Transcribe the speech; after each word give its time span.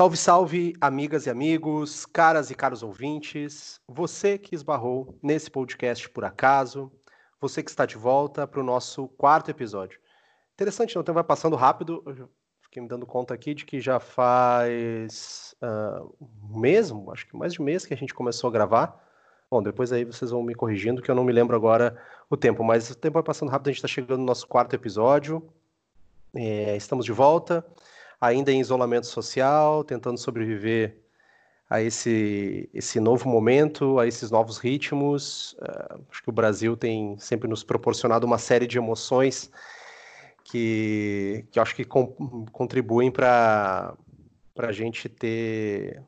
Salve, 0.00 0.16
salve, 0.16 0.72
amigas 0.80 1.26
e 1.26 1.30
amigos, 1.30 2.06
caras 2.06 2.50
e 2.50 2.54
caros 2.54 2.82
ouvintes, 2.82 3.78
você 3.86 4.38
que 4.38 4.54
esbarrou 4.54 5.18
nesse 5.22 5.50
podcast 5.50 6.08
por 6.08 6.24
acaso, 6.24 6.90
você 7.38 7.62
que 7.62 7.68
está 7.68 7.84
de 7.84 7.98
volta 7.98 8.46
para 8.46 8.60
o 8.60 8.64
nosso 8.64 9.08
quarto 9.08 9.50
episódio. 9.50 10.00
Interessante, 10.54 10.94
não? 10.94 11.02
Então 11.02 11.14
vai 11.14 11.22
passando 11.22 11.54
rápido, 11.54 12.02
eu 12.06 12.30
fiquei 12.62 12.80
me 12.80 12.88
dando 12.88 13.04
conta 13.04 13.34
aqui 13.34 13.52
de 13.52 13.66
que 13.66 13.78
já 13.78 14.00
faz 14.00 15.54
uh, 15.62 16.10
um 16.50 16.58
mês, 16.58 16.90
acho 17.12 17.26
que 17.26 17.36
mais 17.36 17.52
de 17.52 17.60
um 17.60 17.64
mês 17.66 17.84
que 17.84 17.92
a 17.92 17.96
gente 17.98 18.14
começou 18.14 18.48
a 18.48 18.52
gravar. 18.54 19.06
Bom, 19.50 19.62
depois 19.62 19.92
aí 19.92 20.06
vocês 20.06 20.30
vão 20.30 20.42
me 20.42 20.54
corrigindo, 20.54 21.02
que 21.02 21.10
eu 21.10 21.14
não 21.14 21.24
me 21.24 21.32
lembro 21.32 21.54
agora 21.54 22.02
o 22.30 22.38
tempo, 22.38 22.64
mas 22.64 22.88
o 22.88 22.94
tempo 22.94 23.12
vai 23.12 23.22
passando 23.22 23.50
rápido, 23.50 23.68
a 23.68 23.70
gente 23.72 23.84
está 23.84 23.88
chegando 23.88 24.20
no 24.20 24.24
nosso 24.24 24.48
quarto 24.48 24.72
episódio. 24.74 25.46
É, 26.34 26.74
estamos 26.74 27.04
de 27.04 27.12
volta 27.12 27.62
ainda 28.20 28.52
em 28.52 28.60
isolamento 28.60 29.06
social, 29.06 29.82
tentando 29.82 30.18
sobreviver 30.18 30.98
a 31.68 31.80
esse, 31.80 32.68
esse 32.74 32.98
novo 32.98 33.28
momento, 33.28 33.98
a 33.98 34.06
esses 34.06 34.30
novos 34.30 34.58
ritmos. 34.58 35.52
Uh, 35.52 36.02
acho 36.10 36.22
que 36.22 36.28
o 36.28 36.32
Brasil 36.32 36.76
tem 36.76 37.16
sempre 37.18 37.48
nos 37.48 37.62
proporcionado 37.62 38.26
uma 38.26 38.38
série 38.38 38.66
de 38.66 38.76
emoções 38.76 39.50
que, 40.42 41.46
que 41.52 41.60
acho 41.60 41.76
que 41.76 41.84
com, 41.84 42.08
contribuem 42.50 43.10
para 43.10 43.96
a 44.58 44.72
gente 44.72 45.08
ter 45.08 46.02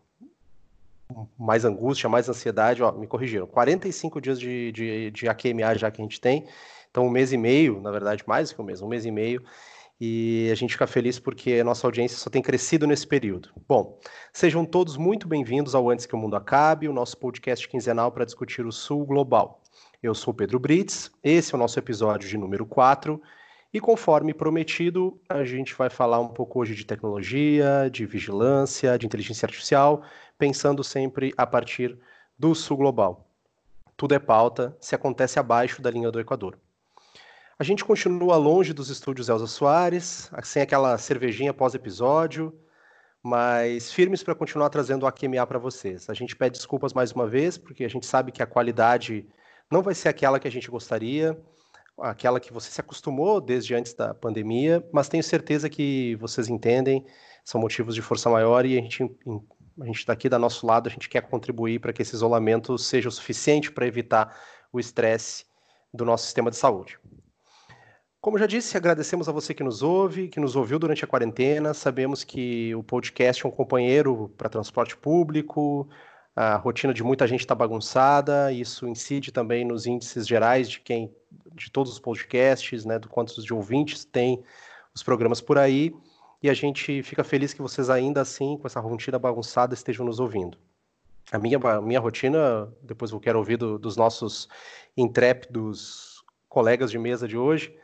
mais 1.38 1.64
angústia, 1.64 2.08
mais 2.08 2.28
ansiedade. 2.28 2.82
Ó, 2.82 2.90
me 2.90 3.06
corrigiram, 3.06 3.46
45 3.46 4.20
dias 4.20 4.40
de, 4.40 4.72
de, 4.72 5.10
de 5.12 5.28
AQMA 5.28 5.78
já 5.78 5.92
que 5.92 6.02
a 6.02 6.04
gente 6.04 6.20
tem, 6.20 6.44
então 6.90 7.06
um 7.06 7.10
mês 7.10 7.32
e 7.32 7.36
meio, 7.36 7.80
na 7.80 7.92
verdade 7.92 8.24
mais 8.26 8.52
que 8.52 8.60
um 8.60 8.64
mês, 8.64 8.82
um 8.82 8.88
mês 8.88 9.06
e 9.06 9.12
meio, 9.12 9.42
e 10.04 10.50
a 10.50 10.56
gente 10.56 10.72
fica 10.72 10.84
feliz 10.88 11.20
porque 11.20 11.52
a 11.60 11.64
nossa 11.64 11.86
audiência 11.86 12.18
só 12.18 12.28
tem 12.28 12.42
crescido 12.42 12.88
nesse 12.88 13.06
período. 13.06 13.50
Bom, 13.68 14.00
sejam 14.32 14.64
todos 14.64 14.96
muito 14.96 15.28
bem-vindos 15.28 15.76
ao 15.76 15.88
Antes 15.88 16.06
que 16.06 16.14
o 16.16 16.18
Mundo 16.18 16.34
Acabe, 16.34 16.88
o 16.88 16.92
nosso 16.92 17.16
podcast 17.16 17.68
quinzenal 17.68 18.10
para 18.10 18.24
discutir 18.24 18.66
o 18.66 18.72
Sul 18.72 19.06
Global. 19.06 19.62
Eu 20.02 20.12
sou 20.12 20.34
Pedro 20.34 20.58
Brits, 20.58 21.08
esse 21.22 21.54
é 21.54 21.56
o 21.56 21.58
nosso 21.58 21.78
episódio 21.78 22.28
de 22.28 22.36
número 22.36 22.66
4, 22.66 23.22
e 23.72 23.78
conforme 23.78 24.34
prometido, 24.34 25.20
a 25.28 25.44
gente 25.44 25.72
vai 25.72 25.88
falar 25.88 26.18
um 26.18 26.30
pouco 26.30 26.58
hoje 26.58 26.74
de 26.74 26.84
tecnologia, 26.84 27.88
de 27.88 28.04
vigilância, 28.04 28.98
de 28.98 29.06
inteligência 29.06 29.46
artificial, 29.46 30.02
pensando 30.36 30.82
sempre 30.82 31.32
a 31.36 31.46
partir 31.46 31.96
do 32.36 32.56
Sul 32.56 32.78
Global. 32.78 33.30
Tudo 33.96 34.16
é 34.16 34.18
pauta 34.18 34.76
se 34.80 34.96
acontece 34.96 35.38
abaixo 35.38 35.80
da 35.80 35.92
linha 35.92 36.10
do 36.10 36.18
Equador. 36.18 36.58
A 37.58 37.64
gente 37.64 37.84
continua 37.84 38.36
longe 38.36 38.72
dos 38.72 38.88
estúdios 38.88 39.28
Elza 39.28 39.46
Soares, 39.46 40.30
sem 40.42 40.62
aquela 40.62 40.96
cervejinha 40.96 41.52
pós-episódio, 41.52 42.52
mas 43.22 43.92
firmes 43.92 44.22
para 44.22 44.34
continuar 44.34 44.70
trazendo 44.70 45.02
o 45.02 45.06
AQMA 45.06 45.46
para 45.46 45.58
vocês. 45.58 46.08
A 46.08 46.14
gente 46.14 46.34
pede 46.34 46.56
desculpas 46.56 46.92
mais 46.92 47.12
uma 47.12 47.26
vez, 47.26 47.58
porque 47.58 47.84
a 47.84 47.88
gente 47.88 48.06
sabe 48.06 48.32
que 48.32 48.42
a 48.42 48.46
qualidade 48.46 49.26
não 49.70 49.82
vai 49.82 49.94
ser 49.94 50.08
aquela 50.08 50.40
que 50.40 50.48
a 50.48 50.50
gente 50.50 50.70
gostaria, 50.70 51.38
aquela 51.98 52.40
que 52.40 52.52
você 52.52 52.70
se 52.70 52.80
acostumou 52.80 53.40
desde 53.40 53.74
antes 53.74 53.92
da 53.94 54.14
pandemia, 54.14 54.86
mas 54.92 55.08
tenho 55.08 55.22
certeza 55.22 55.68
que 55.68 56.16
vocês 56.16 56.48
entendem, 56.48 57.04
são 57.44 57.60
motivos 57.60 57.94
de 57.94 58.02
força 58.02 58.30
maior 58.30 58.64
e 58.64 58.78
a 58.78 58.80
gente 58.80 59.02
a 59.80 59.86
gente 59.86 59.98
está 59.98 60.12
aqui 60.12 60.28
do 60.28 60.38
nosso 60.38 60.66
lado, 60.66 60.86
a 60.86 60.90
gente 60.90 61.08
quer 61.08 61.22
contribuir 61.22 61.80
para 61.80 61.92
que 61.92 62.02
esse 62.02 62.14
isolamento 62.14 62.76
seja 62.76 63.08
o 63.08 63.12
suficiente 63.12 63.72
para 63.72 63.86
evitar 63.86 64.38
o 64.70 64.78
estresse 64.78 65.46
do 65.92 66.04
nosso 66.04 66.24
sistema 66.24 66.50
de 66.50 66.56
saúde. 66.56 66.98
Como 68.22 68.38
já 68.38 68.46
disse, 68.46 68.76
agradecemos 68.76 69.28
a 69.28 69.32
você 69.32 69.52
que 69.52 69.64
nos 69.64 69.82
ouve, 69.82 70.28
que 70.28 70.38
nos 70.38 70.54
ouviu 70.54 70.78
durante 70.78 71.04
a 71.04 71.08
quarentena. 71.08 71.74
Sabemos 71.74 72.22
que 72.22 72.72
o 72.72 72.80
podcast 72.80 73.44
é 73.44 73.48
um 73.48 73.50
companheiro 73.50 74.32
para 74.38 74.48
transporte 74.48 74.96
público, 74.96 75.88
a 76.36 76.54
rotina 76.54 76.94
de 76.94 77.02
muita 77.02 77.26
gente 77.26 77.40
está 77.40 77.52
bagunçada, 77.52 78.52
isso 78.52 78.86
incide 78.86 79.32
também 79.32 79.64
nos 79.64 79.86
índices 79.86 80.24
gerais 80.24 80.70
de 80.70 80.78
quem, 80.78 81.12
de 81.52 81.68
todos 81.72 81.90
os 81.90 81.98
podcasts, 81.98 82.84
né, 82.84 82.96
do 82.96 83.08
quantos 83.08 83.44
de 83.44 83.52
ouvintes 83.52 84.04
tem 84.04 84.40
os 84.94 85.02
programas 85.02 85.40
por 85.40 85.58
aí. 85.58 85.92
E 86.40 86.48
a 86.48 86.54
gente 86.54 87.02
fica 87.02 87.24
feliz 87.24 87.52
que 87.52 87.60
vocês 87.60 87.90
ainda 87.90 88.20
assim, 88.20 88.56
com 88.56 88.68
essa 88.68 88.78
rotina 88.78 89.18
bagunçada, 89.18 89.74
estejam 89.74 90.06
nos 90.06 90.20
ouvindo. 90.20 90.56
A 91.32 91.40
minha, 91.40 91.58
a 91.58 91.80
minha 91.80 91.98
rotina, 91.98 92.72
depois 92.82 93.10
eu 93.10 93.18
quero 93.18 93.40
ouvir 93.40 93.56
do, 93.56 93.80
dos 93.80 93.96
nossos 93.96 94.48
intrépidos 94.96 96.22
colegas 96.48 96.88
de 96.88 97.00
mesa 97.00 97.26
de 97.26 97.36
hoje, 97.36 97.76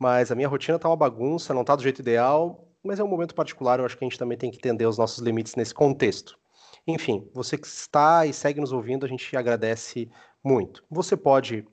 mas 0.00 0.32
a 0.32 0.34
minha 0.34 0.48
rotina 0.48 0.78
tá 0.78 0.88
uma 0.88 0.96
bagunça, 0.96 1.52
não 1.52 1.62
tá 1.62 1.76
do 1.76 1.82
jeito 1.82 2.00
ideal, 2.00 2.66
mas 2.82 2.98
é 2.98 3.04
um 3.04 3.08
momento 3.08 3.34
particular, 3.34 3.78
eu 3.78 3.84
acho 3.84 3.98
que 3.98 4.02
a 4.02 4.08
gente 4.08 4.18
também 4.18 4.38
tem 4.38 4.50
que 4.50 4.56
entender 4.56 4.86
os 4.86 4.96
nossos 4.96 5.18
limites 5.18 5.54
nesse 5.54 5.74
contexto. 5.74 6.38
Enfim, 6.86 7.28
você 7.34 7.58
que 7.58 7.66
está 7.66 8.24
e 8.24 8.32
segue 8.32 8.60
nos 8.60 8.72
ouvindo, 8.72 9.04
a 9.04 9.08
gente 9.08 9.36
agradece 9.36 10.10
muito. 10.42 10.82
Você 10.90 11.18
pode 11.18 11.66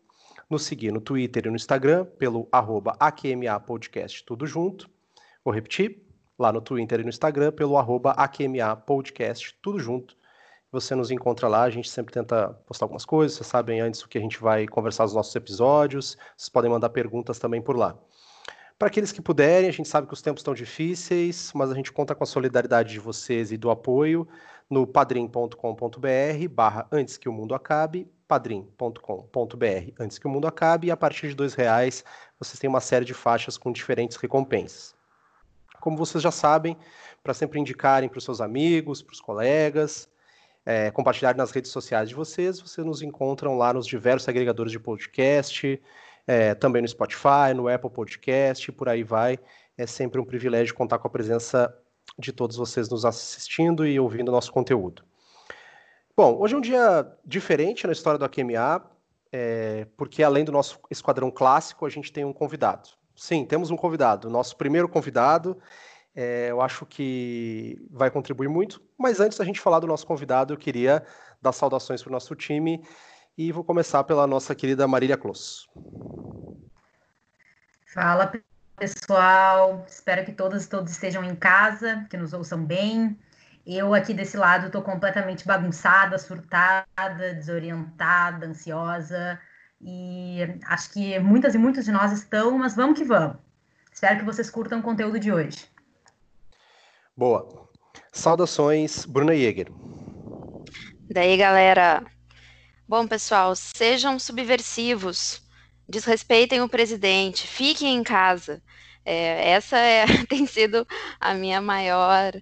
nos 0.49 0.63
seguir 0.63 0.91
no 0.91 0.99
Twitter 0.99 1.45
e 1.45 1.49
no 1.49 1.55
Instagram 1.55 2.03
pelo 2.03 2.49
arroba 2.51 2.97
AQMA 2.99 3.57
Podcast, 3.61 4.25
tudo 4.25 4.45
junto. 4.45 4.89
Vou 5.43 5.53
repetir, 5.53 6.03
lá 6.37 6.51
no 6.51 6.59
Twitter 6.59 6.99
e 6.99 7.03
no 7.03 7.09
Instagram 7.09 7.53
pelo 7.53 7.77
arroba 7.77 8.11
AQMA 8.11 8.75
Podcast, 8.75 9.57
tudo 9.61 9.79
junto. 9.79 10.17
Você 10.71 10.95
nos 10.95 11.11
encontra 11.11 11.47
lá, 11.47 11.63
a 11.63 11.69
gente 11.69 11.89
sempre 11.89 12.13
tenta 12.13 12.49
postar 12.65 12.85
algumas 12.85 13.05
coisas, 13.05 13.37
vocês 13.37 13.47
sabem 13.47 13.79
antes 13.79 14.01
o 14.01 14.09
que 14.09 14.17
a 14.17 14.21
gente 14.21 14.39
vai 14.39 14.67
conversar 14.67 15.03
nos 15.03 15.13
nossos 15.13 15.35
episódios, 15.35 16.17
vocês 16.35 16.49
podem 16.49 16.69
mandar 16.69 16.89
perguntas 16.89 17.39
também 17.39 17.61
por 17.61 17.77
lá. 17.77 17.97
Para 18.77 18.89
aqueles 18.89 19.11
que 19.11 19.21
puderem, 19.21 19.69
a 19.69 19.71
gente 19.71 19.89
sabe 19.89 20.05
que 20.05 20.13
os 20.13 20.21
tempos 20.21 20.41
estão 20.41 20.53
difíceis, 20.53 21.51
mas 21.55 21.71
a 21.71 21.73
gente 21.73 21.91
conta 21.91 22.13
com 22.13 22.23
a 22.23 22.27
solidariedade 22.27 22.91
de 22.91 22.99
vocês 22.99 23.51
e 23.51 23.57
do 23.57 23.71
apoio 23.71 24.27
no 24.69 24.85
padrim.com.br 24.85 26.47
barra 26.51 26.85
antes 26.91 27.17
que 27.17 27.29
o 27.29 27.33
mundo 27.33 27.55
acabe, 27.55 28.07
padrim.com.br 28.27 29.91
antes 29.97 30.19
que 30.19 30.27
o 30.27 30.29
mundo 30.29 30.47
acabe, 30.47 30.87
e 30.87 30.91
a 30.91 30.97
partir 30.97 31.29
de 31.29 31.35
dois 31.35 31.53
reais 31.53 32.03
vocês 32.37 32.59
têm 32.59 32.69
uma 32.69 32.81
série 32.81 33.05
de 33.05 33.13
faixas 33.13 33.57
com 33.57 33.71
diferentes 33.71 34.17
recompensas. 34.17 34.93
Como 35.79 35.97
vocês 35.97 36.21
já 36.21 36.31
sabem, 36.31 36.77
para 37.23 37.33
sempre 37.33 37.59
indicarem 37.59 38.09
para 38.09 38.17
os 38.17 38.25
seus 38.25 38.41
amigos, 38.41 39.01
para 39.01 39.13
os 39.13 39.21
colegas, 39.21 40.09
é, 40.67 40.91
compartilhar 40.91 41.33
nas 41.33 41.49
redes 41.51 41.71
sociais 41.71 42.09
de 42.09 42.15
vocês, 42.15 42.59
vocês 42.59 42.85
nos 42.85 43.01
encontram 43.01 43.57
lá 43.57 43.71
nos 43.73 43.87
diversos 43.87 44.27
agregadores 44.27 44.69
de 44.69 44.77
podcast, 44.77 45.81
é, 46.27 46.53
também 46.55 46.81
no 46.81 46.87
Spotify, 46.89 47.53
no 47.55 47.69
Apple 47.69 47.89
Podcast, 47.89 48.69
por 48.73 48.89
aí 48.89 49.01
vai. 49.01 49.39
É 49.77 49.87
sempre 49.87 50.19
um 50.19 50.25
privilégio 50.25 50.75
contar 50.75 50.99
com 50.99 51.07
a 51.07 51.09
presença 51.09 51.73
de 52.19 52.33
todos 52.33 52.57
vocês 52.57 52.89
nos 52.89 53.05
assistindo 53.05 53.87
e 53.87 53.97
ouvindo 53.97 54.29
nosso 54.29 54.51
conteúdo. 54.51 55.05
Bom, 56.17 56.37
hoje 56.37 56.55
é 56.55 56.57
um 56.57 56.61
dia 56.61 57.13
diferente 57.23 57.87
na 57.87 57.93
história 57.93 58.19
do 58.19 58.25
AQMA, 58.25 58.83
é, 59.31 59.87
porque 59.95 60.21
além 60.21 60.43
do 60.43 60.51
nosso 60.51 60.81
esquadrão 60.91 61.31
clássico, 61.31 61.85
a 61.85 61.89
gente 61.89 62.11
tem 62.11 62.25
um 62.25 62.33
convidado. 62.33 62.89
Sim, 63.15 63.45
temos 63.45 63.71
um 63.71 63.77
convidado, 63.77 64.29
nosso 64.29 64.57
primeiro 64.57 64.89
convidado. 64.89 65.57
É, 66.19 66.49
eu 66.49 66.59
acho 66.61 66.83
que 66.83 67.79
vai 67.91 68.09
contribuir 68.09 68.47
muito. 68.47 68.81
Mas 68.97 69.19
antes 69.19 69.37
da 69.37 69.45
gente 69.45 69.61
falar 69.61 69.79
do 69.79 69.85
nosso 69.85 70.07
convidado, 70.07 70.51
eu 70.51 70.57
queria 70.57 71.05
dar 71.39 71.51
saudações 71.51 72.01
para 72.01 72.09
o 72.09 72.11
nosso 72.11 72.33
time 72.33 72.83
e 73.37 73.51
vou 73.51 73.63
começar 73.63 74.03
pela 74.03 74.25
nossa 74.25 74.55
querida 74.55 74.87
Marília 74.87 75.15
Close. 75.15 75.67
Fala, 77.93 78.33
pessoal. 78.75 79.85
Espero 79.87 80.25
que 80.25 80.31
todas 80.31 80.65
e 80.65 80.69
todos 80.69 80.91
estejam 80.91 81.23
em 81.23 81.35
casa, 81.35 82.07
que 82.09 82.17
nos 82.17 82.33
ouçam 82.33 82.65
bem. 82.65 83.15
Eu 83.63 83.93
aqui 83.93 84.11
desse 84.11 84.37
lado 84.37 84.65
estou 84.65 84.81
completamente 84.81 85.45
bagunçada, 85.45 86.17
surtada, 86.17 87.35
desorientada, 87.35 88.47
ansiosa. 88.47 89.39
E 89.79 90.39
acho 90.65 90.93
que 90.93 91.19
muitas 91.19 91.53
e 91.53 91.59
muitos 91.59 91.85
de 91.85 91.91
nós 91.91 92.11
estão, 92.11 92.57
mas 92.57 92.75
vamos 92.75 92.97
que 92.97 93.05
vamos. 93.05 93.37
Espero 93.93 94.17
que 94.17 94.25
vocês 94.25 94.49
curtam 94.49 94.79
o 94.79 94.83
conteúdo 94.83 95.19
de 95.19 95.31
hoje. 95.31 95.76
Boa. 97.17 97.67
Saudações, 98.13 99.03
Bruna 99.03 99.35
Jäger. 99.35 99.71
Daí, 101.09 101.35
galera. 101.35 102.05
Bom, 102.87 103.07
pessoal, 103.07 103.55
sejam 103.55 104.19
subversivos, 104.19 105.41
desrespeitem 105.89 106.61
o 106.61 106.69
presidente, 106.69 107.47
fiquem 107.47 107.95
em 107.95 108.03
casa. 108.03 108.61
É, 109.03 109.49
essa 109.49 109.77
é, 109.79 110.05
tem 110.29 110.45
sido 110.45 110.85
a 111.19 111.33
minha 111.33 111.59
maior 111.59 112.33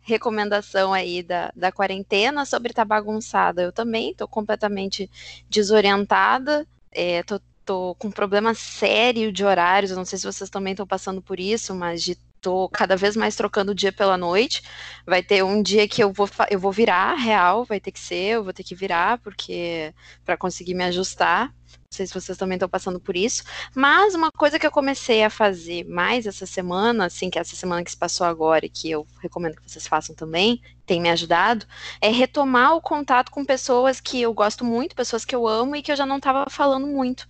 recomendação 0.00 0.94
aí 0.94 1.22
da, 1.22 1.52
da 1.54 1.70
quarentena 1.70 2.46
sobre 2.46 2.72
tá 2.72 2.86
bagunçada. 2.86 3.60
Eu 3.60 3.70
também 3.70 4.12
estou 4.12 4.26
completamente 4.26 5.10
desorientada, 5.50 6.66
estou 6.90 7.36
é, 7.36 7.40
tô 7.66 7.94
com 7.96 8.08
um 8.08 8.10
problema 8.10 8.54
sério 8.54 9.30
de 9.30 9.44
horários. 9.44 9.92
Não 9.92 10.06
sei 10.06 10.18
se 10.18 10.24
vocês 10.24 10.48
também 10.48 10.72
estão 10.72 10.86
passando 10.86 11.20
por 11.20 11.38
isso, 11.38 11.74
mas 11.74 12.02
de 12.02 12.16
tô 12.42 12.68
cada 12.68 12.96
vez 12.96 13.16
mais 13.16 13.36
trocando 13.36 13.72
o 13.72 13.74
dia 13.74 13.92
pela 13.92 14.18
noite. 14.18 14.62
Vai 15.06 15.22
ter 15.22 15.42
um 15.44 15.62
dia 15.62 15.88
que 15.88 16.02
eu 16.02 16.12
vou 16.12 16.28
eu 16.50 16.58
vou 16.58 16.72
virar 16.72 17.14
real, 17.14 17.64
vai 17.64 17.80
ter 17.80 17.92
que 17.92 18.00
ser, 18.00 18.36
eu 18.36 18.44
vou 18.44 18.52
ter 18.52 18.64
que 18.64 18.74
virar 18.74 19.18
porque 19.18 19.94
para 20.24 20.36
conseguir 20.36 20.74
me 20.74 20.84
ajustar. 20.84 21.54
sei 21.90 22.06
se 22.06 22.14
vocês 22.14 22.38
também 22.38 22.56
estão 22.56 22.68
passando 22.68 22.98
por 23.00 23.16
isso, 23.16 23.44
mas 23.74 24.14
uma 24.14 24.30
coisa 24.32 24.58
que 24.58 24.66
eu 24.66 24.70
comecei 24.70 25.22
a 25.24 25.30
fazer 25.30 25.84
mais 25.84 26.26
essa 26.26 26.46
semana, 26.46 27.06
assim, 27.06 27.30
que 27.30 27.38
é 27.38 27.42
essa 27.42 27.54
semana 27.56 27.84
que 27.84 27.90
se 27.90 27.96
passou 27.96 28.26
agora 28.26 28.66
e 28.66 28.70
que 28.70 28.90
eu 28.90 29.06
recomendo 29.20 29.56
que 29.56 29.70
vocês 29.70 29.86
façam 29.86 30.14
também, 30.14 30.60
tem 30.86 31.00
me 31.00 31.10
ajudado, 31.10 31.66
é 32.00 32.08
retomar 32.08 32.74
o 32.74 32.80
contato 32.80 33.30
com 33.30 33.44
pessoas 33.44 34.00
que 34.00 34.20
eu 34.22 34.32
gosto 34.34 34.64
muito, 34.64 34.96
pessoas 34.96 35.24
que 35.24 35.34
eu 35.34 35.46
amo 35.46 35.76
e 35.76 35.82
que 35.82 35.92
eu 35.92 35.96
já 35.96 36.06
não 36.06 36.16
estava 36.16 36.46
falando 36.50 36.86
muito. 36.86 37.26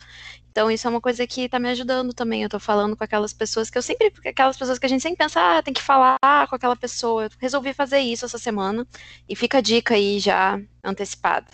Então, 0.52 0.70
isso 0.70 0.86
é 0.86 0.90
uma 0.90 1.00
coisa 1.00 1.26
que 1.26 1.46
está 1.46 1.58
me 1.58 1.70
ajudando 1.70 2.12
também. 2.12 2.42
Eu 2.42 2.46
estou 2.46 2.60
falando 2.60 2.94
com 2.94 3.02
aquelas 3.02 3.32
pessoas 3.32 3.70
que 3.70 3.78
eu 3.78 3.82
sempre. 3.82 4.12
Aquelas 4.28 4.58
pessoas 4.58 4.78
que 4.78 4.84
a 4.84 4.88
gente 4.88 5.00
sempre 5.00 5.16
pensa, 5.16 5.40
ah, 5.40 5.62
tem 5.62 5.72
que 5.72 5.82
falar 5.82 6.18
com 6.20 6.54
aquela 6.54 6.76
pessoa. 6.76 7.24
Eu 7.24 7.30
resolvi 7.40 7.72
fazer 7.72 8.00
isso 8.00 8.26
essa 8.26 8.36
semana. 8.36 8.86
E 9.26 9.34
fica 9.34 9.58
a 9.58 9.60
dica 9.62 9.94
aí 9.94 10.18
já 10.18 10.60
antecipada. 10.84 11.46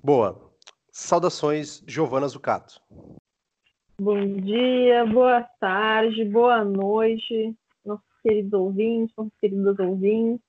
Boa. 0.00 0.40
Saudações, 0.92 1.82
Giovana 1.84 2.28
Zucato. 2.28 2.80
Bom 4.00 4.24
dia, 4.36 5.04
boa 5.04 5.42
tarde, 5.58 6.24
boa 6.26 6.64
noite, 6.64 7.56
nossos 7.84 8.06
queridos 8.22 8.52
ouvintes, 8.52 9.12
nossos 9.16 9.32
queridos 9.40 9.76
ouvintes. 9.80 10.45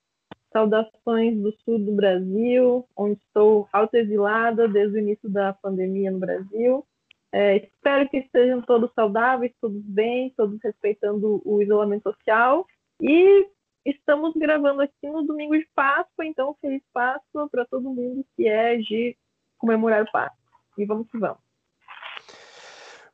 Saudações 0.57 1.39
do 1.39 1.56
sul 1.63 1.77
do 1.77 1.92
Brasil, 1.92 2.83
onde 2.98 3.19
estou 3.19 3.69
autoexilada 3.71 4.68
desde 4.68 4.98
o 4.98 5.00
início 5.00 5.30
da 5.30 5.54
pandemia 5.54 6.09
no 6.09 6.18
Brasil. 6.18 6.83
É, 7.31 7.57
espero 7.57 8.09
que 8.09 8.18
estejam 8.18 8.63
todos 8.63 8.92
saudáveis, 8.95 9.54
todos 9.62 9.83
bem, 9.83 10.33
todos 10.36 10.57
respeitando 10.63 11.44
o 11.45 11.62
isolamento 11.62 12.12
social. 12.12 12.65
E 13.00 13.48
estamos 13.86 14.33
gravando 14.33 14.81
aqui 14.81 15.07
no 15.07 15.21
domingo 15.21 15.56
de 15.56 15.68
Páscoa, 15.75 16.25
então 16.25 16.57
feliz 16.59 16.81
Páscoa 16.92 17.48
para 17.51 17.63
todo 17.65 17.94
mundo 17.94 18.25
que 18.36 18.48
é 18.48 18.77
de 18.77 19.15
comemorar 19.59 20.06
o 20.06 20.12
Páscoa. 20.12 20.39
E 20.75 20.86
vamos 20.86 21.07
que 21.12 21.19
vamos. 21.19 21.38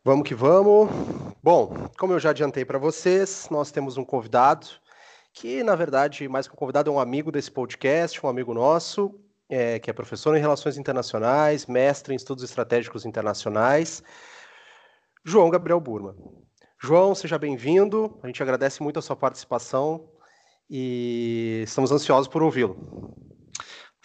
Vamos 0.01 0.25
que 0.25 0.33
vamos. 0.33 0.89
Bom, 1.43 1.89
como 1.99 2.13
eu 2.13 2.19
já 2.21 2.29
adiantei 2.29 2.63
para 2.63 2.79
vocês, 2.79 3.49
nós 3.51 3.69
temos 3.69 3.97
um 3.97 4.05
convidado 4.05 4.81
que, 5.33 5.63
na 5.63 5.75
verdade, 5.75 6.27
mais 6.29 6.47
que 6.47 6.53
um 6.53 6.57
convidado, 6.57 6.89
é 6.89 6.93
um 6.93 6.99
amigo 6.99 7.31
desse 7.31 7.51
podcast, 7.51 8.23
um 8.23 8.29
amigo 8.29 8.53
nosso, 8.53 9.19
é, 9.49 9.79
que 9.79 9.89
é 9.89 9.93
professor 9.93 10.35
em 10.37 10.39
Relações 10.39 10.77
Internacionais, 10.77 11.65
mestre 11.65 12.13
em 12.13 12.15
Estudos 12.15 12.43
Estratégicos 12.43 13.05
Internacionais, 13.05 14.03
João 15.25 15.49
Gabriel 15.49 15.79
Burma. 15.79 16.15
João, 16.79 17.15
seja 17.15 17.39
bem-vindo. 17.39 18.19
A 18.21 18.27
gente 18.27 18.43
agradece 18.43 18.83
muito 18.83 18.99
a 18.99 19.01
sua 19.01 19.15
participação 19.15 20.07
e 20.69 21.63
estamos 21.65 21.91
ansiosos 21.91 22.27
por 22.27 22.43
ouvi-lo. 22.43 23.32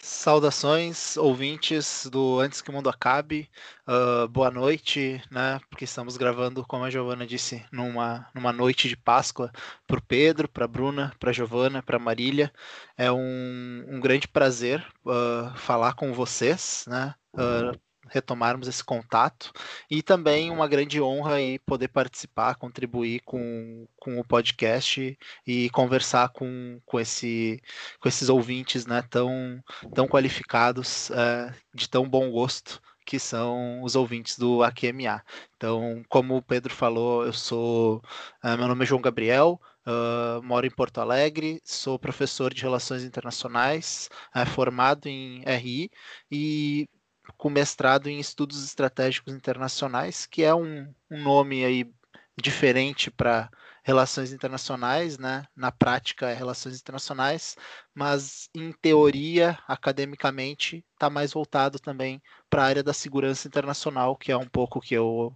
Saudações, 0.01 1.17
ouvintes 1.17 2.07
do 2.09 2.39
Antes 2.39 2.61
que 2.61 2.69
o 2.69 2.73
Mundo 2.73 2.89
Acabe. 2.89 3.49
Uh, 3.85 4.27
boa 4.29 4.49
noite, 4.49 5.21
né? 5.29 5.59
Porque 5.69 5.83
estamos 5.83 6.15
gravando, 6.15 6.65
como 6.65 6.85
a 6.85 6.89
Giovana 6.89 7.27
disse, 7.27 7.65
numa, 7.71 8.25
numa 8.33 8.53
noite 8.53 8.87
de 8.87 8.95
Páscoa 8.95 9.51
para 9.85 9.99
o 9.99 10.01
Pedro, 10.01 10.47
para 10.47 10.63
a 10.63 10.67
Bruna, 10.67 11.13
para 11.19 11.31
a 11.31 11.33
Giovana, 11.33 11.83
para 11.83 11.97
a 11.97 11.99
Marília. 11.99 12.51
É 12.97 13.11
um, 13.11 13.85
um 13.89 13.99
grande 13.99 14.27
prazer 14.27 14.85
uh, 15.05 15.53
falar 15.57 15.93
com 15.93 16.13
vocês, 16.13 16.85
né? 16.87 17.13
Uh, 17.33 17.77
retomarmos 18.11 18.67
esse 18.67 18.83
contato 18.83 19.51
e 19.89 20.01
também 20.01 20.51
uma 20.51 20.67
grande 20.67 21.01
honra 21.01 21.35
aí 21.35 21.59
poder 21.59 21.87
participar, 21.89 22.55
contribuir 22.55 23.21
com, 23.25 23.87
com 23.97 24.19
o 24.19 24.23
podcast 24.23 25.17
e 25.45 25.69
conversar 25.71 26.29
com, 26.29 26.79
com, 26.85 26.99
esse, 26.99 27.61
com 27.99 28.09
esses 28.09 28.29
ouvintes 28.29 28.85
né, 28.85 29.03
tão, 29.09 29.63
tão 29.93 30.07
qualificados, 30.07 31.11
é, 31.11 31.53
de 31.73 31.89
tão 31.89 32.07
bom 32.07 32.31
gosto 32.31 32.81
que 33.09 33.17
são 33.17 33.81
os 33.81 33.95
ouvintes 33.95 34.37
do 34.37 34.61
AQMA. 34.61 35.23
Então, 35.57 36.03
como 36.07 36.37
o 36.37 36.43
Pedro 36.43 36.71
falou, 36.71 37.25
eu 37.25 37.33
sou. 37.33 38.03
Uh, 38.43 38.55
meu 38.55 38.67
nome 38.67 38.83
é 38.83 38.85
João 38.85 39.01
Gabriel, 39.01 39.59
uh, 39.87 40.43
moro 40.43 40.67
em 40.67 40.69
Porto 40.69 41.01
Alegre, 41.01 41.59
sou 41.65 41.97
professor 41.97 42.53
de 42.53 42.61
Relações 42.61 43.03
Internacionais, 43.03 44.11
uh, 44.35 44.45
formado 44.45 45.07
em 45.07 45.43
RI 45.43 45.89
e 46.31 46.87
com 47.37 47.49
mestrado 47.49 48.07
em 48.07 48.19
estudos 48.19 48.63
estratégicos 48.63 49.33
internacionais, 49.33 50.25
que 50.25 50.43
é 50.43 50.53
um, 50.53 50.93
um 51.09 51.23
nome 51.23 51.63
aí 51.65 51.91
diferente 52.37 53.11
para 53.11 53.49
relações 53.83 54.31
internacionais, 54.31 55.17
né? 55.17 55.45
Na 55.55 55.71
prática 55.71 56.29
é 56.29 56.33
relações 56.33 56.79
internacionais, 56.79 57.55
mas 57.93 58.49
em 58.53 58.71
teoria, 58.71 59.57
academicamente, 59.67 60.85
está 60.93 61.09
mais 61.09 61.33
voltado 61.33 61.79
também 61.79 62.21
para 62.49 62.63
a 62.63 62.65
área 62.65 62.83
da 62.83 62.93
segurança 62.93 63.47
internacional, 63.47 64.15
que 64.15 64.31
é 64.31 64.37
um 64.37 64.47
pouco 64.47 64.79
que 64.79 64.93
eu 64.93 65.35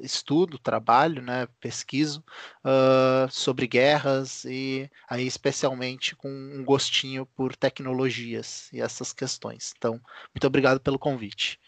estudo, 0.00 0.58
trabalho, 0.58 1.22
né, 1.22 1.48
pesquiso 1.60 2.24
uh, 2.64 3.30
sobre 3.30 3.66
guerras 3.66 4.44
e 4.44 4.90
aí 5.08 5.26
especialmente 5.26 6.16
com 6.16 6.28
um 6.28 6.64
gostinho 6.64 7.26
por 7.26 7.54
tecnologias 7.54 8.68
e 8.72 8.80
essas 8.80 9.12
questões. 9.12 9.72
Então, 9.76 10.00
muito 10.34 10.46
obrigado 10.46 10.80
pelo 10.80 10.98
convite. 10.98 11.60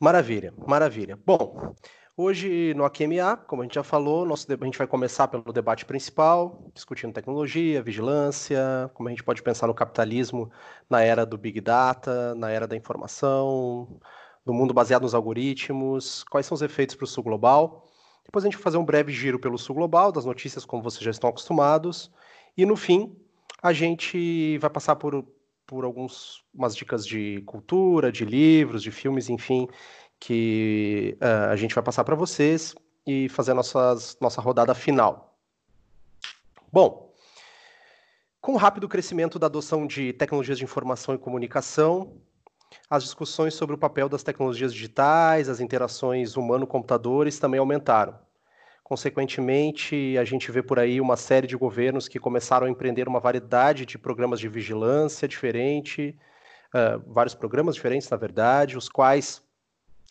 Maravilha, 0.00 0.54
maravilha. 0.56 1.18
Bom, 1.26 1.74
hoje 2.16 2.72
no 2.74 2.84
AQMA, 2.84 3.36
como 3.36 3.62
a 3.62 3.64
gente 3.64 3.74
já 3.74 3.82
falou, 3.82 4.24
nosso, 4.24 4.46
a 4.48 4.64
gente 4.64 4.78
vai 4.78 4.86
começar 4.86 5.26
pelo 5.26 5.52
debate 5.52 5.84
principal, 5.84 6.70
discutindo 6.72 7.12
tecnologia, 7.12 7.82
vigilância, 7.82 8.90
como 8.94 9.08
a 9.08 9.10
gente 9.10 9.24
pode 9.24 9.42
pensar 9.42 9.66
no 9.66 9.74
capitalismo 9.74 10.50
na 10.88 11.02
era 11.02 11.26
do 11.26 11.36
Big 11.36 11.60
Data, 11.60 12.34
na 12.36 12.48
era 12.50 12.66
da 12.66 12.76
informação, 12.76 14.00
do 14.48 14.54
mundo 14.54 14.72
baseado 14.72 15.02
nos 15.02 15.14
algoritmos, 15.14 16.24
quais 16.24 16.46
são 16.46 16.54
os 16.54 16.62
efeitos 16.62 16.96
para 16.96 17.04
o 17.04 17.06
sul 17.06 17.22
global. 17.22 17.86
Depois 18.24 18.42
a 18.42 18.48
gente 18.48 18.54
vai 18.54 18.62
fazer 18.62 18.78
um 18.78 18.84
breve 18.84 19.12
giro 19.12 19.38
pelo 19.38 19.58
sul 19.58 19.74
global, 19.74 20.10
das 20.10 20.24
notícias 20.24 20.64
como 20.64 20.82
vocês 20.82 21.02
já 21.02 21.10
estão 21.10 21.28
acostumados. 21.28 22.10
E 22.56 22.64
no 22.64 22.74
fim, 22.74 23.14
a 23.62 23.74
gente 23.74 24.56
vai 24.56 24.70
passar 24.70 24.96
por, 24.96 25.22
por 25.66 25.84
algumas 25.84 26.40
dicas 26.74 27.06
de 27.06 27.42
cultura, 27.42 28.10
de 28.10 28.24
livros, 28.24 28.82
de 28.82 28.90
filmes, 28.90 29.28
enfim, 29.28 29.68
que 30.18 31.18
uh, 31.20 31.50
a 31.50 31.56
gente 31.56 31.74
vai 31.74 31.84
passar 31.84 32.02
para 32.02 32.16
vocês 32.16 32.74
e 33.06 33.28
fazer 33.28 33.50
a 33.50 33.54
nossas, 33.54 34.16
nossa 34.18 34.40
rodada 34.40 34.74
final. 34.74 35.36
Bom, 36.72 37.12
com 38.40 38.54
o 38.54 38.56
rápido 38.56 38.88
crescimento 38.88 39.38
da 39.38 39.46
adoção 39.46 39.86
de 39.86 40.14
tecnologias 40.14 40.56
de 40.56 40.64
informação 40.64 41.14
e 41.14 41.18
comunicação, 41.18 42.16
as 42.88 43.02
discussões 43.02 43.54
sobre 43.54 43.74
o 43.74 43.78
papel 43.78 44.08
das 44.08 44.22
tecnologias 44.22 44.72
digitais, 44.72 45.48
as 45.48 45.60
interações 45.60 46.36
humano-computadores 46.36 47.38
também 47.38 47.60
aumentaram. 47.60 48.18
Consequentemente, 48.82 50.16
a 50.16 50.24
gente 50.24 50.50
vê 50.50 50.62
por 50.62 50.78
aí 50.78 50.98
uma 50.98 51.16
série 51.16 51.46
de 51.46 51.56
governos 51.56 52.08
que 52.08 52.18
começaram 52.18 52.66
a 52.66 52.70
empreender 52.70 53.06
uma 53.06 53.20
variedade 53.20 53.84
de 53.84 53.98
programas 53.98 54.40
de 54.40 54.48
vigilância 54.48 55.28
diferente, 55.28 56.18
uh, 56.74 57.12
vários 57.12 57.34
programas 57.34 57.74
diferentes, 57.74 58.08
na 58.08 58.16
verdade, 58.16 58.78
os 58.78 58.88
quais 58.88 59.42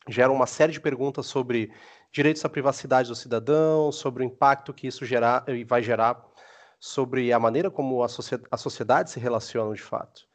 geram 0.08 0.36
uma 0.36 0.46
série 0.46 0.72
de 0.72 0.80
perguntas 0.80 1.26
sobre 1.26 1.72
direitos 2.12 2.46
à 2.46 2.50
privacidade 2.50 3.10
do 3.10 3.16
cidadão, 3.16 3.92
sobre 3.92 4.24
o 4.24 4.26
impacto 4.26 4.74
que 4.74 4.86
isso 4.86 5.06
gerar, 5.06 5.44
vai 5.66 5.82
gerar 5.82 6.24
sobre 6.80 7.34
a 7.34 7.40
maneira 7.40 7.72
como 7.72 8.04
a, 8.04 8.08
sociedade, 8.08 8.48
a 8.52 8.58
sociedade 8.58 9.10
se 9.10 9.20
relaciona 9.20 9.74
de 9.74 9.82
fato. 9.82 10.27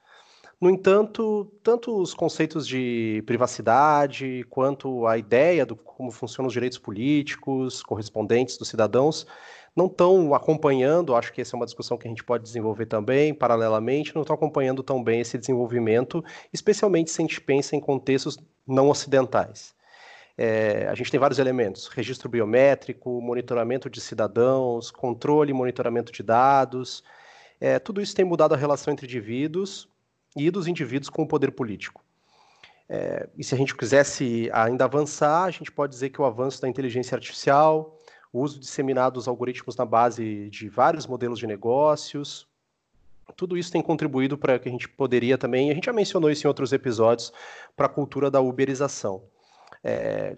No 0.62 0.70
entanto, 0.70 1.52
tanto 1.60 2.00
os 2.00 2.14
conceitos 2.14 2.68
de 2.68 3.20
privacidade 3.26 4.46
quanto 4.48 5.08
a 5.08 5.18
ideia 5.18 5.66
do 5.66 5.74
como 5.74 6.12
funcionam 6.12 6.46
os 6.46 6.52
direitos 6.52 6.78
políticos 6.78 7.82
correspondentes 7.82 8.56
dos 8.56 8.68
cidadãos 8.68 9.26
não 9.74 9.86
estão 9.86 10.32
acompanhando, 10.32 11.16
acho 11.16 11.32
que 11.32 11.40
essa 11.40 11.56
é 11.56 11.58
uma 11.58 11.66
discussão 11.66 11.98
que 11.98 12.06
a 12.06 12.10
gente 12.10 12.22
pode 12.22 12.44
desenvolver 12.44 12.86
também, 12.86 13.34
paralelamente, 13.34 14.14
não 14.14 14.22
estão 14.22 14.36
acompanhando 14.36 14.84
tão 14.84 15.02
bem 15.02 15.18
esse 15.18 15.36
desenvolvimento, 15.36 16.24
especialmente 16.52 17.10
se 17.10 17.20
a 17.20 17.24
gente 17.24 17.40
pensa 17.40 17.74
em 17.74 17.80
contextos 17.80 18.38
não 18.64 18.88
ocidentais. 18.88 19.74
É, 20.38 20.86
a 20.88 20.94
gente 20.94 21.10
tem 21.10 21.18
vários 21.18 21.40
elementos: 21.40 21.88
registro 21.88 22.28
biométrico, 22.28 23.20
monitoramento 23.20 23.90
de 23.90 24.00
cidadãos, 24.00 24.92
controle 24.92 25.50
e 25.50 25.54
monitoramento 25.54 26.12
de 26.12 26.22
dados. 26.22 27.02
É, 27.60 27.80
tudo 27.80 28.00
isso 28.00 28.14
tem 28.14 28.24
mudado 28.24 28.54
a 28.54 28.56
relação 28.56 28.92
entre 28.92 29.06
indivíduos 29.06 29.90
e 30.36 30.50
dos 30.50 30.66
indivíduos 30.66 31.10
com 31.10 31.22
o 31.22 31.28
poder 31.28 31.52
político. 31.52 32.02
É, 32.88 33.28
e 33.36 33.44
se 33.44 33.54
a 33.54 33.58
gente 33.58 33.76
quisesse 33.76 34.50
ainda 34.52 34.84
avançar, 34.84 35.44
a 35.44 35.50
gente 35.50 35.72
pode 35.72 35.92
dizer 35.92 36.10
que 36.10 36.20
o 36.20 36.24
avanço 36.24 36.60
da 36.60 36.68
inteligência 36.68 37.14
artificial, 37.14 37.98
o 38.32 38.40
uso 38.40 38.58
disseminado 38.58 39.14
dos 39.14 39.28
algoritmos 39.28 39.76
na 39.76 39.84
base 39.84 40.50
de 40.50 40.68
vários 40.68 41.06
modelos 41.06 41.38
de 41.38 41.46
negócios, 41.46 42.46
tudo 43.36 43.56
isso 43.56 43.72
tem 43.72 43.80
contribuído 43.80 44.36
para 44.36 44.58
que 44.58 44.68
a 44.68 44.72
gente 44.72 44.88
poderia 44.88 45.38
também, 45.38 45.70
a 45.70 45.74
gente 45.74 45.86
já 45.86 45.92
mencionou 45.92 46.30
isso 46.30 46.46
em 46.46 46.48
outros 46.48 46.72
episódios, 46.72 47.32
para 47.74 47.86
a 47.86 47.88
cultura 47.88 48.30
da 48.30 48.40
uberização. 48.40 49.22
É, 49.82 50.36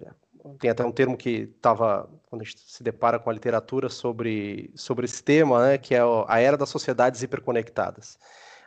tem 0.61 0.71
até 0.71 0.85
um 0.85 0.93
termo 0.93 1.17
que 1.17 1.51
estava, 1.57 2.09
quando 2.29 2.43
a 2.43 2.45
gente 2.45 2.61
se 2.61 2.83
depara 2.83 3.19
com 3.19 3.31
a 3.31 3.33
literatura 3.33 3.89
sobre, 3.89 4.71
sobre 4.77 5.07
esse 5.07 5.23
tema, 5.23 5.67
né, 5.67 5.79
que 5.79 5.95
é 5.95 6.01
a 6.29 6.39
era 6.39 6.57
das 6.57 6.69
sociedades 6.69 7.23
hiperconectadas 7.23 8.19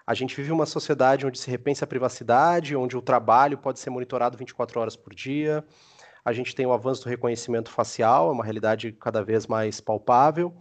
A 0.08 0.14
gente 0.14 0.34
vive 0.38 0.54
uma 0.54 0.66
sociedade 0.66 1.28
onde 1.28 1.38
se 1.38 1.52
repensa 1.52 1.84
a 1.84 1.88
privacidade, 1.88 2.78
onde 2.78 2.96
o 2.96 3.02
trabalho 3.02 3.58
pode 3.58 3.78
ser 3.82 3.90
monitorado 3.90 4.38
24 4.38 4.80
horas 4.80 4.96
por 4.96 5.14
dia. 5.14 5.66
A 6.24 6.32
gente 6.32 6.56
tem 6.56 6.66
o 6.66 6.72
avanço 6.72 7.04
do 7.04 7.10
reconhecimento 7.10 7.70
facial, 7.70 8.30
é 8.30 8.32
uma 8.32 8.44
realidade 8.46 8.94
cada 8.94 9.22
vez 9.22 9.48
mais 9.48 9.82
palpável. 9.82 10.56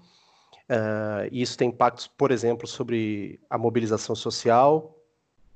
Uh, 0.69 1.31
e 1.31 1.43
isso 1.43 1.57
tem 1.57 1.69
impactos, 1.69 2.09
por 2.09 2.33
exemplo, 2.33 2.67
sobre 2.67 3.41
a 3.49 3.57
mobilização 3.57 4.17
social. 4.17 4.99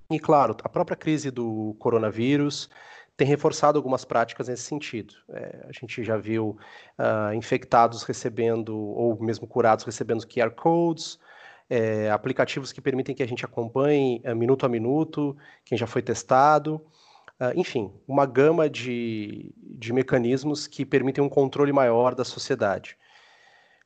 E, 0.08 0.20
claro, 0.20 0.56
a 0.62 0.68
própria 0.68 0.96
crise 0.96 1.28
do 1.32 1.74
coronavírus 1.80 2.70
tem 3.16 3.26
reforçado 3.26 3.76
algumas 3.76 4.04
práticas 4.04 4.46
nesse 4.46 4.62
sentido. 4.62 5.14
É, 5.30 5.66
a 5.68 5.72
gente 5.72 6.04
já 6.04 6.16
viu 6.16 6.56
uh, 6.96 7.34
infectados 7.34 8.04
recebendo, 8.04 8.76
ou 8.76 9.20
mesmo 9.20 9.48
curados 9.48 9.84
recebendo 9.84 10.26
QR 10.26 10.52
codes, 10.52 11.18
é, 11.70 12.10
aplicativos 12.10 12.72
que 12.72 12.80
permitem 12.80 13.14
que 13.14 13.22
a 13.22 13.28
gente 13.28 13.44
acompanhe 13.44 14.20
uh, 14.26 14.34
minuto 14.34 14.66
a 14.66 14.68
minuto 14.68 15.36
quem 15.64 15.78
já 15.78 15.86
foi 15.86 16.02
testado. 16.02 16.84
Uh, 17.40 17.54
enfim, 17.54 17.92
uma 18.08 18.26
gama 18.26 18.68
de, 18.68 19.54
de 19.56 19.92
mecanismos 19.92 20.66
que 20.66 20.84
permitem 20.84 21.22
um 21.22 21.28
controle 21.28 21.72
maior 21.72 22.14
da 22.14 22.24
sociedade. 22.24 22.98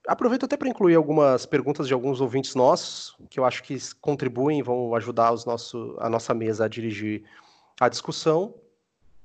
Aproveito 0.09 0.45
até 0.45 0.57
para 0.57 0.69
incluir 0.69 0.95
algumas 0.95 1.47
perguntas 1.47 1.87
de 1.87 1.95
alguns 1.95 2.21
ouvintes 2.21 2.55
nossos, 2.55 3.17
que 3.31 3.39
eu 3.39 3.45
acho 3.45 3.63
que 3.63 3.77
contribuem 4.01 4.59
e 4.59 4.63
vão 4.63 4.95
ajudar 4.95 5.33
os 5.33 5.45
nosso, 5.45 5.97
a 6.01 6.09
nossa 6.09 6.35
mesa 6.35 6.65
a 6.65 6.69
dirigir 6.69 7.23
a 7.79 7.89
discussão. 7.89 8.55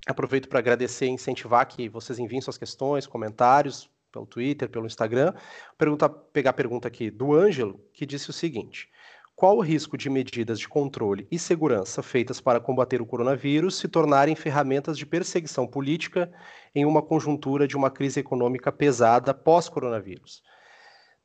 Aproveito 0.05 0.47
para 0.47 0.59
agradecer 0.59 1.05
e 1.05 1.09
incentivar 1.09 1.65
que 1.65 1.89
vocês 1.89 2.19
enviem 2.19 2.41
suas 2.41 2.57
questões, 2.57 3.07
comentários 3.07 3.89
pelo 4.11 4.25
Twitter, 4.25 4.69
pelo 4.69 4.85
Instagram. 4.85 5.33
Pergunta, 5.77 6.09
pegar 6.09 6.51
a 6.51 6.53
pergunta 6.53 6.87
aqui 6.87 7.09
do 7.09 7.33
Ângelo, 7.33 7.79
que 7.93 8.05
disse 8.05 8.29
o 8.29 8.33
seguinte: 8.33 8.89
Qual 9.35 9.57
o 9.57 9.61
risco 9.61 9.97
de 9.97 10.09
medidas 10.09 10.59
de 10.59 10.67
controle 10.67 11.27
e 11.31 11.39
segurança 11.39 12.03
feitas 12.03 12.41
para 12.41 12.59
combater 12.59 13.01
o 13.01 13.05
coronavírus 13.05 13.77
se 13.77 13.87
tornarem 13.87 14.35
ferramentas 14.35 14.97
de 14.97 15.05
perseguição 15.05 15.67
política 15.67 16.31
em 16.73 16.85
uma 16.85 17.01
conjuntura 17.01 17.67
de 17.67 17.77
uma 17.77 17.89
crise 17.89 18.19
econômica 18.19 18.71
pesada 18.71 19.33
pós-coronavírus? 19.33 20.41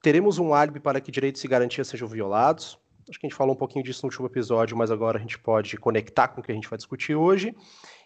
Teremos 0.04 0.38
um 0.38 0.52
álibi 0.52 0.80
para 0.80 1.00
que 1.00 1.10
direitos 1.10 1.42
e 1.42 1.48
garantias 1.48 1.88
sejam 1.88 2.06
violados. 2.06 2.78
Acho 3.08 3.18
que 3.18 3.26
a 3.26 3.28
gente 3.28 3.36
falou 3.36 3.54
um 3.54 3.58
pouquinho 3.58 3.82
disso 3.82 4.00
no 4.02 4.08
último 4.08 4.26
episódio, 4.26 4.76
mas 4.76 4.90
agora 4.90 5.16
a 5.18 5.20
gente 5.20 5.38
pode 5.38 5.78
conectar 5.78 6.28
com 6.28 6.42
o 6.42 6.44
que 6.44 6.52
a 6.52 6.54
gente 6.54 6.68
vai 6.68 6.76
discutir 6.76 7.14
hoje. 7.14 7.54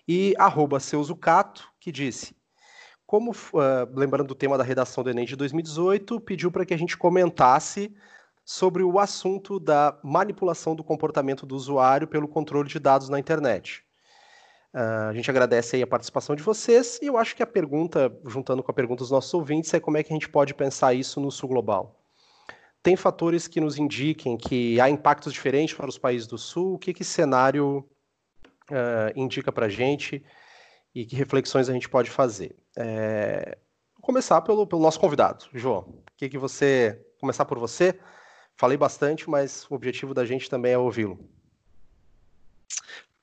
E 0.07 0.33
arroba 0.39 0.79
Seuzucato, 0.79 1.69
que 1.81 1.91
disse, 1.91 2.38
como, 3.09 3.31
uh, 3.31 3.89
lembrando 3.95 4.29
do 4.29 4.35
tema 4.35 4.59
da 4.59 4.63
redação 4.63 5.03
do 5.03 5.09
Enem 5.09 5.25
de 5.25 5.35
2018, 5.35 6.21
pediu 6.21 6.53
para 6.53 6.67
que 6.67 6.75
a 6.75 6.77
gente 6.77 6.95
comentasse 6.95 7.91
sobre 8.45 8.83
o 8.83 8.99
assunto 8.99 9.59
da 9.59 9.99
manipulação 10.05 10.77
do 10.77 10.85
comportamento 10.85 11.47
do 11.47 11.57
usuário 11.57 12.07
pelo 12.07 12.29
controle 12.29 12.69
de 12.69 12.79
dados 12.79 13.09
na 13.09 13.19
internet. 13.19 13.83
Uh, 14.75 15.09
a 15.09 15.15
gente 15.15 15.31
agradece 15.31 15.83
a 15.83 15.87
participação 15.87 16.37
de 16.37 16.43
vocês 16.43 16.99
e 17.01 17.07
eu 17.07 17.17
acho 17.17 17.35
que 17.35 17.43
a 17.43 17.47
pergunta, 17.47 18.15
juntando 18.27 18.63
com 18.63 18.71
a 18.71 18.75
pergunta 18.75 18.99
dos 19.03 19.11
nossos 19.11 19.33
ouvintes, 19.33 19.73
é 19.73 19.81
como 19.81 19.97
é 19.97 20.03
que 20.03 20.13
a 20.13 20.15
gente 20.15 20.29
pode 20.29 20.53
pensar 20.53 20.93
isso 20.93 21.19
no 21.19 21.31
sul 21.31 21.49
global. 21.49 21.99
Tem 22.83 22.95
fatores 22.95 23.49
que 23.49 23.59
nos 23.59 23.79
indiquem 23.79 24.37
que 24.37 24.79
há 24.83 24.91
impactos 24.91 25.33
diferentes 25.33 25.75
para 25.75 25.89
os 25.89 25.97
países 25.97 26.27
do 26.27 26.37
sul? 26.37 26.75
O 26.75 26.79
que, 26.79 26.93
que 26.93 27.05
cenário 27.05 27.89
uh, 28.71 29.17
indica 29.17 29.51
para 29.51 29.65
a 29.65 29.71
gente 29.71 30.23
e 30.99 31.07
que 31.07 31.15
reflexões 31.15 31.69
a 31.69 31.73
gente 31.73 31.89
pode 31.89 32.11
fazer? 32.11 32.57
É... 32.77 33.57
Vou 33.95 34.03
começar 34.03 34.41
pelo, 34.43 34.67
pelo 34.67 34.83
nosso 34.83 34.99
convidado, 34.99 35.47
João. 35.55 36.03
Que, 36.17 36.29
que 36.29 36.37
você. 36.37 37.01
Começar 37.21 37.45
por 37.45 37.59
você. 37.59 37.99
Falei 38.57 38.77
bastante, 38.77 39.31
mas 39.31 39.65
o 39.71 39.75
objetivo 39.75 40.13
da 40.13 40.25
gente 40.25 40.51
também 40.51 40.73
é 40.73 40.79
ouvi-lo. 40.79 41.19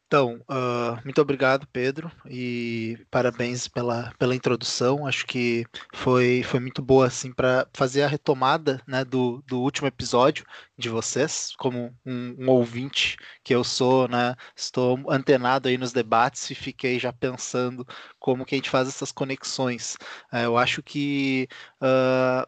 Então, 0.08 0.40
uh, 0.50 1.02
muito 1.04 1.20
obrigado, 1.20 1.68
Pedro, 1.74 2.12
e 2.30 2.98
parabéns 3.10 3.68
pela, 3.68 4.14
pela 4.20 4.36
introdução. 4.36 5.08
Acho 5.08 5.26
que 5.26 5.66
foi, 5.94 6.44
foi 6.44 6.60
muito 6.60 6.82
boa 6.82 7.08
assim 7.08 7.34
para 7.34 7.68
fazer 7.74 8.04
a 8.04 8.08
retomada 8.08 8.82
né, 8.88 9.04
do, 9.04 9.42
do 9.48 9.60
último 9.60 9.88
episódio 9.88 10.46
de 10.78 10.90
vocês, 10.90 11.54
como 11.58 11.92
um, 12.06 12.36
um, 12.38 12.50
ouvinte 12.50 13.18
que 13.44 13.54
eu 13.56 13.64
sou, 13.64 14.08
né? 14.08 14.36
Estou 14.56 15.00
antenado 15.10 15.68
aí 15.68 15.78
nos 15.78 15.92
debates 15.92 16.52
e 16.52 16.56
fiquei 16.56 17.00
já 17.00 17.12
pensando 17.12 17.86
como 18.20 18.46
que 18.46 18.54
a 18.54 18.58
gente 18.58 18.70
faz 18.70 18.88
essas 18.88 19.12
conexões. 19.12 19.96
Uh, 20.32 20.38
eu 20.38 20.58
acho 20.58 20.84
que 20.84 21.48
uh, 21.82 22.48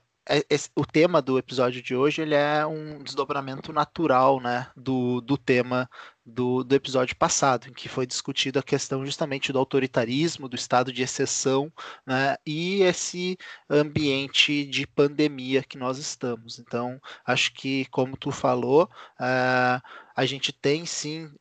o 0.76 0.86
tema 0.86 1.22
do 1.22 1.38
episódio 1.38 1.82
de 1.82 1.96
hoje 1.96 2.22
ele 2.22 2.36
é 2.36 2.66
um 2.66 3.02
desdobramento 3.02 3.72
natural 3.72 4.40
né, 4.40 4.70
do, 4.76 5.22
do 5.22 5.38
tema 5.38 5.90
do, 6.28 6.62
do 6.62 6.76
episódio 6.76 7.16
passado, 7.16 7.70
em 7.70 7.74
que 7.74 7.88
foi 7.88 8.06
discutida 8.06 8.60
a 8.60 8.64
questão 8.64 9.06
justamente 9.06 9.54
do 9.54 9.60
autoritarismo, 9.60 10.50
do 10.50 10.58
estado 10.58 10.92
de 10.92 11.02
exceção 11.02 11.72
né, 12.06 12.36
e 12.46 12.82
esse 12.82 13.38
ambiente 13.70 14.66
de 14.66 14.86
pandemia 14.86 15.64
que 15.64 15.78
nós 15.78 15.98
estamos. 15.98 16.60
Então, 16.60 17.02
acho 17.26 17.54
que, 17.54 17.86
como 17.86 18.18
tu 18.18 18.30
falou, 18.30 18.90
uh, 19.20 19.82
a 20.16 20.26
gente 20.26 20.52
tem 20.52 20.86
sim 20.86 21.32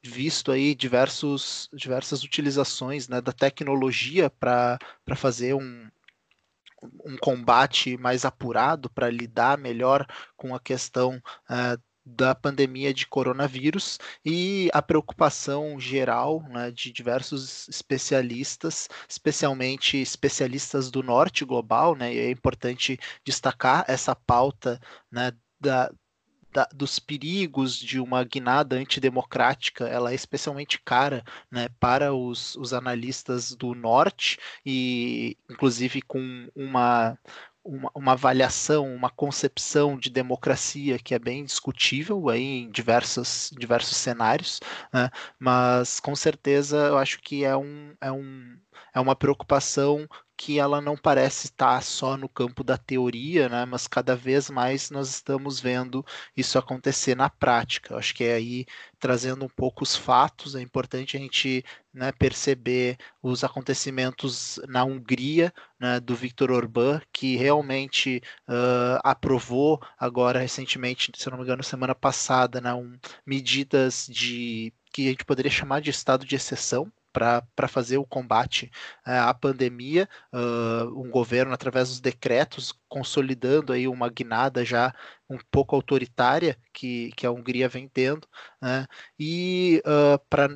visto 0.00 0.52
aí 0.52 0.76
diversos, 0.76 1.68
diversas 1.72 2.22
utilizações 2.22 3.08
né, 3.08 3.20
da 3.20 3.32
tecnologia 3.32 4.30
para 4.30 4.78
fazer 5.16 5.54
um, 5.54 5.88
um 7.04 7.16
combate 7.16 7.96
mais 7.96 8.24
apurado 8.24 8.88
para 8.90 9.10
lidar 9.10 9.58
melhor 9.58 10.06
com 10.36 10.54
a 10.54 10.60
questão 10.60 11.20
uh, 11.50 11.82
da 12.06 12.34
pandemia 12.34 12.94
de 12.94 13.06
coronavírus 13.06 13.98
e 14.24 14.70
a 14.72 14.80
preocupação 14.80 15.80
geral 15.80 16.40
né, 16.48 16.70
de 16.70 16.92
diversos 16.92 17.68
especialistas, 17.68 18.88
especialmente 19.08 19.96
especialistas 19.96 20.88
do 20.88 21.02
norte 21.02 21.44
global, 21.44 21.96
né, 21.96 22.14
e 22.14 22.18
é 22.18 22.30
importante 22.30 22.98
destacar 23.24 23.84
essa 23.88 24.14
pauta 24.14 24.80
né, 25.10 25.32
da, 25.60 25.90
da, 26.52 26.68
dos 26.72 26.98
perigos 26.98 27.76
de 27.76 27.98
uma 27.98 28.22
guinada 28.22 28.76
antidemocrática, 28.76 29.88
ela 29.88 30.12
é 30.12 30.14
especialmente 30.14 30.80
cara 30.84 31.24
né, 31.50 31.68
para 31.80 32.14
os, 32.14 32.54
os 32.56 32.72
analistas 32.72 33.52
do 33.54 33.74
norte 33.74 34.38
e 34.64 35.36
inclusive 35.50 36.00
com 36.02 36.48
uma 36.54 37.18
uma, 37.66 37.90
uma, 37.94 38.12
avaliação, 38.12 38.94
uma 38.94 39.10
concepção 39.10 39.98
de 39.98 40.08
democracia 40.08 40.98
que 40.98 41.14
é 41.14 41.18
bem 41.18 41.44
discutível 41.44 42.28
aí 42.28 42.62
em 42.62 42.70
diversos, 42.70 43.52
diversos 43.58 43.96
cenários, 43.96 44.60
né? 44.92 45.10
mas 45.38 46.00
com 46.00 46.14
certeza 46.14 46.76
eu 46.76 46.98
acho 46.98 47.20
que 47.20 47.44
é, 47.44 47.56
um, 47.56 47.94
é, 48.00 48.10
um, 48.10 48.56
é 48.94 49.00
uma 49.00 49.16
preocupação 49.16 50.06
que 50.36 50.58
ela 50.58 50.80
não 50.80 50.96
parece 50.96 51.46
estar 51.46 51.82
só 51.82 52.16
no 52.16 52.28
campo 52.28 52.62
da 52.62 52.76
teoria, 52.76 53.48
né, 53.48 53.64
mas 53.64 53.86
cada 53.86 54.14
vez 54.14 54.50
mais 54.50 54.90
nós 54.90 55.08
estamos 55.08 55.58
vendo 55.58 56.04
isso 56.36 56.58
acontecer 56.58 57.16
na 57.16 57.30
prática. 57.30 57.94
Eu 57.94 57.98
acho 57.98 58.14
que 58.14 58.24
é 58.24 58.34
aí 58.34 58.66
trazendo 58.98 59.44
um 59.44 59.48
pouco 59.48 59.82
os 59.82 59.96
fatos, 59.96 60.54
é 60.54 60.60
importante 60.60 61.16
a 61.16 61.20
gente 61.20 61.64
né, 61.92 62.12
perceber 62.12 62.98
os 63.22 63.44
acontecimentos 63.44 64.60
na 64.68 64.84
Hungria, 64.84 65.52
né, 65.80 66.00
do 66.00 66.14
Viktor 66.14 66.50
Orbán, 66.50 67.00
que 67.12 67.36
realmente 67.36 68.22
uh, 68.48 69.00
aprovou 69.02 69.80
agora 69.98 70.40
recentemente, 70.40 71.10
se 71.16 71.30
não 71.30 71.38
me 71.38 71.44
engano, 71.44 71.62
semana 71.62 71.94
passada, 71.94 72.60
né, 72.60 72.74
um, 72.74 72.98
medidas 73.24 74.06
de 74.10 74.72
que 74.92 75.06
a 75.06 75.10
gente 75.10 75.24
poderia 75.24 75.50
chamar 75.50 75.80
de 75.80 75.90
estado 75.90 76.26
de 76.26 76.36
exceção, 76.36 76.90
para 77.16 77.68
fazer 77.68 77.96
o 77.96 78.04
combate 78.04 78.70
uh, 79.06 79.28
à 79.28 79.34
pandemia, 79.34 80.06
uh, 80.32 81.00
um 81.00 81.10
governo 81.10 81.54
através 81.54 81.88
dos 81.88 82.00
decretos 82.00 82.74
consolidando 82.88 83.72
aí 83.72 83.88
uma 83.88 84.10
guinada 84.10 84.64
já 84.64 84.92
um 85.28 85.38
pouco 85.50 85.74
autoritária 85.74 86.58
que, 86.72 87.10
que 87.16 87.26
a 87.26 87.30
Hungria 87.30 87.68
vem 87.68 87.88
tendo, 87.88 88.28
né? 88.60 88.86
e 89.18 89.82
uh, 89.86 90.18
para 90.28 90.48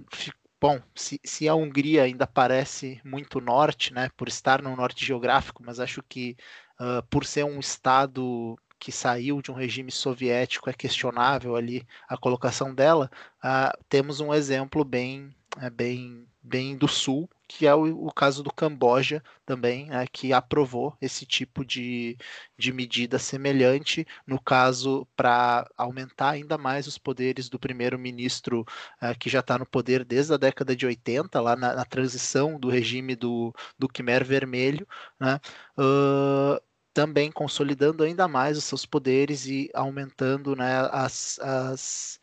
Bom, 0.63 0.79
se, 0.95 1.19
se, 1.25 1.49
a 1.49 1.55
Hungria 1.55 2.03
ainda 2.03 2.27
parece 2.27 3.01
muito 3.03 3.41
norte, 3.41 3.95
né, 3.95 4.11
por 4.15 4.29
estar 4.29 4.61
no 4.61 4.77
norte 4.77 5.07
geográfico, 5.07 5.63
mas 5.65 5.81
acho 5.81 6.03
que 6.07 6.37
uh, 6.79 7.03
por 7.09 7.25
ser 7.25 7.47
um 7.47 7.59
estado 7.59 8.59
que 8.79 8.93
saiu 8.93 9.41
de 9.41 9.51
um 9.51 9.55
regime 9.55 9.91
soviético, 9.91 10.69
é 10.69 10.75
questionável 10.75 11.57
ali 11.57 11.87
a 12.07 12.17
colocação 12.17 12.75
dela, 12.75 13.11
uh, 13.43 13.85
temos 13.89 14.21
um 14.21 14.35
exemplo 14.35 14.85
bem, 14.85 15.35
é, 15.59 15.71
bem 15.71 16.27
bem 16.43 16.77
do 16.77 16.89
sul, 16.89 17.29
que 17.47 17.67
é 17.67 17.75
o, 17.75 18.07
o 18.07 18.13
caso 18.13 18.43
do 18.43 18.53
Camboja 18.53 19.23
também, 19.45 19.87
né, 19.87 20.07
que 20.11 20.33
aprovou 20.33 20.97
esse 21.01 21.27
tipo 21.27 21.65
de, 21.65 22.17
de 22.57 22.73
medida 22.73 23.19
semelhante, 23.19 24.07
no 24.27 24.41
caso, 24.41 25.07
para 25.17 25.69
aumentar 25.77 26.31
ainda 26.31 26.57
mais 26.57 26.87
os 26.87 26.97
poderes 26.97 27.49
do 27.49 27.59
primeiro-ministro 27.59 28.65
uh, 29.03 29.19
que 29.19 29.29
já 29.29 29.41
está 29.41 29.59
no 29.59 29.67
poder 29.67 30.05
desde 30.05 30.33
a 30.33 30.37
década 30.37 30.77
de 30.77 30.87
80, 30.87 31.41
lá 31.41 31.57
na, 31.57 31.75
na 31.75 31.85
transição 31.85 32.59
do 32.59 32.69
regime 32.69 33.17
do, 33.17 33.53
do 33.79 33.89
Khmer 33.89 34.25
Vermelho, 34.25 34.87
né, 35.19 35.41
uh, 35.79 36.61
também 36.93 37.31
consolidando 37.31 38.03
ainda 38.03 38.27
mais 38.29 38.59
os 38.59 38.65
seus 38.65 38.85
poderes 38.85 39.47
e 39.47 39.71
aumentando 39.75 40.57
né, 40.57 40.89
as, 40.93 41.39
as 41.41 42.20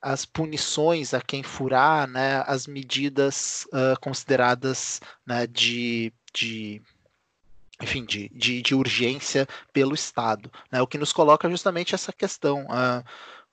as 0.00 0.24
punições 0.24 1.12
a 1.12 1.20
quem 1.20 1.42
furar, 1.42 2.08
né, 2.08 2.42
as 2.46 2.66
medidas 2.66 3.66
uh, 3.66 3.98
consideradas 4.00 5.00
né, 5.26 5.46
de, 5.46 6.12
de 6.32 6.82
enfim, 7.82 8.04
de, 8.04 8.28
de, 8.30 8.62
de, 8.62 8.74
urgência 8.74 9.46
pelo 9.72 9.94
Estado. 9.94 10.50
Né, 10.70 10.80
o 10.80 10.86
que 10.86 10.98
nos 10.98 11.12
coloca 11.12 11.48
justamente 11.50 11.94
essa 11.94 12.12
questão. 12.12 12.64
Uh, 12.64 13.04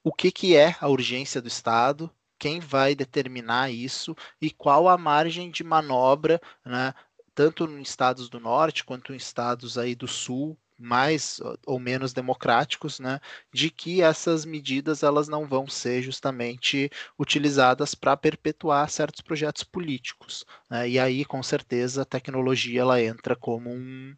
o 0.04 0.13
que, 0.13 0.32
que 0.32 0.56
é 0.56 0.75
a 0.80 0.88
urgência 0.88 1.42
do 1.42 1.48
Estado, 1.48 2.10
quem 2.39 2.60
vai 2.60 2.96
determinar 2.96 3.72
isso 3.72 4.16
e 4.42 4.50
qual 4.50 4.88
a 4.88 4.98
margem 4.98 5.51
de 5.51 5.63
manobra, 5.63 6.42
né, 6.63 6.94
tanto 7.36 7.66
em 7.66 7.82
estados 7.82 8.30
do 8.30 8.39
norte 8.39 8.86
quanto 8.86 9.13
em 9.13 9.18
estados 9.18 9.77
aí 9.77 9.96
do 9.96 10.08
sul, 10.08 10.58
mais 10.77 11.39
ou 11.65 11.79
menos 11.79 12.13
democráticos, 12.13 13.00
né, 13.00 13.19
de 13.53 13.69
que 13.69 14.01
essas 14.01 14.46
medidas 14.46 15.03
elas 15.03 15.27
não 15.27 15.46
vão 15.48 15.67
ser 15.67 16.01
justamente 16.01 16.89
utilizadas 17.17 17.96
para 17.96 18.15
perpetuar 18.15 18.89
certos 18.89 19.22
projetos 19.22 19.63
políticos. 19.63 20.46
Né, 20.69 20.89
e 20.89 21.00
aí, 21.00 21.25
com 21.25 21.41
certeza, 21.41 22.01
a 22.01 22.05
tecnologia 22.05 22.81
ela 22.81 23.01
entra 23.01 23.36
como 23.36 23.69
um, 23.69 24.15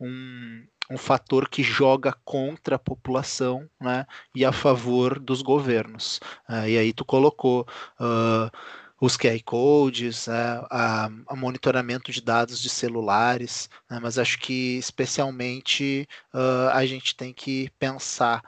um, 0.00 0.66
um 0.90 0.98
fator 0.98 1.48
que 1.48 1.62
joga 1.62 2.12
contra 2.24 2.76
a 2.76 2.78
população 2.78 3.68
né, 3.80 4.06
e 4.34 4.44
a 4.44 4.52
favor 4.52 5.18
dos 5.18 5.40
governos. 5.42 6.20
Uh, 6.48 6.68
e 6.68 6.78
aí 6.78 6.92
tu 6.92 7.04
colocou 7.04 7.66
uh, 7.98 8.50
os 9.04 9.16
QR 9.16 9.42
codes, 9.44 10.28
uh, 10.28 10.64
a, 10.70 11.06
a, 11.26 11.34
monitoramento 11.34 12.12
de 12.12 12.22
dados 12.22 12.62
de 12.62 12.68
celulares, 12.68 13.68
né, 13.90 13.98
mas 14.00 14.16
acho 14.16 14.38
que 14.38 14.78
especialmente 14.78 16.08
a 16.72 16.86
gente 16.86 17.16
tem 17.16 17.32
que 17.32 17.68
pensar, 17.80 18.40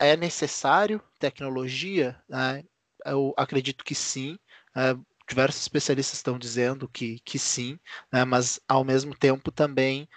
é 0.00 0.16
necessário 0.16 1.00
tecnologia? 1.20 2.20
Né? 2.28 2.64
Eu 3.06 3.32
acredito 3.36 3.84
que 3.84 3.94
sim, 3.94 4.36
diversos 5.28 5.62
especialistas 5.62 6.18
estão 6.18 6.36
dizendo 6.36 6.88
que, 6.88 7.20
que 7.20 7.38
sim, 7.38 7.78
né, 8.10 8.24
mas 8.24 8.60
ao 8.66 8.82
mesmo 8.82 9.16
tempo 9.16 9.52
também 9.52 10.08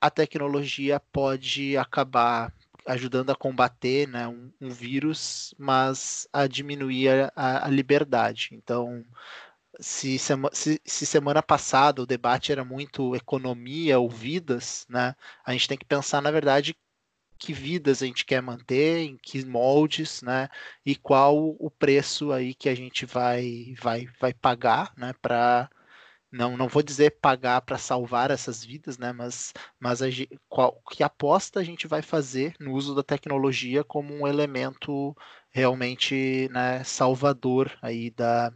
a 0.00 0.08
tecnologia 0.08 1.00
pode 1.00 1.76
acabar 1.76 2.52
ajudando 2.86 3.30
a 3.30 3.36
combater 3.36 4.08
né, 4.08 4.28
um, 4.28 4.52
um 4.60 4.70
vírus, 4.70 5.54
mas 5.58 6.28
a 6.32 6.46
diminuir 6.46 7.32
a, 7.34 7.66
a 7.66 7.68
liberdade. 7.68 8.50
Então, 8.52 9.04
se, 9.80 10.18
sema, 10.18 10.50
se, 10.52 10.80
se, 10.84 11.04
semana 11.06 11.42
passada 11.42 12.02
o 12.02 12.06
debate 12.06 12.52
era 12.52 12.64
muito 12.64 13.14
economia 13.14 13.98
ou 13.98 14.08
vidas, 14.08 14.86
né, 14.88 15.14
a 15.44 15.52
gente 15.52 15.68
tem 15.68 15.78
que 15.78 15.84
pensar, 15.84 16.22
na 16.22 16.30
verdade, 16.30 16.76
que 17.38 17.52
vidas 17.52 18.02
a 18.02 18.06
gente 18.06 18.24
quer 18.24 18.40
manter, 18.40 19.00
em 19.00 19.16
que 19.18 19.44
moldes, 19.44 20.22
né, 20.22 20.48
e 20.84 20.96
qual 20.96 21.36
o 21.58 21.70
preço 21.70 22.32
aí 22.32 22.54
que 22.54 22.68
a 22.68 22.74
gente 22.74 23.04
vai, 23.06 23.74
vai, 23.80 24.08
vai 24.20 24.32
pagar, 24.32 24.92
né, 24.96 25.12
para 25.20 25.70
não, 26.36 26.56
não 26.56 26.68
vou 26.68 26.82
dizer 26.82 27.18
pagar 27.20 27.62
para 27.62 27.78
salvar 27.78 28.30
essas 28.30 28.64
vidas, 28.64 28.98
né? 28.98 29.12
Mas, 29.12 29.52
mas 29.80 30.02
a, 30.02 30.06
qual, 30.48 30.80
que 30.90 31.02
aposta 31.02 31.60
a 31.60 31.64
gente 31.64 31.86
vai 31.86 32.02
fazer 32.02 32.54
no 32.60 32.72
uso 32.74 32.94
da 32.94 33.02
tecnologia 33.02 33.82
como 33.82 34.14
um 34.14 34.26
elemento 34.26 35.16
realmente 35.50 36.48
né, 36.52 36.84
salvador 36.84 37.76
aí 37.80 38.10
da, 38.10 38.52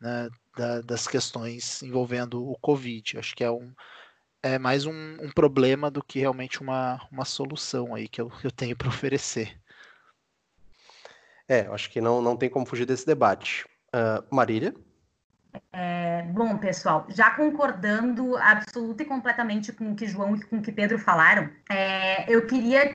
né, 0.00 0.28
da, 0.56 0.80
das 0.82 1.08
questões 1.08 1.82
envolvendo 1.82 2.46
o 2.46 2.58
Covid. 2.58 3.18
Acho 3.18 3.34
que 3.34 3.42
é 3.42 3.50
um 3.50 3.72
é 4.42 4.58
mais 4.58 4.84
um, 4.84 4.92
um 5.22 5.30
problema 5.30 5.90
do 5.90 6.04
que 6.04 6.18
realmente 6.18 6.60
uma, 6.60 7.00
uma 7.10 7.24
solução 7.24 7.94
aí 7.94 8.06
que 8.06 8.20
eu, 8.20 8.30
eu 8.44 8.50
tenho 8.50 8.76
para 8.76 8.88
oferecer. 8.88 9.58
É, 11.48 11.60
acho 11.60 11.90
que 11.90 12.00
não, 12.00 12.20
não 12.20 12.36
tem 12.36 12.50
como 12.50 12.66
fugir 12.66 12.84
desse 12.84 13.06
debate. 13.06 13.64
Uh, 13.94 14.34
Marília? 14.34 14.74
É, 15.72 16.22
bom, 16.22 16.56
pessoal, 16.58 17.06
já 17.08 17.30
concordando 17.30 18.36
absoluta 18.36 19.02
e 19.02 19.06
completamente 19.06 19.72
com 19.72 19.92
o 19.92 19.94
que 19.94 20.06
João 20.06 20.36
e 20.36 20.42
com 20.42 20.58
o 20.58 20.62
que 20.62 20.72
Pedro 20.72 20.98
falaram, 20.98 21.48
é, 21.68 22.32
eu 22.32 22.46
queria 22.46 22.92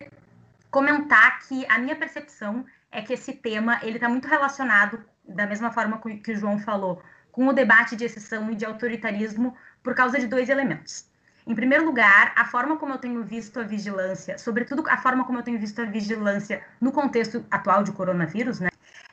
comentar 0.69 1.39
que 1.39 1.65
a 1.67 1.77
minha 1.77 1.95
percepção 1.95 2.65
é 2.91 3.01
que 3.01 3.13
esse 3.13 3.33
tema 3.33 3.79
ele 3.81 3.95
está 3.95 4.09
muito 4.09 4.27
relacionado, 4.27 5.03
da 5.27 5.45
mesma 5.45 5.71
forma 5.71 6.01
que 6.23 6.31
o 6.31 6.35
João 6.35 6.59
falou, 6.59 7.01
com 7.31 7.47
o 7.47 7.53
debate 7.53 7.95
de 7.95 8.05
exceção 8.05 8.51
e 8.51 8.55
de 8.55 8.65
autoritarismo 8.65 9.55
por 9.81 9.95
causa 9.95 10.19
de 10.19 10.27
dois 10.27 10.49
elementos. 10.49 11.07
Em 11.47 11.55
primeiro 11.55 11.85
lugar, 11.85 12.33
a 12.35 12.45
forma 12.45 12.77
como 12.77 12.93
eu 12.93 12.97
tenho 12.97 13.23
visto 13.23 13.59
a 13.59 13.63
vigilância, 13.63 14.37
sobretudo 14.37 14.83
a 14.87 14.97
forma 14.97 15.23
como 15.23 15.39
eu 15.39 15.43
tenho 15.43 15.59
visto 15.59 15.81
a 15.81 15.85
vigilância 15.85 16.61
no 16.79 16.91
contexto 16.91 17.45
atual 17.49 17.83
de 17.83 17.91
coronavírus, 17.91 18.59
né? 18.59 18.69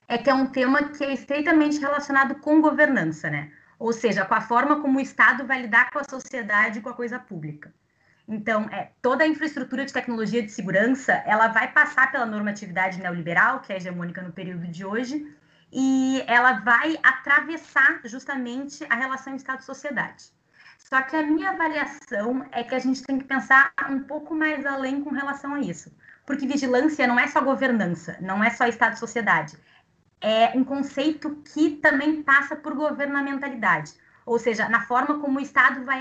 É 0.09 0.19
que 0.19 0.31
é 0.31 0.35
um 0.35 0.47
tema 0.47 0.85
que 0.85 1.05
é 1.05 1.13
estreitamente 1.13 1.79
relacionado 1.79 2.37
com 2.37 2.61
governança, 2.61 3.29
né? 3.29 3.51
Ou 3.79 3.93
seja, 3.93 4.25
com 4.25 4.35
a 4.35 4.41
forma 4.41 4.81
como 4.81 4.99
o 4.99 5.03
Estado 5.03 5.45
vai 5.45 5.63
lidar 5.63 5.91
com 5.91 5.99
a 5.99 6.05
sociedade 6.05 6.79
e 6.79 6.83
com 6.83 6.89
a 6.89 6.95
coisa 6.95 7.19
pública. 7.19 7.75
Então, 8.29 8.69
é, 8.73 8.91
toda 9.01 9.23
a 9.25 9.27
infraestrutura 9.27 9.85
de 9.85 9.93
tecnologia 9.93 10.43
de 10.43 10.51
segurança, 10.51 11.13
ela 11.27 11.49
vai 11.49 11.71
passar 11.73 12.11
pela 12.11 12.27
normatividade 12.27 12.99
neoliberal, 12.99 13.61
que 13.61 13.73
é 13.73 13.77
hegemônica 13.77 14.21
no 14.23 14.33
período 14.33 14.67
de 14.67 14.85
hoje, 14.85 15.33
e 15.73 16.25
ela 16.27 16.55
vai 16.55 16.99
atravessar 17.03 18.01
justamente 18.05 18.85
a 18.89 18.97
relação 18.97 19.37
Estado-sociedade. 19.37 20.25
Só 20.79 21.03
que 21.03 21.17
a 21.17 21.23
minha 21.23 21.51
avaliação 21.51 22.47
é 22.53 22.63
que 22.63 22.75
a 22.75 22.79
gente 22.79 23.03
tem 23.03 23.19
que 23.19 23.25
pensar 23.25 23.73
um 23.91 24.01
pouco 24.01 24.35
mais 24.35 24.65
além 24.65 25.03
com 25.03 25.11
relação 25.11 25.55
a 25.55 25.61
isso. 25.61 25.93
Porque 26.25 26.47
vigilância 26.47 27.07
não 27.07 27.19
é 27.19 27.27
só 27.27 27.41
governança, 27.41 28.17
não 28.21 28.43
é 28.43 28.51
só 28.51 28.67
Estado-sociedade 28.67 29.57
é 30.21 30.57
um 30.57 30.65
conceito 30.65 31.37
que 31.53 31.77
também 31.77 32.23
passa 32.23 32.57
por 32.57 32.75
governamentalidade, 32.75 33.93
ou 34.25 34.39
seja, 34.39 34.69
na 34.69 34.81
forma 34.81 35.19
como 35.21 35.39
o 35.39 35.43
Estado 35.43 35.85
vai, 35.85 36.01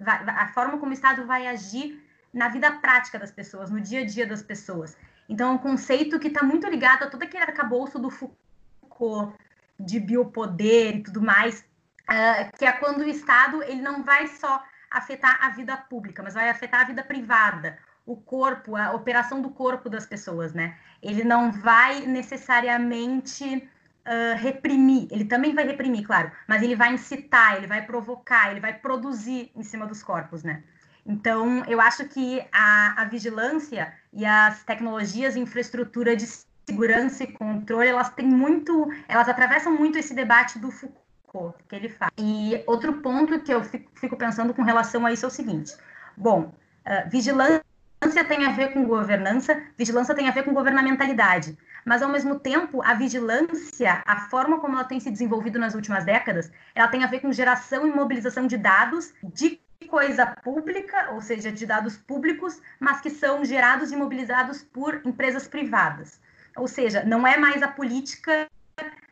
vai, 0.00 0.24
a 0.28 0.48
forma 0.48 0.78
como 0.78 0.90
o 0.90 0.94
Estado 0.94 1.26
vai 1.26 1.46
agir 1.46 2.02
na 2.32 2.48
vida 2.48 2.70
prática 2.70 3.18
das 3.18 3.30
pessoas, 3.30 3.70
no 3.70 3.80
dia 3.80 4.00
a 4.00 4.06
dia 4.06 4.26
das 4.26 4.42
pessoas. 4.42 4.96
Então, 5.28 5.50
é 5.50 5.52
um 5.52 5.58
conceito 5.58 6.18
que 6.18 6.28
está 6.28 6.42
muito 6.42 6.66
ligado 6.66 7.04
a 7.04 7.06
todo 7.10 7.22
aquele 7.22 7.44
arcabouço 7.44 7.98
do 7.98 8.10
Foucault, 8.10 9.36
de 9.78 10.00
biopoder 10.00 10.96
e 10.96 11.02
tudo 11.02 11.20
mais, 11.20 11.60
uh, 12.02 12.56
que 12.58 12.64
é 12.64 12.72
quando 12.72 13.00
o 13.00 13.08
Estado 13.08 13.62
ele 13.62 13.80
não 13.80 14.02
vai 14.02 14.26
só 14.26 14.62
afetar 14.90 15.38
a 15.40 15.50
vida 15.50 15.76
pública, 15.76 16.22
mas 16.22 16.34
vai 16.34 16.48
afetar 16.48 16.80
a 16.80 16.84
vida 16.84 17.02
privada, 17.02 17.78
o 18.04 18.16
corpo, 18.16 18.76
a 18.76 18.92
operação 18.92 19.40
do 19.40 19.50
corpo 19.50 19.88
das 19.88 20.06
pessoas, 20.06 20.52
né? 20.52 20.76
Ele 21.02 21.24
não 21.24 21.52
vai 21.52 22.00
necessariamente 22.06 23.68
uh, 24.06 24.36
reprimir, 24.36 25.08
ele 25.10 25.24
também 25.24 25.54
vai 25.54 25.64
reprimir, 25.64 26.04
claro, 26.04 26.30
mas 26.46 26.62
ele 26.62 26.76
vai 26.76 26.92
incitar, 26.92 27.56
ele 27.56 27.66
vai 27.66 27.84
provocar, 27.84 28.50
ele 28.50 28.60
vai 28.60 28.74
produzir 28.74 29.50
em 29.54 29.62
cima 29.62 29.86
dos 29.86 30.02
corpos, 30.02 30.42
né? 30.42 30.62
Então, 31.04 31.64
eu 31.66 31.80
acho 31.80 32.06
que 32.08 32.44
a, 32.52 33.02
a 33.02 33.04
vigilância 33.04 33.92
e 34.12 34.24
as 34.24 34.62
tecnologias 34.62 35.36
infraestrutura 35.36 36.14
de 36.14 36.26
segurança 36.64 37.24
e 37.24 37.32
controle, 37.32 37.88
elas 37.88 38.10
têm 38.10 38.26
muito, 38.26 38.88
elas 39.08 39.28
atravessam 39.28 39.76
muito 39.76 39.98
esse 39.98 40.14
debate 40.14 40.60
do 40.60 40.70
Foucault 40.70 41.56
que 41.68 41.74
ele 41.74 41.88
faz. 41.88 42.12
E 42.16 42.62
outro 42.66 42.94
ponto 43.00 43.40
que 43.40 43.52
eu 43.52 43.64
fico, 43.64 43.90
fico 43.94 44.16
pensando 44.16 44.54
com 44.54 44.62
relação 44.62 45.04
a 45.04 45.12
isso 45.12 45.24
é 45.24 45.28
o 45.28 45.30
seguinte: 45.30 45.74
bom, 46.16 46.54
uh, 46.86 47.10
vigilância 47.10 47.64
vigilância 48.02 48.24
tem 48.24 48.44
a 48.44 48.50
ver 48.50 48.72
com 48.72 48.84
governança, 48.84 49.62
vigilância 49.78 50.14
tem 50.14 50.28
a 50.28 50.32
ver 50.32 50.42
com 50.44 50.52
governamentalidade. 50.52 51.56
Mas, 51.84 52.02
ao 52.02 52.08
mesmo 52.08 52.38
tempo, 52.38 52.82
a 52.82 52.94
vigilância, 52.94 54.02
a 54.04 54.28
forma 54.28 54.58
como 54.60 54.74
ela 54.74 54.84
tem 54.84 54.98
se 54.98 55.10
desenvolvido 55.10 55.58
nas 55.58 55.74
últimas 55.74 56.04
décadas, 56.04 56.50
ela 56.74 56.88
tem 56.88 57.04
a 57.04 57.06
ver 57.06 57.20
com 57.20 57.32
geração 57.32 57.86
e 57.86 57.90
mobilização 57.90 58.46
de 58.46 58.56
dados 58.56 59.12
de 59.22 59.60
coisa 59.88 60.26
pública, 60.26 61.10
ou 61.12 61.20
seja, 61.20 61.52
de 61.52 61.64
dados 61.64 61.96
públicos, 61.96 62.60
mas 62.80 63.00
que 63.00 63.10
são 63.10 63.44
gerados 63.44 63.92
e 63.92 63.96
mobilizados 63.96 64.62
por 64.62 65.00
empresas 65.04 65.46
privadas. 65.46 66.20
Ou 66.56 66.66
seja, 66.66 67.04
não 67.04 67.26
é 67.26 67.36
mais 67.36 67.62
a 67.62 67.68
política 67.68 68.48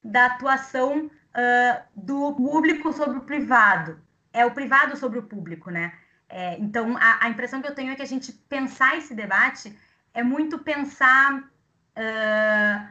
da 0.02 0.26
atuação 0.26 1.06
uh, 1.06 1.82
do 1.94 2.34
público 2.34 2.92
sobre 2.92 3.18
o 3.18 3.22
privado, 3.22 4.00
é 4.32 4.44
o 4.46 4.50
privado 4.52 4.96
sobre 4.96 5.18
o 5.18 5.22
público, 5.22 5.70
né? 5.70 5.92
É, 6.30 6.56
então, 6.58 6.96
a, 6.96 7.26
a, 7.26 7.28
impressão 7.28 7.60
que 7.60 7.66
eu 7.66 7.74
tenho 7.74 7.90
é 7.90 7.96
que 7.96 8.02
a 8.02 8.06
gente 8.06 8.32
pensar 8.48 8.96
esse 8.96 9.12
debate 9.14 9.76
é 10.14 10.22
muito 10.22 10.60
pensar 10.60 11.38
uh, 11.38 12.88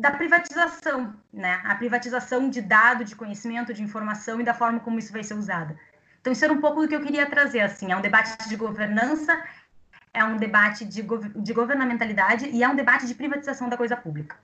da 0.00 0.10
privatização, 0.10 1.14
né? 1.32 1.62
A 1.64 1.76
privatização 1.76 2.50
de 2.50 2.60
dado, 2.60 3.04
de 3.04 3.14
conhecimento, 3.14 3.72
de 3.72 3.84
informação 3.84 4.40
e 4.40 4.44
da 4.44 4.52
forma 4.52 4.80
como 4.80 4.98
isso 4.98 5.12
vai 5.12 5.22
ser 5.22 5.34
usado. 5.34 5.78
Então, 6.20 6.32
isso 6.32 6.44
era 6.44 6.52
um 6.52 6.60
pouco 6.60 6.80
do 6.80 6.88
que 6.88 6.96
eu 6.96 7.02
queria 7.02 7.30
trazer, 7.30 7.60
assim, 7.60 7.92
é 7.92 7.96
um 7.96 8.00
debate 8.00 8.48
de 8.48 8.56
governança, 8.56 9.40
é 10.12 10.24
um 10.24 10.36
debate 10.36 10.84
de, 10.84 11.02
de 11.02 11.52
governamentalidade 11.52 12.48
e 12.48 12.64
é 12.64 12.68
um 12.68 12.74
debate 12.74 13.06
de 13.06 13.14
privatização 13.14 13.68
da 13.68 13.76
coisa 13.76 13.96
pública. 13.96 14.36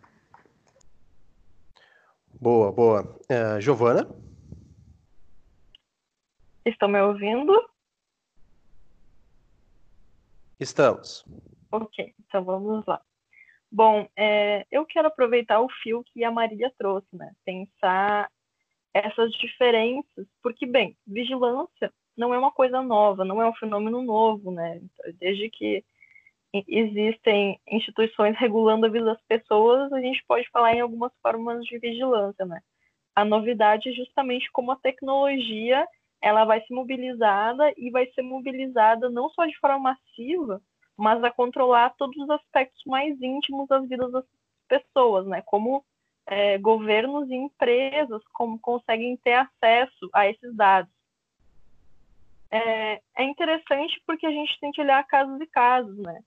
Boa, 2.40 2.70
boa. 2.70 3.16
Uh, 3.28 3.60
Giovana? 3.60 4.08
Estão 6.64 6.88
me 6.88 7.00
ouvindo? 7.00 7.52
Estamos. 10.60 11.24
Ok, 11.72 12.14
então 12.20 12.44
vamos 12.44 12.84
lá. 12.86 13.00
Bom, 13.72 14.06
é, 14.14 14.66
eu 14.70 14.84
quero 14.84 15.08
aproveitar 15.08 15.60
o 15.60 15.70
fio 15.82 16.04
que 16.04 16.22
a 16.22 16.30
Marília 16.30 16.70
trouxe, 16.76 17.08
né? 17.14 17.32
Pensar 17.44 18.30
essas 18.92 19.32
diferenças, 19.32 20.26
porque, 20.42 20.66
bem, 20.66 20.96
vigilância 21.06 21.90
não 22.16 22.34
é 22.34 22.38
uma 22.38 22.50
coisa 22.50 22.82
nova, 22.82 23.24
não 23.24 23.40
é 23.40 23.48
um 23.48 23.54
fenômeno 23.54 24.02
novo, 24.02 24.50
né? 24.50 24.76
Então, 24.82 25.14
desde 25.18 25.48
que 25.48 25.82
existem 26.66 27.58
instituições 27.66 28.36
regulando 28.36 28.84
a 28.84 28.88
vida 28.88 29.04
das 29.04 29.22
pessoas, 29.22 29.90
a 29.92 30.00
gente 30.00 30.22
pode 30.26 30.46
falar 30.50 30.74
em 30.74 30.80
algumas 30.80 31.12
formas 31.22 31.64
de 31.64 31.78
vigilância, 31.78 32.44
né? 32.44 32.60
A 33.14 33.24
novidade 33.24 33.88
é 33.88 33.92
justamente 33.92 34.50
como 34.52 34.72
a 34.72 34.76
tecnologia 34.76 35.86
ela 36.20 36.44
vai 36.44 36.60
ser 36.62 36.74
mobilizada 36.74 37.72
e 37.76 37.90
vai 37.90 38.06
ser 38.12 38.22
mobilizada 38.22 39.08
não 39.08 39.30
só 39.30 39.46
de 39.46 39.58
forma 39.58 39.78
massiva, 39.78 40.60
mas 40.96 41.22
a 41.24 41.30
controlar 41.30 41.94
todos 41.96 42.16
os 42.16 42.30
aspectos 42.30 42.82
mais 42.84 43.20
íntimos 43.20 43.66
das 43.68 43.88
vidas 43.88 44.12
das 44.12 44.24
pessoas, 44.68 45.26
né? 45.26 45.42
Como 45.42 45.84
é, 46.26 46.58
governos 46.58 47.28
e 47.30 47.34
empresas 47.34 48.22
como 48.32 48.58
conseguem 48.58 49.16
ter 49.16 49.32
acesso 49.32 50.08
a 50.12 50.28
esses 50.28 50.54
dados. 50.54 50.92
É, 52.50 53.00
é, 53.16 53.24
interessante 53.24 54.00
porque 54.06 54.26
a 54.26 54.30
gente 54.30 54.58
tem 54.60 54.72
que 54.72 54.80
olhar 54.80 55.02
casos 55.06 55.40
e 55.40 55.46
casos, 55.46 55.96
né? 55.98 56.20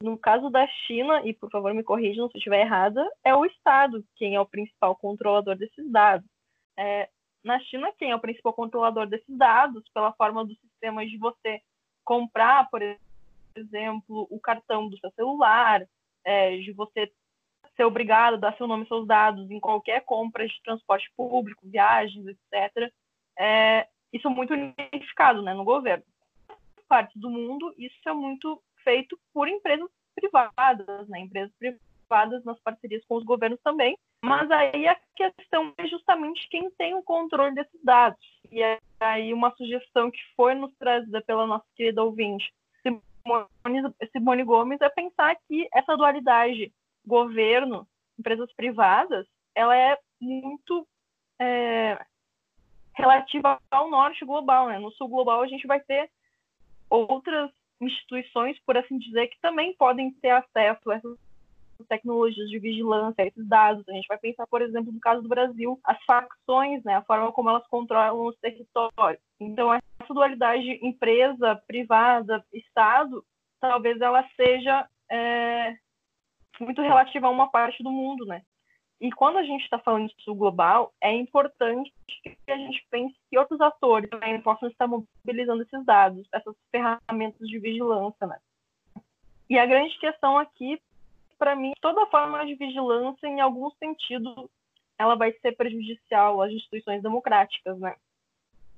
No 0.00 0.16
caso 0.18 0.50
da 0.50 0.66
China, 0.66 1.22
e 1.24 1.32
por 1.32 1.50
favor 1.50 1.72
me 1.74 1.82
corrijam 1.82 2.28
se 2.28 2.36
eu 2.36 2.38
estiver 2.38 2.60
errada, 2.60 3.08
é 3.24 3.34
o 3.34 3.44
Estado 3.44 4.04
quem 4.16 4.34
é 4.34 4.40
o 4.40 4.46
principal 4.46 4.96
controlador 4.96 5.56
desses 5.56 5.90
dados. 5.90 6.28
É, 6.76 7.08
na 7.44 7.60
China, 7.60 7.92
quem 7.98 8.10
é 8.10 8.16
o 8.16 8.20
principal 8.20 8.52
controlador 8.52 9.06
desses 9.06 9.36
dados, 9.36 9.84
pela 9.92 10.12
forma 10.14 10.44
dos 10.44 10.58
sistemas 10.60 11.10
de 11.10 11.18
você 11.18 11.60
comprar, 12.04 12.68
por 12.70 12.80
exemplo, 13.54 14.26
o 14.30 14.40
cartão 14.40 14.88
do 14.88 14.98
seu 14.98 15.10
celular, 15.12 15.86
é, 16.24 16.56
de 16.56 16.72
você 16.72 17.12
ser 17.76 17.84
obrigado 17.84 18.34
a 18.34 18.38
dar 18.38 18.56
seu 18.56 18.66
nome 18.66 18.84
e 18.84 18.88
seus 18.88 19.06
dados 19.06 19.50
em 19.50 19.60
qualquer 19.60 20.04
compra 20.04 20.46
de 20.46 20.62
transporte 20.62 21.10
público, 21.16 21.68
viagens, 21.68 22.26
etc. 22.26 22.92
É, 23.38 23.88
isso 24.12 24.28
é 24.28 24.30
muito 24.30 24.54
unificado 24.54 25.42
né, 25.42 25.52
no 25.54 25.64
governo. 25.64 26.04
Em 26.78 26.86
partes 26.88 27.20
do 27.20 27.28
mundo, 27.28 27.74
isso 27.76 28.08
é 28.08 28.12
muito 28.12 28.62
feito 28.82 29.18
por 29.32 29.48
empresas 29.48 29.90
privadas, 30.14 31.08
né, 31.08 31.20
empresas 31.20 31.52
privadas 31.58 32.44
nas 32.44 32.58
parcerias 32.60 33.04
com 33.06 33.16
os 33.16 33.24
governos 33.24 33.60
também. 33.62 33.98
Mas 34.24 34.50
aí 34.50 34.88
a 34.88 34.96
questão 35.14 35.72
é 35.76 35.86
justamente 35.86 36.48
quem 36.48 36.70
tem 36.70 36.94
o 36.94 37.02
controle 37.02 37.54
desses 37.54 37.82
dados. 37.84 38.20
E 38.50 38.60
aí 39.00 39.32
uma 39.32 39.54
sugestão 39.56 40.10
que 40.10 40.20
foi 40.36 40.54
nos 40.54 40.74
trazida 40.76 41.20
pela 41.22 41.46
nossa 41.46 41.66
querida 41.76 42.02
ouvinte 42.02 42.52
Simone 44.12 44.44
Gomes 44.44 44.80
é 44.80 44.88
pensar 44.88 45.34
que 45.48 45.68
essa 45.72 45.96
dualidade 45.96 46.72
governo, 47.06 47.86
empresas 48.18 48.52
privadas, 48.52 49.26
ela 49.54 49.76
é 49.76 49.98
muito 50.20 50.86
é, 51.38 51.98
relativa 52.94 53.58
ao 53.70 53.90
norte 53.90 54.24
global. 54.24 54.68
Né? 54.68 54.78
No 54.78 54.90
sul 54.92 55.08
global, 55.08 55.42
a 55.42 55.46
gente 55.46 55.66
vai 55.66 55.80
ter 55.80 56.10
outras 56.88 57.50
instituições, 57.80 58.58
por 58.60 58.76
assim 58.76 58.98
dizer, 58.98 59.28
que 59.28 59.40
também 59.40 59.74
podem 59.74 60.12
ter 60.12 60.30
acesso 60.30 60.90
a 60.90 60.94
essas 60.94 61.18
tecnologias 61.88 62.48
de 62.48 62.58
vigilância, 62.58 63.26
esses 63.26 63.46
dados. 63.46 63.88
A 63.88 63.92
gente 63.92 64.06
vai 64.06 64.18
pensar, 64.18 64.46
por 64.46 64.62
exemplo, 64.62 64.92
no 64.92 65.00
caso 65.00 65.22
do 65.22 65.28
Brasil, 65.28 65.78
as 65.84 66.02
facções, 66.04 66.82
né, 66.84 66.96
a 66.96 67.02
forma 67.02 67.32
como 67.32 67.50
elas 67.50 67.66
controlam 67.68 68.26
os 68.26 68.36
territórios. 68.38 69.22
Então, 69.40 69.72
essa 69.72 70.14
dualidade 70.14 70.78
empresa, 70.82 71.60
privada, 71.66 72.44
Estado, 72.52 73.24
talvez 73.60 74.00
ela 74.00 74.26
seja 74.36 74.88
é, 75.10 75.76
muito 76.60 76.82
relativa 76.82 77.26
a 77.26 77.30
uma 77.30 77.50
parte 77.50 77.82
do 77.82 77.90
mundo, 77.90 78.24
né? 78.26 78.42
E 79.00 79.10
quando 79.12 79.38
a 79.38 79.42
gente 79.42 79.62
está 79.62 79.78
falando 79.78 80.10
sul 80.20 80.34
global, 80.34 80.92
é 81.00 81.12
importante 81.12 81.92
que 82.22 82.50
a 82.50 82.56
gente 82.56 82.86
pense 82.90 83.14
que 83.28 83.38
outros 83.38 83.60
atores 83.60 84.08
também 84.08 84.40
possam 84.40 84.68
estar 84.68 84.86
mobilizando 84.86 85.62
esses 85.62 85.84
dados, 85.84 86.26
essas 86.32 86.54
ferramentas 86.70 87.46
de 87.46 87.58
vigilância, 87.58 88.26
né? 88.26 88.38
E 89.48 89.58
a 89.58 89.66
grande 89.66 89.98
questão 89.98 90.38
aqui 90.38 90.80
para 91.38 91.56
mim, 91.56 91.72
toda 91.80 92.06
forma 92.06 92.44
de 92.46 92.54
vigilância, 92.54 93.26
em 93.26 93.40
algum 93.40 93.70
sentido, 93.72 94.50
ela 94.98 95.14
vai 95.14 95.32
ser 95.40 95.56
prejudicial 95.56 96.40
às 96.40 96.52
instituições 96.52 97.02
democráticas, 97.02 97.78
né? 97.78 97.96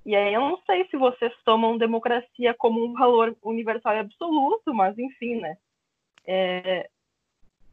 E 0.04 0.14
aí 0.14 0.34
eu 0.34 0.40
não 0.40 0.58
sei 0.64 0.86
se 0.88 0.96
vocês 0.96 1.32
tomam 1.44 1.76
democracia 1.76 2.54
como 2.54 2.84
um 2.84 2.92
valor 2.92 3.36
universal 3.42 3.96
e 3.96 3.98
absoluto, 3.98 4.72
mas 4.72 4.96
enfim, 4.98 5.40
né? 5.40 5.56
É, 6.24 6.88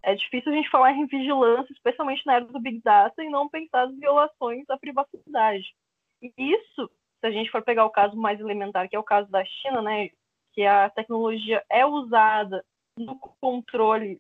é 0.02 0.15
difícil 0.15 0.52
a 0.52 0.56
gente 0.56 0.69
falar 0.69 0.91
em 0.93 1.06
vigilância, 1.06 1.72
especialmente 1.72 2.26
na 2.26 2.36
era 2.36 2.46
do 2.46 2.60
Big 2.60 2.82
Data, 2.82 3.24
e 3.24 3.30
não 3.30 3.48
pensar 3.48 3.84
as 3.84 3.96
violações 3.96 4.67
à 4.69 4.78
privacidade. 4.78 5.76
E 6.22 6.34
isso, 6.38 6.89
se 7.19 7.28
a 7.28 7.32
gente 7.32 7.52
for 7.52 7.62
pegar 7.62 7.86
o 7.86 7.91
caso 7.91 8.17
mais 8.17 8.39
elementar, 8.39 8.89
que 8.89 8.96
é 8.96 9.00
o 9.00 9.04
caso 9.04 9.30
da 9.30 9.46
China, 9.46 9.82
né? 9.82 10.10
Que 10.54 10.65
a 10.65 10.89
tecnologia 10.89 11.63
é 11.69 11.86
usada 11.86 12.65
no 12.98 13.15
controle 13.39 14.19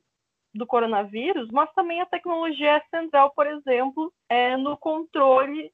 do 0.53 0.67
coronavírus, 0.67 1.49
mas 1.51 1.71
também 1.73 2.01
a 2.01 2.05
tecnologia 2.05 2.77
é 2.77 2.81
central, 2.95 3.31
por 3.31 3.47
exemplo, 3.47 4.13
é, 4.29 4.55
no 4.55 4.77
controle 4.77 5.73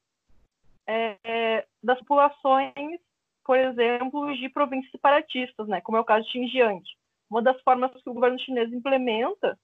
é, 0.88 1.18
é, 1.24 1.68
das 1.84 2.00
populações, 2.00 3.00
por 3.44 3.58
exemplo, 3.58 4.36
de 4.36 4.50
províncias 4.50 4.92
separatistas, 4.92 5.68
né, 5.68 5.82
como 5.82 5.98
é 5.98 6.02
o 6.02 6.06
caso 6.06 6.26
de 6.26 6.32
Xinjiang. 6.32 6.84
Uma 7.30 7.42
das 7.42 7.62
formas 7.62 7.92
que 7.92 8.10
o 8.10 8.14
governo 8.14 8.40
chinês 8.40 8.72
implementa 8.72 9.58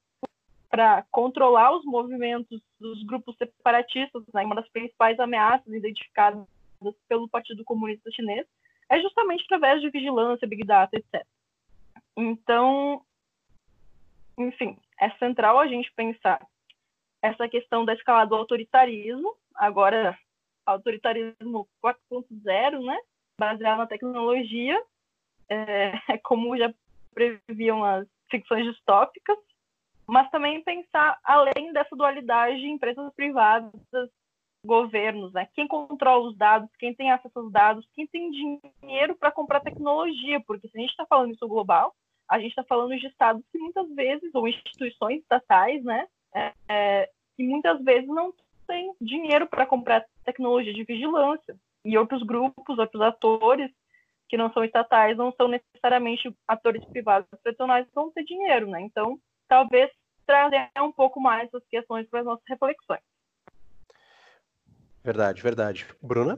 para 0.69 1.03
controlar 1.09 1.71
os 1.75 1.85
movimentos 1.85 2.61
dos 2.79 3.01
grupos 3.03 3.35
separatistas, 3.37 4.23
né, 4.33 4.43
uma 4.43 4.55
das 4.55 4.67
principais 4.69 5.19
ameaças 5.19 5.67
identificadas 5.73 6.45
pelo 7.07 7.29
Partido 7.29 7.63
Comunista 7.63 8.11
Chinês, 8.11 8.45
é 8.89 9.01
justamente 9.01 9.43
através 9.45 9.81
de 9.81 9.89
vigilância, 9.89 10.47
big 10.47 10.63
data, 10.63 10.95
etc. 10.95 11.25
Então, 12.17 13.01
enfim, 14.37 14.77
é 14.99 15.09
central 15.11 15.59
a 15.59 15.67
gente 15.67 15.91
pensar 15.93 16.39
essa 17.21 17.47
questão 17.47 17.83
da 17.83 17.93
escala 17.93 18.25
do 18.25 18.35
autoritarismo, 18.35 19.35
agora 19.55 20.17
autoritarismo 20.65 21.67
4.0, 21.83 22.83
né? 22.83 22.97
Baseado 23.39 23.79
na 23.79 23.87
tecnologia, 23.87 24.81
é, 25.49 26.17
como 26.23 26.57
já 26.57 26.73
previam 27.13 27.83
as 27.83 28.07
ficções 28.29 28.65
distópicas, 28.65 29.37
mas 30.07 30.29
também 30.29 30.63
pensar 30.63 31.19
além 31.23 31.73
dessa 31.73 31.95
dualidade 31.95 32.65
empresas 32.67 33.11
privadas, 33.15 33.71
governos, 34.65 35.31
né? 35.33 35.47
Quem 35.53 35.67
controla 35.67 36.27
os 36.27 36.37
dados, 36.37 36.69
quem 36.77 36.93
tem 36.93 37.11
acesso 37.11 37.39
aos 37.39 37.51
dados, 37.51 37.87
quem 37.93 38.07
tem 38.07 38.31
dinheiro 38.31 39.15
para 39.15 39.31
comprar 39.31 39.61
tecnologia, 39.61 40.41
porque 40.41 40.67
se 40.67 40.77
a 40.77 40.81
gente 40.81 40.89
está 40.89 41.05
falando 41.05 41.33
isso 41.33 41.47
global, 41.47 41.95
a 42.29 42.39
gente 42.39 42.49
está 42.49 42.63
falando 42.63 42.97
de 42.97 43.07
estados 43.07 43.43
que 43.51 43.57
muitas 43.57 43.89
vezes, 43.93 44.33
ou 44.33 44.47
instituições 44.47 45.21
estatais, 45.21 45.83
né, 45.83 46.07
é, 46.33 46.53
é, 46.67 47.09
que 47.35 47.43
muitas 47.43 47.83
vezes 47.83 48.07
não 48.07 48.33
têm 48.67 48.93
dinheiro 48.99 49.47
para 49.47 49.65
comprar 49.65 50.05
tecnologia 50.23 50.73
de 50.73 50.83
vigilância. 50.83 51.55
E 51.83 51.97
outros 51.97 52.23
grupos, 52.23 52.79
outros 52.79 53.01
atores 53.01 53.71
que 54.27 54.37
não 54.37 54.51
são 54.51 54.63
estatais, 54.63 55.15
não 55.15 55.31
são 55.33 55.47
necessariamente 55.47 56.35
atores 56.47 56.83
privados 56.85 57.29
tradicionais, 57.43 57.87
vão 57.93 58.11
ter 58.11 58.23
dinheiro, 58.23 58.67
né? 58.67 58.81
Então, 58.81 59.19
talvez 59.47 59.91
trazer 60.25 60.67
um 60.79 60.91
pouco 60.91 61.21
mais 61.21 61.47
essas 61.47 61.63
questões 61.69 62.09
para 62.09 62.21
as 62.21 62.25
nossas 62.25 62.43
reflexões. 62.47 63.01
Verdade, 65.03 65.43
verdade. 65.43 65.85
Bruna? 66.01 66.35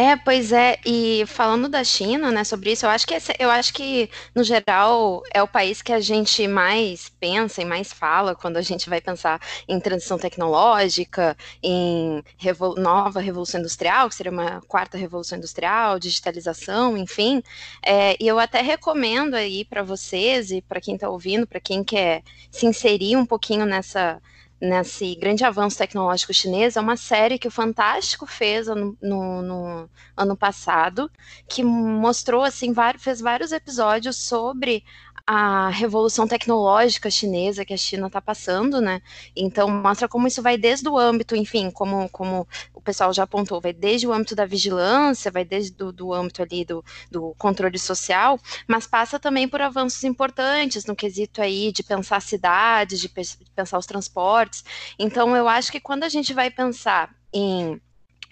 É, 0.00 0.14
pois 0.14 0.52
é, 0.52 0.78
e 0.86 1.24
falando 1.26 1.68
da 1.68 1.82
China, 1.82 2.30
né, 2.30 2.44
sobre 2.44 2.70
isso, 2.70 2.86
eu 2.86 2.90
acho 2.90 3.04
que 3.04 3.14
esse, 3.14 3.32
eu 3.36 3.50
acho 3.50 3.74
que 3.74 4.08
no 4.32 4.44
geral 4.44 5.24
é 5.34 5.42
o 5.42 5.48
país 5.48 5.82
que 5.82 5.92
a 5.92 5.98
gente 5.98 6.46
mais 6.46 7.08
pensa 7.18 7.62
e 7.62 7.64
mais 7.64 7.92
fala 7.92 8.36
quando 8.36 8.58
a 8.58 8.62
gente 8.62 8.88
vai 8.88 9.00
pensar 9.00 9.40
em 9.66 9.80
transição 9.80 10.16
tecnológica, 10.16 11.36
em 11.60 12.22
revol 12.36 12.76
nova 12.76 13.18
revolução 13.18 13.58
industrial, 13.58 14.08
que 14.08 14.14
seria 14.14 14.30
uma 14.30 14.60
quarta 14.68 14.96
revolução 14.96 15.36
industrial, 15.36 15.98
digitalização, 15.98 16.96
enfim. 16.96 17.42
É, 17.84 18.16
e 18.22 18.28
eu 18.28 18.38
até 18.38 18.62
recomendo 18.62 19.34
aí 19.34 19.64
para 19.64 19.82
vocês 19.82 20.52
e 20.52 20.62
para 20.62 20.80
quem 20.80 20.94
está 20.94 21.08
ouvindo, 21.08 21.44
para 21.44 21.58
quem 21.58 21.82
quer 21.82 22.22
se 22.52 22.66
inserir 22.66 23.16
um 23.16 23.26
pouquinho 23.26 23.66
nessa 23.66 24.22
nesse 24.60 25.14
grande 25.16 25.44
avanço 25.44 25.78
tecnológico 25.78 26.34
chinês 26.34 26.76
é 26.76 26.80
uma 26.80 26.96
série 26.96 27.38
que 27.38 27.46
o 27.48 27.50
Fantástico 27.50 28.26
fez 28.26 28.66
no, 28.66 28.96
no, 29.00 29.42
no 29.42 29.90
ano 30.16 30.36
passado, 30.36 31.10
que 31.48 31.62
mostrou 31.62 32.42
assim, 32.42 32.74
fez 32.98 33.20
vários 33.20 33.52
episódios 33.52 34.16
sobre 34.16 34.84
a 35.30 35.68
revolução 35.68 36.26
tecnológica 36.26 37.10
chinesa 37.10 37.62
que 37.62 37.74
a 37.74 37.76
China 37.76 38.06
está 38.06 38.18
passando, 38.18 38.80
né? 38.80 39.02
Então 39.36 39.68
mostra 39.68 40.08
como 40.08 40.26
isso 40.26 40.40
vai 40.40 40.56
desde 40.56 40.88
o 40.88 40.96
âmbito, 40.96 41.36
enfim, 41.36 41.70
como, 41.70 42.08
como 42.08 42.48
o 42.72 42.80
pessoal 42.80 43.12
já 43.12 43.24
apontou, 43.24 43.60
vai 43.60 43.74
desde 43.74 44.06
o 44.06 44.12
âmbito 44.14 44.34
da 44.34 44.46
vigilância, 44.46 45.30
vai 45.30 45.44
desde 45.44 45.72
do, 45.72 45.92
do 45.92 46.14
âmbito 46.14 46.40
ali 46.40 46.64
do, 46.64 46.82
do 47.10 47.34
controle 47.36 47.78
social, 47.78 48.40
mas 48.66 48.86
passa 48.86 49.18
também 49.18 49.46
por 49.46 49.60
avanços 49.60 50.02
importantes 50.02 50.86
no 50.86 50.96
quesito 50.96 51.42
aí 51.42 51.72
de 51.72 51.82
pensar 51.82 52.22
cidades, 52.22 52.98
de 52.98 53.10
pensar 53.54 53.76
os 53.76 53.84
transportes. 53.84 54.64
Então 54.98 55.36
eu 55.36 55.46
acho 55.46 55.70
que 55.70 55.78
quando 55.78 56.04
a 56.04 56.08
gente 56.08 56.32
vai 56.32 56.50
pensar 56.50 57.14
em 57.30 57.78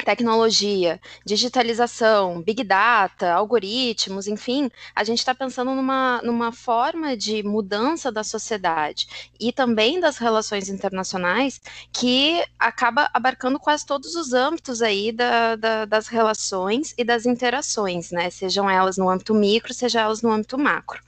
tecnologia, 0.05 1.01
digitalização, 1.25 2.43
big 2.43 2.63
data, 2.63 3.33
algoritmos, 3.33 4.27
enfim, 4.27 4.71
a 4.95 5.03
gente 5.05 5.19
está 5.19 5.35
pensando 5.35 5.75
numa, 5.75 6.21
numa 6.23 6.53
forma 6.53 7.17
de 7.17 7.43
mudança 7.43 8.13
da 8.13 8.23
sociedade 8.23 9.07
e 9.41 9.53
também 9.53 10.01
das 10.01 10.19
relações 10.19 10.69
internacionais 10.69 11.61
que 11.93 12.45
acaba 12.59 13.09
abarcando 13.13 13.59
quase 13.59 13.87
todos 13.87 14.15
os 14.15 14.33
âmbitos 14.33 14.83
aí 14.83 15.13
da, 15.13 15.57
da, 15.57 15.85
das 15.85 16.09
relações 16.09 16.95
e 16.97 17.05
das 17.05 17.27
interações, 17.27 18.11
né? 18.11 18.31
Sejam 18.31 18.69
elas 18.69 18.97
no 18.97 19.09
âmbito 19.09 19.35
micro, 19.35 19.73
sejam 19.73 20.03
elas 20.03 20.23
no 20.23 20.31
âmbito 20.31 20.59
macro. 20.59 21.03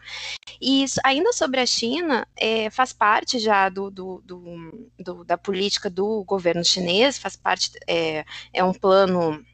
E 0.60 0.82
isso, 0.82 1.00
ainda 1.04 1.32
sobre 1.32 1.60
a 1.60 1.66
China, 1.66 2.26
é, 2.36 2.70
faz 2.70 2.92
parte 2.92 3.38
já 3.38 3.68
do, 3.68 3.90
do, 3.90 4.22
do, 4.24 4.88
do, 4.98 5.24
da 5.24 5.38
política 5.38 5.88
do 5.88 6.24
governo 6.24 6.64
chinês, 6.64 7.18
faz 7.18 7.36
parte, 7.36 7.70
é, 7.86 8.24
é 8.52 8.64
um 8.64 8.72
plano. 8.78 9.44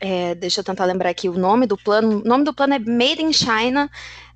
É, 0.00 0.34
deixa 0.34 0.60
eu 0.60 0.64
tentar 0.64 0.84
lembrar 0.84 1.10
aqui 1.10 1.28
o 1.28 1.38
nome 1.38 1.66
do 1.66 1.76
plano. 1.76 2.20
O 2.20 2.28
nome 2.28 2.44
do 2.44 2.54
plano 2.54 2.74
é 2.74 2.78
Made 2.78 3.22
in 3.22 3.32
China 3.32 3.90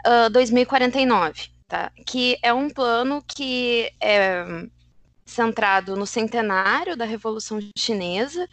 uh, 0.06 0.30
2049, 0.30 1.48
tá? 1.66 1.90
Que 2.06 2.38
é 2.42 2.52
um 2.52 2.70
plano 2.70 3.22
que 3.26 3.90
é, 4.00 4.44
centrado 5.30 5.96
no 5.96 6.06
centenário 6.06 6.96
da 6.96 7.04
Revolução 7.04 7.58
Chinesa, 7.76 8.48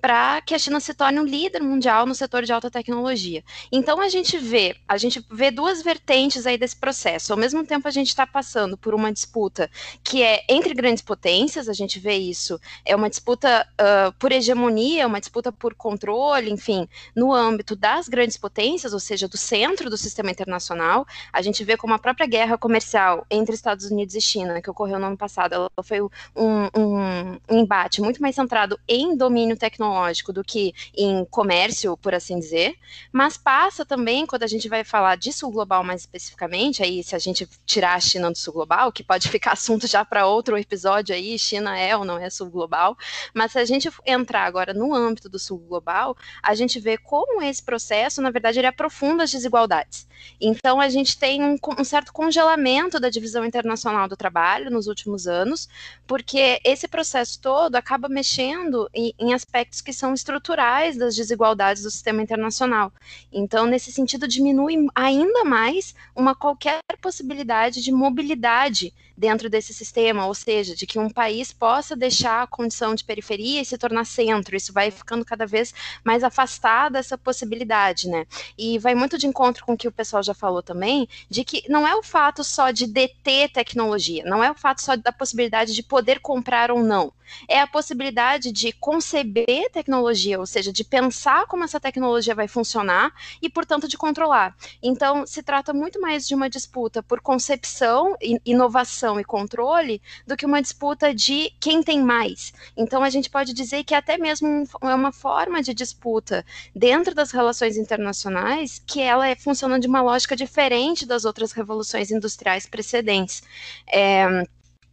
para 0.00 0.40
que 0.40 0.54
a 0.54 0.58
China 0.58 0.80
se 0.80 0.94
torne 0.94 1.20
um 1.20 1.24
líder 1.24 1.60
mundial 1.62 2.06
no 2.06 2.14
setor 2.14 2.44
de 2.44 2.52
alta 2.52 2.70
tecnologia. 2.70 3.42
Então 3.70 4.00
a 4.00 4.08
gente 4.08 4.38
vê, 4.38 4.76
a 4.88 4.96
gente 4.96 5.24
vê 5.30 5.50
duas 5.50 5.82
vertentes 5.82 6.46
aí 6.46 6.56
desse 6.56 6.76
processo. 6.76 7.32
Ao 7.32 7.38
mesmo 7.38 7.66
tempo 7.66 7.88
a 7.88 7.90
gente 7.90 8.08
está 8.08 8.26
passando 8.26 8.76
por 8.76 8.94
uma 8.94 9.12
disputa 9.12 9.70
que 10.02 10.22
é 10.22 10.44
entre 10.48 10.72
grandes 10.72 11.02
potências, 11.02 11.68
a 11.68 11.72
gente 11.72 11.98
vê 11.98 12.16
isso, 12.16 12.60
é 12.84 12.94
uma 12.94 13.10
disputa 13.10 13.66
uh, 13.80 14.12
por 14.18 14.32
hegemonia, 14.32 15.06
uma 15.06 15.20
disputa 15.20 15.50
por 15.52 15.74
controle, 15.74 16.50
enfim, 16.50 16.88
no 17.14 17.32
âmbito 17.32 17.74
das 17.74 18.08
grandes 18.08 18.36
potências, 18.36 18.92
ou 18.92 19.00
seja, 19.00 19.26
do 19.28 19.36
centro 19.36 19.90
do 19.90 19.96
sistema 19.96 20.30
internacional. 20.30 21.06
A 21.32 21.42
gente 21.42 21.64
vê 21.64 21.76
como 21.76 21.94
a 21.94 21.98
própria 21.98 22.26
guerra 22.26 22.56
comercial 22.56 23.26
entre 23.30 23.54
Estados 23.54 23.86
Unidos 23.90 24.14
e 24.14 24.20
China, 24.20 24.62
que 24.62 24.70
ocorreu 24.70 24.98
no 24.98 25.06
ano 25.06 25.16
passado, 25.16 25.54
ela 25.54 25.70
foi 25.82 26.00
um, 26.34 26.68
um, 26.76 27.38
embate 27.50 28.00
muito 28.00 28.20
mais 28.20 28.34
centrado 28.34 28.78
em 28.88 29.16
domínio 29.16 29.56
tecnológico 29.56 30.32
do 30.32 30.44
que 30.44 30.74
em 30.96 31.24
comércio, 31.24 31.96
por 31.96 32.14
assim 32.14 32.38
dizer, 32.38 32.76
mas 33.12 33.36
passa 33.36 33.84
também, 33.84 34.26
quando 34.26 34.42
a 34.42 34.46
gente 34.46 34.68
vai 34.68 34.84
falar 34.84 35.16
de 35.16 35.32
sul 35.32 35.50
global 35.50 35.82
mais 35.82 36.02
especificamente, 36.02 36.82
aí 36.82 37.02
se 37.02 37.14
a 37.14 37.18
gente 37.18 37.48
tirar 37.64 37.94
a 37.94 38.00
China 38.00 38.30
do 38.30 38.38
sul 38.38 38.52
global, 38.52 38.92
que 38.92 39.02
pode 39.02 39.28
ficar 39.30 39.52
assunto 39.52 39.86
já 39.86 40.04
para 40.04 40.26
outro 40.26 40.56
episódio 40.56 41.14
aí, 41.14 41.38
China 41.38 41.78
é 41.78 41.96
ou 41.96 42.04
não 42.04 42.18
é 42.18 42.30
sul 42.30 42.50
global, 42.50 42.96
mas 43.34 43.52
se 43.52 43.58
a 43.58 43.64
gente 43.64 43.90
entrar 44.06 44.44
agora 44.44 44.72
no 44.72 44.94
âmbito 44.94 45.28
do 45.28 45.38
sul 45.38 45.58
global, 45.58 46.16
a 46.42 46.54
gente 46.54 46.78
vê 46.78 46.96
como 46.96 47.42
esse 47.42 47.62
processo, 47.62 48.22
na 48.22 48.30
verdade, 48.30 48.58
ele 48.58 48.66
aprofunda 48.66 49.24
as 49.24 49.30
desigualdades. 49.30 50.08
Então, 50.40 50.80
a 50.80 50.88
gente 50.88 51.18
tem 51.18 51.42
um, 51.42 51.56
um 51.78 51.84
certo 51.84 52.12
congelamento 52.12 53.00
da 53.00 53.08
divisão 53.08 53.44
internacional 53.44 54.08
do 54.08 54.16
trabalho 54.16 54.70
nos 54.70 54.86
últimos 54.86 55.26
anos, 55.26 55.68
porque 56.10 56.60
esse 56.64 56.88
processo 56.88 57.40
todo 57.40 57.76
acaba 57.76 58.08
mexendo 58.08 58.90
em, 58.92 59.14
em, 59.16 59.32
aspectos 59.32 59.80
que 59.80 59.92
são 59.92 60.12
estruturais 60.12 60.96
das 60.96 61.14
desigualdades 61.14 61.84
do 61.84 61.90
sistema 61.92 62.20
internacional. 62.20 62.92
Então, 63.32 63.64
nesse 63.64 63.92
sentido, 63.92 64.26
diminui 64.26 64.88
ainda 64.92 65.44
mais 65.44 65.94
uma 66.16 66.34
qualquer 66.34 66.80
possibilidade 67.00 67.80
de 67.80 67.92
mobilidade 67.92 68.92
dentro 69.20 69.50
desse 69.50 69.74
sistema, 69.74 70.26
ou 70.26 70.34
seja, 70.34 70.74
de 70.74 70.86
que 70.86 70.98
um 70.98 71.10
país 71.10 71.52
possa 71.52 71.94
deixar 71.94 72.42
a 72.42 72.46
condição 72.46 72.94
de 72.94 73.04
periferia 73.04 73.60
e 73.60 73.64
se 73.66 73.76
tornar 73.76 74.06
centro. 74.06 74.56
Isso 74.56 74.72
vai 74.72 74.90
ficando 74.90 75.26
cada 75.26 75.46
vez 75.46 75.74
mais 76.02 76.24
afastado 76.24 76.94
dessa 76.94 77.18
possibilidade, 77.18 78.08
né? 78.08 78.26
E 78.56 78.78
vai 78.78 78.94
muito 78.94 79.18
de 79.18 79.26
encontro 79.26 79.64
com 79.64 79.74
o 79.74 79.76
que 79.76 79.86
o 79.86 79.92
pessoal 79.92 80.22
já 80.22 80.32
falou 80.32 80.62
também, 80.62 81.06
de 81.28 81.44
que 81.44 81.62
não 81.68 81.86
é 81.86 81.94
o 81.94 82.02
fato 82.02 82.42
só 82.42 82.70
de 82.70 82.86
deter 82.86 83.50
tecnologia, 83.50 84.24
não 84.24 84.42
é 84.42 84.50
o 84.50 84.54
fato 84.54 84.80
só 84.80 84.96
da 84.96 85.12
possibilidade 85.12 85.74
de 85.74 85.82
poder 85.82 85.99
comprar 86.20 86.70
ou 86.70 86.82
não, 86.82 87.12
é 87.48 87.60
a 87.60 87.66
possibilidade 87.66 88.52
de 88.52 88.72
conceber 88.72 89.70
tecnologia, 89.72 90.38
ou 90.38 90.46
seja, 90.46 90.72
de 90.72 90.84
pensar 90.84 91.46
como 91.46 91.64
essa 91.64 91.80
tecnologia 91.80 92.34
vai 92.34 92.48
funcionar 92.48 93.12
e, 93.40 93.48
portanto, 93.48 93.88
de 93.88 93.96
controlar. 93.96 94.56
Então, 94.82 95.26
se 95.26 95.42
trata 95.42 95.72
muito 95.72 96.00
mais 96.00 96.26
de 96.26 96.34
uma 96.34 96.48
disputa 96.48 97.02
por 97.02 97.20
concepção, 97.20 98.16
inovação 98.44 99.18
e 99.20 99.24
controle 99.24 100.00
do 100.26 100.36
que 100.36 100.46
uma 100.46 100.60
disputa 100.60 101.14
de 101.14 101.52
quem 101.60 101.82
tem 101.82 102.02
mais. 102.02 102.52
Então, 102.76 103.02
a 103.02 103.10
gente 103.10 103.30
pode 103.30 103.52
dizer 103.52 103.84
que 103.84 103.94
até 103.94 104.18
mesmo 104.18 104.64
é 104.82 104.94
uma 104.94 105.12
forma 105.12 105.62
de 105.62 105.74
disputa 105.74 106.44
dentro 106.74 107.14
das 107.14 107.30
relações 107.30 107.76
internacionais 107.76 108.82
que 108.86 109.00
ela 109.00 109.28
é, 109.28 109.34
funciona 109.34 109.78
de 109.78 109.86
uma 109.86 110.02
lógica 110.02 110.36
diferente 110.36 111.06
das 111.06 111.24
outras 111.24 111.52
revoluções 111.52 112.10
industriais 112.10 112.66
precedentes. 112.66 113.42
É, 113.86 114.44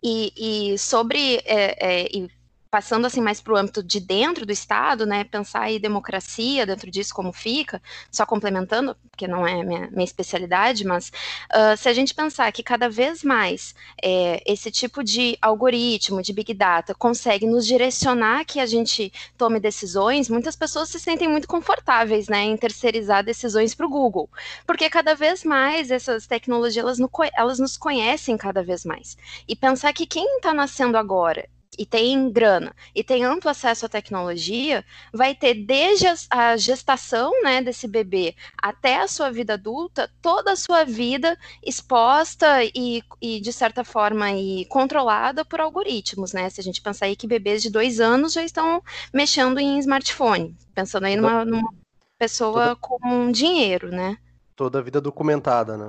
e, 0.03 0.73
e 0.73 0.77
sobre 0.77 1.37
é, 1.45 2.03
é, 2.03 2.09
e 2.17 2.29
passando 2.69 3.05
assim 3.05 3.21
mais 3.21 3.41
para 3.41 3.53
o 3.53 3.57
âmbito 3.57 3.81
de 3.81 3.99
dentro 3.99 4.45
do 4.45 4.51
Estado, 4.51 5.05
né, 5.05 5.23
pensar 5.23 5.61
aí 5.63 5.79
democracia 5.79 6.65
dentro 6.65 6.89
disso 6.91 7.13
como 7.13 7.31
fica, 7.31 7.81
só 8.11 8.25
complementando, 8.25 8.95
porque 9.09 9.27
não 9.27 9.47
é 9.47 9.63
minha, 9.63 9.89
minha 9.91 10.03
especialidade, 10.03 10.85
mas 10.85 11.11
uh, 11.51 11.77
se 11.77 11.89
a 11.89 11.93
gente 11.93 12.13
pensar 12.13 12.51
que 12.51 12.63
cada 12.63 12.89
vez 12.89 13.23
mais 13.23 13.73
é, 14.01 14.41
esse 14.45 14.69
tipo 14.71 15.03
de 15.03 15.37
algoritmo, 15.41 16.21
de 16.21 16.33
big 16.33 16.53
data, 16.53 16.93
consegue 16.93 17.45
nos 17.45 17.65
direcionar 17.65 18.45
que 18.45 18.59
a 18.59 18.65
gente 18.65 19.11
tome 19.37 19.59
decisões, 19.59 20.29
muitas 20.29 20.55
pessoas 20.55 20.89
se 20.89 20.99
sentem 20.99 21.27
muito 21.27 21.47
confortáveis, 21.47 22.27
né, 22.27 22.43
em 22.43 22.57
terceirizar 22.57 23.23
decisões 23.23 23.73
para 23.73 23.85
o 23.85 23.89
Google, 23.89 24.29
porque 24.65 24.89
cada 24.89 25.15
vez 25.15 25.43
mais 25.43 25.91
essas 25.91 26.27
tecnologias 26.27 26.77
elas, 26.83 26.99
no, 26.99 27.09
elas 27.35 27.59
nos 27.59 27.77
conhecem 27.77 28.37
cada 28.37 28.63
vez 28.63 28.85
mais. 28.85 29.17
E 29.47 29.55
pensar 29.55 29.93
que 29.93 30.05
quem 30.05 30.37
está 30.37 30.53
nascendo 30.53 30.97
agora 30.97 31.47
e 31.77 31.85
tem 31.85 32.29
grana 32.31 32.75
e 32.93 33.03
tem 33.03 33.23
amplo 33.23 33.49
acesso 33.49 33.85
à 33.85 33.89
tecnologia, 33.89 34.83
vai 35.13 35.33
ter 35.33 35.53
desde 35.53 36.05
a 36.29 36.57
gestação 36.57 37.31
né, 37.43 37.61
desse 37.61 37.87
bebê 37.87 38.35
até 38.57 39.01
a 39.01 39.07
sua 39.07 39.31
vida 39.31 39.53
adulta, 39.53 40.09
toda 40.21 40.51
a 40.51 40.55
sua 40.55 40.83
vida 40.83 41.37
exposta 41.65 42.63
e, 42.63 43.03
e 43.21 43.39
de 43.39 43.53
certa 43.53 43.83
forma, 43.83 44.31
e 44.31 44.65
controlada 44.65 45.45
por 45.45 45.59
algoritmos, 45.59 46.33
né? 46.33 46.49
Se 46.49 46.61
a 46.61 46.63
gente 46.63 46.81
pensar 46.81 47.05
aí 47.05 47.15
que 47.15 47.27
bebês 47.27 47.61
de 47.61 47.69
dois 47.69 47.99
anos 47.99 48.33
já 48.33 48.43
estão 48.43 48.81
mexendo 49.13 49.59
em 49.59 49.79
smartphone, 49.79 50.55
pensando 50.73 51.05
aí 51.05 51.15
numa, 51.15 51.45
numa 51.45 51.73
pessoa 52.17 52.75
com 52.75 53.31
dinheiro, 53.31 53.89
né? 53.89 54.17
Toda 54.57 54.79
a 54.79 54.81
vida 54.81 54.99
documentada, 54.99 55.77
né? 55.77 55.87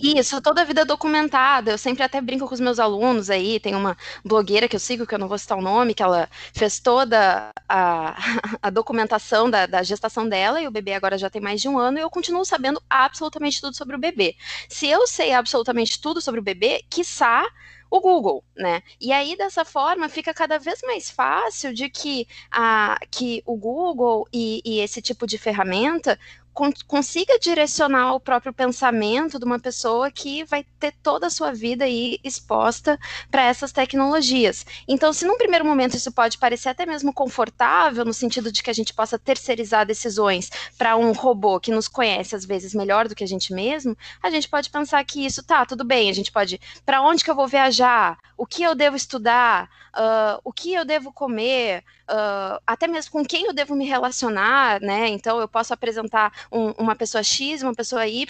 Isso, 0.00 0.40
toda 0.40 0.62
a 0.62 0.64
vida 0.64 0.84
documentada. 0.84 1.72
Eu 1.72 1.78
sempre 1.78 2.04
até 2.04 2.20
brinco 2.20 2.46
com 2.46 2.54
os 2.54 2.60
meus 2.60 2.78
alunos 2.78 3.28
aí. 3.28 3.58
Tem 3.58 3.74
uma 3.74 3.96
blogueira 4.24 4.68
que 4.68 4.76
eu 4.76 4.80
sigo, 4.80 5.04
que 5.04 5.12
eu 5.12 5.18
não 5.18 5.26
vou 5.26 5.36
citar 5.36 5.58
o 5.58 5.60
nome, 5.60 5.94
que 5.94 6.02
ela 6.04 6.28
fez 6.54 6.78
toda 6.78 7.50
a, 7.68 8.14
a 8.62 8.70
documentação 8.70 9.50
da, 9.50 9.66
da, 9.66 9.82
gestação 9.82 10.28
dela, 10.28 10.60
e 10.60 10.68
o 10.68 10.70
bebê 10.70 10.92
agora 10.92 11.18
já 11.18 11.28
tem 11.28 11.42
mais 11.42 11.60
de 11.60 11.68
um 11.68 11.76
ano, 11.76 11.98
e 11.98 12.00
eu 12.00 12.08
continuo 12.08 12.44
sabendo 12.44 12.80
absolutamente 12.88 13.60
tudo 13.60 13.76
sobre 13.76 13.96
o 13.96 13.98
bebê. 13.98 14.36
Se 14.68 14.86
eu 14.86 15.04
sei 15.04 15.32
absolutamente 15.32 16.00
tudo 16.00 16.20
sobre 16.20 16.38
o 16.38 16.44
bebê, 16.44 16.84
quiçá 16.88 17.44
o 17.90 18.00
Google, 18.00 18.44
né? 18.56 18.82
E 19.00 19.12
aí 19.12 19.36
dessa 19.36 19.64
forma 19.64 20.08
fica 20.08 20.34
cada 20.34 20.58
vez 20.58 20.80
mais 20.82 21.10
fácil 21.10 21.72
de 21.72 21.88
que, 21.88 22.26
a, 22.50 22.98
que 23.10 23.42
o 23.46 23.56
Google 23.56 24.28
e, 24.32 24.60
e 24.64 24.80
esse 24.80 25.00
tipo 25.00 25.26
de 25.26 25.38
ferramenta 25.38 26.18
consiga 26.86 27.38
direcionar 27.38 28.14
o 28.14 28.20
próprio 28.20 28.52
pensamento 28.52 29.38
de 29.38 29.44
uma 29.44 29.58
pessoa 29.58 30.10
que 30.10 30.44
vai 30.44 30.64
ter 30.78 30.92
toda 31.02 31.28
a 31.28 31.30
sua 31.30 31.52
vida 31.52 31.84
aí 31.84 32.18
exposta 32.24 32.98
para 33.30 33.42
essas 33.42 33.70
tecnologias. 33.72 34.66
Então, 34.86 35.12
se 35.12 35.24
num 35.24 35.38
primeiro 35.38 35.64
momento 35.64 35.96
isso 35.96 36.10
pode 36.10 36.38
parecer 36.38 36.70
até 36.70 36.84
mesmo 36.84 37.12
confortável, 37.12 38.04
no 38.04 38.12
sentido 38.12 38.50
de 38.50 38.62
que 38.62 38.70
a 38.70 38.74
gente 38.74 38.92
possa 38.92 39.18
terceirizar 39.18 39.86
decisões 39.86 40.50
para 40.76 40.96
um 40.96 41.12
robô 41.12 41.60
que 41.60 41.70
nos 41.70 41.86
conhece 41.86 42.34
às 42.34 42.44
vezes 42.44 42.74
melhor 42.74 43.08
do 43.08 43.14
que 43.14 43.24
a 43.24 43.28
gente 43.28 43.52
mesmo, 43.52 43.96
a 44.22 44.30
gente 44.30 44.48
pode 44.48 44.70
pensar 44.70 45.04
que 45.04 45.24
isso 45.24 45.42
tá 45.42 45.64
tudo 45.64 45.84
bem, 45.84 46.10
a 46.10 46.14
gente 46.14 46.32
pode 46.32 46.60
para 46.84 47.02
onde 47.02 47.22
que 47.22 47.30
eu 47.30 47.36
vou 47.36 47.46
viajar, 47.46 48.18
o 48.38 48.46
que 48.46 48.62
eu 48.62 48.72
devo 48.72 48.96
estudar, 48.96 49.68
uh, 49.92 50.40
o 50.44 50.52
que 50.52 50.72
eu 50.72 50.84
devo 50.84 51.12
comer, 51.12 51.82
uh, 52.08 52.62
até 52.64 52.86
mesmo 52.86 53.10
com 53.10 53.24
quem 53.24 53.46
eu 53.46 53.52
devo 53.52 53.74
me 53.74 53.84
relacionar, 53.84 54.80
né? 54.80 55.08
Então 55.08 55.40
eu 55.40 55.48
posso 55.48 55.74
apresentar 55.74 56.32
um, 56.50 56.70
uma 56.78 56.94
pessoa 56.94 57.22
X, 57.22 57.62
uma 57.62 57.74
pessoa 57.74 58.06
Y, 58.06 58.24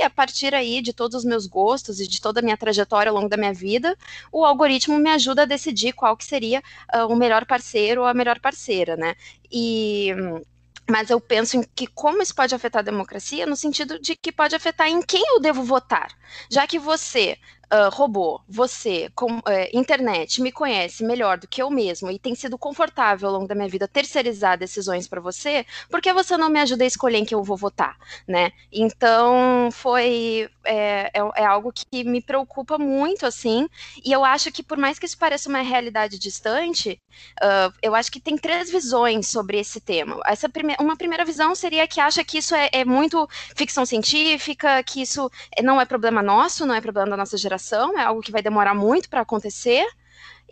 e 0.00 0.02
a 0.02 0.08
partir 0.08 0.54
aí 0.54 0.80
de 0.80 0.94
todos 0.94 1.18
os 1.18 1.24
meus 1.24 1.46
gostos 1.46 2.00
e 2.00 2.08
de 2.08 2.18
toda 2.18 2.40
a 2.40 2.42
minha 2.42 2.56
trajetória 2.56 3.10
ao 3.10 3.14
longo 3.14 3.28
da 3.28 3.36
minha 3.36 3.52
vida, 3.52 3.94
o 4.32 4.42
algoritmo 4.42 4.98
me 4.98 5.10
ajuda 5.10 5.42
a 5.42 5.46
decidir 5.46 5.92
qual 5.92 6.16
que 6.16 6.24
seria 6.24 6.62
uh, 6.94 7.06
o 7.12 7.14
melhor 7.14 7.44
parceiro 7.44 8.00
ou 8.00 8.06
a 8.06 8.14
melhor 8.14 8.40
parceira, 8.40 8.96
né? 8.96 9.14
E 9.52 10.14
mas 10.90 11.10
eu 11.10 11.20
penso 11.20 11.56
em 11.56 11.62
que 11.62 11.86
como 11.86 12.22
isso 12.22 12.34
pode 12.34 12.54
afetar 12.54 12.80
a 12.80 12.84
democracia, 12.84 13.46
no 13.46 13.56
sentido 13.56 13.98
de 13.98 14.16
que 14.16 14.32
pode 14.32 14.54
afetar 14.54 14.88
em 14.88 15.00
quem 15.00 15.22
eu 15.28 15.40
devo 15.40 15.62
votar. 15.62 16.10
Já 16.50 16.66
que 16.66 16.78
você 16.78 17.38
uh, 17.72 17.88
robô, 17.90 18.40
você, 18.48 19.10
com, 19.14 19.38
uh, 19.38 19.42
internet, 19.72 20.40
me 20.42 20.52
conhece 20.52 21.02
melhor 21.04 21.38
do 21.38 21.48
que 21.48 21.62
eu 21.62 21.70
mesmo 21.70 22.10
e 22.10 22.18
tem 22.18 22.34
sido 22.34 22.58
confortável 22.58 23.28
ao 23.28 23.34
longo 23.34 23.48
da 23.48 23.54
minha 23.54 23.68
vida 23.68 23.88
terceirizar 23.88 24.58
decisões 24.58 25.08
para 25.08 25.20
você, 25.20 25.64
por 25.90 26.00
que 26.00 26.12
você 26.12 26.36
não 26.36 26.50
me 26.50 26.60
ajuda 26.60 26.84
a 26.84 26.86
escolher 26.86 27.18
em 27.18 27.24
que 27.24 27.34
eu 27.34 27.42
vou 27.42 27.56
votar, 27.56 27.96
né? 28.28 28.52
Então, 28.70 29.70
foi 29.72 30.48
é, 30.64 31.10
é, 31.14 31.42
é, 31.42 31.44
algo 31.44 31.72
que 31.72 32.04
me 32.04 32.20
preocupa 32.20 32.78
muito, 32.78 33.26
assim, 33.26 33.68
e 34.04 34.12
eu 34.12 34.24
acho 34.24 34.52
que 34.52 34.62
por 34.62 34.78
mais 34.78 34.98
que 34.98 35.06
isso 35.06 35.18
pareça 35.18 35.48
uma 35.48 35.60
realidade 35.60 36.18
distante, 36.18 37.00
uh, 37.42 37.72
eu 37.82 37.94
acho 37.94 38.10
que 38.12 38.20
tem 38.20 38.36
três 38.36 38.70
visões 38.70 39.26
sobre 39.28 39.58
esse 39.58 39.80
tema. 39.80 40.20
Essa 40.26 40.48
prime 40.48 40.76
uma 40.80 40.96
primeira 40.96 41.24
visão 41.24 41.54
seria 41.54 41.86
que 41.86 42.00
acha 42.00 42.24
que 42.24 42.38
isso 42.38 42.54
é, 42.54 42.68
é 42.72 42.84
muito 42.84 43.28
ficção 43.56 43.84
científica, 43.84 44.82
que 44.82 45.02
isso 45.02 45.30
não 45.62 45.80
é 45.80 45.84
problema 45.84 46.22
nosso, 46.22 46.66
não 46.66 46.74
é 46.74 46.80
problema 46.80 47.10
da 47.10 47.16
nossa 47.16 47.36
geração, 47.36 47.61
é 47.98 48.02
algo 48.02 48.20
que 48.20 48.32
vai 48.32 48.42
demorar 48.42 48.74
muito 48.74 49.08
para 49.08 49.20
acontecer. 49.20 49.86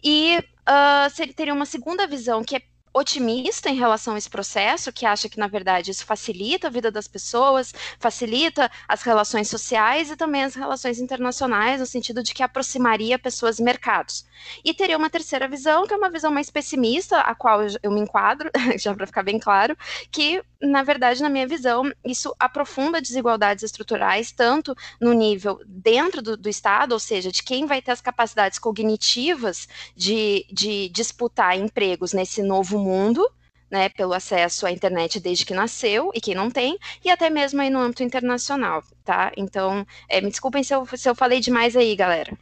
E 0.03 0.38
uh, 0.38 1.35
teria 1.35 1.53
uma 1.53 1.66
segunda 1.66 2.07
visão, 2.07 2.42
que 2.42 2.57
é 2.57 2.62
otimista 2.92 3.70
em 3.70 3.77
relação 3.77 4.14
a 4.14 4.18
esse 4.18 4.29
processo, 4.29 4.92
que 4.92 5.07
acha 5.07 5.29
que, 5.29 5.38
na 5.38 5.46
verdade, 5.46 5.90
isso 5.90 6.05
facilita 6.05 6.66
a 6.66 6.70
vida 6.70 6.90
das 6.90 7.07
pessoas, 7.07 7.73
facilita 7.99 8.70
as 8.88 9.03
relações 9.03 9.49
sociais 9.49 10.11
e 10.11 10.16
também 10.16 10.42
as 10.42 10.55
relações 10.55 10.99
internacionais, 10.99 11.81
no 11.81 11.87
sentido 11.87 12.23
de 12.23 12.35
que 12.35 12.42
aproximaria 12.42 13.18
pessoas 13.18 13.59
e 13.59 13.62
mercados. 13.62 14.27
E 14.64 14.75
teria 14.75 14.96
uma 14.96 15.11
terceira 15.11 15.46
visão, 15.46 15.87
que 15.87 15.94
é 15.94 15.96
uma 15.96 16.11
visão 16.11 16.33
mais 16.33 16.51
pessimista, 16.51 17.20
a 17.20 17.35
qual 17.35 17.61
eu 17.83 17.90
me 17.92 18.01
enquadro, 18.01 18.51
já 18.79 18.94
para 18.94 19.07
ficar 19.07 19.23
bem 19.23 19.38
claro, 19.38 19.77
que, 20.11 20.42
na 20.61 20.83
verdade, 20.83 21.23
na 21.23 21.29
minha 21.29 21.46
visão, 21.46 21.90
isso 22.05 22.35
aprofunda 22.38 23.01
desigualdades 23.01 23.64
estruturais, 23.64 24.31
tanto 24.31 24.75
no 25.01 25.12
nível 25.12 25.61
dentro 25.66 26.20
do, 26.20 26.37
do 26.37 26.49
Estado, 26.49 26.92
ou 26.92 26.99
seja, 26.99 27.33
de 27.33 27.42
quem 27.42 27.66
vai 27.66 27.81
ter 27.81 27.92
as 27.92 28.01
capacidades 28.01 28.59
cognitivas 28.59 29.66
de, 29.96 30.46
de 30.53 30.88
disputar 30.90 31.57
empregos 31.59 32.12
nesse 32.12 32.42
novo 32.42 32.79
mundo, 32.79 33.27
né, 33.70 33.88
pelo 33.88 34.12
acesso 34.12 34.66
à 34.66 34.73
internet 34.73 35.20
desde 35.20 35.46
que 35.46 35.55
nasceu, 35.55 36.11
e 36.14 36.20
quem 36.20 36.35
não 36.35 36.51
tem, 36.51 36.79
e 37.05 37.11
até 37.11 37.31
mesmo 37.31 37.61
aí 37.61 37.70
no 37.70 37.79
âmbito 37.79 38.03
internacional, 38.03 38.83
tá? 39.05 39.33
Então, 39.37 39.87
é, 40.09 40.20
me 40.20 40.29
desculpem 40.29 40.62
se 40.62 40.75
eu, 40.75 40.85
se 40.87 41.09
eu 41.09 41.14
falei 41.14 41.40
demais 41.40 41.77
aí, 41.77 41.94
galera. 41.94 42.37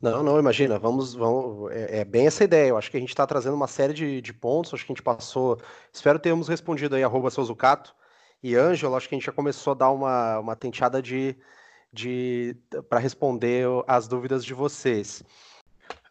Não, 0.00 0.22
não, 0.22 0.38
imagina, 0.38 0.78
vamos, 0.78 1.14
vamos 1.14 1.70
é, 1.72 2.00
é, 2.00 2.04
bem 2.04 2.26
essa 2.26 2.44
ideia, 2.44 2.68
eu 2.68 2.76
acho 2.76 2.90
que 2.90 2.96
a 2.96 3.00
gente 3.00 3.08
está 3.08 3.26
trazendo 3.26 3.56
uma 3.56 3.66
série 3.66 3.94
de, 3.94 4.20
de, 4.20 4.32
pontos, 4.32 4.74
acho 4.74 4.84
que 4.84 4.92
a 4.92 4.94
gente 4.94 5.02
passou, 5.02 5.58
espero 5.90 6.18
termos 6.18 6.48
respondido 6.48 6.96
aí, 6.96 7.02
arroba 7.02 7.30
Souzucato 7.30 7.94
e 8.42 8.54
Ângelo, 8.54 8.94
acho 8.94 9.08
que 9.08 9.14
a 9.14 9.18
gente 9.18 9.26
já 9.26 9.32
começou 9.32 9.70
a 9.72 9.74
dar 9.74 9.90
uma, 9.90 10.38
uma 10.38 10.54
tenteada 10.54 11.00
de, 11.00 11.34
de 11.90 12.54
para 12.90 13.00
responder 13.00 13.66
as 13.86 14.06
dúvidas 14.06 14.44
de 14.44 14.52
vocês. 14.52 15.24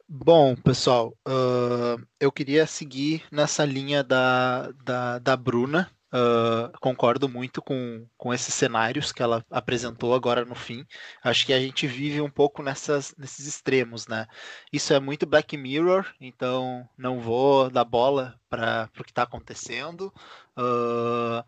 Bom, 0.07 0.55
pessoal, 0.55 1.15
uh, 1.27 1.99
eu 2.19 2.31
queria 2.31 2.67
seguir 2.67 3.23
nessa 3.31 3.65
linha 3.65 4.03
da, 4.03 4.71
da, 4.83 5.19
da 5.19 5.35
Bruna. 5.35 5.89
Uh, 6.15 6.71
concordo 6.79 7.27
muito 7.27 7.61
com, 7.61 8.07
com 8.17 8.33
esses 8.33 8.53
cenários 8.53 9.11
que 9.11 9.21
ela 9.21 9.43
apresentou 9.51 10.15
agora 10.15 10.45
no 10.45 10.55
fim. 10.55 10.85
Acho 11.21 11.45
que 11.45 11.51
a 11.51 11.59
gente 11.59 11.85
vive 11.87 12.21
um 12.21 12.29
pouco 12.29 12.63
nessas, 12.63 13.13
nesses 13.17 13.45
extremos, 13.45 14.07
né? 14.07 14.25
Isso 14.71 14.93
é 14.93 14.99
muito 14.99 15.25
Black 15.25 15.57
Mirror, 15.57 16.05
então 16.21 16.87
não 16.97 17.19
vou 17.19 17.69
dar 17.69 17.83
bola 17.83 18.39
para 18.49 18.89
o 18.97 19.03
que 19.03 19.11
está 19.11 19.23
acontecendo. 19.23 20.13
Uh, 20.57 21.43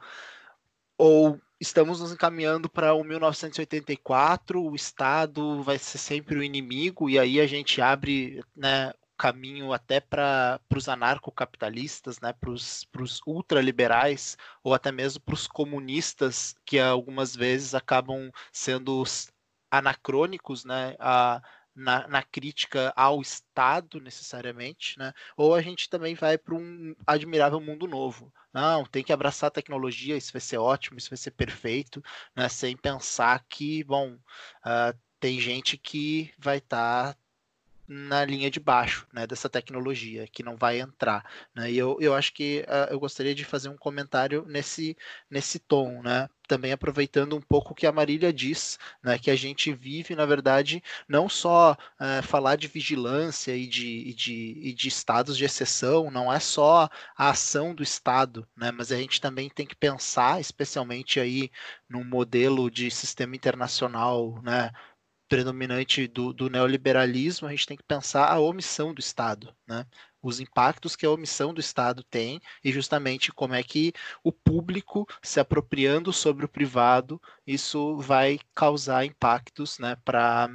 ou 0.98 1.40
estamos 1.62 2.02
nos 2.02 2.12
encaminhando 2.12 2.70
para 2.70 2.94
o 2.94 3.06
1984, 3.06 4.62
o 4.62 4.76
Estado 4.76 5.64
vai 5.64 5.78
ser 5.78 5.98
sempre 5.98 6.38
o 6.38 6.44
inimigo, 6.44 7.10
e 7.10 7.18
aí 7.18 7.40
a 7.40 7.48
gente 7.48 7.82
abre 7.82 8.44
né, 8.54 8.92
caminho 9.18 9.74
até 9.74 10.00
para 10.00 10.60
os 10.76 10.88
anarcocapitalistas, 10.88 12.20
né, 12.20 12.34
para 12.34 12.52
os 12.52 12.88
ultraliberais, 13.26 14.38
ou 14.64 14.74
até 14.74 14.92
mesmo 14.92 15.22
para 15.22 15.34
os 15.34 15.48
comunistas, 15.48 16.56
que 16.66 16.80
algumas 16.80 17.36
vezes 17.36 17.74
acabam 17.74 18.32
sendo 18.52 19.04
anacrônicos, 19.72 20.64
né, 20.64 20.96
a, 21.00 21.42
na, 21.78 22.08
na, 22.08 22.24
crítica 22.24 22.92
ao 22.96 23.22
Estado, 23.22 24.02
necessariamente, 24.02 24.98
né? 24.98 25.14
ou 25.38 25.54
a 25.54 25.62
gente 25.62 25.88
também 25.90 26.16
vai 26.16 26.36
para 26.38 26.56
um 26.56 26.96
admirável 27.06 27.62
mundo 27.62 27.88
novo. 27.88 28.34
Não, 28.52 28.84
tem 28.84 29.04
que 29.04 29.14
abraçar 29.14 29.50
a 29.50 29.52
tecnologia, 29.52 30.18
isso 30.18 30.34
vai 30.34 30.42
ser 30.42 30.58
ótimo, 30.58 30.98
isso 30.98 31.10
vai 31.12 31.18
ser 31.18 31.32
perfeito, 31.32 32.04
né? 32.36 32.50
sem 32.50 32.76
pensar 32.76 33.46
que, 33.48 33.84
bom, 33.84 34.14
uh, 34.14 34.98
tem 35.20 35.40
gente 35.40 35.78
que 35.78 36.34
vai 36.40 36.58
estar 36.58 37.14
tá 37.14 37.20
na 37.88 38.26
linha 38.26 38.52
de 38.52 38.60
baixo 38.60 39.08
né, 39.14 39.26
dessa 39.26 39.50
tecnologia, 39.50 40.28
que 40.28 40.44
não 40.44 40.56
vai 40.58 40.80
entrar. 40.80 41.24
Né? 41.56 41.72
E 41.72 41.78
eu, 41.78 41.98
eu 42.02 42.14
acho 42.14 42.34
que 42.34 42.66
uh, 42.68 42.92
eu 42.92 43.00
gostaria 43.00 43.34
de 43.34 43.46
fazer 43.46 43.70
um 43.70 43.78
comentário 43.78 44.46
nesse, 44.48 44.98
nesse 45.30 45.60
tom, 45.60 46.02
né? 46.02 46.28
também 46.48 46.72
aproveitando 46.72 47.36
um 47.36 47.42
pouco 47.42 47.74
o 47.74 47.76
que 47.76 47.86
a 47.86 47.92
Marília 47.92 48.32
diz, 48.32 48.80
né, 49.04 49.20
que 49.20 49.30
a 49.30 49.36
gente 49.36 49.74
vive, 49.74 50.16
na 50.16 50.26
verdade, 50.26 50.82
não 51.08 51.28
só 51.28 51.74
uh, 51.74 52.24
falar 52.24 52.56
de 52.56 52.68
vigilância 52.68 53.56
e 53.56 53.68
de, 53.68 54.10
e, 54.10 54.14
de, 54.14 54.60
e 54.64 54.74
de 54.74 54.88
estados 54.88 55.38
de 55.38 55.46
exceção, 55.46 56.10
não 56.10 56.32
é 56.32 56.40
só 56.40 56.90
a 57.18 57.30
ação 57.30 57.76
do 57.76 57.84
Estado, 57.84 58.48
né, 58.56 58.72
mas 58.72 58.92
a 58.92 58.96
gente 58.96 59.22
também 59.22 59.50
tem 59.50 59.68
que 59.68 59.76
pensar, 59.76 60.40
especialmente 60.40 61.20
aí 61.20 61.52
num 61.90 62.04
modelo 62.04 62.72
de 62.72 62.90
sistema 62.90 63.36
internacional, 63.36 64.42
né, 64.42 64.72
predominante 65.28 66.08
do, 66.08 66.34
do, 66.34 66.50
neoliberalismo, 66.50 67.48
a 67.48 67.52
gente 67.52 67.68
tem 67.68 67.78
que 67.78 67.84
pensar 67.84 68.28
a 68.28 68.40
omissão 68.40 68.94
do 68.94 69.00
Estado, 69.00 69.54
né? 69.68 69.86
os 70.22 70.40
impactos 70.40 70.96
que 70.96 71.06
a 71.06 71.12
omissão 71.12 71.54
do 71.54 71.62
Estado 71.62 72.04
tem 72.04 72.42
e 72.64 72.72
justamente 72.72 73.32
como 73.32 73.54
é 73.54 73.64
que 73.64 73.94
o 74.24 74.32
público 74.32 75.08
se 75.22 75.40
apropriando 75.40 76.12
sobre 76.12 76.46
o 76.46 76.50
privado, 76.50 77.22
isso 77.46 77.98
vai 77.98 78.40
causar 78.54 79.06
impactos 79.06 79.80
né, 79.80 79.96
para 80.04 80.50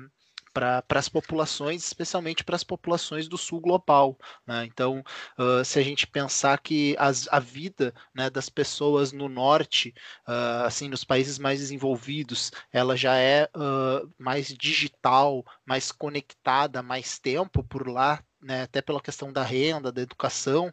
para 0.52 0.84
as 0.90 1.08
populações, 1.08 1.84
especialmente 1.84 2.44
para 2.44 2.56
as 2.56 2.64
populações 2.64 3.28
do 3.28 3.38
sul 3.38 3.60
global. 3.60 4.18
Né? 4.46 4.66
Então, 4.66 5.02
uh, 5.38 5.64
se 5.64 5.78
a 5.78 5.82
gente 5.82 6.06
pensar 6.06 6.58
que 6.58 6.94
as, 6.98 7.28
a 7.30 7.38
vida 7.38 7.94
né, 8.14 8.28
das 8.28 8.48
pessoas 8.48 9.12
no 9.12 9.28
norte, 9.28 9.94
uh, 10.28 10.64
assim, 10.66 10.88
nos 10.88 11.04
países 11.04 11.38
mais 11.38 11.60
desenvolvidos, 11.60 12.52
ela 12.72 12.96
já 12.96 13.16
é 13.16 13.48
uh, 13.56 14.12
mais 14.18 14.48
digital, 14.48 15.44
mais 15.64 15.90
conectada, 15.90 16.82
mais 16.82 17.18
tempo 17.18 17.62
por 17.64 17.88
lá, 17.88 18.22
né, 18.40 18.62
até 18.62 18.82
pela 18.82 19.00
questão 19.00 19.32
da 19.32 19.42
renda, 19.42 19.92
da 19.92 20.02
educação. 20.02 20.72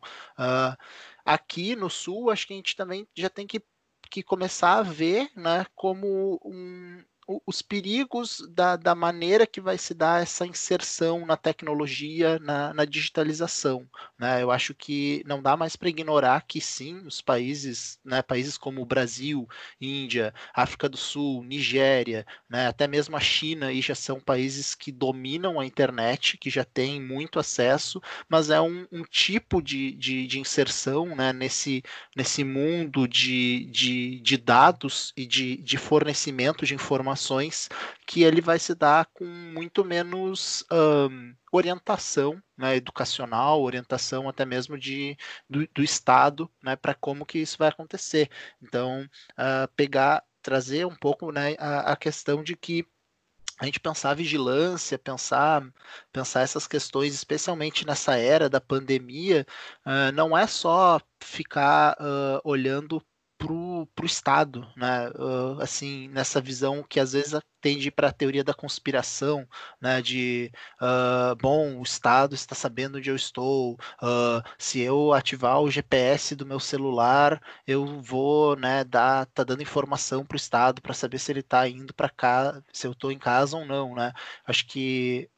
aqui 1.23 1.75
no 1.75 1.89
sul, 1.89 2.31
acho 2.31 2.47
que 2.47 2.53
a 2.53 2.55
gente 2.55 2.75
também 2.75 3.07
já 3.15 3.29
tem 3.29 3.45
que 3.45 3.61
que 4.09 4.23
começar 4.23 4.79
a 4.79 4.81
ver 4.81 5.29
né, 5.35 5.65
como 5.75 6.39
um, 6.43 7.03
os 7.45 7.61
perigos 7.61 8.41
da, 8.49 8.75
da 8.75 8.95
maneira 8.95 9.45
que 9.45 9.61
vai 9.61 9.77
se 9.77 9.93
dar 9.93 10.23
essa 10.23 10.47
inserção 10.47 11.27
na 11.27 11.37
tecnologia, 11.37 12.39
na, 12.39 12.73
na 12.73 12.85
digitalização. 12.85 13.87
Né? 14.17 14.41
Eu 14.41 14.49
acho 14.49 14.73
que 14.73 15.23
não 15.27 15.39
dá 15.39 15.55
mais 15.55 15.75
para 15.75 15.89
ignorar 15.89 16.43
que 16.47 16.59
sim, 16.59 17.05
os 17.05 17.21
países, 17.21 17.99
né, 18.03 18.23
países 18.23 18.57
como 18.57 18.81
o 18.81 18.85
Brasil, 18.85 19.47
Índia, 19.79 20.33
África 20.55 20.89
do 20.89 20.97
Sul, 20.97 21.43
Nigéria, 21.43 22.25
né, 22.49 22.67
até 22.67 22.87
mesmo 22.87 23.15
a 23.15 23.19
China, 23.19 23.71
e 23.71 23.79
já 23.79 23.93
são 23.93 24.19
países 24.19 24.73
que 24.73 24.91
dominam 24.91 25.59
a 25.59 25.65
internet, 25.65 26.35
que 26.37 26.49
já 26.49 26.65
têm 26.65 26.99
muito 26.99 27.37
acesso, 27.37 28.01
mas 28.27 28.49
é 28.49 28.59
um, 28.59 28.87
um 28.91 29.03
tipo 29.03 29.61
de, 29.61 29.91
de, 29.91 30.25
de, 30.25 30.39
inserção 30.39 31.15
né, 31.15 31.31
nesse, 31.31 31.83
nesse 32.15 32.43
mundo 32.43 33.07
de, 33.07 33.65
de, 33.65 34.19
de 34.21 34.37
dados 34.37 35.13
e 35.15 35.27
de, 35.27 35.57
de 35.57 35.77
fornecimento 35.77 36.65
de 36.65 36.73
informações 36.73 37.18
informações 37.19 37.69
que 38.07 38.23
ele 38.23 38.41
vai 38.41 38.57
se 38.57 38.73
dar 38.73 39.05
com 39.13 39.25
muito 39.25 39.83
menos 39.83 40.65
um, 40.71 41.33
orientação 41.51 42.41
né, 42.57 42.77
educacional, 42.77 43.61
orientação 43.61 44.29
até 44.29 44.45
mesmo 44.45 44.77
de, 44.77 45.17
do, 45.49 45.67
do 45.73 45.83
Estado 45.83 46.49
né, 46.63 46.75
para 46.75 46.93
como 46.93 47.25
que 47.25 47.39
isso 47.39 47.57
vai 47.57 47.67
acontecer. 47.67 48.29
Então, 48.61 49.07
uh, 49.33 49.67
pegar, 49.75 50.23
trazer 50.41 50.85
um 50.85 50.95
pouco 50.95 51.31
né, 51.31 51.55
a, 51.59 51.91
a 51.91 51.95
questão 51.95 52.41
de 52.41 52.55
que 52.55 52.85
a 53.59 53.65
gente 53.65 53.79
pensar 53.79 54.13
vigilância, 54.15 54.97
pensar, 54.97 55.61
pensar 56.13 56.41
essas 56.41 56.65
questões, 56.65 57.13
especialmente 57.13 57.85
nessa 57.85 58.15
era 58.15 58.49
da 58.49 58.61
pandemia, 58.61 59.45
uh, 59.85 60.13
não 60.13 60.37
é 60.37 60.47
só 60.47 61.01
ficar 61.19 61.97
uh, 61.99 62.39
olhando 62.45 63.03
para 63.39 63.53
o 63.53 64.05
Estado, 64.05 64.69
né? 64.75 65.09
Uh, 65.11 65.61
assim, 65.61 66.09
nessa 66.09 66.41
visão 66.41 66.83
que 66.83 66.99
às 66.99 67.13
vezes 67.13 67.39
tende 67.61 67.89
para 67.89 68.09
a 68.09 68.11
teoria 68.11 68.43
da 68.43 68.53
conspiração, 68.53 69.47
né? 69.81 70.01
De 70.01 70.51
uh, 70.81 71.35
bom, 71.37 71.79
o 71.79 71.83
Estado 71.83 72.35
está 72.35 72.53
sabendo 72.53 72.97
onde 72.97 73.09
eu 73.09 73.15
estou, 73.15 73.75
uh, 74.03 74.43
se 74.57 74.81
eu 74.81 75.13
ativar 75.13 75.61
o 75.61 75.71
GPS 75.71 76.35
do 76.35 76.45
meu 76.45 76.59
celular, 76.59 77.41
eu 77.65 78.01
vou, 78.01 78.57
né? 78.57 78.83
Dar, 78.83 79.25
tá 79.27 79.43
dando 79.45 79.63
informação 79.63 80.25
para 80.25 80.35
o 80.35 80.37
Estado 80.37 80.81
para 80.81 80.93
saber 80.93 81.17
se 81.19 81.31
ele 81.31 81.39
está 81.39 81.67
indo 81.67 81.93
para 81.93 82.09
cá, 82.09 82.61
se 82.73 82.87
eu 82.87 82.91
estou 82.91 83.11
em 83.11 83.19
casa 83.19 83.57
ou 83.57 83.65
não, 83.65 83.95
né? 83.95 84.11
Acho 84.45 84.67
que 84.67 85.29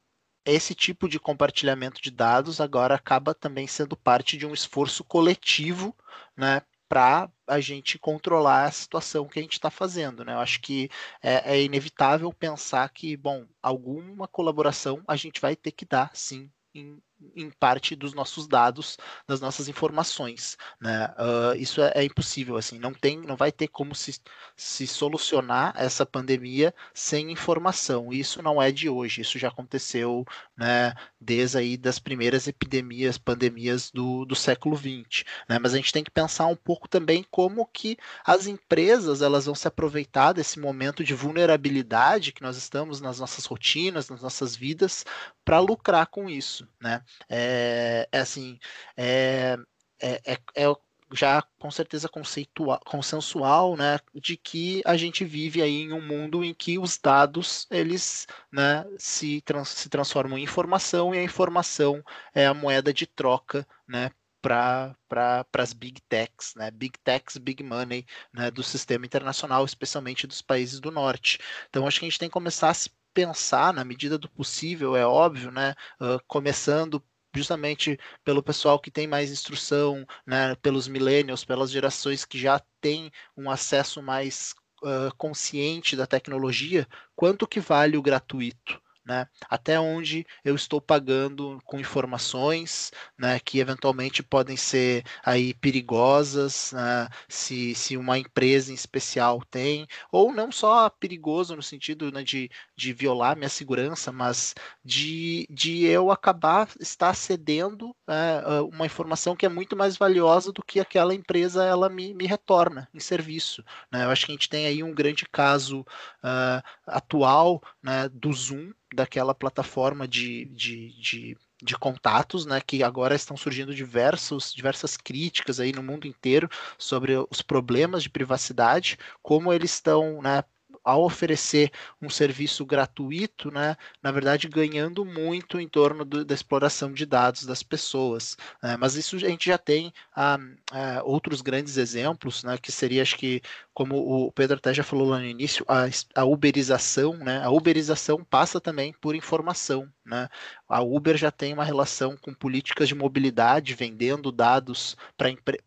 esse 0.45 0.73
tipo 0.73 1.07
de 1.07 1.19
compartilhamento 1.19 2.01
de 2.01 2.09
dados 2.09 2.59
agora 2.59 2.95
acaba 2.95 3.33
também 3.33 3.67
sendo 3.67 3.95
parte 3.95 4.37
de 4.37 4.45
um 4.45 4.53
esforço 4.53 5.03
coletivo, 5.03 5.95
né, 6.35 6.61
para 6.91 7.31
a 7.47 7.61
gente 7.61 7.97
controlar 7.97 8.65
a 8.65 8.71
situação 8.71 9.25
que 9.25 9.39
a 9.39 9.41
gente 9.41 9.53
está 9.53 9.69
fazendo. 9.69 10.25
Né? 10.25 10.33
Eu 10.33 10.39
acho 10.39 10.59
que 10.59 10.89
é, 11.23 11.55
é, 11.55 11.63
inevitável 11.63 12.33
pensar 12.33 12.89
que, 12.89 13.15
bom, 13.15 13.47
alguma 13.63 14.27
colaboração 14.27 15.01
a 15.07 15.15
gente 15.15 15.39
vai 15.39 15.55
ter 15.55 15.71
que 15.71 15.85
dar, 15.85 16.11
sim, 16.13 16.51
em, 16.75 17.01
em 17.35 17.49
parte 17.49 17.95
dos 17.95 18.13
nossos 18.13 18.47
dados, 18.47 18.97
das 19.27 19.39
nossas 19.39 19.67
informações, 19.67 20.57
né? 20.79 21.07
Uh, 21.17 21.55
isso 21.55 21.81
é, 21.81 21.91
é, 21.95 22.03
impossível, 22.03 22.57
assim, 22.57 22.79
não 22.79 22.93
tem, 22.93 23.19
não 23.21 23.35
vai 23.35 23.51
ter 23.51 23.67
como 23.67 23.95
se, 23.95 24.19
se 24.55 24.87
solucionar 24.87 25.73
essa 25.75 26.05
pandemia 26.05 26.73
sem 26.93 27.31
informação. 27.31 28.11
Isso 28.11 28.41
não 28.41 28.61
é 28.61 28.71
de 28.71 28.89
hoje, 28.89 29.21
isso 29.21 29.39
já 29.39 29.47
aconteceu, 29.47 30.25
né? 30.57 30.93
Desde 31.19 31.57
aí 31.57 31.77
das 31.77 31.99
primeiras 31.99 32.47
epidemias, 32.47 33.17
pandemias 33.17 33.91
do, 33.91 34.25
do 34.25 34.35
século 34.35 34.75
XX, 34.75 35.23
né? 35.47 35.59
Mas 35.59 35.73
a 35.73 35.77
gente 35.77 35.93
tem 35.93 36.03
que 36.03 36.11
pensar 36.11 36.47
um 36.47 36.55
pouco 36.55 36.87
também 36.87 37.25
como 37.29 37.65
que 37.67 37.97
as 38.25 38.47
empresas 38.47 39.21
elas 39.21 39.45
vão 39.45 39.55
se 39.55 39.67
aproveitar 39.67 40.33
desse 40.33 40.59
momento 40.59 41.03
de 41.03 41.13
vulnerabilidade 41.13 42.31
que 42.31 42.41
nós 42.41 42.57
estamos 42.57 42.99
nas 42.99 43.19
nossas 43.19 43.45
rotinas, 43.45 44.09
nas 44.09 44.21
nossas 44.21 44.55
vidas, 44.55 45.05
para 45.43 45.59
lucrar 45.59 46.07
com 46.07 46.29
isso, 46.29 46.67
né? 46.81 47.03
É, 47.29 48.07
é 48.11 48.19
assim, 48.19 48.59
é, 48.97 49.57
é, 50.01 50.21
é, 50.33 50.37
é 50.55 50.75
já 51.13 51.41
com 51.59 51.69
certeza 51.69 52.07
conceitual, 52.07 52.79
consensual, 52.85 53.75
né, 53.75 53.99
de 54.15 54.37
que 54.37 54.81
a 54.85 54.95
gente 54.95 55.25
vive 55.25 55.61
aí 55.61 55.81
em 55.81 55.93
um 55.93 56.01
mundo 56.01 56.43
em 56.43 56.53
que 56.53 56.79
os 56.79 56.97
dados 56.97 57.67
eles, 57.69 58.27
né, 58.51 58.85
se, 58.97 59.41
trans, 59.41 59.69
se 59.69 59.89
transformam 59.89 60.37
em 60.37 60.43
informação 60.43 61.13
e 61.13 61.19
a 61.19 61.23
informação 61.23 62.03
é 62.33 62.45
a 62.45 62.53
moeda 62.53 62.93
de 62.93 63.05
troca, 63.05 63.67
né, 63.87 64.09
para 64.41 64.95
pra, 65.07 65.45
as 65.59 65.73
big 65.73 66.01
techs, 66.09 66.55
né? 66.55 66.71
Big 66.71 66.97
techs, 67.03 67.37
big 67.37 67.63
money, 67.63 68.05
né? 68.33 68.49
Do 68.49 68.63
sistema 68.63 69.05
internacional, 69.05 69.63
especialmente 69.63 70.25
dos 70.25 70.41
países 70.41 70.79
do 70.79 70.89
norte. 70.91 71.37
Então, 71.69 71.85
acho 71.85 71.99
que 71.99 72.05
a 72.05 72.09
gente 72.09 72.19
tem 72.19 72.29
que 72.29 72.33
começar 72.33 72.69
a 72.69 72.73
se 72.73 72.89
pensar, 73.13 73.73
na 73.73 73.83
medida 73.83 74.17
do 74.17 74.29
possível, 74.29 74.95
é 74.95 75.05
óbvio, 75.05 75.51
né? 75.51 75.73
Uh, 75.99 76.19
começando 76.27 77.03
justamente 77.33 77.97
pelo 78.23 78.43
pessoal 78.43 78.79
que 78.79 78.91
tem 78.91 79.07
mais 79.07 79.31
instrução, 79.31 80.05
né, 80.25 80.55
pelos 80.55 80.87
millennials, 80.87 81.45
pelas 81.45 81.71
gerações 81.71 82.25
que 82.25 82.37
já 82.37 82.59
têm 82.81 83.09
um 83.37 83.49
acesso 83.49 84.01
mais 84.01 84.53
uh, 84.83 85.15
consciente 85.17 85.95
da 85.95 86.05
tecnologia, 86.05 86.87
quanto 87.15 87.47
que 87.47 87.59
vale 87.59 87.97
o 87.97 88.01
gratuito? 88.01 88.81
Né? 89.03 89.27
Até 89.49 89.79
onde 89.79 90.25
eu 90.45 90.53
estou 90.55 90.79
pagando 90.79 91.59
com 91.65 91.79
informações, 91.79 92.91
né, 93.17 93.39
que 93.39 93.57
eventualmente 93.59 94.21
podem 94.21 94.55
ser 94.55 95.03
aí 95.25 95.55
perigosas, 95.55 96.71
né, 96.71 97.07
se, 97.27 97.73
se 97.73 97.97
uma 97.97 98.19
empresa 98.19 98.71
em 98.71 98.75
especial 98.75 99.41
tem, 99.49 99.87
ou 100.11 100.31
não 100.31 100.51
só 100.51 100.87
perigoso 100.89 101.55
no 101.55 101.63
sentido 101.63 102.11
né, 102.11 102.23
de, 102.23 102.49
de 102.75 102.93
violar 102.93 103.35
minha 103.35 103.49
segurança, 103.49 104.11
mas 104.11 104.53
de, 104.85 105.47
de 105.49 105.83
eu 105.85 106.11
acabar 106.11 106.69
estar 106.79 107.15
cedendo 107.15 107.95
é, 108.13 108.61
uma 108.61 108.85
informação 108.85 109.35
que 109.35 109.45
é 109.45 109.49
muito 109.49 109.75
mais 109.75 109.97
valiosa 109.97 110.51
do 110.51 110.63
que 110.63 110.79
aquela 110.79 111.13
empresa 111.13 111.63
ela 111.63 111.89
me, 111.89 112.13
me 112.13 112.25
retorna 112.25 112.87
em 112.93 112.99
serviço. 112.99 113.63
Né? 113.91 114.03
Eu 114.03 114.09
acho 114.09 114.25
que 114.25 114.31
a 114.31 114.35
gente 114.35 114.49
tem 114.49 114.65
aí 114.65 114.83
um 114.83 114.93
grande 114.93 115.25
caso 115.25 115.81
uh, 115.81 116.63
atual 116.85 117.61
né, 117.81 118.09
do 118.09 118.31
Zoom, 118.33 118.71
daquela 118.93 119.33
plataforma 119.33 120.07
de, 120.07 120.45
de, 120.45 120.89
de, 120.99 121.37
de, 121.63 121.77
contatos, 121.77 122.45
né, 122.45 122.59
que 122.59 122.83
agora 122.83 123.15
estão 123.15 123.37
surgindo 123.37 123.73
diversos, 123.73 124.53
diversas 124.53 124.97
críticas 124.97 125.59
aí 125.59 125.71
no 125.71 125.81
mundo 125.81 126.05
inteiro 126.05 126.49
sobre 126.77 127.13
os 127.29 127.41
problemas 127.41 128.03
de 128.03 128.09
privacidade, 128.09 128.97
como 129.21 129.53
eles 129.53 129.71
estão, 129.71 130.21
né, 130.21 130.43
ao 130.83 131.03
oferecer 131.03 131.71
um 132.01 132.09
serviço 132.09 132.65
gratuito, 132.65 133.51
né, 133.51 133.75
na 134.01 134.11
verdade 134.11 134.47
ganhando 134.47 135.05
muito 135.05 135.59
em 135.59 135.67
torno 135.67 136.03
do, 136.05 136.25
da 136.25 136.33
exploração 136.33 136.91
de 136.91 137.05
dados 137.05 137.45
das 137.45 137.63
pessoas. 137.63 138.37
Né, 138.61 138.77
mas 138.77 138.95
isso 138.95 139.15
a 139.15 139.19
gente 139.19 139.45
já 139.47 139.57
tem 139.57 139.93
ah, 140.15 140.37
ah, 140.71 141.01
outros 141.03 141.41
grandes 141.41 141.77
exemplos, 141.77 142.43
né, 142.43 142.57
que 142.57 142.71
seria, 142.71 143.01
acho 143.01 143.17
que, 143.17 143.41
como 143.73 143.95
o 143.95 144.31
Pedro 144.31 144.57
até 144.57 144.73
já 144.73 144.83
falou 144.83 145.07
lá 145.09 145.19
no 145.19 145.25
início, 145.25 145.65
a, 145.67 145.85
a 146.15 146.25
uberização, 146.25 147.15
né, 147.15 147.41
a 147.43 147.49
uberização 147.49 148.23
passa 148.23 148.59
também 148.59 148.93
por 148.99 149.15
informação. 149.15 149.89
Né? 150.03 150.27
A 150.67 150.81
Uber 150.81 151.15
já 151.15 151.31
tem 151.31 151.53
uma 151.53 151.63
relação 151.63 152.17
com 152.17 152.33
políticas 152.33 152.87
de 152.87 152.95
mobilidade, 152.95 153.75
vendendo 153.75 154.31
dados 154.31 154.97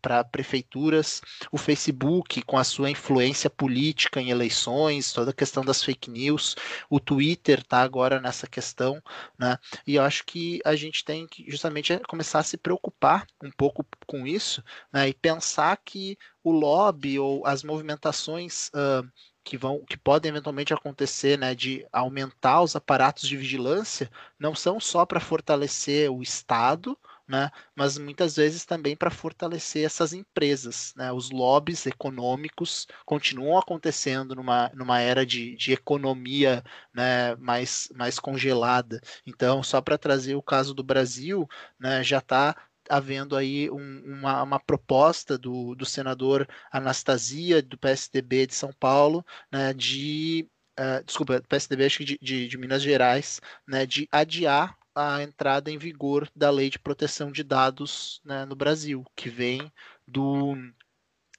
para 0.01 0.23
prefeituras. 0.23 1.21
O 1.51 1.57
Facebook, 1.57 2.41
com 2.41 2.57
a 2.57 2.63
sua 2.63 2.89
influência 2.89 3.49
política 3.49 4.21
em 4.21 4.29
eleições, 4.29 5.13
toda 5.13 5.31
a 5.31 5.33
questão 5.33 5.63
das 5.63 5.83
fake 5.83 6.11
news. 6.11 6.55
O 6.89 6.99
Twitter 6.99 7.59
está 7.59 7.81
agora 7.81 8.19
nessa 8.19 8.45
questão. 8.45 9.01
Né? 9.37 9.57
E 9.87 9.95
eu 9.95 10.03
acho 10.03 10.25
que 10.25 10.59
a 10.65 10.75
gente 10.75 11.03
tem 11.03 11.25
que 11.27 11.49
justamente 11.49 11.97
começar 12.07 12.39
a 12.39 12.43
se 12.43 12.57
preocupar 12.57 13.25
um 13.41 13.51
pouco 13.51 13.85
com 14.05 14.27
isso 14.27 14.63
né? 14.91 15.07
e 15.07 15.13
pensar 15.13 15.77
que 15.77 16.17
o 16.45 16.51
lobby 16.51 17.19
ou 17.19 17.45
as 17.45 17.63
movimentações. 17.63 18.69
Uh, 18.69 19.05
que 19.45 19.57
vão 19.57 19.85
que 19.85 19.95
podem 19.95 20.29
eventualmente 20.29 20.73
acontecer, 20.73 21.37
né, 21.37 21.53
de 21.53 21.85
aumentar 21.93 22.63
os 22.63 22.75
aparatos 22.75 23.29
de 23.29 23.37
vigilância, 23.37 24.09
não 24.39 24.55
são 24.55 24.79
só 24.79 25.05
para 25.05 25.19
fortalecer 25.19 26.11
o 26.11 26.23
Estado, 26.23 26.97
né, 27.27 27.51
mas 27.75 27.97
muitas 27.97 28.35
vezes 28.35 28.65
também 28.65 28.95
para 28.95 29.11
fortalecer 29.11 29.85
essas 29.85 30.13
empresas. 30.13 30.93
Né? 30.95 31.11
Os 31.11 31.29
lobbies 31.29 31.85
econômicos 31.85 32.87
continuam 33.05 33.57
acontecendo 33.57 34.35
numa, 34.35 34.71
numa 34.73 34.99
era 34.99 35.23
de, 35.25 35.55
de 35.55 35.73
economia 35.73 36.63
né, 36.93 37.35
mais, 37.35 37.89
mais 37.95 38.19
congelada. 38.19 38.99
Então, 39.25 39.61
só 39.63 39.79
para 39.79 39.97
trazer 39.97 40.35
o 40.35 40.41
caso 40.41 40.73
do 40.73 40.83
Brasil, 40.83 41.47
né, 41.79 42.03
já 42.03 42.17
está 42.17 42.55
havendo 42.89 43.35
aí 43.35 43.69
um, 43.69 44.01
uma, 44.05 44.43
uma, 44.43 44.59
proposta 44.59 45.37
do, 45.37 45.75
do 45.75 45.85
senador 45.85 46.47
Anastasia, 46.71 47.61
do 47.61 47.77
PSDB 47.77 48.47
de 48.47 48.55
São 48.55 48.71
Paulo, 48.73 49.25
né, 49.51 49.73
de. 49.73 50.47
Uh, 50.77 51.03
desculpa, 51.05 51.41
PSDB 51.47 51.85
acho 51.85 51.97
que 51.99 52.05
de, 52.05 52.19
de, 52.21 52.47
de, 52.49 52.57
Minas 52.57 52.81
Gerais, 52.81 53.39
né, 53.65 53.85
de 53.85 54.09
adiar 54.11 54.77
a 54.93 55.23
entrada 55.23 55.71
em 55.71 55.77
vigor 55.77 56.29
da 56.35 56.49
lei 56.49 56.69
de 56.69 56.79
proteção 56.79 57.31
de 57.31 57.43
dados 57.43 58.21
né, 58.25 58.45
no 58.45 58.55
Brasil, 58.55 59.05
que 59.15 59.29
vem 59.29 59.71
do 60.05 60.55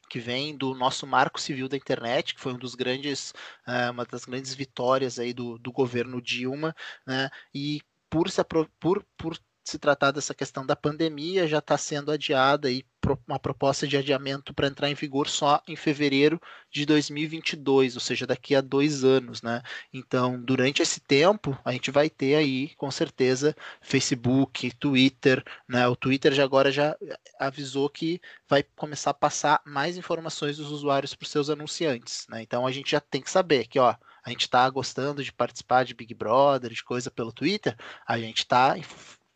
que 0.08 0.20
vem 0.20 0.56
do 0.56 0.74
nosso 0.74 1.06
marco 1.06 1.40
civil 1.40 1.68
da 1.68 1.76
internet, 1.76 2.34
que 2.34 2.40
foi 2.40 2.52
um 2.54 2.58
dos 2.58 2.74
grandes, 2.74 3.32
uh, 3.66 3.90
uma 3.90 4.04
das 4.04 4.24
grandes 4.24 4.54
vitórias 4.54 5.18
aí 5.18 5.32
do, 5.32 5.58
do 5.58 5.72
governo 5.72 6.22
Dilma, 6.22 6.74
né, 7.06 7.28
e 7.52 7.82
por, 8.08 8.30
se, 8.30 8.42
por, 8.44 9.04
por 9.16 9.38
se 9.66 9.78
tratar 9.78 10.12
dessa 10.12 10.32
questão 10.32 10.64
da 10.64 10.76
pandemia, 10.76 11.48
já 11.48 11.58
está 11.58 11.76
sendo 11.76 12.12
adiada 12.12 12.70
e 12.70 12.84
uma 13.26 13.38
proposta 13.38 13.86
de 13.86 13.96
adiamento 13.96 14.54
para 14.54 14.66
entrar 14.68 14.90
em 14.90 14.94
vigor 14.94 15.28
só 15.28 15.60
em 15.66 15.76
fevereiro 15.76 16.40
de 16.70 16.86
2022, 16.86 17.94
ou 17.94 18.00
seja, 18.00 18.26
daqui 18.26 18.54
a 18.54 18.60
dois 18.60 19.04
anos, 19.04 19.42
né? 19.42 19.62
Então, 19.92 20.40
durante 20.40 20.82
esse 20.82 21.00
tempo, 21.00 21.56
a 21.64 21.72
gente 21.72 21.90
vai 21.90 22.08
ter 22.08 22.36
aí, 22.36 22.74
com 22.76 22.90
certeza, 22.90 23.54
Facebook, 23.80 24.72
Twitter, 24.76 25.44
né? 25.68 25.86
O 25.88 25.96
Twitter 25.96 26.32
já 26.32 26.44
agora 26.44 26.70
já 26.70 26.96
avisou 27.38 27.88
que 27.88 28.20
vai 28.48 28.62
começar 28.62 29.10
a 29.10 29.14
passar 29.14 29.60
mais 29.64 29.96
informações 29.96 30.56
dos 30.56 30.70
usuários 30.70 31.14
para 31.14 31.24
os 31.24 31.30
seus 31.30 31.50
anunciantes, 31.50 32.26
né? 32.28 32.42
Então, 32.42 32.66
a 32.66 32.72
gente 32.72 32.90
já 32.90 33.00
tem 33.00 33.20
que 33.20 33.30
saber 33.30 33.66
que, 33.66 33.78
ó, 33.78 33.94
a 34.24 34.30
gente 34.30 34.42
está 34.42 34.68
gostando 34.70 35.22
de 35.22 35.32
participar 35.32 35.84
de 35.84 35.94
Big 35.94 36.12
Brother, 36.14 36.72
de 36.72 36.82
coisa 36.82 37.10
pelo 37.10 37.32
Twitter, 37.32 37.76
a 38.06 38.18
gente 38.18 38.38
está 38.38 38.76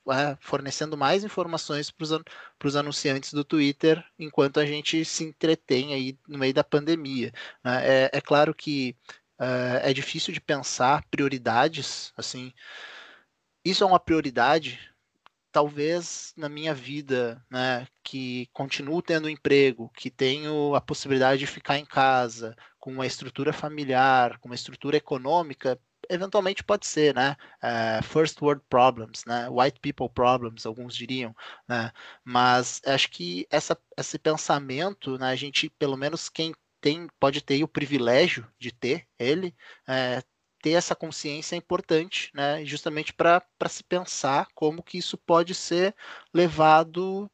é, 0.08 0.36
fornecendo 0.40 0.96
mais 0.96 1.24
informações 1.24 1.90
para 1.90 2.22
os 2.64 2.76
anunciantes 2.76 3.32
do 3.32 3.44
Twitter 3.44 4.04
enquanto 4.18 4.58
a 4.58 4.66
gente 4.66 5.04
se 5.04 5.24
entretém 5.24 5.92
aí 5.92 6.18
no 6.26 6.38
meio 6.38 6.54
da 6.54 6.64
pandemia. 6.64 7.32
Né? 7.62 8.04
É, 8.04 8.10
é, 8.14 8.20
claro 8.20 8.54
que 8.54 8.96
uh, 9.38 9.78
é 9.82 9.92
difícil 9.92 10.32
de 10.32 10.40
pensar 10.40 11.04
prioridades, 11.10 12.12
assim, 12.16 12.52
isso 13.64 13.84
é 13.84 13.86
uma 13.86 14.00
prioridade, 14.00 14.80
talvez 15.52 16.32
na 16.36 16.48
minha 16.48 16.74
vida, 16.74 17.44
né, 17.50 17.86
que 18.02 18.46
continuo 18.52 19.02
tendo 19.02 19.28
emprego, 19.28 19.90
que 19.96 20.10
tenho 20.10 20.74
a 20.74 20.80
possibilidade 20.80 21.40
de 21.40 21.46
ficar 21.46 21.78
em 21.78 21.84
casa, 21.84 22.56
com 22.78 22.92
uma 22.92 23.06
estrutura 23.06 23.52
familiar, 23.52 24.38
com 24.38 24.48
uma 24.48 24.54
estrutura 24.54 24.96
econômica, 24.96 25.78
eventualmente 26.10 26.62
pode 26.64 26.86
ser, 26.86 27.14
né? 27.14 27.36
Uh, 27.62 28.02
first 28.02 28.42
world 28.42 28.62
problems, 28.68 29.24
né? 29.24 29.48
White 29.48 29.80
people 29.80 30.08
problems, 30.08 30.66
alguns 30.66 30.94
diriam, 30.94 31.34
né? 31.68 31.92
Mas 32.24 32.82
acho 32.84 33.10
que 33.10 33.46
essa, 33.50 33.78
esse 33.96 34.18
pensamento, 34.18 35.16
né? 35.18 35.30
A 35.30 35.36
gente, 35.36 35.70
pelo 35.70 35.96
menos 35.96 36.28
quem 36.28 36.54
tem, 36.80 37.08
pode 37.18 37.40
ter 37.42 37.62
o 37.62 37.68
privilégio 37.68 38.46
de 38.58 38.72
ter 38.72 39.06
ele, 39.18 39.54
é, 39.86 40.22
ter 40.62 40.72
essa 40.72 40.94
consciência 40.94 41.54
é 41.54 41.58
importante, 41.58 42.30
né? 42.34 42.64
Justamente 42.64 43.12
para 43.12 43.42
se 43.68 43.84
pensar 43.84 44.48
como 44.54 44.82
que 44.82 44.98
isso 44.98 45.16
pode 45.16 45.54
ser 45.54 45.94
levado 46.34 47.30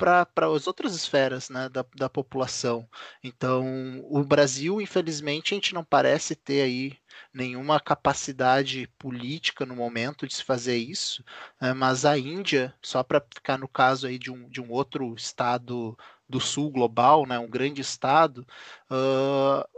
para 0.00 0.26
as 0.56 0.66
outras 0.66 0.94
esferas 0.94 1.50
né, 1.50 1.68
da, 1.68 1.84
da 1.94 2.08
população. 2.08 2.88
Então, 3.22 4.02
o 4.08 4.24
Brasil, 4.24 4.80
infelizmente, 4.80 5.52
a 5.52 5.56
gente 5.56 5.74
não 5.74 5.84
parece 5.84 6.34
ter 6.34 6.62
aí 6.62 6.98
nenhuma 7.34 7.78
capacidade 7.78 8.88
política 8.98 9.66
no 9.66 9.76
momento 9.76 10.26
de 10.26 10.34
se 10.34 10.42
fazer 10.42 10.78
isso, 10.78 11.22
né, 11.60 11.74
mas 11.74 12.06
a 12.06 12.16
Índia, 12.16 12.74
só 12.82 13.02
para 13.02 13.22
ficar 13.34 13.58
no 13.58 13.68
caso 13.68 14.06
aí 14.06 14.18
de 14.18 14.30
um, 14.30 14.48
de 14.48 14.60
um 14.60 14.70
outro 14.70 15.14
estado 15.14 15.96
do 16.26 16.40
sul 16.40 16.70
global, 16.70 17.26
né, 17.26 17.38
um 17.38 17.48
grande 17.48 17.82
estado, 17.82 18.46
uh, 18.90 19.68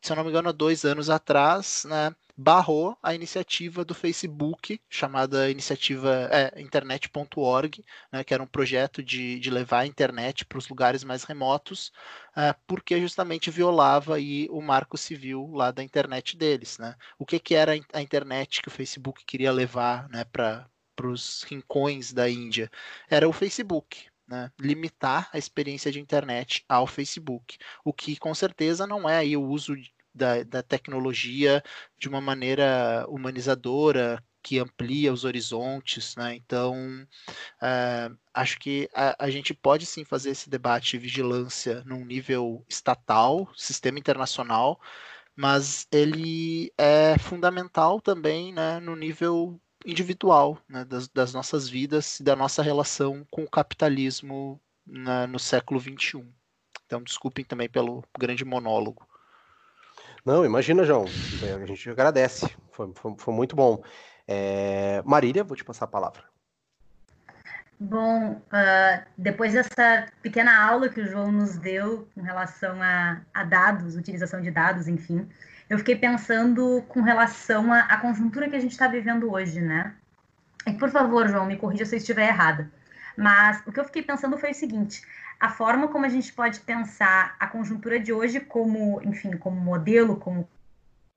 se 0.00 0.12
eu 0.12 0.16
não 0.16 0.22
me 0.22 0.30
engano, 0.30 0.50
há 0.50 0.52
dois 0.52 0.84
anos 0.84 1.10
atrás, 1.10 1.84
né, 1.84 2.14
barrou 2.40 2.96
a 3.02 3.12
iniciativa 3.12 3.84
do 3.84 3.96
Facebook, 3.96 4.80
chamada 4.88 5.50
iniciativa 5.50 6.28
é, 6.30 6.62
internet.org, 6.62 7.84
né, 8.12 8.22
que 8.22 8.32
era 8.32 8.40
um 8.40 8.46
projeto 8.46 9.02
de, 9.02 9.40
de 9.40 9.50
levar 9.50 9.80
a 9.80 9.86
internet 9.86 10.44
para 10.44 10.56
os 10.56 10.68
lugares 10.68 11.02
mais 11.02 11.24
remotos, 11.24 11.92
é, 12.36 12.54
porque 12.64 13.00
justamente 13.00 13.50
violava 13.50 14.14
aí 14.14 14.46
o 14.50 14.62
marco 14.62 14.96
civil 14.96 15.50
lá 15.52 15.72
da 15.72 15.82
internet 15.82 16.36
deles. 16.36 16.78
Né? 16.78 16.94
O 17.18 17.26
que, 17.26 17.40
que 17.40 17.56
era 17.56 17.72
a 17.92 18.00
internet 18.00 18.62
que 18.62 18.68
o 18.68 18.70
Facebook 18.70 19.24
queria 19.24 19.50
levar 19.50 20.08
né, 20.08 20.22
para 20.22 20.68
os 21.02 21.42
rincões 21.42 22.12
da 22.12 22.30
Índia? 22.30 22.70
Era 23.10 23.28
o 23.28 23.32
Facebook. 23.32 24.06
Né, 24.28 24.52
limitar 24.60 25.30
a 25.32 25.38
experiência 25.38 25.90
de 25.90 25.98
internet 25.98 26.62
ao 26.68 26.86
Facebook, 26.86 27.56
o 27.82 27.94
que 27.94 28.14
com 28.18 28.34
certeza 28.34 28.86
não 28.86 29.08
é 29.08 29.16
aí 29.16 29.34
o 29.34 29.42
uso 29.42 29.74
da, 30.18 30.42
da 30.42 30.62
tecnologia 30.62 31.62
de 31.98 32.08
uma 32.08 32.20
maneira 32.20 33.06
humanizadora, 33.08 34.22
que 34.42 34.58
amplia 34.58 35.12
os 35.12 35.24
horizontes, 35.24 36.16
né? 36.16 36.34
Então, 36.34 37.06
é, 37.62 38.10
acho 38.32 38.58
que 38.58 38.88
a, 38.94 39.26
a, 39.26 39.30
gente 39.30 39.52
pode 39.54 39.84
sim 39.86 40.04
fazer 40.04 40.30
esse 40.30 40.48
debate 40.48 40.92
de 40.92 40.98
vigilância 40.98 41.82
num 41.84 42.04
nível 42.04 42.64
estatal, 42.68 43.48
sistema 43.56 43.98
internacional, 43.98 44.80
mas 45.36 45.86
ele 45.92 46.72
é 46.78 47.16
fundamental 47.18 48.00
também, 48.00 48.52
né, 48.52 48.80
no 48.80 48.96
nível 48.96 49.60
individual, 49.86 50.58
né, 50.68 50.84
das, 50.84 51.08
das, 51.08 51.32
nossas 51.32 51.68
vidas 51.68 52.20
e 52.20 52.22
da 52.24 52.34
nossa 52.36 52.62
relação 52.62 53.26
com 53.30 53.44
o 53.44 53.50
capitalismo 53.50 54.60
na, 54.86 55.26
no 55.26 55.38
século 55.38 55.80
XXI. 55.80 56.24
Então, 56.86 57.02
desculpem 57.02 57.44
também 57.44 57.68
pelo 57.68 58.02
grande 58.18 58.44
monólogo. 58.44 59.07
Não, 60.28 60.44
imagina, 60.44 60.84
João. 60.84 61.06
É, 61.42 61.54
a 61.54 61.64
gente 61.64 61.88
agradece. 61.88 62.54
Foi, 62.70 62.92
foi, 62.94 63.14
foi 63.16 63.32
muito 63.32 63.56
bom. 63.56 63.82
É... 64.26 65.02
Marília, 65.06 65.42
vou 65.42 65.56
te 65.56 65.64
passar 65.64 65.86
a 65.86 65.88
palavra. 65.88 66.22
Bom, 67.80 68.32
uh, 68.32 69.06
depois 69.16 69.54
dessa 69.54 70.06
pequena 70.20 70.68
aula 70.68 70.90
que 70.90 71.00
o 71.00 71.06
João 71.06 71.32
nos 71.32 71.56
deu 71.56 72.06
em 72.14 72.20
relação 72.20 72.76
a, 72.82 73.22
a, 73.32 73.42
dados, 73.42 73.96
utilização 73.96 74.42
de 74.42 74.50
dados, 74.50 74.86
enfim, 74.86 75.26
eu 75.70 75.78
fiquei 75.78 75.96
pensando 75.96 76.84
com 76.88 77.00
relação 77.00 77.72
à 77.72 77.96
conjuntura 77.96 78.50
que 78.50 78.56
a 78.56 78.60
gente 78.60 78.72
está 78.72 78.86
vivendo 78.86 79.32
hoje, 79.32 79.62
né? 79.62 79.94
E, 80.66 80.74
por 80.74 80.90
favor, 80.90 81.26
João, 81.26 81.46
me 81.46 81.56
corrija 81.56 81.86
se 81.86 81.94
eu 81.94 81.98
estiver 81.98 82.28
errada. 82.28 82.70
Mas 83.16 83.62
o 83.66 83.72
que 83.72 83.80
eu 83.80 83.84
fiquei 83.84 84.02
pensando 84.02 84.36
foi 84.36 84.50
o 84.50 84.54
seguinte: 84.54 85.00
a 85.38 85.48
forma 85.48 85.88
como 85.88 86.04
a 86.04 86.08
gente 86.08 86.32
pode 86.32 86.60
pensar 86.60 87.36
a 87.38 87.46
conjuntura 87.46 88.00
de 88.00 88.12
hoje 88.12 88.40
como, 88.40 89.00
enfim, 89.04 89.36
como 89.36 89.60
modelo, 89.60 90.16
como 90.16 90.48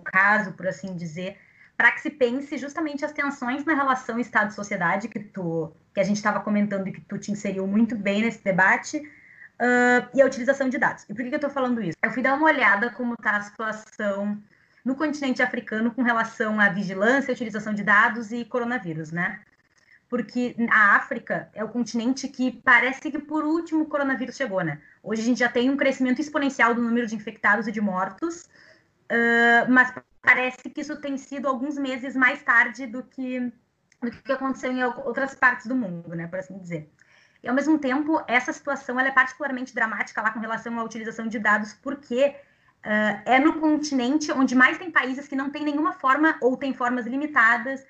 caso, 0.04 0.54
por 0.54 0.68
assim 0.68 0.96
dizer, 0.96 1.38
para 1.76 1.92
que 1.92 2.02
se 2.02 2.10
pense 2.10 2.58
justamente 2.58 3.04
as 3.04 3.12
tensões 3.12 3.66
na 3.66 3.74
relação 3.74 4.20
Estado-sociedade 4.20 5.08
que 5.08 5.20
tu, 5.20 5.72
que 5.94 6.00
a 6.00 6.04
gente 6.04 6.18
estava 6.18 6.40
comentando 6.40 6.88
e 6.88 6.92
que 6.92 7.02
tu 7.02 7.18
te 7.18 7.32
inseriu 7.32 7.66
muito 7.66 7.96
bem 7.96 8.22
nesse 8.22 8.44
debate, 8.44 9.02
uh, 9.62 10.10
e 10.14 10.22
a 10.22 10.26
utilização 10.26 10.68
de 10.68 10.78
dados. 10.78 11.04
E 11.04 11.14
por 11.14 11.18
que, 11.18 11.30
que 11.30 11.36
eu 11.36 11.38
estou 11.38 11.50
falando 11.50 11.82
isso? 11.82 11.98
Eu 12.02 12.12
fui 12.12 12.24
dar 12.24 12.34
uma 12.34 12.48
olhada 12.48 12.90
como 12.90 13.14
está 13.14 13.38
a 13.38 13.42
situação 13.42 14.42
no 14.84 14.96
continente 14.96 15.44
africano 15.44 15.92
com 15.92 16.02
relação 16.02 16.60
à 16.60 16.70
vigilância, 16.70 17.32
utilização 17.32 17.74
de 17.74 17.84
dados 17.84 18.32
e 18.32 18.44
coronavírus, 18.44 19.12
né? 19.12 19.40
Porque 20.12 20.54
a 20.70 20.98
África 20.98 21.50
é 21.54 21.64
o 21.64 21.70
continente 21.70 22.28
que 22.28 22.52
parece 22.52 23.10
que 23.10 23.18
por 23.18 23.46
último 23.46 23.84
o 23.84 23.86
coronavírus 23.86 24.36
chegou, 24.36 24.62
né? 24.62 24.82
Hoje 25.02 25.22
a 25.22 25.24
gente 25.24 25.40
já 25.40 25.48
tem 25.48 25.70
um 25.70 25.78
crescimento 25.78 26.20
exponencial 26.20 26.76
do 26.76 26.82
número 26.82 27.08
de 27.08 27.16
infectados 27.16 27.66
e 27.66 27.72
de 27.72 27.80
mortos, 27.80 28.44
uh, 29.10 29.72
mas 29.72 29.94
parece 30.22 30.70
que 30.70 30.82
isso 30.82 30.98
tem 31.00 31.18
sido 31.18 31.48
alguns 31.48 31.78
meses 31.78 32.14
mais 32.14 32.44
tarde 32.44 32.86
do 32.88 33.04
que, 33.04 33.40
do 34.02 34.12
que 34.12 34.34
aconteceu 34.34 34.74
em 34.74 34.84
outras 34.84 35.34
partes 35.34 35.66
do 35.66 35.76
mundo, 35.76 36.14
né? 36.14 36.28
Por 36.28 36.40
assim 36.40 36.60
dizer. 36.60 36.92
E 37.42 37.48
ao 37.48 37.56
mesmo 37.56 37.80
tempo, 37.80 38.22
essa 38.28 38.52
situação 38.52 39.00
ela 39.00 39.08
é 39.08 39.14
particularmente 39.14 39.74
dramática 39.74 40.22
lá 40.22 40.32
com 40.32 40.42
relação 40.42 40.78
à 40.78 40.84
utilização 40.84 41.26
de 41.26 41.40
dados, 41.40 41.72
porque 41.72 42.36
uh, 42.86 43.22
é 43.26 43.40
no 43.40 43.62
continente 43.62 44.30
onde 44.34 44.56
mais 44.56 44.78
tem 44.78 44.92
países 44.92 45.26
que 45.30 45.38
não 45.38 45.50
tem 45.50 45.64
nenhuma 45.64 45.94
forma 45.94 46.36
ou 46.42 46.58
tem 46.58 46.74
formas 46.74 47.06
limitadas 47.06 47.82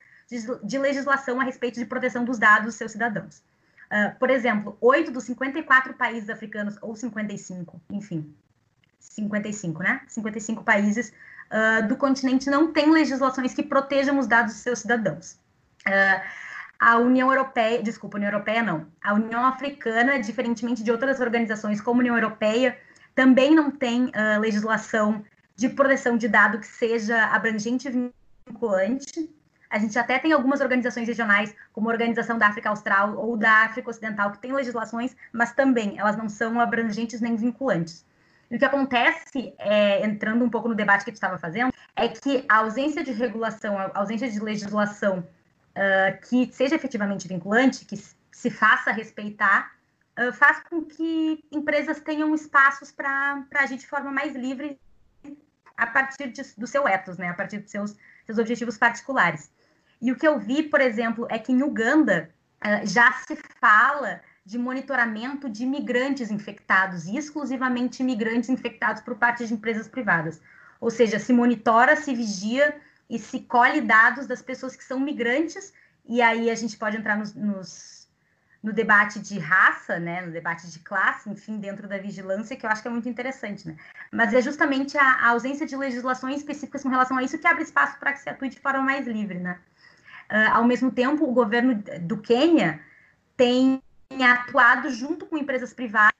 de, 0.63 0.77
legislação 0.77 1.39
a 1.39 1.43
respeito 1.43 1.79
de 1.79 1.85
proteção 1.85 2.23
dos 2.23 2.37
dados 2.37 2.65
dos 2.65 2.75
seus 2.75 2.91
cidadãos. 2.91 3.43
Uh, 3.91 4.17
por 4.17 4.29
exemplo, 4.29 4.77
oito 4.79 5.11
dos 5.11 5.25
54 5.25 5.93
países 5.95 6.29
africanos, 6.29 6.77
ou 6.81 6.95
55, 6.95 7.81
enfim, 7.89 8.33
55, 8.99 9.83
né? 9.83 10.01
55 10.07 10.63
países 10.63 11.11
uh, 11.51 11.87
do 11.87 11.97
continente 11.97 12.49
não 12.49 12.71
têm 12.71 12.89
legislações 12.89 13.53
que 13.53 13.63
protejam 13.63 14.17
os 14.17 14.27
dados 14.27 14.53
dos 14.53 14.63
seus 14.63 14.79
cidadãos. 14.79 15.33
Uh, 15.85 16.21
a 16.79 16.97
União 16.97 17.29
Europeia, 17.29 17.83
desculpa, 17.83 18.17
União 18.17 18.31
Europeia 18.31 18.63
não, 18.63 18.87
a 19.03 19.13
União 19.13 19.45
Africana, 19.45 20.19
diferentemente 20.19 20.83
de 20.83 20.91
outras 20.91 21.19
organizações 21.19 21.79
como 21.79 21.99
a 21.99 22.01
União 22.01 22.15
Europeia, 22.15 22.77
também 23.13 23.53
não 23.53 23.69
tem 23.69 24.05
uh, 24.05 24.39
legislação 24.39 25.23
de 25.55 25.69
proteção 25.69 26.17
de 26.17 26.27
dado 26.27 26.59
que 26.59 26.65
seja 26.65 27.25
abrangente 27.25 27.87
e 27.87 28.11
vinculante. 28.47 29.29
A 29.71 29.79
gente 29.79 29.97
até 29.97 30.19
tem 30.19 30.33
algumas 30.33 30.59
organizações 30.59 31.07
regionais, 31.07 31.55
como 31.71 31.89
a 31.89 31.93
Organização 31.93 32.37
da 32.37 32.47
África 32.47 32.69
Austral 32.69 33.15
ou 33.15 33.37
da 33.37 33.63
África 33.63 33.89
Ocidental, 33.89 34.29
que 34.31 34.39
têm 34.39 34.51
legislações, 34.51 35.15
mas 35.31 35.53
também 35.53 35.97
elas 35.97 36.17
não 36.17 36.27
são 36.27 36.59
abrangentes 36.59 37.21
nem 37.21 37.37
vinculantes. 37.37 38.05
E 38.49 38.57
o 38.57 38.59
que 38.59 38.65
acontece, 38.65 39.53
é, 39.57 40.05
entrando 40.05 40.43
um 40.43 40.49
pouco 40.49 40.67
no 40.67 40.75
debate 40.75 41.05
que 41.05 41.09
a 41.09 41.11
gente 41.11 41.23
estava 41.23 41.37
fazendo, 41.37 41.71
é 41.95 42.09
que 42.09 42.43
a 42.49 42.57
ausência 42.57 43.01
de 43.01 43.13
regulação, 43.13 43.77
a 43.77 43.91
ausência 43.95 44.29
de 44.29 44.41
legislação 44.41 45.19
uh, 45.19 46.27
que 46.27 46.51
seja 46.51 46.75
efetivamente 46.75 47.29
vinculante, 47.29 47.85
que 47.85 47.95
se 48.29 48.49
faça 48.49 48.91
respeitar, 48.91 49.71
uh, 50.19 50.33
faz 50.33 50.59
com 50.69 50.83
que 50.83 51.45
empresas 51.49 52.01
tenham 52.01 52.35
espaços 52.35 52.91
para 52.91 53.45
agir 53.53 53.77
de 53.77 53.87
forma 53.87 54.11
mais 54.11 54.35
livre 54.35 54.77
a 55.77 55.87
partir 55.87 56.29
de, 56.29 56.41
do 56.57 56.67
seu 56.67 56.85
ethos, 56.85 57.17
né? 57.17 57.29
a 57.29 57.33
partir 57.33 57.59
dos 57.59 57.71
seus, 57.71 57.95
seus 58.25 58.37
objetivos 58.37 58.77
particulares. 58.77 59.49
E 60.01 60.11
o 60.11 60.15
que 60.15 60.27
eu 60.27 60.39
vi, 60.39 60.63
por 60.63 60.81
exemplo, 60.81 61.27
é 61.29 61.37
que 61.37 61.51
em 61.51 61.61
Uganda 61.61 62.29
uh, 62.65 62.85
já 62.87 63.11
se 63.13 63.37
fala 63.59 64.21
de 64.43 64.57
monitoramento 64.57 65.47
de 65.49 65.63
imigrantes 65.63 66.31
infectados, 66.31 67.05
e 67.05 67.15
exclusivamente 67.15 68.01
imigrantes 68.01 68.49
infectados 68.49 69.01
por 69.01 69.15
parte 69.15 69.45
de 69.45 69.53
empresas 69.53 69.87
privadas. 69.87 70.41
Ou 70.79 70.89
seja, 70.89 71.19
se 71.19 71.31
monitora, 71.31 71.95
se 71.95 72.13
vigia 72.15 72.75
e 73.07 73.19
se 73.19 73.41
colhe 73.41 73.81
dados 73.81 74.25
das 74.25 74.41
pessoas 74.41 74.75
que 74.75 74.83
são 74.83 74.99
migrantes, 74.99 75.73
e 76.05 76.21
aí 76.21 76.49
a 76.49 76.55
gente 76.55 76.75
pode 76.75 76.97
entrar 76.97 77.15
nos, 77.15 77.35
nos, 77.35 78.09
no 78.63 78.73
debate 78.73 79.19
de 79.19 79.37
raça, 79.37 79.99
né, 79.99 80.25
no 80.25 80.31
debate 80.31 80.67
de 80.71 80.79
classe, 80.79 81.29
enfim, 81.29 81.59
dentro 81.59 81.87
da 81.87 81.99
vigilância, 81.99 82.55
que 82.55 82.65
eu 82.65 82.69
acho 82.69 82.81
que 82.81 82.87
é 82.87 82.91
muito 82.91 83.07
interessante. 83.07 83.67
Né? 83.67 83.77
Mas 84.11 84.33
é 84.33 84.41
justamente 84.41 84.97
a, 84.97 85.03
a 85.03 85.29
ausência 85.29 85.67
de 85.67 85.75
legislações 85.75 86.37
específicas 86.37 86.81
com 86.81 86.89
relação 86.89 87.17
a 87.17 87.23
isso 87.23 87.37
que 87.37 87.47
abre 87.47 87.63
espaço 87.63 87.99
para 87.99 88.13
que 88.13 88.19
se 88.19 88.29
atue 88.29 88.49
de 88.49 88.59
forma 88.59 88.81
mais 88.81 89.05
livre. 89.05 89.37
Né? 89.37 89.59
Uh, 90.31 90.51
ao 90.53 90.63
mesmo 90.63 90.89
tempo, 90.89 91.25
o 91.25 91.33
governo 91.33 91.83
do 92.01 92.17
Quênia 92.17 92.79
tem 93.35 93.81
atuado 94.23 94.89
junto 94.89 95.25
com 95.25 95.37
empresas 95.37 95.73
privadas 95.73 96.13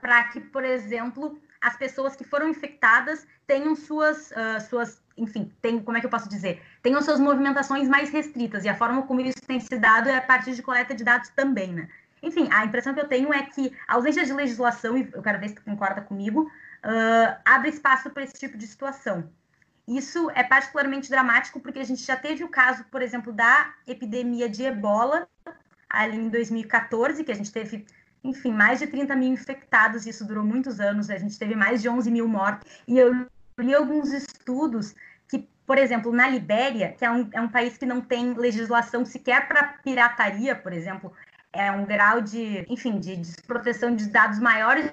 para 0.00 0.24
que, 0.24 0.40
por 0.40 0.64
exemplo, 0.64 1.36
as 1.60 1.76
pessoas 1.76 2.14
que 2.14 2.22
foram 2.22 2.48
infectadas 2.48 3.26
tenham 3.46 3.74
suas, 3.74 4.30
uh, 4.30 4.60
suas 4.68 5.02
enfim, 5.16 5.50
tem, 5.60 5.80
como 5.80 5.96
é 5.96 6.00
que 6.00 6.06
eu 6.06 6.10
posso 6.10 6.28
dizer? 6.28 6.62
Tenham 6.82 7.00
suas 7.02 7.18
movimentações 7.18 7.88
mais 7.88 8.10
restritas, 8.10 8.64
e 8.64 8.68
a 8.68 8.74
forma 8.74 9.02
como 9.02 9.20
isso 9.20 9.40
tem 9.46 9.58
se 9.60 9.78
dado 9.78 10.08
é 10.08 10.16
a 10.16 10.22
partir 10.22 10.54
de 10.54 10.62
coleta 10.62 10.94
de 10.94 11.02
dados 11.02 11.30
também, 11.30 11.72
né? 11.72 11.88
Enfim, 12.22 12.48
a 12.50 12.64
impressão 12.64 12.94
que 12.94 13.00
eu 13.00 13.08
tenho 13.08 13.32
é 13.32 13.42
que 13.42 13.72
a 13.86 13.94
ausência 13.94 14.24
de 14.24 14.32
legislação, 14.32 14.96
e 14.96 15.10
eu 15.12 15.22
quero 15.22 15.38
ver 15.38 15.48
se 15.48 15.54
tu 15.56 15.62
concorda 15.62 16.00
comigo, 16.00 16.42
uh, 16.42 17.36
abre 17.44 17.70
espaço 17.70 18.10
para 18.10 18.24
esse 18.24 18.34
tipo 18.34 18.56
de 18.56 18.66
situação. 18.66 19.30
Isso 19.86 20.30
é 20.30 20.42
particularmente 20.42 21.10
dramático 21.10 21.60
porque 21.60 21.78
a 21.78 21.84
gente 21.84 22.02
já 22.02 22.16
teve 22.16 22.42
o 22.42 22.48
caso, 22.48 22.84
por 22.84 23.02
exemplo, 23.02 23.32
da 23.32 23.74
epidemia 23.86 24.48
de 24.48 24.64
ebola, 24.64 25.28
ali 25.88 26.16
em 26.16 26.28
2014, 26.28 27.22
que 27.22 27.30
a 27.30 27.34
gente 27.34 27.52
teve, 27.52 27.84
enfim, 28.22 28.52
mais 28.52 28.78
de 28.78 28.86
30 28.86 29.14
mil 29.14 29.32
infectados, 29.32 30.06
e 30.06 30.10
isso 30.10 30.26
durou 30.26 30.42
muitos 30.42 30.80
anos, 30.80 31.10
a 31.10 31.18
gente 31.18 31.38
teve 31.38 31.54
mais 31.54 31.82
de 31.82 31.88
11 31.88 32.10
mil 32.10 32.26
mortes, 32.26 32.66
e 32.88 32.98
eu 32.98 33.26
li 33.58 33.74
alguns 33.74 34.10
estudos 34.12 34.94
que, 35.28 35.46
por 35.66 35.76
exemplo, 35.76 36.10
na 36.12 36.28
Libéria, 36.28 36.92
que 36.92 37.04
é 37.04 37.10
um, 37.10 37.28
é 37.32 37.40
um 37.40 37.48
país 37.48 37.76
que 37.76 37.86
não 37.86 38.00
tem 38.00 38.32
legislação 38.32 39.04
sequer 39.04 39.46
para 39.46 39.74
pirataria, 39.84 40.56
por 40.56 40.72
exemplo, 40.72 41.12
é 41.52 41.70
um 41.70 41.84
grau 41.84 42.20
de, 42.20 42.66
enfim, 42.68 42.98
de 42.98 43.16
desproteção 43.16 43.94
de 43.94 44.08
dados 44.08 44.40
maiores 44.40 44.92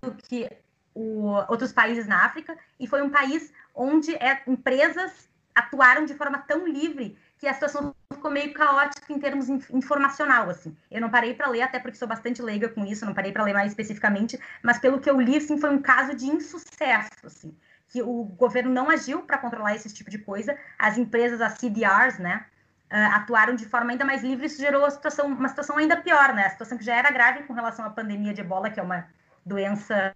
do 0.00 0.14
que 0.14 0.48
o, 0.94 1.26
outros 1.48 1.72
países 1.72 2.06
na 2.06 2.24
África, 2.24 2.56
e 2.80 2.86
foi 2.86 3.02
um 3.02 3.10
país 3.10 3.52
onde 3.78 4.14
é, 4.16 4.42
empresas 4.46 5.28
atuaram 5.54 6.04
de 6.04 6.14
forma 6.14 6.38
tão 6.38 6.66
livre 6.66 7.16
que 7.38 7.46
a 7.46 7.54
situação 7.54 7.94
ficou 8.12 8.30
meio 8.30 8.52
caótica 8.52 9.12
em 9.12 9.18
termos 9.18 9.48
informacional, 9.48 10.50
assim. 10.50 10.76
Eu 10.90 11.00
não 11.00 11.08
parei 11.08 11.34
para 11.34 11.48
ler, 11.48 11.62
até 11.62 11.78
porque 11.78 11.96
sou 11.96 12.08
bastante 12.08 12.42
leiga 12.42 12.68
com 12.68 12.84
isso, 12.84 13.06
não 13.06 13.14
parei 13.14 13.32
para 13.32 13.44
ler 13.44 13.54
mais 13.54 13.70
especificamente, 13.70 14.38
mas 14.62 14.78
pelo 14.78 15.00
que 15.00 15.08
eu 15.08 15.20
li, 15.20 15.36
assim, 15.36 15.56
foi 15.56 15.70
um 15.70 15.80
caso 15.80 16.14
de 16.14 16.26
insucesso, 16.26 17.24
assim, 17.24 17.56
que 17.88 18.02
o 18.02 18.24
governo 18.24 18.72
não 18.72 18.90
agiu 18.90 19.22
para 19.22 19.38
controlar 19.38 19.76
esse 19.76 19.92
tipo 19.94 20.10
de 20.10 20.18
coisa, 20.18 20.58
as 20.76 20.98
empresas, 20.98 21.40
as 21.40 21.54
CDRs, 21.54 22.18
né, 22.18 22.44
uh, 22.90 23.14
atuaram 23.14 23.54
de 23.54 23.66
forma 23.66 23.92
ainda 23.92 24.04
mais 24.04 24.22
livre, 24.22 24.46
isso 24.46 24.60
gerou 24.60 24.82
uma 24.82 24.90
situação, 24.90 25.28
uma 25.28 25.48
situação 25.48 25.78
ainda 25.78 25.96
pior, 25.96 26.34
né? 26.34 26.46
A 26.46 26.50
situação 26.50 26.76
que 26.76 26.84
já 26.84 26.96
era 26.96 27.10
grave 27.10 27.44
com 27.44 27.52
relação 27.52 27.84
à 27.84 27.90
pandemia 27.90 28.34
de 28.34 28.40
ebola, 28.40 28.70
que 28.70 28.80
é 28.80 28.82
uma 28.82 29.06
doença 29.46 30.14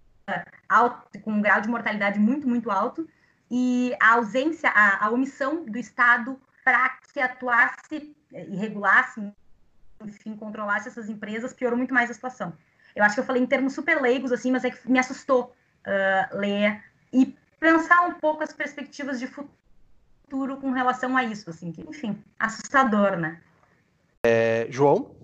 alto, 0.68 1.20
com 1.20 1.32
um 1.32 1.42
grau 1.42 1.60
de 1.60 1.68
mortalidade 1.68 2.18
muito, 2.18 2.48
muito 2.48 2.70
alto, 2.70 3.08
e 3.55 3.94
a 4.00 4.14
ausência, 4.14 4.70
a, 4.70 5.05
a 5.07 5.11
omissão 5.11 5.66
do 5.66 5.76
Estado 5.76 6.40
para 6.64 6.88
que 7.12 7.20
atuasse 7.20 8.16
e 8.32 8.57
regulasse, 8.57 9.20
enfim, 10.03 10.34
controlasse 10.34 10.88
essas 10.88 11.11
empresas, 11.11 11.53
piorou 11.53 11.76
muito 11.76 11.92
mais 11.92 12.11
a 12.11 12.14
situação. 12.14 12.55
Eu 12.96 13.05
acho 13.05 13.14
que 13.14 13.20
eu 13.20 13.26
falei 13.26 13.42
em 13.42 13.46
termos 13.46 13.74
super 13.74 14.00
leigos, 14.00 14.32
assim, 14.32 14.50
mas 14.50 14.64
é 14.64 14.70
que 14.70 14.90
me 14.90 14.98
assustou 14.98 15.55
uh, 15.86 16.38
ler 16.38 16.82
e 17.12 17.36
pensar 17.61 18.00
um 18.07 18.14
pouco 18.14 18.42
as 18.42 18.55
perspectivas 18.55 19.20
de 19.20 19.26
futuro 19.26 20.57
com 20.57 20.70
relação 20.70 21.14
a 21.14 21.22
isso, 21.22 21.50
assim, 21.50 21.72
que, 21.72 21.82
enfim, 21.82 22.24
assustador, 22.38 23.18
né? 23.18 23.38
É, 24.24 24.66
João? 24.70 25.14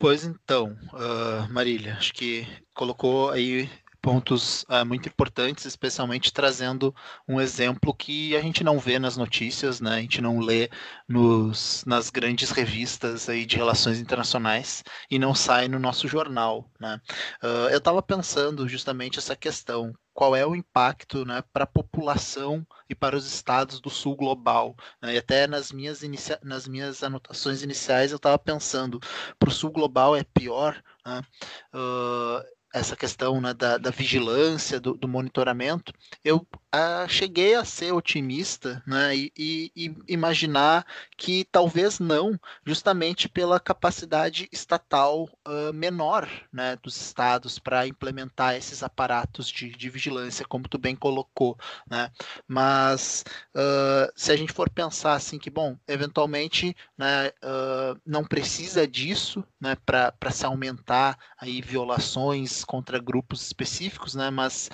Pois 0.00 0.24
então, 0.24 0.76
uh, 0.94 1.52
Marília, 1.52 1.94
acho 1.94 2.12
que 2.12 2.44
colocou 2.74 3.30
aí 3.30 3.70
pontos 4.00 4.64
uh, 4.64 4.84
muito 4.84 5.08
importantes, 5.08 5.64
especialmente 5.64 6.32
trazendo 6.32 6.94
um 7.28 7.40
exemplo 7.40 7.94
que 7.94 8.36
a 8.36 8.40
gente 8.40 8.64
não 8.64 8.78
vê 8.78 8.98
nas 8.98 9.16
notícias, 9.16 9.80
né? 9.80 9.96
A 9.96 10.00
gente 10.00 10.20
não 10.20 10.40
lê 10.40 10.70
nos, 11.08 11.84
nas 11.86 12.10
grandes 12.10 12.50
revistas 12.50 13.28
aí 13.28 13.44
de 13.46 13.56
relações 13.56 13.98
internacionais 13.98 14.82
e 15.10 15.18
não 15.18 15.34
sai 15.34 15.68
no 15.68 15.78
nosso 15.78 16.08
jornal, 16.08 16.70
né? 16.80 17.00
Uh, 17.42 17.68
eu 17.70 17.78
estava 17.78 18.02
pensando 18.02 18.68
justamente 18.68 19.18
essa 19.18 19.36
questão, 19.36 19.94
qual 20.12 20.36
é 20.36 20.44
o 20.46 20.54
impacto 20.54 21.24
né, 21.24 21.42
para 21.52 21.64
a 21.64 21.66
população 21.66 22.66
e 22.88 22.94
para 22.94 23.16
os 23.16 23.26
estados 23.26 23.80
do 23.80 23.88
sul 23.88 24.16
global. 24.16 24.76
Né? 25.00 25.14
E 25.14 25.18
até 25.18 25.46
nas 25.46 25.72
minhas, 25.72 26.02
inicia 26.02 26.38
nas 26.42 26.68
minhas 26.68 27.02
anotações 27.02 27.62
iniciais 27.62 28.10
eu 28.10 28.16
estava 28.16 28.38
pensando, 28.38 29.00
para 29.38 29.48
o 29.48 29.52
sul 29.52 29.70
global 29.70 30.16
é 30.16 30.22
pior. 30.22 30.82
Né? 31.06 31.22
Uh, 31.74 32.59
essa 32.72 32.96
questão 32.96 33.40
né, 33.40 33.52
da, 33.52 33.78
da, 33.78 33.90
vigilância, 33.90 34.80
do, 34.80 34.94
do, 34.94 35.08
monitoramento, 35.08 35.92
eu 36.24 36.46
ah, 36.72 37.06
cheguei 37.08 37.54
a 37.54 37.64
ser 37.64 37.92
otimista 37.92 38.82
né, 38.86 39.16
e, 39.16 39.32
e, 39.36 39.72
e, 39.74 39.96
imaginar 40.06 40.86
que 41.16 41.44
talvez 41.50 41.98
não, 41.98 42.38
justamente 42.64 43.28
pela 43.28 43.58
capacidade 43.58 44.48
estatal 44.52 45.28
uh, 45.46 45.72
menor 45.74 46.28
né, 46.52 46.76
dos 46.76 46.96
estados 47.00 47.58
para 47.58 47.86
implementar 47.86 48.54
esses 48.54 48.82
aparatos 48.82 49.48
de, 49.48 49.70
de, 49.70 49.90
vigilância, 49.90 50.46
como 50.46 50.68
tu 50.68 50.78
bem 50.78 50.94
colocou. 50.94 51.58
Né? 51.88 52.10
Mas 52.46 53.24
uh, 53.54 54.10
se 54.14 54.30
a 54.30 54.36
gente 54.36 54.52
for 54.52 54.70
pensar 54.70 55.14
assim 55.14 55.38
que, 55.38 55.50
bom, 55.50 55.76
eventualmente 55.88 56.76
né, 56.96 57.28
uh, 57.42 58.00
não 58.06 58.24
precisa 58.24 58.86
disso 58.86 59.44
né, 59.60 59.76
para 59.84 60.30
se 60.30 60.46
aumentar 60.46 61.18
aí 61.36 61.60
violações 61.60 62.64
contra 62.64 63.00
grupos 63.00 63.42
específicos, 63.42 64.14
né, 64.14 64.30
mas 64.30 64.70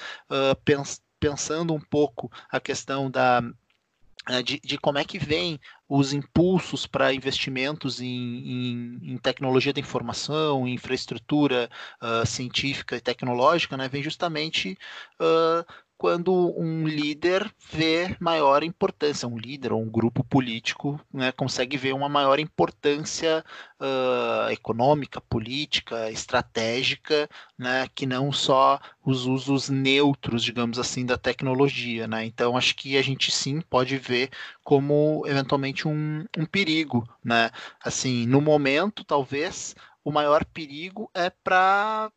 pens 0.65 1.01
pensando 1.19 1.75
um 1.75 1.81
pouco 1.81 2.31
a 2.51 2.61
questão 2.61 3.11
da, 3.11 3.43
eh, 4.29 4.43
de, 4.43 4.61
de, 4.61 4.79
como 4.79 4.99
é 4.99 5.05
que 5.05 5.19
vem 5.19 5.61
os 5.89 6.13
impulsos 6.13 6.87
para 6.87 7.15
investimentos 7.15 8.01
em, 8.01 8.07
em, 8.07 9.13
em, 9.13 9.19
tecnologia 9.19 9.73
da 9.73 9.81
informação, 9.81 10.67
infraestrutura 10.67 11.71
uh, 12.03 12.27
científica 12.27 12.97
e 12.97 13.01
tecnológica, 13.01 13.77
né, 13.77 13.89
vem 13.89 14.03
justamente 14.03 14.77
uh, 15.21 15.65
quando 15.99 16.33
um 16.59 16.87
líder 16.87 17.51
vê 17.71 18.17
maior 18.21 18.63
importância, 18.63 19.27
um 19.27 19.39
líder 19.39 19.73
ou 19.73 19.81
um 19.81 19.89
grupo 19.89 20.23
político 20.23 21.01
né, 21.13 21.33
consegue 21.33 21.77
ver 21.77 21.95
uma 21.95 22.09
maior 22.09 22.39
importância 22.39 23.45
uh, 23.81 24.51
econômica, 24.51 25.21
política, 25.21 26.11
estratégica, 26.11 27.29
né, 27.59 27.89
que 27.95 28.05
não 28.05 28.31
só 28.31 28.79
os 29.05 29.27
usos 29.27 29.71
neutros, 29.71 30.43
digamos 30.43 30.79
assim, 30.79 31.07
da 31.07 31.17
tecnologia. 31.17 32.07
Né? 32.07 32.27
Então, 32.27 32.57
acho 32.57 32.75
que 32.77 32.97
a 32.99 33.03
gente 33.03 33.31
sim 33.31 33.61
pode 33.61 33.97
ver 33.97 34.31
como 34.63 35.23
eventualmente 35.27 35.89
um, 35.89 36.25
um 36.37 36.45
perigo. 36.45 37.09
Né? 37.25 37.51
Assim, 37.83 38.27
no 38.27 38.41
momento, 38.41 39.03
talvez, 39.03 39.75
o 40.05 40.13
maior 40.13 40.45
perigo 40.45 41.11
é 41.15 41.31
para 41.31 42.11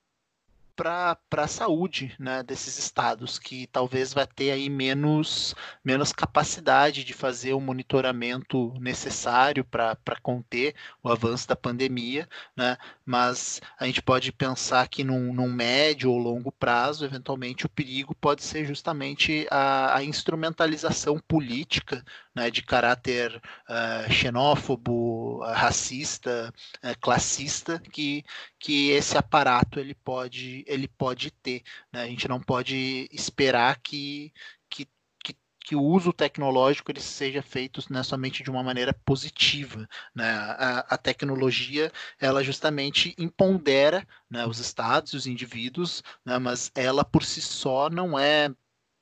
para 0.80 1.18
a 1.44 1.48
saúde 1.48 2.16
né, 2.18 2.42
desses 2.42 2.78
estados, 2.80 3.38
que 3.38 3.68
talvez 3.68 4.14
vai 4.14 4.26
ter 4.26 4.52
aí 4.52 4.70
menos, 4.70 5.54
menos 5.84 6.14
capacidade 6.14 7.04
de 7.04 7.14
fazer 7.14 7.52
o 7.52 7.60
monitoramento 7.60 8.74
necessário 8.80 9.66
para 9.66 9.98
conter 10.24 10.74
o 11.04 11.10
avanço 11.10 11.46
da 11.50 11.56
pandemia, 11.56 12.30
né, 12.56 12.78
mas 13.06 13.62
a 13.78 13.86
gente 13.86 14.02
pode 14.02 14.32
pensar 14.32 14.88
que 14.88 15.04
num, 15.04 15.34
num 15.34 15.52
médio 15.52 16.12
ou 16.12 16.18
longo 16.18 16.50
prazo, 16.50 17.04
eventualmente, 17.04 17.66
o 17.66 17.70
perigo 17.70 18.16
pode 18.16 18.42
ser 18.42 18.66
justamente 18.66 19.46
a, 19.52 19.98
a 19.98 20.04
instrumentalização 20.04 21.20
política 21.20 22.06
né, 22.40 22.50
de 22.50 22.62
caráter 22.62 23.36
uh, 23.70 24.12
xenófobo, 24.12 25.44
racista, 25.44 26.54
uh, 26.82 27.00
classista, 27.02 27.80
que, 27.92 28.24
que 28.58 28.92
esse 28.92 29.18
aparato 29.18 29.78
ele 29.78 29.94
pode, 29.94 30.64
ele 30.66 30.88
pode 30.88 31.32
ter. 31.32 31.64
Né? 31.92 32.04
A 32.04 32.08
gente 32.08 32.30
não 32.30 32.40
pode 32.40 33.10
esperar 33.12 33.78
que, 33.82 34.32
que, 34.70 34.88
que, 35.22 35.36
que 35.66 35.76
o 35.76 35.84
uso 35.84 36.14
tecnológico 36.14 36.90
ele 36.90 37.02
seja 37.02 37.42
feito 37.42 37.82
né, 37.92 38.04
somente 38.04 38.42
de 38.42 38.50
uma 38.50 38.64
maneira 38.64 38.94
positiva. 38.94 39.86
Né? 40.16 40.30
A, 40.32 40.86
a 40.92 40.98
tecnologia 40.98 41.92
ela 42.22 42.42
justamente 42.42 43.14
impondera 43.18 44.08
né, 44.30 44.46
os 44.46 44.60
estados 44.60 45.12
e 45.12 45.18
os 45.18 45.28
indivíduos, 45.28 46.02
né, 46.24 46.40
mas 46.40 46.72
ela 46.74 47.04
por 47.04 47.26
si 47.26 47.42
só 47.42 47.90
não 47.90 48.18
é 48.18 48.50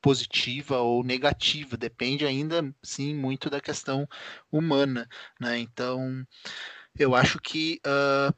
positiva 0.00 0.78
ou 0.78 1.04
negativa, 1.04 1.76
depende 1.76 2.24
ainda, 2.26 2.74
sim, 2.82 3.14
muito 3.14 3.50
da 3.50 3.60
questão 3.60 4.06
humana, 4.50 5.08
né? 5.40 5.58
Então, 5.58 6.26
eu 6.98 7.14
acho 7.14 7.40
que 7.40 7.80
uh, 7.86 8.34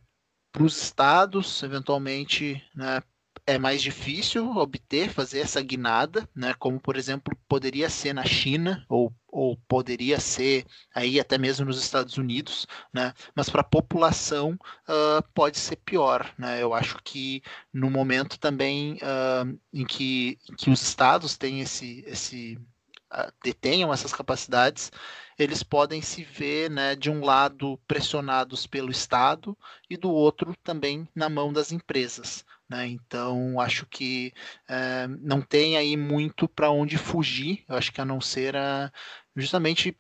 para 0.53 0.65
os 0.65 0.83
estados, 0.83 1.63
eventualmente, 1.63 2.63
né, 2.75 3.03
é 3.51 3.59
mais 3.59 3.83
difícil 3.83 4.57
obter, 4.57 5.11
fazer 5.11 5.41
essa 5.41 5.61
guinada, 5.61 6.29
né? 6.35 6.55
Como 6.55 6.81
por 6.81 6.97
exemplo 6.97 7.37
poderia 7.49 7.91
ser 7.91 8.13
na 8.13 8.25
China 8.25 8.85
ou, 8.89 9.13
ou 9.27 9.57
poderia 9.69 10.21
ser 10.21 10.65
aí 10.95 11.19
até 11.19 11.37
mesmo 11.37 11.67
nos 11.67 11.83
Estados 11.83 12.17
Unidos, 12.17 12.67
né? 12.93 13.13
Mas 13.35 13.51
para 13.51 13.63
a 13.63 13.65
população 13.65 14.53
uh, 14.53 15.23
pode 15.35 15.59
ser 15.59 15.77
pior, 15.77 16.33
né? 16.39 16.63
Eu 16.63 16.73
acho 16.73 16.99
que 17.03 17.43
no 17.73 17.91
momento 17.91 18.39
também 18.39 18.95
uh, 19.03 19.59
em 19.73 19.85
que, 19.85 20.39
que 20.57 20.71
os 20.71 20.81
estados 20.83 21.37
têm 21.37 21.61
esse 21.61 22.05
esse 22.07 22.57
uh, 23.13 23.33
detenham 23.43 23.93
essas 23.93 24.13
capacidades, 24.13 24.93
eles 25.39 25.63
podem 25.63 26.01
se 26.03 26.23
ver, 26.23 26.71
né, 26.71 26.95
de 26.95 27.11
um 27.11 27.25
lado 27.25 27.79
pressionados 27.89 28.67
pelo 28.67 28.91
Estado 28.91 29.57
e 29.89 29.97
do 29.97 30.11
outro 30.11 30.55
também 30.63 31.09
na 31.15 31.29
mão 31.29 31.53
das 31.53 31.73
empresas. 31.73 32.45
Né? 32.71 32.87
Então, 32.87 33.59
acho 33.61 33.85
que 33.87 34.33
é, 34.69 35.09
não 35.09 35.43
tem 35.43 35.77
aí 35.77 35.97
muito 35.97 36.49
para 36.49 36.71
onde 36.71 36.97
fugir, 36.97 37.65
eu 37.69 37.77
acho 37.77 37.93
que 37.93 38.01
a 38.01 38.05
não 38.05 38.21
ser 38.21 38.57
a, 38.57 38.93
justamente 39.35 39.97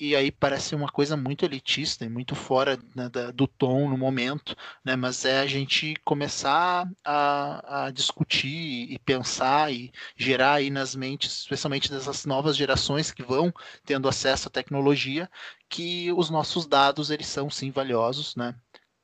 e 0.00 0.16
aí 0.16 0.30
parece 0.32 0.74
uma 0.74 0.88
coisa 0.88 1.14
muito 1.14 1.44
elitista 1.44 2.06
e 2.06 2.08
muito 2.08 2.34
fora 2.34 2.78
né, 2.96 3.10
da, 3.10 3.30
do 3.30 3.46
tom 3.46 3.90
no 3.90 3.98
momento, 3.98 4.56
né? 4.82 4.96
Mas 4.96 5.26
é 5.26 5.40
a 5.40 5.46
gente 5.46 5.94
começar 6.04 6.90
a, 7.04 7.86
a, 7.86 7.90
discutir 7.90 8.90
e 8.90 8.98
pensar 8.98 9.70
e 9.70 9.92
gerar 10.16 10.54
aí 10.54 10.70
nas 10.70 10.94
mentes, 10.96 11.40
especialmente 11.40 11.90
dessas 11.90 12.24
novas 12.24 12.56
gerações 12.56 13.12
que 13.12 13.22
vão 13.22 13.52
tendo 13.84 14.08
acesso 14.08 14.48
à 14.48 14.50
tecnologia, 14.50 15.30
que 15.68 16.10
os 16.12 16.30
nossos 16.30 16.66
dados 16.66 17.10
eles 17.10 17.26
são 17.26 17.50
sim 17.50 17.70
valiosos, 17.70 18.34
né? 18.36 18.54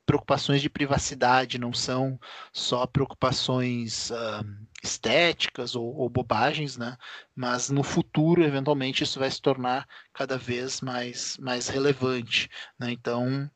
Preocupações 0.07 0.61
de 0.61 0.69
privacidade, 0.69 1.59
não 1.59 1.73
são 1.73 2.17
só 2.53 2.87
preocupações 2.87 4.09
uh, 4.09 4.45
estéticas 4.81 5.75
ou, 5.75 5.93
ou, 5.97 6.09
bobagens, 6.09 6.77
né? 6.77 6.97
Mas 7.35 7.69
no 7.69 7.83
futuro, 7.83 8.41
eventualmente, 8.41 9.03
isso 9.03 9.19
vai 9.19 9.29
se 9.29 9.41
tornar 9.41 9.85
cada 10.13 10.37
vez 10.37 10.79
mais, 10.79 11.37
mais 11.39 11.67
relevante, 11.67 12.49
né? 12.79 12.89
Então, 12.89 13.51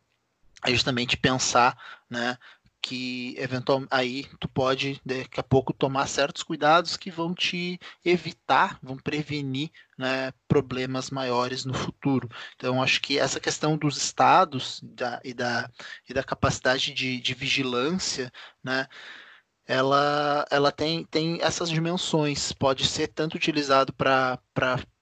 é 0.65 0.71
justamente 0.71 1.15
pensar, 1.15 1.77
né? 2.09 2.37
Que 2.81 3.35
eventualmente 3.37 3.89
aí 3.91 4.25
tu 4.39 4.47
pode 4.49 4.99
daqui 5.05 5.39
a 5.39 5.43
pouco 5.43 5.73
tomar 5.73 6.07
certos 6.07 6.43
cuidados 6.43 6.97
que 6.97 7.11
vão 7.11 7.33
te 7.33 7.79
evitar, 8.03 8.79
vão 8.81 8.97
prevenir 8.97 9.69
né, 9.97 10.33
problemas 10.47 11.09
maiores 11.11 11.63
no 11.63 11.73
futuro. 11.73 12.29
Então 12.55 12.81
acho 12.81 13.01
que 13.01 13.19
essa 13.19 13.39
questão 13.39 13.77
dos 13.77 13.97
estados 13.97 14.81
da, 14.83 15.21
e, 15.23 15.33
da, 15.33 15.69
e 16.09 16.13
da 16.13 16.23
capacidade 16.23 16.93
de, 16.93 17.21
de 17.21 17.33
vigilância, 17.33 18.31
né, 18.63 18.87
ela, 19.65 20.45
ela 20.49 20.71
tem, 20.71 21.05
tem 21.05 21.39
essas 21.41 21.69
dimensões. 21.69 22.51
Pode 22.51 22.85
ser 22.87 23.07
tanto 23.07 23.35
utilizado 23.35 23.93
para 23.93 24.39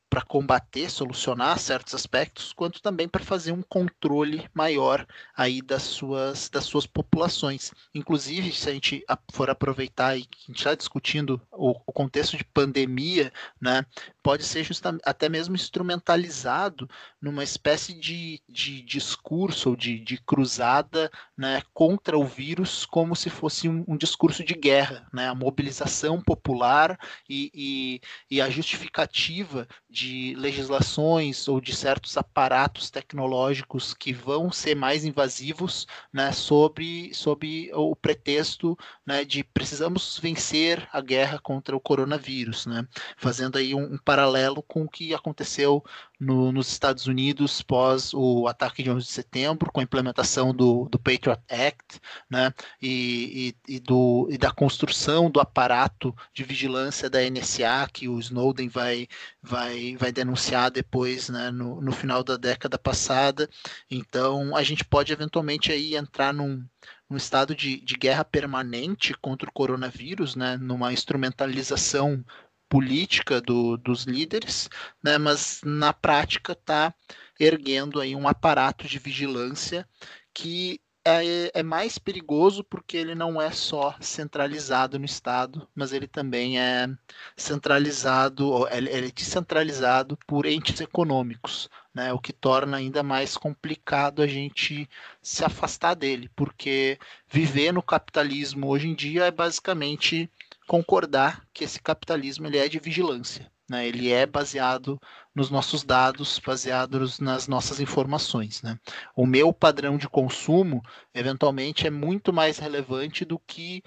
para 0.09 0.21
combater, 0.21 0.89
solucionar 0.89 1.59
certos 1.59 1.93
aspectos, 1.93 2.51
quanto 2.51 2.81
também 2.81 3.07
para 3.07 3.23
fazer 3.23 3.51
um 3.51 3.61
controle 3.61 4.49
maior 4.53 5.05
aí 5.37 5.61
das 5.61 5.83
suas, 5.83 6.49
das 6.49 6.63
suas 6.63 6.87
populações. 6.87 7.71
Inclusive, 7.93 8.51
se 8.51 8.69
a 8.69 8.73
gente 8.73 9.05
for 9.31 9.49
aproveitar 9.49 10.17
e 10.17 10.21
a 10.21 10.47
gente 10.47 10.57
está 10.57 10.73
discutindo 10.73 11.39
o, 11.51 11.71
o, 11.85 11.93
contexto 11.93 12.37
de 12.37 12.43
pandemia, 12.43 13.31
né, 13.61 13.85
pode 14.23 14.43
ser 14.43 14.67
até 15.05 15.29
mesmo 15.29 15.55
instrumentalizado 15.55 16.89
numa 17.21 17.43
espécie 17.43 17.93
de, 17.93 18.41
de 18.49 18.81
discurso 18.81 19.69
ou 19.69 19.75
de, 19.75 19.99
de 19.99 20.17
cruzada 20.17 21.11
né, 21.37 21.61
contra 21.73 22.17
o 22.17 22.25
vírus, 22.25 22.85
como 22.85 23.15
se 23.15 23.29
fosse 23.29 23.69
um, 23.69 23.83
um 23.87 23.97
discurso 23.97 24.43
de 24.43 24.53
guerra, 24.53 25.07
né, 25.13 25.27
a 25.27 25.35
mobilização 25.35 26.21
popular 26.21 26.97
e, 27.29 27.51
e, 27.53 28.01
e 28.37 28.41
a 28.41 28.49
justificativa 28.49 29.67
de 29.89 29.98
legislações 30.35 31.47
ou 31.47 31.59
de 31.59 31.75
certos 31.75 32.17
aparatos 32.17 32.89
tecnológicos 32.89 33.93
que 33.93 34.13
vão 34.13 34.51
ser 34.51 34.75
mais 34.75 35.05
invasivos 35.05 35.87
né, 36.11 36.31
sobre, 36.31 37.13
sobre 37.13 37.71
o 37.73 37.95
pretexto 37.95 38.77
né, 39.05 39.23
de 39.23 39.43
precisamos 39.43 40.19
vencer 40.19 40.87
a 40.91 41.01
guerra 41.01 41.39
contra 41.39 41.75
o 41.75 41.79
coronavírus, 41.79 42.65
né, 42.65 42.87
fazendo 43.17 43.57
aí 43.57 43.73
um, 43.73 43.93
um 43.93 43.97
paralelo 43.97 44.61
com 44.63 44.83
o 44.83 44.89
que 44.89 45.13
aconteceu 45.13 45.83
no, 46.19 46.51
nos 46.51 46.69
Estados 46.69 47.07
Unidos 47.07 47.61
pós 47.61 48.13
o 48.13 48.47
ataque 48.47 48.83
de 48.83 48.91
11 48.91 49.05
de 49.05 49.11
setembro, 49.11 49.71
com 49.71 49.79
a 49.79 49.83
implementação 49.83 50.53
do, 50.53 50.89
do 50.89 50.99
Patriot 50.99 51.41
Act, 51.49 51.99
né, 52.29 52.53
e, 52.81 53.55
e, 53.67 53.75
e, 53.75 53.79
do, 53.79 54.27
e 54.29 54.37
da 54.37 54.51
construção 54.51 55.31
do 55.31 55.39
aparato 55.39 56.13
de 56.33 56.43
vigilância 56.43 57.09
da 57.09 57.19
NSA 57.21 57.87
que 57.91 58.09
o 58.09 58.19
Snowden 58.19 58.67
vai, 58.67 59.07
vai, 59.41 59.95
vai 59.95 60.11
denunciar 60.11 60.69
depois, 60.69 61.29
né, 61.29 61.51
no, 61.51 61.81
no 61.81 61.91
final 61.91 62.23
da 62.23 62.35
década 62.35 62.77
passada. 62.77 63.49
Então, 63.89 64.55
a 64.55 64.63
gente 64.63 64.83
pode 64.83 65.13
eventualmente 65.13 65.71
aí 65.71 65.95
entrar 65.95 66.33
num, 66.33 66.65
num 67.09 67.17
estado 67.17 67.55
de, 67.55 67.79
de 67.81 67.95
guerra 67.95 68.25
permanente 68.25 69.13
contra 69.15 69.49
o 69.49 69.53
coronavírus, 69.53 70.35
né, 70.35 70.57
numa 70.57 70.91
instrumentalização 70.91 72.23
política 72.69 73.41
do, 73.41 73.75
dos 73.77 74.03
líderes, 74.03 74.69
né, 75.03 75.17
mas 75.17 75.61
na 75.65 75.91
prática 75.91 76.53
está 76.53 76.93
erguendo 77.39 77.99
aí 77.99 78.15
um 78.15 78.27
aparato 78.27 78.87
de 78.87 78.99
vigilância 78.99 79.87
que 80.33 80.79
é, 81.03 81.59
é, 81.59 81.63
mais 81.63 81.97
perigoso 81.97 82.63
porque 82.63 82.97
ele 82.97 83.15
não 83.15 83.41
é 83.41 83.51
só 83.51 83.95
centralizado 83.99 84.99
no 84.99 85.05
Estado, 85.05 85.67
mas 85.73 85.93
ele 85.93 86.07
também 86.07 86.59
é 86.59 86.87
centralizado, 87.35 88.67
ele 88.69 88.89
é 88.89 89.09
descentralizado 89.09 90.17
por 90.27 90.45
entes 90.45 90.79
econômicos, 90.81 91.69
né, 91.93 92.13
o 92.13 92.19
que 92.19 92.33
torna 92.33 92.77
ainda 92.77 93.01
mais 93.01 93.35
complicado 93.37 94.21
a 94.21 94.27
gente 94.27 94.87
se 95.21 95.43
afastar 95.43 95.95
dele, 95.95 96.29
porque 96.35 96.99
viver 97.27 97.71
no 97.71 97.81
capitalismo 97.81 98.67
hoje 98.67 98.87
em 98.87 98.93
dia 98.93 99.25
é 99.25 99.31
basicamente 99.31 100.29
concordar 100.69 101.47
que 101.51 101.63
esse 101.63 101.81
capitalismo 101.81 102.45
ele 102.45 102.59
é 102.59 102.69
de 102.69 102.77
vigilância. 102.77 103.51
Né? 103.67 103.87
Ele 103.87 104.11
é 104.11 104.27
baseado 104.27 104.99
nos 105.33 105.49
nossos 105.49 105.83
dados, 105.83 106.37
baseados 106.37 107.19
nas 107.19 107.47
nossas 107.47 107.79
informações. 107.79 108.61
Né? 108.61 108.77
O 109.15 109.25
meu 109.25 109.51
padrão 109.51 109.97
de 109.97 110.07
consumo, 110.07 110.83
eventualmente, 111.11 111.87
é 111.87 111.89
muito 111.89 112.31
mais 112.31 112.59
relevante 112.59 113.25
do 113.25 113.39
que 113.39 113.81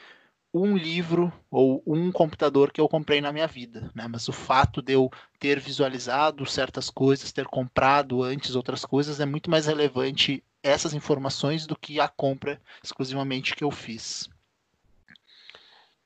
um 0.52 0.76
livro 0.76 1.32
ou 1.48 1.84
um 1.86 2.10
computador 2.10 2.72
que 2.72 2.80
eu 2.80 2.88
comprei 2.88 3.20
na 3.20 3.32
minha 3.32 3.46
vida, 3.46 3.90
né? 3.94 4.06
Mas 4.06 4.28
o 4.28 4.34
fato 4.34 4.82
de 4.82 4.92
eu 4.92 5.10
ter 5.38 5.58
visualizado 5.58 6.44
certas 6.44 6.90
coisas, 6.90 7.32
ter 7.32 7.46
comprado 7.46 8.22
antes 8.22 8.54
outras 8.54 8.84
coisas, 8.84 9.18
é 9.18 9.24
muito 9.24 9.50
mais 9.50 9.64
relevante 9.64 10.44
essas 10.62 10.92
informações 10.92 11.66
do 11.66 11.74
que 11.74 11.98
a 11.98 12.06
compra 12.06 12.60
exclusivamente 12.84 13.56
que 13.56 13.64
eu 13.64 13.70
fiz. 13.70 14.28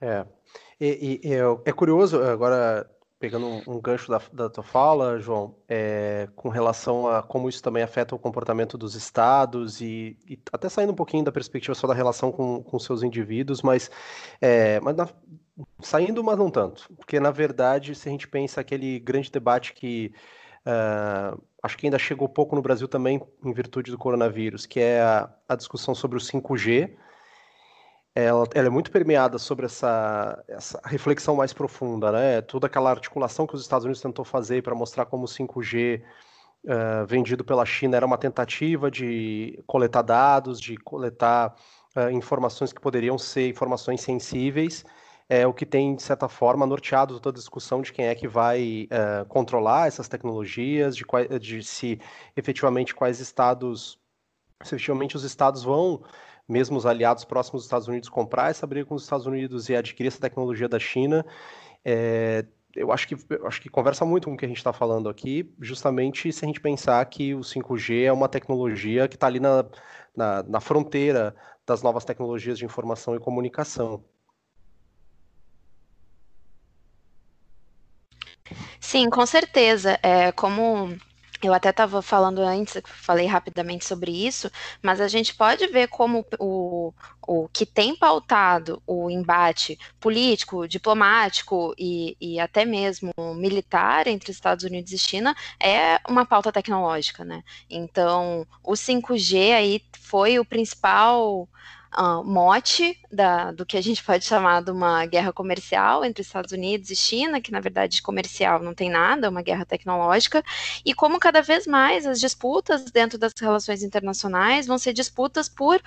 É, 0.01 0.25
e, 0.81 1.21
e, 1.25 1.35
é 1.65 1.73
curioso, 1.73 2.23
agora 2.23 2.89
pegando 3.19 3.47
um, 3.47 3.63
um 3.67 3.81
gancho 3.81 4.11
da, 4.11 4.21
da, 4.33 4.51
tua 4.51 4.63
fala, 4.63 5.19
João, 5.19 5.57
é, 5.69 6.29
com 6.37 6.49
relação 6.49 7.09
a 7.09 7.23
como 7.23 7.49
isso 7.49 7.63
também 7.63 7.83
afeta 7.83 8.15
o 8.15 8.19
comportamento 8.19 8.77
dos 8.77 8.95
estados 8.95 9.81
e, 9.81 10.19
e 10.29 10.39
até 10.53 10.69
saindo 10.69 10.93
um 10.93 10.97
pouquinho 10.97 11.25
da 11.25 11.33
perspectiva 11.33 11.75
só 11.75 11.87
da 11.87 11.95
relação 11.95 12.31
com, 12.31 12.63
com 12.63 12.79
seus 12.79 13.03
indivíduos, 13.03 13.63
mas, 13.63 13.91
é, 14.41 14.79
mas 14.81 14.95
na, 14.97 15.09
saindo, 15.81 16.23
mas 16.23 16.39
não 16.39 16.51
tanto, 16.51 16.93
porque 16.95 17.19
na 17.19 17.31
verdade, 17.31 17.95
se 17.95 18.09
a 18.09 18.13
gente 18.13 18.29
pensa 18.29 18.61
aquele 18.61 19.01
grande 19.01 19.31
debate 19.31 19.73
que 19.73 20.13
uh, 20.67 21.43
acho 21.63 21.79
que 21.79 21.87
ainda 21.87 21.99
chegou 21.99 22.29
pouco 22.29 22.55
no 22.55 22.63
Brasil 22.63 22.87
também 22.87 23.21
em 23.43 23.53
virtude 23.53 23.91
do 23.91 23.99
coronavírus, 23.99 24.67
que 24.67 24.79
é 24.79 25.01
a, 25.01 25.35
a 25.49 25.57
discussão 25.57 25.95
sobre 25.95 26.19
o 26.19 26.21
5G, 26.21 26.95
ela, 28.17 28.49
ela, 28.55 28.67
é 28.67 28.71
muito 28.71 28.91
permeada 28.91 29.39
sobre 29.39 29.67
essa, 29.67 30.43
essa, 30.49 30.81
reflexão 30.85 31.37
mais 31.37 31.53
profunda, 31.53 32.11
né? 32.11 32.41
Toda 32.41 32.67
aquela 32.67 32.89
articulação 32.89 33.47
que 33.47 33.55
os 33.55 33.61
Estados 33.61 33.85
Unidos 33.85 34.01
tentou 34.01 34.25
fazer 34.25 34.63
para 34.63 34.75
mostrar 34.75 35.05
como 35.05 35.25
o 35.25 35.29
5G 35.29 36.03
uh, 36.65 37.07
vendido 37.07 37.45
pela 37.45 37.67
China 37.67 37.95
era 37.95 38.07
uma 38.07 38.17
tentativa 38.17 38.91
de 38.91 39.63
coletar 39.67 40.01
dados, 40.01 40.59
de 40.59 40.79
coletar 40.79 41.55
uh, 41.95 42.11
informações 42.11 42.73
que 42.73 42.81
poderiam 42.81 43.19
ser 43.19 43.51
informações 43.51 44.01
sensíveis, 44.01 44.83
é 45.29 45.47
o 45.47 45.53
que 45.53 45.67
tem, 45.67 45.95
de 45.95 46.03
certa 46.03 46.27
forma, 46.27 46.65
norteado 46.65 47.21
toda 47.21 47.37
a 47.37 47.39
discussão 47.39 47.83
de 47.83 47.93
quem 47.93 48.07
é 48.07 48.15
que 48.15 48.27
vai 48.27 48.89
uh, 48.91 49.27
controlar 49.27 49.89
essas 49.89 50.09
tecnologias, 50.09 50.97
de, 50.97 51.05
de 51.39 51.63
se 51.63 52.01
efetivamente 52.35 52.95
quais 52.95 53.21
estados, 53.21 53.99
se 54.63 54.75
efetivamente 54.75 55.17
os 55.17 55.25
estados 55.25 55.63
vão 55.63 56.03
mesmo 56.49 56.77
os 56.77 56.87
aliados 56.87 57.25
próximos 57.25 57.63
dos 57.63 57.67
Estados 57.67 57.89
Unidos 57.89 58.09
comprar 58.09 58.51
essa 58.51 58.67
briga 58.67 58.87
com 58.87 58.95
os 58.95 59.03
Estados 59.03 59.27
Unidos 59.27 59.69
e 59.69 59.77
adquirir 59.77 60.09
essa 60.09 60.21
tecnologia 60.21 60.69
da 60.69 60.79
China, 60.79 61.25
é, 61.85 62.45
eu 62.77 62.93
acho 62.93 63.09
que, 63.09 63.17
acho 63.45 63.61
que 63.61 63.71
conversa 63.71 64.05
muito 64.05 64.29
com 64.29 64.35
o 64.35 64.37
que 64.37 64.45
a 64.45 64.49
gente 64.49 64.59
está 64.59 64.73
falando 64.73 65.09
aqui, 65.09 65.51
justamente 65.61 66.31
se 66.31 66.45
a 66.45 66.47
gente 66.47 66.61
pensar 66.61 67.05
que 67.07 67.35
o 67.35 67.41
5G 67.41 68.05
é 68.05 68.13
uma 68.13 68.29
tecnologia 68.29 69.09
que 69.09 69.17
está 69.17 69.27
ali 69.27 69.41
na, 69.41 69.65
na, 70.15 70.43
na, 70.43 70.61
fronteira 70.61 71.35
das 71.67 71.83
novas 71.83 72.05
tecnologias 72.05 72.59
de 72.59 72.65
informação 72.65 73.17
e 73.17 73.19
comunicação. 73.19 74.05
Sim, 78.79 79.09
com 79.09 79.25
certeza. 79.25 79.99
É, 80.03 80.31
como 80.31 80.97
eu 81.43 81.53
até 81.53 81.71
estava 81.71 82.01
falando 82.01 82.41
antes, 82.41 82.81
falei 82.85 83.27
rapidamente 83.27 83.85
sobre 83.85 84.11
isso, 84.11 84.51
mas 84.83 85.01
a 85.01 85.09
gente 85.09 85.35
pode 85.35 85.67
ver 85.69 85.89
como 85.89 86.25
o, 86.39 86.93
o 87.27 87.49
que 87.49 87.67
tem 87.67 87.97
pautado 87.97 88.83
o 88.87 89.11
embate 89.11 89.79
político, 90.01 90.67
diplomático 90.69 91.75
e, 91.79 92.17
e 92.21 92.41
até 92.41 92.65
mesmo 92.65 93.13
militar 93.35 94.07
entre 94.07 94.31
Estados 94.31 94.65
Unidos 94.65 94.93
e 94.93 94.99
China 94.99 95.37
é 95.61 96.01
uma 96.09 96.25
pauta 96.25 96.53
tecnológica, 96.53 97.25
né? 97.25 97.43
Então, 97.69 98.47
o 98.63 98.73
5G 98.73 99.55
aí 99.55 99.83
foi 100.01 100.39
o 100.39 100.45
principal 100.45 101.49
uh, 101.97 102.25
mote 102.25 102.99
da, 103.17 103.51
do 103.51 103.67
que 103.67 103.77
a 103.77 103.83
gente 103.83 104.05
pode 104.05 104.25
chamar 104.25 104.63
de 104.63 104.71
uma 104.71 105.07
guerra 105.07 105.33
comercial 105.33 106.05
entre 106.05 106.23
Estados 106.23 106.53
Unidos 106.53 106.91
e 106.91 106.97
China, 106.97 107.41
que 107.41 107.51
na 107.51 107.59
verdade 107.61 108.03
comercial 108.03 108.63
não 108.63 108.75
tem 108.75 108.91
nada, 108.91 109.27
é 109.27 109.31
uma 109.31 109.43
guerra 109.43 109.65
tecnológica, 109.65 110.45
e 110.85 110.95
como 110.95 111.19
cada 111.19 111.41
vez 111.41 111.67
mais 111.67 112.07
as 112.07 112.21
disputas 112.21 112.85
dentro 112.91 113.19
das 113.19 113.33
relações 113.41 113.83
internacionais 113.83 114.67
vão 114.67 114.79
ser 114.79 114.93
disputas 114.93 115.49
por 115.49 115.81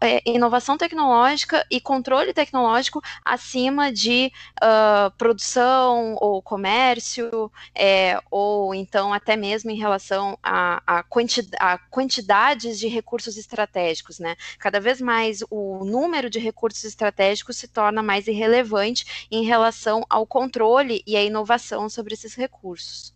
é, 0.00 0.22
inovação 0.24 0.78
tecnológica 0.78 1.66
e 1.70 1.80
controle 1.80 2.32
tecnológico 2.32 3.02
acima 3.24 3.92
de 3.92 4.32
uh, 4.62 5.10
produção 5.18 6.16
ou 6.20 6.40
comércio, 6.40 7.50
é, 7.74 8.20
ou 8.30 8.74
então 8.74 9.12
até 9.12 9.36
mesmo 9.36 9.70
em 9.70 9.76
relação 9.76 10.38
a, 10.42 10.82
a, 10.86 11.02
quanti 11.02 11.48
a 11.58 11.78
quantidades 11.78 12.78
de 12.78 12.86
recursos 12.86 13.36
estratégicos, 13.36 14.18
né? 14.18 14.36
Cada 14.58 14.80
vez 14.80 15.00
mais 15.00 15.42
o 15.50 15.84
número 15.84 16.30
de 16.30 16.38
recursos 16.38 16.75
estratégicos 16.84 17.56
se 17.56 17.68
torna 17.68 18.02
mais 18.02 18.26
irrelevante 18.26 19.26
em 19.30 19.44
relação 19.44 20.04
ao 20.08 20.26
controle 20.26 21.02
e 21.06 21.16
à 21.16 21.22
inovação 21.22 21.88
sobre 21.88 22.14
esses 22.14 22.34
recursos. 22.34 23.14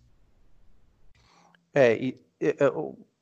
É, 1.73 1.95
e, 1.97 2.21
e 2.41 2.57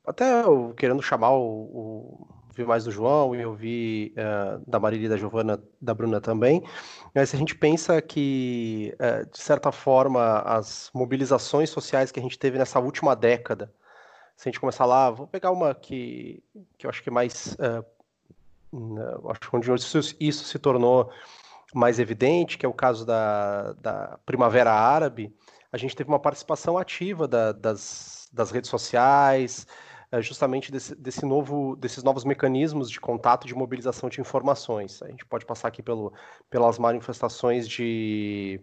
até 0.05 0.43
eu, 0.43 0.73
querendo 0.75 1.01
chamar 1.03 1.31
o, 1.31 1.43
o 1.43 2.27
vi 2.59 2.65
mais 2.65 2.83
do 2.83 2.91
João 2.91 3.35
e 3.35 3.41
eu 3.41 3.53
vi 3.53 4.13
uh, 4.17 4.61
da 4.69 4.79
Marília 4.79 5.05
e 5.05 5.09
da 5.09 5.17
Giovana, 5.17 5.61
da 5.81 5.93
Bruna 5.93 6.19
também. 6.19 6.63
Mas 7.13 7.29
se 7.29 7.35
a 7.35 7.39
gente 7.39 7.55
pensa 7.55 8.01
que, 8.01 8.93
uh, 8.95 9.29
de 9.29 9.39
certa 9.39 9.71
forma, 9.71 10.39
as 10.39 10.89
mobilizações 10.93 11.69
sociais 11.69 12.11
que 12.11 12.19
a 12.19 12.23
gente 12.23 12.37
teve 12.37 12.57
nessa 12.57 12.79
última 12.79 13.15
década, 13.15 13.73
se 14.35 14.47
a 14.47 14.51
gente 14.51 14.59
começar 14.59 14.85
lá, 14.85 15.09
vou 15.09 15.27
pegar 15.27 15.51
uma 15.51 15.73
que, 15.73 16.43
que 16.77 16.85
eu 16.85 16.89
acho 16.89 17.01
que 17.01 17.09
é 17.09 17.11
mais. 17.11 17.53
Uh, 17.53 17.85
acho 19.29 19.39
que 19.39 19.55
onde 19.55 19.71
isso, 19.73 20.43
se 20.45 20.59
tornou 20.59 21.11
mais 21.73 21.99
evidente, 21.99 22.57
que 22.57 22.65
é 22.65 22.69
o 22.69 22.73
caso 22.73 23.05
da, 23.05 23.73
da 23.73 24.19
Primavera 24.25 24.71
Árabe, 24.71 25.33
a 25.71 25.77
gente 25.77 25.95
teve 25.95 26.09
uma 26.09 26.19
participação 26.19 26.77
ativa 26.77 27.27
da, 27.27 27.51
das, 27.51 28.27
das 28.33 28.51
redes 28.51 28.69
sociais, 28.69 29.67
justamente 30.19 30.71
desse, 30.71 30.95
desse 30.95 31.25
novo, 31.25 31.75
desses 31.75 32.03
novos 32.03 32.23
mecanismos 32.23 32.89
de 32.89 32.99
contato 32.99 33.45
de 33.45 33.53
mobilização 33.53 34.09
de 34.09 34.19
informações. 34.19 35.01
A 35.03 35.07
gente 35.07 35.25
pode 35.25 35.45
passar 35.45 35.67
aqui 35.67 35.83
pelo, 35.83 36.11
pelas 36.49 36.79
manifestações 36.79 37.67
de 37.67 38.59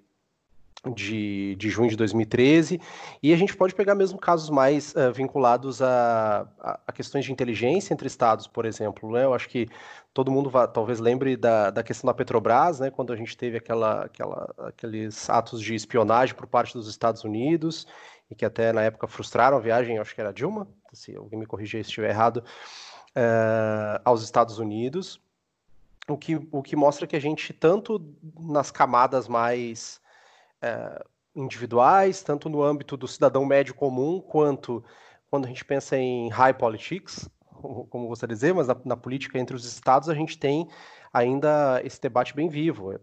de, 0.93 1.55
de 1.57 1.68
junho 1.68 1.89
de 1.89 1.97
2013, 1.97 2.80
e 3.22 3.32
a 3.32 3.37
gente 3.37 3.57
pode 3.57 3.74
pegar 3.74 3.95
mesmo 3.95 4.18
casos 4.18 4.51
mais 4.51 4.95
uh, 4.95 5.12
vinculados 5.12 5.82
a, 5.82 6.47
a, 6.87 6.93
questões 6.93 7.24
de 7.24 7.32
inteligência 7.32 7.93
entre 7.93 8.07
estados, 8.07 8.47
por 8.47 8.64
exemplo. 8.64 9.11
Né? 9.12 9.24
Eu 9.24 9.34
acho 9.34 9.49
que 9.49 9.68
todo 10.12 10.30
mundo 10.30 10.49
vai, 10.49 10.66
talvez 10.68 10.99
lembre 10.99 11.37
da, 11.37 11.70
da 11.70 11.82
questão 11.82 12.07
da 12.07 12.14
Petrobras, 12.14 12.80
né? 12.80 12.91
quando 12.91 13.12
a 13.12 13.16
gente 13.16 13.37
teve 13.37 13.59
aquela, 13.59 14.05
aquela, 14.05 14.55
aqueles 14.59 15.28
atos 15.28 15.61
de 15.61 15.74
espionagem 15.74 16.34
por 16.34 16.47
parte 16.47 16.72
dos 16.72 16.89
Estados 16.89 17.24
Unidos, 17.24 17.87
e 18.30 18.34
que 18.34 18.45
até 18.45 18.72
na 18.72 18.82
época 18.82 19.07
frustraram 19.07 19.57
a 19.57 19.61
viagem, 19.61 19.99
acho 19.99 20.14
que 20.14 20.20
era 20.20 20.32
Dilma, 20.32 20.66
se 20.93 21.14
alguém 21.14 21.39
me 21.39 21.47
corrigir 21.47 21.84
se 21.84 21.91
estiver 21.91 22.11
errado, 22.11 22.43
uh, 23.16 24.01
aos 24.05 24.22
Estados 24.22 24.59
Unidos. 24.59 25.20
O 26.09 26.16
que, 26.16 26.37
o 26.53 26.62
que 26.62 26.76
mostra 26.76 27.07
que 27.07 27.16
a 27.16 27.20
gente, 27.20 27.53
tanto 27.53 28.01
nas 28.39 28.70
camadas 28.70 29.26
mais 29.26 30.01
é, 30.66 31.04
individuais, 31.34 32.22
tanto 32.22 32.48
no 32.48 32.62
âmbito 32.62 32.96
do 32.96 33.06
cidadão 33.06 33.44
médio 33.44 33.74
comum, 33.74 34.20
quanto 34.20 34.82
quando 35.30 35.44
a 35.44 35.48
gente 35.48 35.64
pensa 35.64 35.96
em 35.96 36.28
high 36.28 36.54
politics, 36.54 37.28
como 37.90 38.08
você 38.08 38.26
dizer, 38.26 38.54
mas 38.54 38.68
na, 38.68 38.76
na, 38.84 38.96
política 38.96 39.38
entre 39.38 39.54
os 39.54 39.64
estados 39.64 40.08
a 40.08 40.14
gente 40.14 40.38
tem 40.38 40.68
ainda 41.12 41.80
esse 41.84 42.00
debate 42.00 42.34
bem 42.34 42.48
vivo. 42.48 42.92
É, 42.92 42.98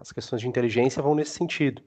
as 0.00 0.10
questões 0.10 0.40
de 0.40 0.48
inteligência 0.48 1.02
vão 1.02 1.14
nesse 1.14 1.32
sentido. 1.32 1.82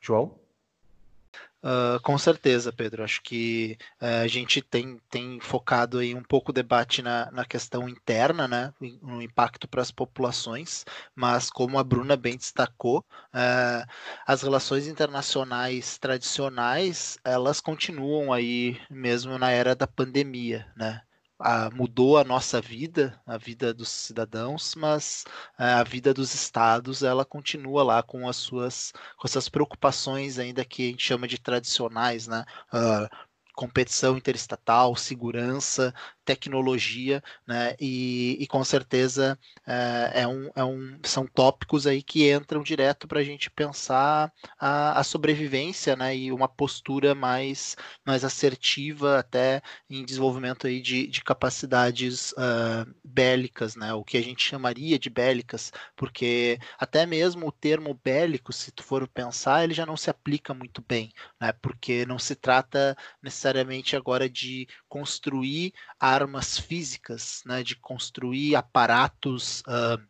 João? 0.00 0.39
Uh, 1.62 2.00
com 2.00 2.16
certeza, 2.16 2.72
Pedro. 2.72 3.04
Acho 3.04 3.22
que 3.22 3.76
uh, 4.00 4.22
a 4.24 4.26
gente 4.26 4.62
tem, 4.62 4.98
tem 5.10 5.38
focado 5.40 5.98
aí 5.98 6.14
um 6.14 6.22
pouco 6.22 6.50
o 6.50 6.54
debate 6.54 7.02
na, 7.02 7.30
na 7.30 7.44
questão 7.44 7.88
interna, 7.88 8.48
né, 8.48 8.72
no 8.80 9.20
impacto 9.20 9.68
para 9.68 9.82
as 9.82 9.90
populações, 9.90 10.84
mas 11.14 11.50
como 11.50 11.78
a 11.78 11.84
Bruna 11.84 12.16
bem 12.16 12.36
destacou, 12.36 13.00
uh, 13.34 13.86
as 14.26 14.42
relações 14.42 14.86
internacionais 14.86 15.98
tradicionais 15.98 17.18
elas 17.24 17.60
continuam 17.60 18.32
aí 18.32 18.80
mesmo 18.88 19.38
na 19.38 19.50
era 19.50 19.74
da 19.74 19.86
pandemia, 19.86 20.66
né? 20.76 21.02
A, 21.40 21.70
mudou 21.70 22.18
a 22.18 22.24
nossa 22.24 22.60
vida, 22.60 23.20
a 23.26 23.36
vida 23.38 23.72
dos 23.74 23.88
cidadãos, 23.88 24.74
mas 24.74 25.24
a 25.56 25.82
vida 25.82 26.12
dos 26.14 26.34
estados 26.34 27.02
ela 27.02 27.24
continua 27.24 27.82
lá 27.82 28.02
com 28.02 28.28
as 28.28 28.36
suas 28.36 28.92
com 29.16 29.26
essas 29.26 29.48
preocupações 29.48 30.38
ainda 30.38 30.64
que 30.64 30.88
a 30.88 30.90
gente 30.90 31.04
chama 31.04 31.26
de 31.26 31.38
tradicionais, 31.38 32.26
né? 32.28 32.44
Uh, 32.72 33.08
competição 33.54 34.16
interestatal, 34.16 34.96
segurança, 34.96 35.94
tecnologia, 36.30 37.20
né? 37.44 37.74
E, 37.80 38.36
e 38.38 38.46
com 38.46 38.62
certeza 38.62 39.36
é, 39.66 40.22
é, 40.22 40.28
um, 40.28 40.50
é 40.54 40.64
um, 40.64 40.96
são 41.02 41.26
tópicos 41.26 41.88
aí 41.88 42.04
que 42.04 42.32
entram 42.32 42.62
direto 42.62 43.08
para 43.08 43.18
a 43.18 43.24
gente 43.24 43.50
pensar 43.50 44.32
a, 44.58 45.00
a, 45.00 45.02
sobrevivência, 45.02 45.96
né? 45.96 46.16
E 46.16 46.30
uma 46.30 46.46
postura 46.46 47.16
mais, 47.16 47.76
mais 48.06 48.24
assertiva 48.24 49.18
até 49.18 49.60
em 49.88 50.04
desenvolvimento 50.04 50.68
aí 50.68 50.80
de, 50.80 51.08
de 51.08 51.20
capacidades 51.24 52.30
uh, 52.32 52.88
bélicas, 53.02 53.74
né? 53.74 53.92
O 53.92 54.04
que 54.04 54.16
a 54.16 54.22
gente 54.22 54.46
chamaria 54.46 55.00
de 55.00 55.10
bélicas, 55.10 55.72
porque 55.96 56.60
até 56.78 57.06
mesmo 57.06 57.48
o 57.48 57.52
termo 57.52 57.98
bélico, 58.04 58.52
se 58.52 58.70
tu 58.70 58.84
for 58.84 59.06
pensar, 59.08 59.64
ele 59.64 59.74
já 59.74 59.84
não 59.84 59.96
se 59.96 60.08
aplica 60.08 60.54
muito 60.54 60.80
bem, 60.86 61.12
né? 61.40 61.52
Porque 61.60 62.06
não 62.06 62.20
se 62.20 62.36
trata 62.36 62.96
necessariamente 63.20 63.96
agora 63.96 64.28
de 64.30 64.68
construir 64.88 65.72
a 65.98 66.19
armas 66.22 66.58
físicas, 66.58 67.42
né, 67.46 67.62
de 67.62 67.76
construir 67.76 68.56
aparatos 68.56 69.60
uh, 69.62 70.00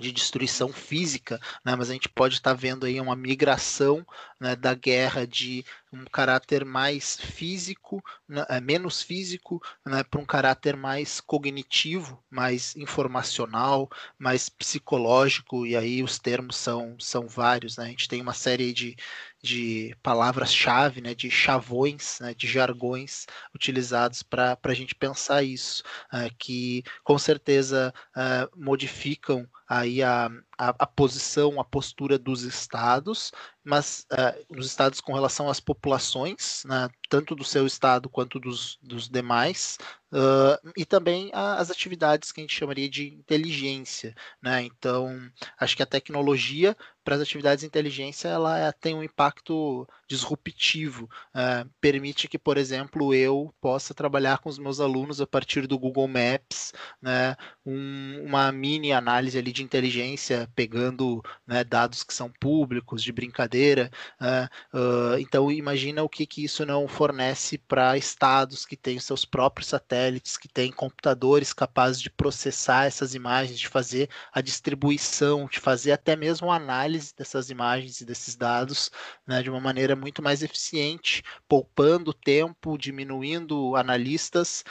de 0.00 0.12
destruição 0.12 0.72
física, 0.72 1.40
né, 1.64 1.74
mas 1.74 1.90
a 1.90 1.92
gente 1.92 2.08
pode 2.08 2.34
estar 2.34 2.50
tá 2.50 2.56
vendo 2.56 2.84
aí 2.84 3.00
uma 3.00 3.16
migração 3.16 4.06
né, 4.38 4.54
da 4.54 4.74
guerra 4.74 5.26
de 5.26 5.64
um 5.92 6.04
caráter 6.04 6.64
mais 6.64 7.16
físico, 7.16 8.04
né, 8.28 8.44
é, 8.48 8.60
menos 8.60 9.02
físico, 9.02 9.62
né, 9.84 10.04
para 10.04 10.20
um 10.20 10.26
caráter 10.26 10.76
mais 10.76 11.20
cognitivo, 11.20 12.22
mais 12.30 12.76
informacional, 12.76 13.88
mais 14.18 14.48
psicológico, 14.48 15.66
e 15.66 15.74
aí 15.74 16.02
os 16.02 16.18
termos 16.18 16.56
são, 16.56 16.96
são 17.00 17.26
vários. 17.26 17.76
Né? 17.78 17.84
A 17.84 17.88
gente 17.88 18.08
tem 18.08 18.20
uma 18.20 18.34
série 18.34 18.72
de, 18.72 18.96
de 19.42 19.96
palavras-chave, 20.02 21.00
né, 21.00 21.14
de 21.14 21.30
chavões, 21.30 22.18
né, 22.20 22.34
de 22.34 22.46
jargões 22.46 23.26
utilizados 23.54 24.22
para 24.22 24.58
a 24.62 24.74
gente 24.74 24.94
pensar 24.94 25.42
isso, 25.42 25.82
uh, 26.12 26.34
que 26.38 26.82
com 27.02 27.18
certeza 27.18 27.94
uh, 28.14 28.50
modificam 28.60 29.48
aí 29.68 30.02
a, 30.02 30.28
a, 30.58 30.74
a, 30.78 30.86
posição, 30.86 31.60
a 31.60 31.64
postura 31.64 32.18
dos 32.18 32.42
estados, 32.42 33.32
mas 33.62 34.06
uh, 34.12 34.58
os 34.58 34.66
estados 34.66 35.00
com 35.00 35.12
relação 35.12 35.48
às 35.48 35.60
populações, 35.60 36.62
né, 36.66 36.88
tanto 37.08 37.34
do 37.34 37.44
seu 37.44 37.66
estado 37.66 38.08
quanto 38.08 38.38
dos, 38.38 38.78
dos 38.80 39.08
demais, 39.08 39.76
uh, 40.12 40.72
e 40.76 40.84
também 40.84 41.30
a, 41.34 41.56
as 41.56 41.70
atividades 41.70 42.32
que 42.32 42.40
a 42.40 42.44
gente 42.44 42.54
chamaria 42.54 42.88
de 42.88 43.08
inteligência. 43.08 44.14
Né? 44.40 44.62
Então, 44.62 45.30
acho 45.58 45.76
que 45.76 45.82
a 45.82 45.86
tecnologia 45.86 46.76
para 47.04 47.16
as 47.16 47.20
atividades 47.20 47.60
de 47.60 47.66
inteligência 47.66 48.28
ela 48.28 48.58
é, 48.58 48.72
tem 48.72 48.94
um 48.94 49.02
impacto 49.02 49.86
disruptivo. 50.08 51.08
Uh, 51.34 51.68
permite 51.80 52.26
que, 52.28 52.38
por 52.38 52.56
exemplo, 52.56 53.14
eu 53.14 53.54
possa 53.60 53.94
trabalhar 53.94 54.38
com 54.38 54.48
os 54.48 54.58
meus 54.58 54.80
alunos 54.80 55.20
a 55.20 55.26
partir 55.26 55.66
do 55.66 55.78
Google 55.78 56.08
Maps, 56.08 56.72
né, 57.00 57.36
um, 57.64 58.24
uma 58.24 58.50
mini 58.50 58.92
análise 58.92 59.38
ali 59.38 59.52
de 59.52 59.62
inteligência, 59.62 60.45
pegando 60.54 61.22
né, 61.46 61.64
dados 61.64 62.02
que 62.02 62.14
são 62.14 62.30
públicos, 62.30 63.02
de 63.02 63.12
brincadeira. 63.12 63.90
Uh, 64.20 65.18
então, 65.18 65.50
imagina 65.50 66.02
o 66.02 66.08
que, 66.08 66.26
que 66.26 66.44
isso 66.44 66.64
não 66.64 66.86
fornece 66.88 67.58
para 67.58 67.96
estados 67.96 68.64
que 68.64 68.76
têm 68.76 68.98
seus 68.98 69.24
próprios 69.24 69.68
satélites, 69.68 70.36
que 70.36 70.48
têm 70.48 70.70
computadores 70.72 71.52
capazes 71.52 72.00
de 72.00 72.10
processar 72.10 72.86
essas 72.86 73.14
imagens, 73.14 73.58
de 73.58 73.68
fazer 73.68 74.08
a 74.32 74.40
distribuição, 74.40 75.46
de 75.46 75.60
fazer 75.60 75.92
até 75.92 76.16
mesmo 76.16 76.50
a 76.50 76.56
análise 76.56 77.14
dessas 77.16 77.50
imagens 77.50 78.00
e 78.00 78.04
desses 78.04 78.36
dados 78.36 78.90
né, 79.26 79.42
de 79.42 79.50
uma 79.50 79.60
maneira 79.60 79.96
muito 79.96 80.22
mais 80.22 80.42
eficiente, 80.42 81.22
poupando 81.48 82.12
tempo, 82.12 82.78
diminuindo 82.78 83.76
analistas, 83.76 84.64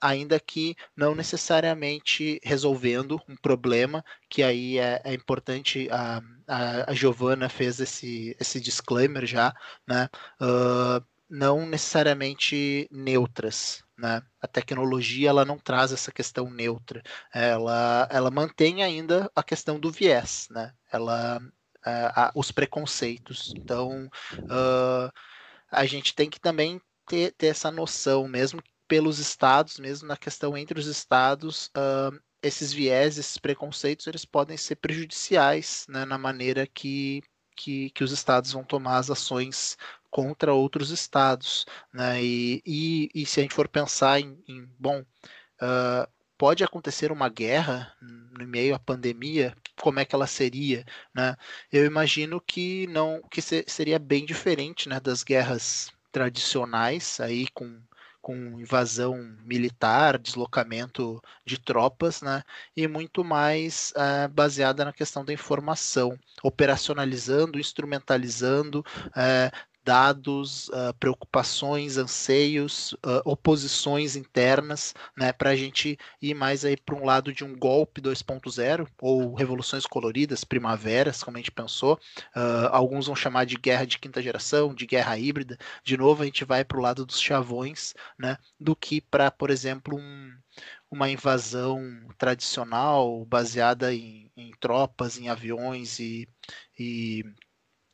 ainda 0.00 0.38
que 0.38 0.76
não 0.96 1.14
necessariamente 1.14 2.40
resolvendo 2.42 3.20
um 3.28 3.36
problema, 3.36 4.04
que 4.30 4.42
aí 4.44 4.78
é, 4.78 5.02
é 5.04 5.12
importante, 5.12 5.88
a, 5.90 6.22
a, 6.46 6.90
a 6.92 6.94
Giovana 6.94 7.48
fez 7.48 7.80
esse, 7.80 8.36
esse 8.40 8.60
disclaimer 8.60 9.26
já, 9.26 9.52
né? 9.86 10.08
Uh, 10.40 11.04
não 11.28 11.66
necessariamente 11.66 12.88
neutras. 12.90 13.82
Né? 13.98 14.22
A 14.40 14.46
tecnologia 14.46 15.28
ela 15.28 15.44
não 15.44 15.58
traz 15.58 15.92
essa 15.92 16.10
questão 16.10 16.50
neutra, 16.50 17.02
ela, 17.34 18.08
ela 18.10 18.30
mantém 18.30 18.82
ainda 18.82 19.30
a 19.36 19.42
questão 19.42 19.78
do 19.78 19.90
viés, 19.90 20.48
né? 20.50 20.72
ela, 20.90 21.38
uh, 21.38 22.30
os 22.34 22.50
preconceitos. 22.50 23.52
Então, 23.56 24.10
uh, 24.44 25.12
a 25.70 25.84
gente 25.84 26.14
tem 26.14 26.30
que 26.30 26.40
também 26.40 26.80
ter, 27.06 27.32
ter, 27.32 27.48
essa 27.48 27.70
noção, 27.70 28.26
mesmo 28.26 28.62
pelos 28.88 29.18
estados, 29.18 29.78
mesmo 29.78 30.08
na 30.08 30.16
questão 30.16 30.56
entre 30.56 30.80
os 30.80 30.86
estados, 30.86 31.70
uh, 31.76 32.18
esses 32.42 32.72
viés, 32.72 33.18
esses 33.18 33.38
preconceitos, 33.38 34.06
eles 34.06 34.24
podem 34.24 34.56
ser 34.56 34.76
prejudiciais 34.76 35.86
né, 35.88 36.04
na 36.04 36.18
maneira 36.18 36.66
que, 36.66 37.22
que, 37.56 37.90
que 37.90 38.04
os 38.04 38.12
estados 38.12 38.52
vão 38.52 38.64
tomar 38.64 38.98
as 38.98 39.10
ações 39.10 39.76
contra 40.10 40.52
outros 40.52 40.90
estados. 40.90 41.66
Né? 41.92 42.22
E, 42.22 42.62
e, 42.66 43.10
e, 43.14 43.26
se 43.26 43.40
a 43.40 43.42
gente 43.42 43.54
for 43.54 43.68
pensar 43.68 44.20
em, 44.20 44.42
em 44.48 44.68
bom, 44.78 45.00
uh, 45.00 46.10
pode 46.36 46.64
acontecer 46.64 47.12
uma 47.12 47.28
guerra 47.28 47.94
no 48.00 48.46
meio 48.46 48.74
à 48.74 48.78
pandemia, 48.78 49.54
como 49.80 50.00
é 50.00 50.04
que 50.04 50.14
ela 50.14 50.26
seria? 50.26 50.84
Né? 51.14 51.36
Eu 51.70 51.84
imagino 51.84 52.40
que 52.40 52.86
não 52.86 53.20
que 53.30 53.42
seria 53.42 53.98
bem 53.98 54.24
diferente 54.24 54.88
né, 54.88 54.98
das 54.98 55.22
guerras 55.22 55.90
tradicionais, 56.10 57.20
aí 57.20 57.46
com 57.52 57.80
com 58.20 58.34
invasão 58.60 59.16
militar, 59.44 60.18
deslocamento 60.18 61.20
de 61.44 61.58
tropas, 61.58 62.22
né, 62.22 62.42
e 62.76 62.86
muito 62.86 63.24
mais 63.24 63.92
uh, 63.96 64.28
baseada 64.28 64.84
na 64.84 64.92
questão 64.92 65.24
da 65.24 65.32
informação, 65.32 66.18
operacionalizando, 66.42 67.58
instrumentalizando, 67.58 68.80
uh, 69.08 69.69
dados, 69.84 70.68
uh, 70.68 70.94
preocupações, 70.98 71.96
anseios, 71.96 72.92
uh, 73.04 73.22
oposições 73.24 74.16
internas, 74.16 74.94
né, 75.16 75.32
para 75.32 75.50
a 75.50 75.56
gente 75.56 75.98
ir 76.20 76.34
mais 76.34 76.64
aí 76.64 76.76
para 76.76 76.94
um 76.94 77.04
lado 77.04 77.32
de 77.32 77.44
um 77.44 77.56
golpe 77.56 78.00
2.0 78.00 78.86
ou 79.00 79.34
revoluções 79.34 79.86
coloridas, 79.86 80.44
primaveras, 80.44 81.22
como 81.22 81.36
a 81.36 81.40
gente 81.40 81.50
pensou. 81.50 81.98
Uh, 82.36 82.68
alguns 82.70 83.06
vão 83.06 83.16
chamar 83.16 83.46
de 83.46 83.56
guerra 83.56 83.86
de 83.86 83.98
quinta 83.98 84.22
geração, 84.22 84.74
de 84.74 84.86
guerra 84.86 85.18
híbrida. 85.18 85.58
De 85.82 85.96
novo, 85.96 86.22
a 86.22 86.26
gente 86.26 86.44
vai 86.44 86.64
para 86.64 86.78
o 86.78 86.82
lado 86.82 87.06
dos 87.06 87.20
chavões, 87.20 87.94
né, 88.18 88.36
do 88.58 88.76
que 88.76 89.00
para, 89.00 89.30
por 89.30 89.50
exemplo, 89.50 89.96
um, 89.96 90.32
uma 90.90 91.08
invasão 91.08 91.80
tradicional 92.18 93.24
baseada 93.24 93.94
em, 93.94 94.30
em 94.36 94.50
tropas, 94.60 95.18
em 95.18 95.28
aviões 95.28 95.98
e, 96.00 96.28
e 96.78 97.24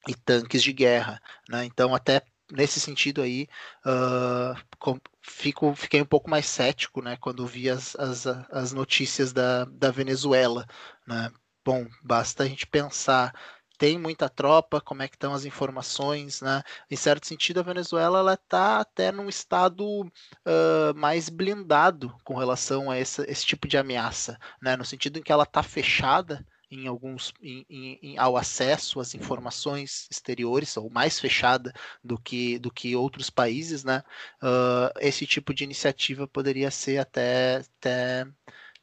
e 0.09 0.14
tanques 0.14 0.62
de 0.62 0.72
guerra. 0.72 1.20
Né? 1.48 1.64
Então, 1.64 1.94
até 1.94 2.22
nesse 2.50 2.78
sentido 2.80 3.22
aí, 3.22 3.48
uh, 3.84 4.96
fico, 5.20 5.74
fiquei 5.74 6.00
um 6.00 6.07
pouco 6.07 6.30
mais 6.30 6.46
cético 6.46 7.02
né, 7.02 7.16
quando 7.20 7.46
vi 7.46 7.68
as, 7.68 7.96
as, 7.96 8.26
as 8.26 8.72
notícias 8.72 9.32
da, 9.32 9.64
da 9.64 9.90
Venezuela. 9.90 10.66
Né? 11.07 11.30
Bom, 11.64 11.86
basta 12.02 12.44
a 12.44 12.46
gente 12.46 12.66
pensar 12.66 13.32
tem 13.78 13.98
muita 13.98 14.28
tropa, 14.28 14.80
como 14.80 15.02
é 15.02 15.09
que 15.09 15.16
estão 15.16 15.34
as 15.34 15.44
informações, 15.44 16.40
né? 16.40 16.62
Em 16.90 16.96
certo 16.96 17.26
sentido, 17.26 17.61
a 17.61 17.62
Venezuela 17.62 18.18
ela 18.20 18.34
está 18.34 18.80
até 18.80 19.12
num 19.12 19.28
estado 19.28 19.84
uh, 20.02 20.94
mais 20.94 21.28
blindado 21.28 22.14
com 22.24 22.36
relação 22.36 22.90
a 22.90 22.98
esse, 22.98 23.22
esse 23.30 23.44
tipo 23.44 23.68
de 23.68 23.76
ameaça, 23.76 24.38
né? 24.62 24.76
No 24.76 24.84
sentido 24.84 25.18
em 25.18 25.22
que 25.22 25.32
ela 25.32 25.44
está 25.44 25.62
fechada, 25.62 26.44
em 26.76 26.86
alguns 26.86 27.32
em, 27.42 27.66
em, 28.02 28.18
ao 28.18 28.36
acesso 28.36 29.00
às 29.00 29.14
informações 29.14 30.06
exteriores 30.10 30.76
ou 30.76 30.90
mais 30.90 31.18
fechada 31.18 31.72
do 32.02 32.18
que 32.18 32.58
do 32.58 32.70
que 32.70 32.94
outros 32.96 33.30
países, 33.30 33.84
né? 33.84 34.02
Uh, 34.42 34.90
esse 35.00 35.26
tipo 35.26 35.54
de 35.54 35.64
iniciativa 35.64 36.26
poderia 36.28 36.70
ser 36.70 36.98
até, 36.98 37.56
até, 37.78 38.26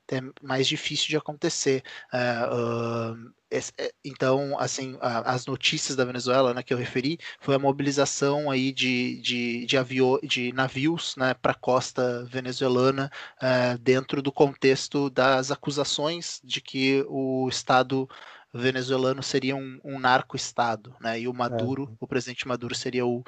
até 0.05 0.21
mais 0.41 0.67
difícil 0.67 1.07
de 1.07 1.17
acontecer. 1.17 1.83
Uh, 2.13 3.25
uh, 3.25 3.33
é, 3.77 3.93
então, 4.03 4.57
assim, 4.57 4.97
as 4.99 5.45
notícias 5.45 5.95
da 5.95 6.03
Venezuela, 6.03 6.53
né, 6.53 6.63
que 6.63 6.73
eu 6.73 6.77
referi, 6.77 7.19
foi 7.39 7.55
a 7.55 7.59
mobilização 7.59 8.49
aí 8.49 8.71
de, 8.71 9.21
de, 9.21 9.65
de, 9.65 9.77
avio, 9.77 10.19
de 10.23 10.51
navios 10.53 11.15
né, 11.15 11.35
para 11.35 11.51
a 11.51 11.55
costa 11.55 12.25
venezuelana 12.25 13.11
uh, 13.37 13.77
dentro 13.77 14.21
do 14.21 14.31
contexto 14.31 15.09
das 15.09 15.51
acusações 15.51 16.41
de 16.43 16.61
que 16.61 17.05
o 17.07 17.47
Estado 17.47 18.09
venezuelano 18.51 19.21
seria 19.23 19.55
um, 19.55 19.79
um 19.83 19.99
narco-estado, 19.99 20.95
né, 20.99 21.19
e 21.19 21.27
o 21.27 21.33
Maduro, 21.33 21.89
é. 21.91 21.95
o 21.99 22.07
presidente 22.07 22.47
Maduro 22.47 22.75
seria 22.75 23.05
o, 23.05 23.23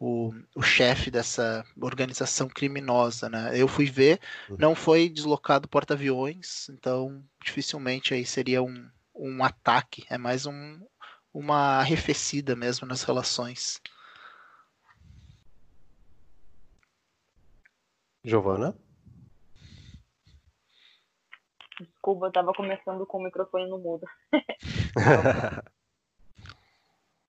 o, 0.00 0.32
o 0.56 0.62
chefe 0.62 1.10
dessa 1.10 1.62
organização 1.78 2.48
criminosa, 2.48 3.28
né? 3.28 3.52
Eu 3.54 3.68
fui 3.68 3.84
ver, 3.84 4.18
uhum. 4.48 4.56
não 4.58 4.74
foi 4.74 5.10
deslocado 5.10 5.68
porta-aviões, 5.68 6.70
então 6.70 7.22
dificilmente 7.44 8.14
aí 8.14 8.24
seria 8.24 8.62
um, 8.62 8.90
um 9.14 9.44
ataque, 9.44 10.06
é 10.08 10.16
mais 10.16 10.46
um, 10.46 10.80
uma 11.34 11.78
arrefecida 11.78 12.56
mesmo 12.56 12.88
nas 12.88 13.02
relações. 13.02 13.78
Giovana? 18.24 18.74
Desculpa, 21.78 22.26
eu 22.26 22.28
estava 22.28 22.52
começando 22.54 23.06
com 23.06 23.18
o 23.18 23.24
microfone 23.24 23.68
no 23.68 23.78
mudo. 23.78 24.06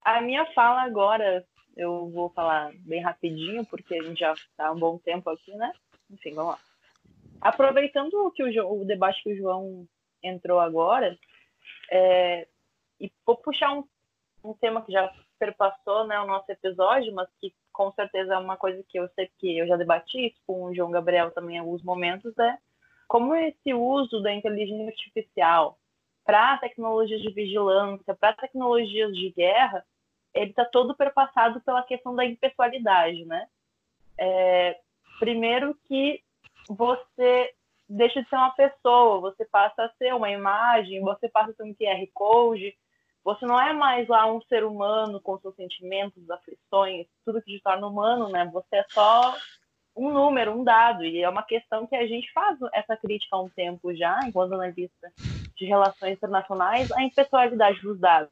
a 0.03 0.21
minha 0.21 0.45
fala 0.53 0.83
agora, 0.83 1.45
eu 1.75 2.09
vou 2.09 2.29
falar 2.29 2.71
bem 2.79 3.01
rapidinho, 3.01 3.65
porque 3.65 3.95
a 3.95 4.03
gente 4.03 4.19
já 4.19 4.33
está 4.33 4.71
um 4.71 4.79
bom 4.79 4.97
tempo 4.97 5.29
aqui, 5.29 5.53
né? 5.55 5.71
Enfim, 6.09 6.33
vamos 6.33 6.53
lá. 6.53 6.59
Aproveitando 7.39 8.31
que 8.31 8.43
o, 8.43 8.81
o 8.81 8.85
debate 8.85 9.23
que 9.23 9.33
o 9.33 9.37
João 9.37 9.87
entrou 10.21 10.59
agora, 10.59 11.17
é, 11.89 12.47
e 12.99 13.11
vou 13.25 13.35
puxar 13.37 13.73
um, 13.73 13.83
um 14.43 14.53
tema 14.53 14.81
que 14.83 14.91
já 14.91 15.11
perpassou 15.39 16.05
né, 16.05 16.19
o 16.19 16.27
nosso 16.27 16.51
episódio, 16.51 17.13
mas 17.13 17.27
que 17.39 17.53
com 17.73 17.91
certeza 17.93 18.35
é 18.35 18.37
uma 18.37 18.57
coisa 18.57 18.83
que 18.87 18.99
eu 18.99 19.09
sei 19.15 19.29
que 19.39 19.57
eu 19.57 19.65
já 19.65 19.75
debati 19.75 20.27
isso 20.27 20.37
com 20.45 20.65
o 20.65 20.75
João 20.75 20.91
Gabriel 20.91 21.31
também 21.31 21.55
em 21.55 21.59
alguns 21.59 21.81
momentos, 21.81 22.37
é 22.37 22.57
como 23.07 23.35
esse 23.35 23.73
uso 23.73 24.21
da 24.21 24.31
inteligência 24.33 24.87
artificial 24.87 25.77
para 26.23 26.57
tecnologias 26.59 27.21
de 27.21 27.33
vigilância, 27.33 28.15
para 28.15 28.33
tecnologias 28.33 29.13
de 29.13 29.31
guerra, 29.31 29.83
ele 30.33 30.51
está 30.51 30.65
todo 30.65 30.95
perpassado 30.95 31.61
pela 31.61 31.83
questão 31.83 32.15
da 32.15 32.25
impessoalidade, 32.25 33.25
né? 33.25 33.47
É, 34.17 34.79
primeiro 35.19 35.75
que 35.87 36.21
você 36.69 37.53
deixa 37.87 38.21
de 38.21 38.29
ser 38.29 38.35
uma 38.35 38.51
pessoa, 38.51 39.19
você 39.19 39.45
passa 39.45 39.83
a 39.83 39.89
ser 39.97 40.13
uma 40.15 40.29
imagem, 40.29 41.01
você 41.01 41.27
passa 41.27 41.51
a 41.51 41.53
ser 41.53 41.63
um 41.63 41.73
QR 41.73 42.07
Code, 42.13 42.75
você 43.23 43.45
não 43.45 43.59
é 43.59 43.73
mais 43.73 44.07
lá 44.07 44.31
um 44.31 44.41
ser 44.43 44.63
humano 44.63 45.19
com 45.19 45.37
seus 45.39 45.55
sentimentos, 45.55 46.29
aflições, 46.29 47.07
tudo 47.25 47.41
que 47.41 47.57
te 47.57 47.63
torna 47.63 47.85
humano, 47.85 48.29
né? 48.29 48.49
Você 48.51 48.77
é 48.77 48.85
só 48.89 49.35
um 49.95 50.11
número, 50.11 50.57
um 50.57 50.63
dado, 50.63 51.03
e 51.03 51.21
é 51.21 51.29
uma 51.29 51.43
questão 51.43 51.85
que 51.85 51.95
a 51.95 52.07
gente 52.07 52.31
faz 52.31 52.57
essa 52.73 52.95
crítica 52.95 53.35
há 53.35 53.41
um 53.41 53.49
tempo 53.49 53.93
já, 53.93 54.19
enquanto 54.25 54.53
analista 54.53 55.11
de 55.55 55.65
relações 55.65 56.13
internacionais, 56.13 56.91
a 56.93 57.03
impessoalidade 57.03 57.81
dos 57.81 57.99
dados. 57.99 58.31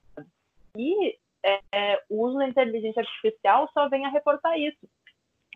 E 0.76 1.18
é, 1.44 2.04
o 2.10 2.26
uso 2.26 2.38
da 2.38 2.48
inteligência 2.48 3.02
artificial 3.02 3.70
só 3.74 3.88
vem 3.90 4.06
a 4.06 4.10
reportar 4.10 4.58
isso. 4.60 4.90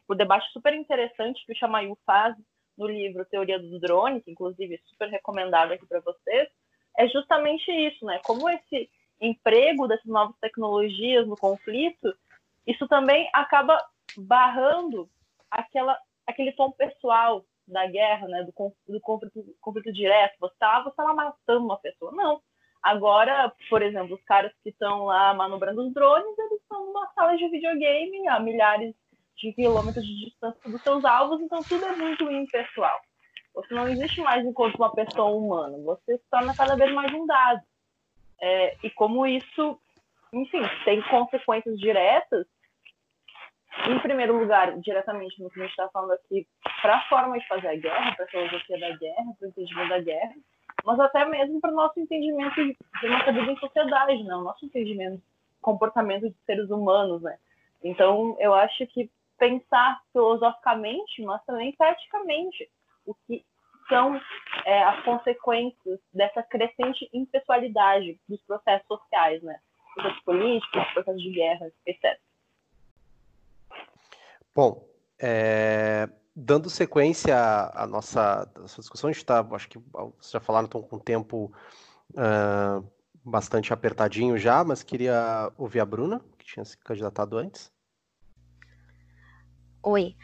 O 0.07 0.15
debate 0.15 0.51
super 0.51 0.73
interessante 0.73 1.45
que 1.45 1.53
o 1.53 1.55
Chamayu 1.55 1.97
faz 2.05 2.36
no 2.77 2.88
livro 2.88 3.25
Teoria 3.25 3.59
dos 3.59 3.79
Drones, 3.79 4.23
inclusive 4.27 4.81
super 4.86 5.09
recomendado 5.09 5.71
aqui 5.71 5.86
para 5.86 5.99
vocês, 5.99 6.49
é 6.97 7.07
justamente 7.07 7.71
isso, 7.71 8.05
né? 8.05 8.19
Como 8.23 8.49
esse 8.49 8.89
emprego 9.19 9.88
dessas 9.88 10.05
novas 10.05 10.36
tecnologias 10.39 11.27
no 11.27 11.38
conflito, 11.38 12.15
isso 12.67 12.88
também 12.88 13.29
acaba 13.34 13.84
barrando 14.17 15.09
aquela, 15.49 15.97
aquele 16.25 16.51
tom 16.53 16.71
pessoal 16.71 17.45
da 17.67 17.88
guerra, 17.88 18.27
né? 18.27 18.43
Do, 18.43 18.53
do 18.88 19.01
conflito, 19.01 19.55
conflito 19.61 19.93
direto. 19.93 20.36
Você 20.39 20.53
está 20.53 20.84
você 20.84 20.95
tá 20.95 21.13
matando 21.13 21.65
uma 21.65 21.77
pessoa. 21.77 22.11
Não. 22.11 22.41
Agora, 22.84 23.51
por 23.69 23.81
exemplo, 23.81 24.15
os 24.15 24.23
caras 24.23 24.51
que 24.61 24.69
estão 24.69 25.05
lá 25.05 25.34
manobrando 25.34 25.88
os 25.88 25.93
drones, 25.93 26.38
eles 26.38 26.61
estão 26.61 26.86
numa 26.86 27.07
sala 27.13 27.38
de 27.38 27.47
videogame 27.47 28.27
a 28.27 28.39
milhares 28.41 28.93
de 29.38 29.53
quilômetros 29.53 30.05
de 30.05 30.25
distância 30.25 30.69
dos 30.69 30.81
seus 30.81 31.05
alvos, 31.05 31.41
então 31.41 31.63
tudo 31.63 31.86
é 31.86 31.95
muito 31.95 32.29
impessoal. 32.29 32.99
Você 33.55 33.73
não 33.73 33.88
existe 33.88 34.19
mais 34.21 34.45
enquanto 34.45 34.75
uma 34.75 34.93
pessoa 34.93 35.29
humana, 35.29 35.77
você 35.84 36.17
se 36.17 36.29
torna 36.29 36.55
cada 36.55 36.75
vez 36.75 36.91
mais 36.91 37.11
um 37.13 37.25
dado. 37.25 37.61
É, 38.41 38.75
e 38.84 38.89
como 38.89 39.25
isso, 39.25 39.79
enfim, 40.34 40.61
tem 40.84 41.01
consequências 41.03 41.79
diretas, 41.79 42.45
em 43.88 43.99
primeiro 43.99 44.38
lugar, 44.38 44.77
diretamente 44.79 45.41
no 45.41 45.49
que 45.49 45.59
a 45.59 45.63
gente 45.63 45.71
está 45.71 45.88
falando 45.89 46.11
aqui, 46.11 46.45
para 46.81 46.97
a 46.97 47.07
forma 47.07 47.39
de 47.39 47.47
fazer 47.47 47.67
a 47.69 47.75
guerra, 47.75 48.15
para 48.15 48.25
a 48.25 48.27
filosofia 48.27 48.79
da 48.79 48.97
guerra, 48.97 49.34
para 49.39 49.45
o 49.45 49.49
entendimento 49.49 49.89
da 49.89 49.99
guerra, 49.99 50.36
mas 50.84 50.99
até 50.99 51.25
mesmo 51.25 51.61
para 51.61 51.71
o 51.71 51.75
nosso 51.75 51.99
entendimento 51.99 52.55
de 52.55 53.07
nossa 53.07 53.31
vida 53.31 53.51
em 53.51 53.57
sociedade, 53.57 54.23
né? 54.23 54.36
o 54.36 54.41
nosso 54.41 54.65
entendimento, 54.65 55.21
comportamento 55.61 56.29
de 56.29 56.36
seres 56.45 56.69
humanos. 56.69 57.21
Né? 57.21 57.38
Então, 57.84 58.36
eu 58.39 58.53
acho 58.53 58.86
que 58.88 59.09
pensar 59.38 60.01
filosoficamente, 60.11 61.21
mas 61.23 61.43
também 61.45 61.73
praticamente 61.73 62.69
o 63.05 63.15
que 63.27 63.45
são 63.88 64.19
é, 64.65 64.84
as 64.84 65.03
consequências 65.03 65.99
dessa 66.13 66.41
crescente 66.43 67.09
impessoalidade 67.13 68.19
dos 68.27 68.41
processos 68.43 68.88
sociais, 68.88 69.43
né? 69.43 69.59
Processos 69.93 70.23
políticos, 70.23 70.84
processos 70.93 71.21
de 71.21 71.31
guerra, 71.31 71.71
etc. 71.86 72.17
Bom, 74.55 74.88
é, 75.19 76.07
dando 76.36 76.69
sequência 76.69 77.36
à, 77.73 77.86
nossa, 77.86 78.49
à 78.55 78.59
nossa 78.59 78.81
discussão, 78.81 79.09
a 79.09 79.13
gente 79.13 79.21
está, 79.21 79.45
acho 79.51 79.69
que 79.69 79.79
vocês 79.93 80.31
já 80.31 80.39
falaram, 80.39 80.65
estão 80.65 80.81
com 80.81 80.95
o 80.95 80.99
tempo 80.99 81.51
uh, 82.11 82.88
bastante 83.23 83.71
apertadinho 83.71 84.38
já, 84.38 84.63
mas 84.63 84.84
queria 84.84 85.51
ouvir 85.57 85.79
a 85.79 85.86
Bruna, 85.86 86.21
que 86.38 86.45
tinha 86.45 86.65
se 86.65 86.77
candidatado 86.77 87.38
antes. 87.38 87.71
Oi. 89.84 90.15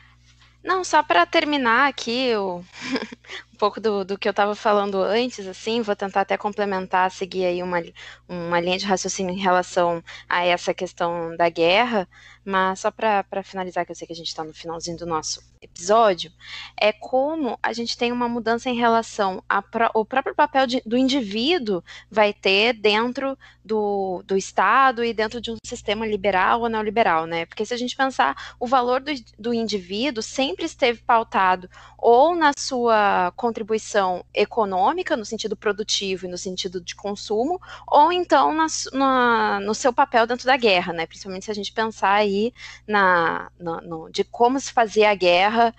Não, 0.63 0.83
só 0.83 1.01
para 1.01 1.25
terminar 1.25 1.87
aqui 1.87 2.35
o, 2.35 2.63
pouco 3.59 3.79
do, 3.81 4.05
do 4.05 4.17
que 4.17 4.27
eu 4.27 4.31
estava 4.31 4.55
falando 4.55 5.01
antes, 5.03 5.45
assim, 5.45 5.81
vou 5.81 5.95
tentar 5.95 6.21
até 6.21 6.37
complementar, 6.37 7.11
seguir 7.11 7.45
aí 7.45 7.61
uma, 7.61 7.83
uma 8.27 8.59
linha 8.59 8.77
de 8.77 8.85
raciocínio 8.85 9.35
em 9.35 9.39
relação 9.39 10.01
a 10.27 10.45
essa 10.45 10.73
questão 10.73 11.35
da 11.35 11.49
guerra, 11.49 12.07
mas 12.43 12.79
só 12.79 12.89
para 12.89 13.43
finalizar, 13.43 13.85
que 13.85 13.91
eu 13.91 13.95
sei 13.95 14.07
que 14.07 14.13
a 14.13 14.15
gente 14.15 14.29
está 14.29 14.43
no 14.43 14.53
finalzinho 14.53 14.97
do 14.97 15.05
nosso 15.05 15.41
episódio, 15.61 16.31
é 16.79 16.93
como 16.93 17.59
a 17.61 17.73
gente 17.73 17.97
tem 17.97 18.11
uma 18.11 18.29
mudança 18.29 18.69
em 18.69 18.75
relação 18.75 19.43
ao 19.47 20.05
próprio 20.05 20.33
papel 20.33 20.65
de, 20.65 20.81
do 20.85 20.97
indivíduo 20.97 21.83
vai 22.09 22.33
ter 22.33 22.73
dentro 22.73 23.37
do, 23.63 24.23
do 24.25 24.37
Estado 24.37 25.03
e 25.03 25.13
dentro 25.13 25.41
de 25.41 25.51
um 25.51 25.57
sistema 25.65 26.07
liberal 26.07 26.61
ou 26.61 26.69
neoliberal, 26.69 27.25
né? 27.25 27.45
Porque 27.45 27.65
se 27.65 27.73
a 27.73 27.77
gente 27.77 27.95
pensar, 27.95 28.55
o 28.59 28.65
valor 28.65 29.01
do, 29.01 29.11
do 29.37 29.53
indivíduo 29.53 30.23
sempre 30.23 30.65
esteve 30.65 31.01
pautado 31.01 31.69
ou 31.97 32.35
na 32.35 32.51
sua 32.57 33.31
contribuição 33.49 34.23
econômica, 34.31 35.17
no 35.17 35.25
sentido 35.25 35.57
produtivo 35.57 36.25
e 36.25 36.29
no 36.29 36.37
sentido 36.37 36.79
de 36.79 36.95
consumo, 36.95 37.59
ou 37.87 38.11
então 38.11 38.53
na, 38.53 38.67
na, 38.93 39.59
no 39.61 39.73
seu 39.73 39.91
papel 39.91 40.27
dentro 40.27 40.45
da 40.45 40.55
guerra, 40.55 40.93
né? 40.93 41.07
Principalmente 41.07 41.45
se 41.45 41.51
a 41.51 41.55
gente 41.55 41.71
pensar 41.71 42.13
aí 42.13 42.53
na, 42.87 43.51
na 43.59 43.81
no, 43.81 44.09
de 44.11 44.23
como 44.23 44.59
se 44.59 44.71
fazia 44.71 45.09
a 45.09 45.15
guerra 45.15 45.73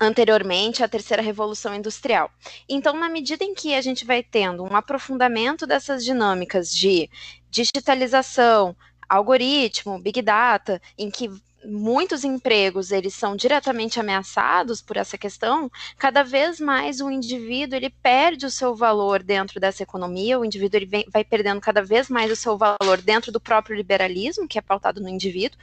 anteriormente 0.00 0.82
à 0.82 0.88
terceira 0.88 1.22
revolução 1.22 1.74
industrial. 1.74 2.30
Então, 2.68 2.96
na 2.96 3.10
medida 3.10 3.44
em 3.44 3.52
que 3.52 3.74
a 3.74 3.82
gente 3.82 4.06
vai 4.06 4.22
tendo 4.22 4.64
um 4.64 4.74
aprofundamento 4.74 5.66
dessas 5.66 6.04
dinâmicas 6.04 6.72
de 6.72 7.10
digitalização, 7.50 8.74
algoritmo, 9.08 9.98
big 9.98 10.22
data, 10.22 10.80
em 10.96 11.10
que 11.10 11.30
muitos 11.64 12.24
empregos 12.24 12.92
eles 12.92 13.14
são 13.14 13.36
diretamente 13.36 13.98
ameaçados 13.98 14.80
por 14.80 14.96
essa 14.96 15.18
questão, 15.18 15.70
cada 15.96 16.22
vez 16.22 16.60
mais 16.60 17.00
o 17.00 17.10
indivíduo 17.10 17.76
ele 17.76 17.90
perde 17.90 18.46
o 18.46 18.50
seu 18.50 18.74
valor 18.74 19.22
dentro 19.22 19.60
dessa 19.60 19.82
economia, 19.82 20.38
o 20.38 20.44
indivíduo 20.44 20.78
ele 20.78 20.86
vem, 20.86 21.04
vai 21.12 21.24
perdendo 21.24 21.60
cada 21.60 21.82
vez 21.82 22.08
mais 22.08 22.30
o 22.30 22.36
seu 22.36 22.56
valor 22.56 23.00
dentro 23.02 23.32
do 23.32 23.40
próprio 23.40 23.76
liberalismo, 23.76 24.48
que 24.48 24.58
é 24.58 24.62
pautado 24.62 25.00
no 25.00 25.08
indivíduo, 25.08 25.58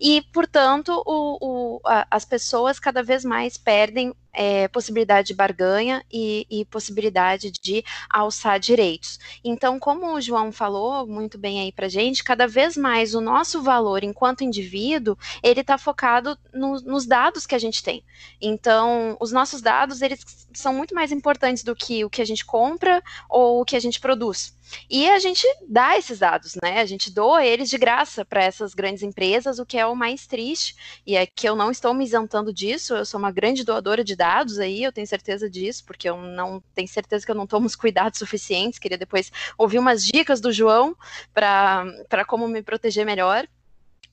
e, 0.00 0.22
portanto, 0.32 1.02
o, 1.06 1.38
o, 1.40 1.80
a, 1.84 2.06
as 2.10 2.24
pessoas 2.24 2.78
cada 2.78 3.02
vez 3.02 3.24
mais 3.24 3.56
perdem 3.56 4.14
é, 4.38 4.68
possibilidade 4.68 5.26
de 5.26 5.34
barganha 5.34 6.04
e, 6.08 6.46
e, 6.48 6.64
possibilidade 6.66 7.50
de 7.50 7.84
alçar 8.08 8.60
direitos. 8.60 9.18
Então, 9.42 9.80
como 9.80 10.14
o 10.14 10.20
João 10.20 10.52
falou 10.52 11.04
muito 11.08 11.36
bem 11.36 11.60
aí 11.60 11.72
para 11.72 11.88
gente, 11.88 12.22
cada 12.22 12.46
vez 12.46 12.76
mais 12.76 13.16
o 13.16 13.20
nosso 13.20 13.60
valor 13.60 14.04
enquanto 14.04 14.44
indivíduo 14.44 15.18
ele 15.42 15.60
está 15.60 15.76
focado 15.76 16.38
no, 16.54 16.80
nos 16.82 17.04
dados 17.04 17.46
que 17.46 17.54
a 17.56 17.58
gente 17.58 17.82
tem. 17.82 18.04
Então, 18.40 19.16
os 19.20 19.32
nossos 19.32 19.60
dados 19.60 20.02
eles 20.02 20.20
são 20.54 20.72
muito 20.72 20.94
mais 20.94 21.10
importantes 21.10 21.64
do 21.64 21.74
que 21.74 22.04
o 22.04 22.10
que 22.10 22.22
a 22.22 22.24
gente 22.24 22.44
compra 22.44 23.02
ou 23.28 23.60
o 23.60 23.64
que 23.64 23.74
a 23.74 23.80
gente 23.80 23.98
produz. 23.98 24.56
E 24.88 25.08
a 25.08 25.18
gente 25.18 25.46
dá 25.68 25.96
esses 25.96 26.18
dados, 26.18 26.56
né? 26.62 26.80
A 26.80 26.86
gente 26.86 27.10
doa 27.10 27.44
eles 27.44 27.68
de 27.68 27.78
graça 27.78 28.24
para 28.24 28.42
essas 28.42 28.74
grandes 28.74 29.02
empresas, 29.02 29.58
o 29.58 29.66
que 29.66 29.78
é 29.78 29.86
o 29.86 29.94
mais 29.94 30.26
triste. 30.26 30.76
E 31.06 31.16
é 31.16 31.26
que 31.26 31.48
eu 31.48 31.56
não 31.56 31.70
estou 31.70 31.94
me 31.94 32.04
isentando 32.04 32.52
disso, 32.52 32.94
eu 32.94 33.04
sou 33.04 33.18
uma 33.18 33.30
grande 33.30 33.64
doadora 33.64 34.04
de 34.04 34.16
dados 34.16 34.58
aí, 34.58 34.82
eu 34.82 34.92
tenho 34.92 35.06
certeza 35.06 35.48
disso, 35.48 35.84
porque 35.84 36.08
eu 36.08 36.16
não 36.16 36.62
tenho 36.74 36.88
certeza 36.88 37.24
que 37.24 37.30
eu 37.30 37.36
não 37.36 37.46
tomo 37.46 37.66
os 37.66 37.76
cuidados 37.76 38.18
suficientes. 38.18 38.78
Queria 38.78 38.98
depois 38.98 39.30
ouvir 39.56 39.78
umas 39.78 40.04
dicas 40.04 40.40
do 40.40 40.52
João 40.52 40.96
para 41.32 42.24
como 42.26 42.48
me 42.48 42.62
proteger 42.62 43.04
melhor. 43.04 43.46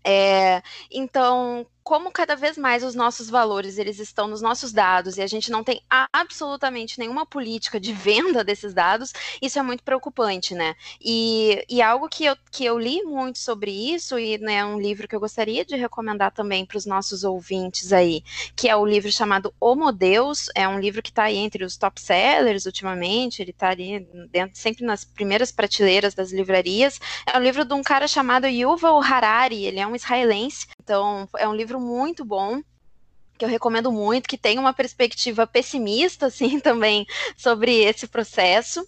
É, 0.04 0.62
então, 0.92 1.66
como 1.86 2.12
cada 2.12 2.36
vez 2.36 2.58
mais 2.58 2.84
os 2.84 2.96
nossos 2.96 3.30
valores 3.30 3.78
eles 3.78 4.00
estão 4.00 4.28
nos 4.28 4.42
nossos 4.42 4.74
dados 4.74 5.18
e 5.18 5.22
a 5.22 5.28
gente 5.28 5.52
não 5.52 5.64
tem 5.64 5.80
absolutamente 6.12 6.98
nenhuma 6.98 7.28
política 7.28 7.80
de 7.80 7.94
venda 7.94 8.44
desses 8.44 8.74
dados, 8.74 9.14
isso 9.40 9.60
é 9.60 9.62
muito 9.62 9.84
preocupante, 9.84 10.56
né? 10.56 10.76
E, 11.00 11.64
e 11.70 11.84
algo 11.84 12.10
que 12.10 12.26
eu, 12.26 12.36
que 12.52 12.66
eu 12.66 12.80
li 12.80 13.04
muito 13.04 13.38
sobre 13.38 13.70
isso, 13.70 14.18
e 14.18 14.40
né, 14.40 14.56
é 14.56 14.66
um 14.66 14.80
livro 14.80 15.08
que 15.08 15.16
eu 15.16 15.20
gostaria 15.20 15.64
de 15.64 15.76
recomendar 15.76 16.32
também 16.32 16.66
para 16.66 16.78
os 16.78 16.88
nossos 16.88 17.24
ouvintes 17.24 17.94
aí, 17.94 18.24
que 18.56 18.68
é 18.68 18.76
o 18.76 18.84
livro 18.84 19.12
chamado 19.12 19.54
Homo 19.60 19.92
Deus, 19.92 20.50
é 20.56 20.68
um 20.68 20.80
livro 20.80 21.04
que 21.04 21.10
está 21.10 21.26
aí 21.26 21.38
entre 21.38 21.64
os 21.64 21.78
top 21.78 22.02
sellers 22.02 22.66
ultimamente, 22.66 23.44
ele 23.44 23.52
está 23.52 23.70
ali 23.70 24.00
dentro, 24.32 24.58
sempre 24.58 24.84
nas 24.84 25.06
primeiras 25.06 25.52
prateleiras 25.52 26.16
das 26.16 26.32
livrarias. 26.32 27.00
É 27.32 27.38
um 27.38 27.42
livro 27.44 27.64
de 27.64 27.76
um 27.76 27.84
cara 27.84 28.08
chamado 28.08 28.48
Yuval 28.48 29.00
Harari, 29.04 29.66
ele 29.66 29.80
é 29.80 29.86
um 29.86 29.96
israelense, 29.96 30.66
então 30.86 31.28
é 31.36 31.48
um 31.48 31.56
livro 31.56 31.82
muito 31.82 32.24
bom 32.24 32.62
que 33.38 33.44
eu 33.44 33.50
recomendo 33.50 33.92
muito, 33.92 34.30
que 34.30 34.38
tem 34.38 34.58
uma 34.58 34.72
perspectiva 34.72 35.46
pessimista, 35.46 36.28
assim, 36.28 36.60
também, 36.60 37.06
sobre 37.36 37.84
esse 37.84 38.08
processo. 38.08 38.88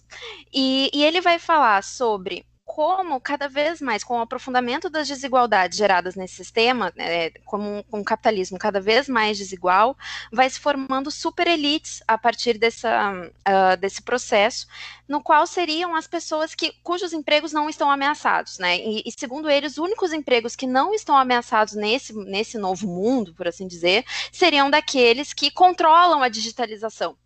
E, 0.54 0.90
e 0.94 1.04
ele 1.04 1.20
vai 1.20 1.38
falar 1.38 1.84
sobre 1.84 2.46
como 2.78 3.20
cada 3.20 3.50
vez 3.50 3.82
mais, 3.82 4.04
com 4.04 4.20
o 4.20 4.22
aprofundamento 4.22 4.88
das 4.88 5.08
desigualdades 5.08 5.76
geradas 5.76 6.14
nesse 6.14 6.36
sistema, 6.36 6.94
né, 6.96 7.32
como 7.44 7.68
um, 7.68 7.84
um, 7.92 8.04
capitalismo 8.04 8.60
cada 8.60 8.80
vez 8.80 9.10
mais 9.10 9.36
desigual, 9.36 9.98
vai 10.32 10.48
se 10.48 10.60
formando 10.60 11.10
super 11.10 11.48
elites 11.48 12.04
a 12.08 12.20
partir 12.20 12.60
dessa, 12.60 13.12
uh, 13.12 13.78
desse 13.78 14.00
processo, 14.04 14.68
no 15.08 15.24
qual 15.24 15.48
seriam 15.48 15.96
as 15.96 16.06
pessoas 16.06 16.54
que, 16.54 16.72
cujos 16.84 17.14
empregos 17.14 17.52
não 17.52 17.68
estão 17.68 17.90
ameaçados, 17.90 18.60
né? 18.60 18.78
E, 18.78 19.02
e, 19.04 19.12
segundo 19.12 19.50
eles, 19.50 19.72
os 19.72 19.78
únicos 19.80 20.14
empregos 20.14 20.56
que 20.56 20.68
não 20.68 20.94
estão 20.94 21.18
ameaçados 21.18 21.74
nesse, 21.74 22.14
nesse 22.14 22.60
novo 22.60 22.86
mundo, 22.86 23.34
por 23.34 23.48
assim 23.48 23.68
dizer, 23.68 24.06
seriam 24.32 24.70
daqueles 24.70 25.34
que 25.34 25.50
controlam 25.50 26.22
a 26.22 26.30
digitalização. 26.30 27.18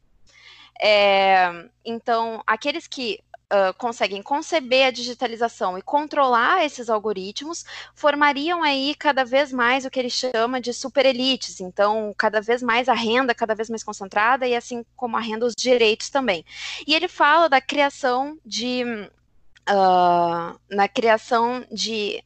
É, 0.82 1.52
então, 1.84 2.42
aqueles 2.48 2.88
que 2.88 3.20
uh, 3.52 3.74
conseguem 3.78 4.24
conceber 4.24 4.88
a 4.88 4.92
digitalização 4.92 5.78
e 5.78 5.82
controlar 5.82 6.66
esses 6.66 6.90
algoritmos, 6.90 7.66
formariam 7.94 8.64
aí 8.64 8.96
cada 8.96 9.26
vez 9.26 9.52
mais 9.52 9.86
o 9.86 9.92
que 9.92 10.00
ele 10.00 10.10
chama 10.10 10.62
de 10.62 10.74
superelites. 10.74 11.60
Então, 11.60 12.14
cada 12.18 12.42
vez 12.42 12.64
mais 12.64 12.88
a 12.88 12.94
renda 12.94 13.36
cada 13.36 13.54
vez 13.54 13.70
mais 13.70 13.84
concentrada 13.84 14.48
e 14.48 14.56
assim 14.56 14.86
como 14.96 15.18
a 15.18 15.20
renda, 15.20 15.46
os 15.46 15.56
direitos 15.56 16.10
também. 16.10 16.46
E 16.88 16.96
ele 16.96 17.08
fala 17.08 17.50
da 17.50 17.60
criação 17.60 18.38
de 18.46 18.84
uh, 19.70 20.60
na 20.70 20.88
criação 20.88 21.66
de 21.72 22.24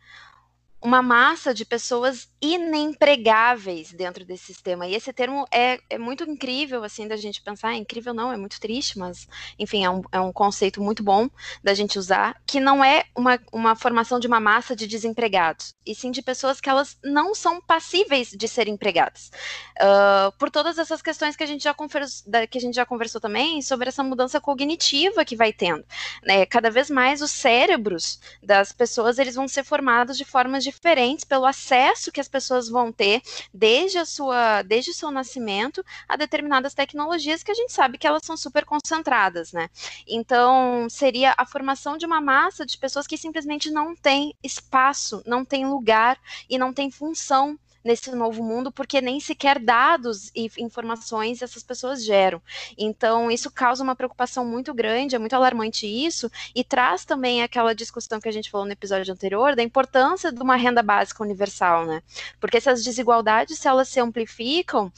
uma 0.85 1.01
massa 1.01 1.51
de 1.51 1.65
pessoas 1.65 2.29
inempregáveis 2.39 3.91
dentro 3.91 4.23
desse 4.23 4.45
sistema. 4.45 4.85
E 4.85 4.93
esse 4.93 5.11
termo 5.11 5.47
é, 5.51 5.79
é 5.89 5.97
muito 5.97 6.23
incrível, 6.29 6.83
assim, 6.83 7.07
da 7.07 7.17
gente 7.17 7.41
pensar. 7.41 7.73
É 7.73 7.77
incrível 7.77 8.13
não, 8.13 8.31
é 8.31 8.37
muito 8.37 8.59
triste, 8.59 8.99
mas, 8.99 9.27
enfim, 9.57 9.83
é 9.83 9.89
um, 9.89 10.03
é 10.11 10.19
um 10.19 10.31
conceito 10.31 10.79
muito 10.81 11.01
bom 11.01 11.27
da 11.63 11.73
gente 11.73 11.97
usar, 11.97 12.39
que 12.45 12.59
não 12.59 12.83
é 12.83 13.05
uma, 13.15 13.39
uma 13.51 13.75
formação 13.75 14.19
de 14.19 14.27
uma 14.27 14.39
massa 14.39 14.75
de 14.75 14.85
desempregados, 14.85 15.73
e 15.83 15.95
sim 15.95 16.11
de 16.11 16.21
pessoas 16.21 16.61
que 16.61 16.69
elas 16.69 16.97
não 17.03 17.33
são 17.33 17.59
passíveis 17.59 18.29
de 18.29 18.47
serem 18.47 18.75
empregadas. 18.75 19.31
Uh, 19.79 20.31
por 20.37 20.51
todas 20.51 20.77
essas 20.77 21.01
questões 21.01 21.35
que 21.35 21.43
a 21.43 21.47
gente 21.47 21.63
já 21.63 21.73
conversou, 21.73 22.31
que 22.49 22.57
a 22.59 22.61
gente 22.61 22.75
já 22.75 22.85
conversou 22.85 23.19
também 23.19 23.59
sobre 23.63 23.89
essa 23.89 24.03
mudança 24.03 24.39
cognitiva 24.39 25.25
que 25.25 25.35
vai 25.35 25.51
tendo. 25.51 25.83
Né? 26.23 26.45
Cada 26.45 26.69
vez 26.69 26.91
mais 26.91 27.23
os 27.23 27.31
cérebros 27.31 28.19
das 28.43 28.71
pessoas 28.71 29.17
eles 29.17 29.33
vão 29.33 29.47
ser 29.47 29.63
formados 29.63 30.15
de 30.15 30.23
formas 30.23 30.63
diferentes 30.75 31.25
pelo 31.25 31.45
acesso 31.45 32.11
que 32.11 32.19
as 32.19 32.27
pessoas 32.27 32.69
vão 32.69 32.91
ter 32.91 33.21
desde 33.53 33.97
a 33.97 34.05
sua, 34.05 34.61
desde 34.61 34.91
o 34.91 34.93
seu 34.93 35.09
nascimento 35.09 35.83
a 36.07 36.15
determinadas 36.15 36.73
tecnologias 36.73 37.43
que 37.43 37.51
a 37.51 37.55
gente 37.55 37.71
sabe 37.71 37.97
que 37.97 38.05
elas 38.05 38.25
são 38.25 38.35
super 38.37 38.65
concentradas, 38.65 39.51
né? 39.51 39.69
Então, 40.07 40.87
seria 40.89 41.33
a 41.37 41.45
formação 41.45 41.97
de 41.97 42.05
uma 42.05 42.21
massa 42.21 42.65
de 42.65 42.77
pessoas 42.77 43.07
que 43.07 43.17
simplesmente 43.17 43.71
não 43.71 43.95
tem 43.95 44.35
espaço, 44.43 45.23
não 45.25 45.45
tem 45.45 45.65
lugar 45.65 46.19
e 46.49 46.57
não 46.57 46.73
tem 46.73 46.91
função 46.91 47.57
nesse 47.85 48.11
novo 48.15 48.43
mundo, 48.43 48.71
porque 48.71 48.99
nem 48.99 49.19
sequer 49.19 49.59
dados 49.59 50.31
e 50.35 50.49
informações 50.57 51.43
essas 51.43 51.61
pessoas 51.61 52.03
geram. 52.03 52.41
Então, 52.75 53.29
isso 53.29 53.51
causa 53.51 53.83
uma 53.83 53.95
preocupação 53.95 54.43
muito 54.43 54.73
grande, 54.73 55.15
é 55.15 55.19
muito 55.19 55.35
alarmante 55.35 55.85
isso, 55.85 56.29
e 56.55 56.63
traz 56.63 57.05
também 57.05 57.43
aquela 57.43 57.75
discussão 57.75 58.19
que 58.19 58.27
a 58.27 58.31
gente 58.31 58.49
falou 58.49 58.65
no 58.65 58.73
episódio 58.73 59.13
anterior, 59.13 59.55
da 59.55 59.61
importância 59.61 60.31
de 60.31 60.41
uma 60.41 60.55
renda 60.55 60.81
básica 60.81 61.23
universal, 61.23 61.85
né? 61.85 62.01
Porque 62.39 62.57
essas 62.57 62.83
desigualdades, 62.83 63.59
se 63.59 63.67
elas 63.67 63.87
se 63.87 63.99
amplificam, 63.99 64.91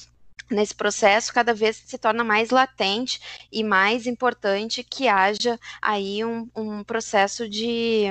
nesse 0.49 0.73
processo 0.75 1.33
cada 1.33 1.53
vez 1.53 1.83
se 1.85 1.97
torna 1.97 2.23
mais 2.23 2.49
latente 2.49 3.19
e 3.51 3.63
mais 3.63 4.07
importante 4.07 4.83
que 4.83 5.07
haja 5.07 5.59
aí 5.81 6.23
um, 6.23 6.49
um 6.55 6.83
processo 6.83 7.47
de, 7.49 8.05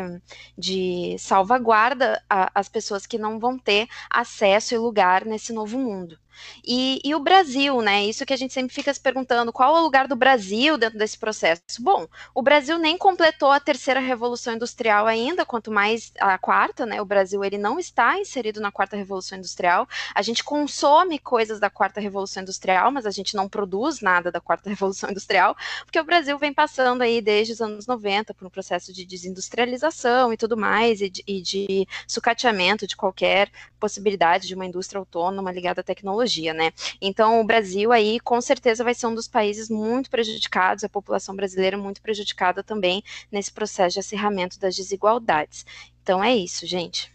de 0.56 1.16
salvaguarda 1.18 2.22
às 2.28 2.68
pessoas 2.68 3.06
que 3.06 3.18
não 3.18 3.38
vão 3.38 3.58
ter 3.58 3.88
acesso 4.10 4.74
e 4.74 4.78
lugar 4.78 5.24
nesse 5.24 5.52
novo 5.52 5.78
mundo. 5.78 6.18
E, 6.64 7.00
e, 7.04 7.14
o 7.14 7.20
Brasil, 7.20 7.80
né? 7.80 8.04
Isso 8.04 8.26
que 8.26 8.32
a 8.32 8.36
gente 8.36 8.52
sempre 8.52 8.74
fica 8.74 8.92
se 8.92 9.00
perguntando, 9.00 9.52
qual 9.52 9.76
é 9.76 9.80
o 9.80 9.82
lugar 9.82 10.08
do 10.08 10.16
Brasil 10.16 10.76
dentro 10.76 10.98
desse 10.98 11.18
processo? 11.18 11.62
Bom, 11.80 12.06
o 12.34 12.42
Brasil 12.42 12.78
nem 12.78 12.98
completou 12.98 13.50
a 13.50 13.60
terceira 13.60 14.00
revolução 14.00 14.54
industrial 14.54 15.06
ainda, 15.06 15.44
quanto 15.44 15.70
mais 15.70 16.12
a 16.20 16.36
quarta, 16.38 16.84
né? 16.84 17.00
O 17.00 17.04
Brasil 17.04 17.44
ele 17.44 17.58
não 17.58 17.78
está 17.78 18.18
inserido 18.18 18.60
na 18.60 18.72
quarta 18.72 18.96
revolução 18.96 19.38
industrial. 19.38 19.88
A 20.14 20.22
gente 20.22 20.44
consome 20.44 21.18
coisas 21.18 21.60
da 21.60 21.70
quarta 21.70 22.00
revolução 22.00 22.42
industrial, 22.42 22.90
mas 22.90 23.06
a 23.06 23.10
gente 23.10 23.34
não 23.34 23.48
produz 23.48 24.00
nada 24.00 24.30
da 24.30 24.40
quarta 24.40 24.68
revolução 24.70 25.10
industrial, 25.10 25.56
porque 25.84 26.00
o 26.00 26.04
Brasil 26.04 26.38
vem 26.38 26.52
passando 26.52 27.02
aí 27.02 27.20
desde 27.20 27.52
os 27.52 27.60
anos 27.60 27.86
90 27.86 28.34
por 28.34 28.46
um 28.46 28.50
processo 28.50 28.92
de 28.92 29.04
desindustrialização 29.04 30.32
e 30.32 30.36
tudo 30.36 30.56
mais, 30.56 31.00
e 31.00 31.08
de, 31.08 31.22
e 31.26 31.40
de 31.40 31.88
sucateamento 32.06 32.86
de 32.86 32.96
qualquer 32.96 33.50
possibilidade 33.78 34.46
de 34.46 34.54
uma 34.54 34.66
indústria 34.66 34.98
autônoma 34.98 35.52
ligada 35.52 35.80
à 35.80 35.84
tecnologia 35.84 36.25
tecnologia, 36.26 36.52
né? 36.52 36.72
Então, 37.00 37.40
o 37.40 37.44
Brasil 37.44 37.92
aí, 37.92 38.20
com 38.20 38.40
certeza, 38.40 38.84
vai 38.84 38.94
ser 38.94 39.06
um 39.06 39.14
dos 39.14 39.28
países 39.28 39.70
muito 39.70 40.10
prejudicados, 40.10 40.84
a 40.84 40.88
população 40.88 41.34
brasileira 41.34 41.78
muito 41.78 42.02
prejudicada 42.02 42.62
também 42.62 43.02
nesse 43.30 43.52
processo 43.52 43.94
de 43.94 44.00
acirramento 44.00 44.58
das 44.58 44.74
desigualdades. 44.74 45.64
Então, 46.02 46.22
é 46.22 46.34
isso, 46.34 46.66
gente. 46.66 47.14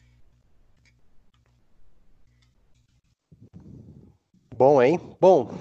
Bom, 4.56 4.82
hein? 4.82 5.00
Bom, 5.20 5.52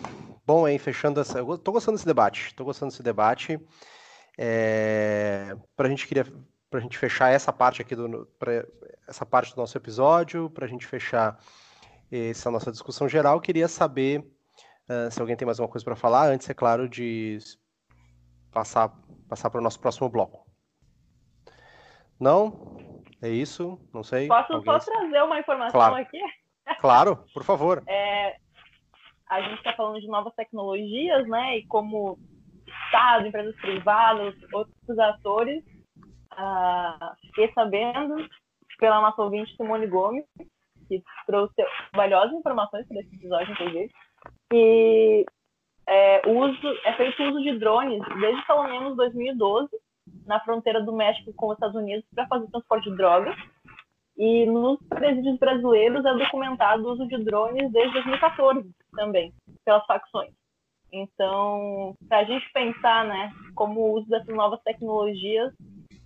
bom, 0.47 0.69
hein? 0.69 0.79
Fechando 0.79 1.21
essa. 1.21 1.39
Eu 1.39 1.59
tô 1.59 1.73
gostando 1.73 1.97
desse 1.97 2.07
debate. 2.07 2.55
Tô 2.55 2.65
gostando 2.65 2.91
desse 2.91 3.03
debate. 3.03 3.59
É... 4.39 5.57
Pra 5.75 5.89
gente 5.89 6.07
queria 6.07 6.27
para 6.69 6.79
a 6.79 6.83
gente 6.83 6.97
fechar 6.97 7.31
essa 7.31 7.53
parte 7.53 7.83
aqui 7.83 7.97
do 7.97 8.29
essa 9.09 9.27
parte 9.27 9.53
do 9.53 9.57
nosso 9.57 9.77
episódio, 9.77 10.49
para 10.51 10.67
a 10.67 10.69
gente 10.69 10.87
fechar 10.87 11.37
essa 12.11 12.49
é 12.49 12.51
a 12.51 12.53
nossa 12.53 12.71
discussão 12.71 13.09
geral. 13.09 13.41
Queria 13.41 13.69
saber 13.69 14.21
uh, 14.89 15.11
se 15.11 15.21
alguém 15.21 15.37
tem 15.37 15.47
mais 15.47 15.61
alguma 15.61 15.73
coisa 15.73 15.85
para 15.85 15.97
falar, 15.97 16.29
antes, 16.29 16.49
é 16.51 16.55
claro, 16.55 16.89
de 16.89 17.39
passar, 18.53 18.93
passar 19.29 19.51
para 19.51 19.61
o 19.61 19.63
nosso 19.63 19.81
próximo 19.81 20.09
bloco. 20.09 20.45
Não? 22.19 23.03
É 23.23 23.29
isso? 23.29 23.79
Não 23.95 24.03
sei. 24.03 24.27
Posso 24.27 24.53
alguém... 24.53 24.81
só 24.81 24.93
trazer 24.93 25.23
uma 25.23 25.39
informação 25.39 25.79
claro. 25.79 25.97
aqui? 25.97 26.21
Claro, 26.81 27.25
por 27.35 27.43
favor. 27.43 27.83
É, 27.89 28.37
a 29.29 29.41
gente 29.43 29.59
está 29.59 29.73
falando 29.73 30.01
de 30.01 30.07
novas 30.07 30.33
tecnologias, 30.35 31.27
né? 31.27 31.59
E 31.59 31.67
como 31.67 32.17
Estado, 32.65 33.27
empresas 33.27 33.57
privadas, 33.57 34.35
outros 34.53 34.99
atores, 34.99 35.65
uh, 36.35 37.17
fiquei 37.23 37.53
sabendo 37.53 38.25
pela 38.79 39.01
nossa 39.01 39.21
ouvinte 39.21 39.57
Simone 39.57 39.89
Gomes 39.89 40.25
que 40.91 41.05
trouxe 41.27 41.55
valiosas 41.95 42.33
informações 42.33 42.87
para 42.89 43.01
esse 43.01 43.15
episódio, 43.15 43.53
inclusive. 43.53 43.91
E 44.53 45.25
é, 45.87 46.29
uso, 46.29 46.69
é 46.85 46.93
feito 46.95 47.23
uso 47.23 47.43
de 47.43 47.59
drones 47.59 48.03
desde 48.21 48.45
pelo 48.47 48.65
menos 48.65 48.97
2012 48.97 49.71
na 50.27 50.41
fronteira 50.41 50.83
do 50.83 50.93
México 50.93 51.33
com 51.35 51.49
os 51.49 51.55
Estados 51.55 51.77
Unidos 51.77 52.05
para 52.13 52.27
fazer 52.27 52.49
transporte 52.49 52.91
de 52.91 52.97
drogas. 52.97 53.37
E 54.17 54.45
nos 54.47 54.79
presídios 54.89 55.39
brasileiros 55.39 56.05
é 56.05 56.13
documentado 56.13 56.85
o 56.85 56.93
uso 56.93 57.07
de 57.07 57.25
drones 57.25 57.73
desde 57.73 57.93
2014 57.95 58.71
também, 58.93 59.33
pelas 59.65 59.87
facções. 59.87 60.35
Então, 60.93 61.95
para 62.09 62.19
a 62.19 62.25
gente 62.25 62.53
pensar 62.53 63.07
né, 63.07 63.33
como 63.55 63.81
o 63.81 63.93
uso 63.99 64.09
dessas 64.09 64.35
novas 64.35 64.61
tecnologias 64.63 65.55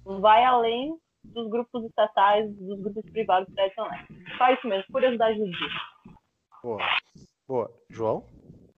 vai 0.05 0.45
além 0.45 0.97
dos 1.25 1.51
grupos 1.51 1.85
estatais, 1.85 2.51
dos 2.57 2.81
grupos 2.81 3.11
privados 3.11 3.53
tradicionais. 3.55 4.07
Só 4.37 4.53
isso 4.53 4.69
mesmo, 4.69 4.85
curiosidade 4.93 5.39
do 5.39 5.51
dia. 5.51 5.69
Boa. 6.63 6.79
Boa. 7.47 7.71
João? 7.91 8.27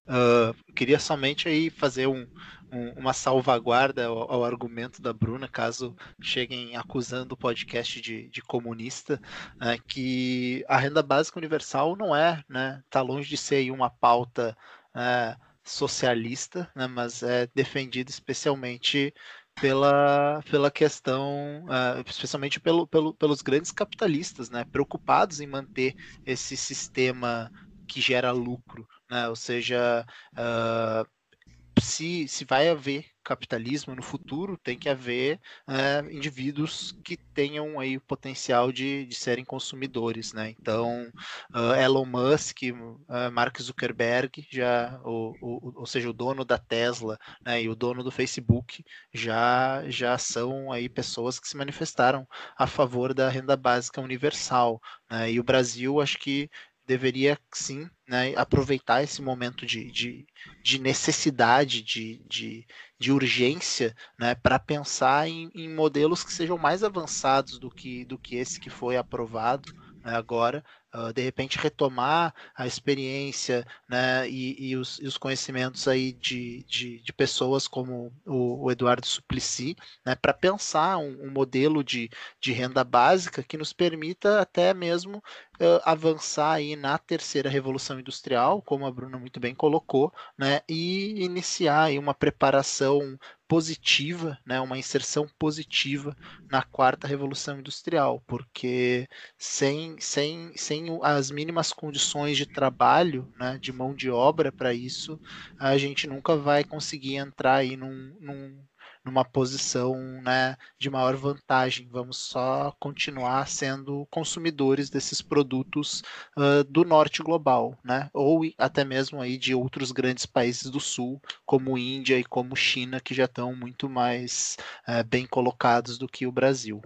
Uh, 0.07 0.73
queria 0.73 1.01
somente 1.01 1.49
aí 1.49 1.69
fazer 1.69 2.07
um, 2.07 2.27
um, 2.71 2.91
uma 2.93 3.13
salvaguarda 3.13 4.07
ao, 4.07 4.31
ao, 4.31 4.45
argumento 4.45 5.03
da 5.03 5.13
Bruna, 5.13 5.49
caso 5.49 5.97
cheguem 6.21 6.77
acusando 6.77 7.35
o 7.35 7.37
podcast 7.37 8.01
de, 8.01 8.29
de 8.29 8.41
comunista, 8.43 9.21
né, 9.57 9.79
que 9.89 10.65
a 10.69 10.77
renda 10.77 11.03
básica 11.03 11.41
universal 11.41 11.97
não 11.97 12.15
é, 12.15 12.43
né, 12.49 12.83
tá 12.89 13.03
longe 13.03 13.29
de 13.29 13.37
ser 13.37 13.69
uma 13.73 13.91
pauta 13.91 14.57
é, 14.95 15.37
socialista, 15.65 16.71
né, 16.75 16.87
mas 16.87 17.25
é 17.25 17.49
defendida 17.53 18.09
especialmente 18.09 19.13
pela, 19.61 20.43
pela 20.51 20.71
questão, 20.71 21.65
uh, 21.65 22.03
especialmente 22.07 22.61
pelo, 22.61 22.87
pelo, 22.87 23.15
pelos 23.15 23.43
grandes 23.43 23.73
capitalistas, 23.73 24.51
né, 24.51 24.65
preocupados 24.71 25.41
em 25.41 25.47
manter 25.47 25.95
esse 26.25 26.57
sistema 26.57 27.51
que 27.89 28.01
gera 28.01 28.33
lucro, 28.33 28.87
né, 29.11 29.29
ou 29.29 29.37
seja, 29.37 30.05
uh, 30.35 31.81
se, 31.81 32.29
se 32.29 32.45
vai 32.45 32.69
haver 32.69 33.07
capitalismo 33.27 33.95
no 33.95 34.03
futuro, 34.03 34.57
tem 34.57 34.79
que 34.79 34.89
haver 34.89 35.41
é, 35.67 36.01
indivíduos 36.15 36.97
que 37.03 37.17
tenham 37.17 37.81
aí 37.81 37.97
o 37.97 38.01
potencial 38.01 38.71
de, 38.71 39.05
de 39.05 39.15
serem 39.17 39.45
consumidores, 39.45 40.33
né? 40.33 40.55
Então, 40.59 41.11
uh, 41.53 41.75
Elon 41.75 42.07
Musk, 42.07 42.63
uh, 42.63 43.33
Mark 43.33 43.61
Zuckerberg, 43.61 44.47
já, 44.51 45.01
o, 45.05 45.35
o, 45.41 45.81
ou 45.81 45.87
seja, 45.87 46.09
o 46.09 46.13
dono 46.13 46.45
da 46.45 46.57
Tesla 46.57 47.19
né, 47.45 47.63
e 47.63 47.69
o 47.69 47.75
dono 47.75 48.05
do 48.05 48.11
Facebook 48.13 48.85
já, 49.13 49.83
já 49.89 50.17
são 50.17 50.71
aí 50.71 50.89
pessoas 50.89 51.41
que 51.41 51.49
se 51.49 51.57
manifestaram 51.57 52.27
a 52.57 52.67
favor 52.67 53.13
da 53.13 53.29
renda 53.29 53.57
básica 53.57 54.01
universal. 54.01 54.81
Né? 55.11 55.33
E 55.33 55.41
o 55.41 55.45
Brasil, 55.45 56.01
acho 56.01 56.19
que 56.19 56.49
deveria 56.87 57.39
sim 57.53 57.89
né, 58.09 58.33
aproveitar 58.37 59.03
esse 59.03 59.21
momento 59.21 59.67
de, 59.67 59.91
de, 59.91 60.27
de 60.63 60.79
necessidade, 60.79 61.83
de, 61.83 62.23
de, 62.29 62.67
de, 62.99 63.13
urgência, 63.13 63.95
né, 64.19 64.35
para 64.35 64.59
pensar 64.59 65.29
em, 65.29 65.51
em, 65.55 65.69
modelos 65.69 66.23
que 66.23 66.33
sejam 66.33 66.57
mais 66.57 66.85
avançados 66.85 67.59
do 67.59 67.71
que, 67.71 68.05
do 68.05 68.17
que 68.17 68.37
esse 68.37 68.61
que 68.61 68.71
foi 68.71 68.97
aprovado 68.97 69.73
né, 70.07 70.15
agora, 70.15 70.65
uh, 70.95 71.13
de 71.13 71.21
repente 71.21 71.59
retomar 71.59 72.33
a 72.57 72.65
experiência 72.65 73.67
né, 73.89 74.29
e, 74.31 74.71
e, 74.71 74.77
os, 74.77 75.01
e, 75.01 75.07
os, 75.07 75.19
conhecimentos 75.19 75.89
aí 75.89 76.13
de, 76.13 76.65
de, 76.69 77.03
de 77.03 77.13
pessoas 77.13 77.67
como 77.67 78.13
o, 78.25 78.65
o, 78.65 78.71
Eduardo 78.71 79.05
Suplicy, 79.05 79.77
né, 80.05 80.15
para 80.15 80.33
pensar 80.33 80.99
um, 80.99 81.27
um, 81.27 81.31
modelo 81.31 81.83
de, 81.83 82.09
de 82.41 82.53
renda 82.53 82.85
básica 82.85 83.43
que 83.43 83.59
nos 83.59 83.73
permita 83.73 84.41
até 84.41 84.73
mesmo 84.73 85.21
uh, 85.61 85.81
avançar 85.85 86.53
aí 86.55 86.77
na 86.77 86.99
terceira 86.99 87.49
revolução 87.49 87.99
industrial, 87.99 88.63
como 88.63 88.87
a 88.87 88.91
Bruna 88.91 89.19
muito 89.19 89.41
bem 89.41 89.55
colocou, 89.55 90.13
né, 90.39 90.61
e 90.69 91.23
iniciar 91.23 91.85
aí 91.85 91.99
uma 91.99 92.15
preparação 92.15 93.19
positiva, 93.49 94.39
né, 94.45 94.61
uma 94.61 94.79
inserção 94.79 95.27
positiva 95.39 96.17
na 96.51 96.63
quarta 96.63 97.07
revolução 97.07 97.59
industrial, 97.59 98.23
porque 98.27 99.09
sem, 99.39 99.99
sem, 100.01 100.53
sem 100.57 100.99
as 101.03 101.31
mínimas 101.31 101.73
condições 101.73 102.37
de 102.37 102.47
trabalho, 102.47 103.33
né, 103.39 103.59
de 103.59 103.73
mão 103.73 103.95
de 103.95 104.11
obra 104.11 104.51
para 104.51 104.75
isso, 104.75 105.21
a 105.59 105.77
gente 105.79 106.07
nunca 106.07 106.37
vai 106.37 106.65
conseguir 106.65 107.17
entrar 107.17 107.57
aí 107.57 107.77
num, 107.77 108.17
num 108.21 108.59
numa 109.07 109.25
posição 109.25 109.95
né, 110.21 110.57
de 110.79 110.91
maior 110.91 111.15
vantagem. 111.17 111.89
Vamos 111.89 112.19
só 112.19 112.75
continuar 112.81 113.47
sendo 113.47 114.07
consumidores 114.11 114.91
desses 114.91 115.23
produtos 115.23 116.03
uh, 116.37 116.65
do 116.65 116.85
norte 116.85 117.23
global, 117.23 117.79
né? 117.85 118.11
ou 118.13 118.43
até 118.59 118.85
mesmo 118.85 119.21
aí 119.21 119.39
de 119.39 119.55
outros 119.55 119.93
grandes 119.93 120.27
países 120.27 120.69
do 120.69 120.81
sul, 120.81 121.23
como 121.47 121.79
Índia 121.79 122.19
e 122.19 122.25
como 122.25 122.57
China, 122.57 123.01
que 123.01 123.15
já 123.15 123.27
estão 123.27 123.55
muito 123.55 123.89
mais 123.89 124.57
uh, 124.89 125.05
bem 125.07 125.25
colocados 125.25 125.97
do 125.97 126.09
que 126.09 126.27
o 126.27 126.33
Brasil. 126.33 126.83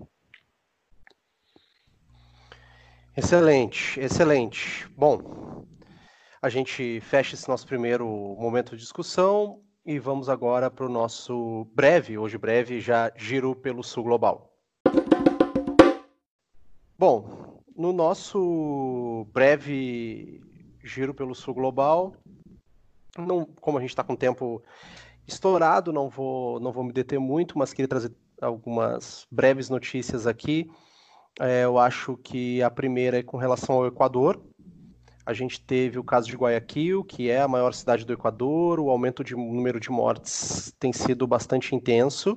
Excelente, 3.16 3.98
excelente. 3.98 4.86
Bom, 4.96 5.66
a 6.42 6.48
gente 6.48 7.00
fecha 7.00 7.34
esse 7.34 7.48
nosso 7.48 7.66
primeiro 7.66 8.06
momento 8.38 8.76
de 8.76 8.82
discussão 8.82 9.62
e 9.84 9.98
vamos 9.98 10.28
agora 10.28 10.70
para 10.70 10.86
o 10.86 10.90
nosso 10.90 11.66
breve, 11.74 12.18
hoje 12.18 12.36
breve, 12.36 12.80
já 12.80 13.10
giro 13.16 13.54
pelo 13.54 13.82
sul 13.82 14.04
global. 14.04 14.52
Bom, 16.98 17.60
no 17.74 17.92
nosso 17.92 19.26
breve 19.32 20.40
giro 20.84 21.14
pelo 21.14 21.34
sul 21.34 21.54
global, 21.54 22.14
não, 23.16 23.44
como 23.44 23.78
a 23.78 23.80
gente 23.80 23.90
está 23.90 24.04
com 24.04 24.14
tempo 24.14 24.62
estourado, 25.26 25.92
não 25.92 26.08
vou, 26.08 26.60
não 26.60 26.72
vou 26.72 26.84
me 26.84 26.92
deter 26.92 27.18
muito, 27.18 27.58
mas 27.58 27.72
queria 27.72 27.88
trazer 27.88 28.12
algumas 28.40 29.26
breves 29.30 29.68
notícias 29.68 30.26
aqui. 30.26 30.70
É, 31.38 31.64
eu 31.64 31.78
acho 31.78 32.16
que 32.18 32.62
a 32.62 32.70
primeira 32.70 33.18
é 33.18 33.22
com 33.22 33.36
relação 33.36 33.76
ao 33.76 33.86
Equador. 33.86 34.40
A 35.30 35.32
gente 35.32 35.60
teve 35.60 35.96
o 35.96 36.02
caso 36.02 36.26
de 36.26 36.34
Guayaquil, 36.34 37.04
que 37.04 37.30
é 37.30 37.40
a 37.40 37.46
maior 37.46 37.72
cidade 37.72 38.04
do 38.04 38.12
Equador. 38.12 38.80
O 38.80 38.90
aumento 38.90 39.22
de 39.22 39.36
número 39.36 39.78
de 39.78 39.88
mortes 39.88 40.74
tem 40.76 40.92
sido 40.92 41.24
bastante 41.24 41.72
intenso 41.72 42.36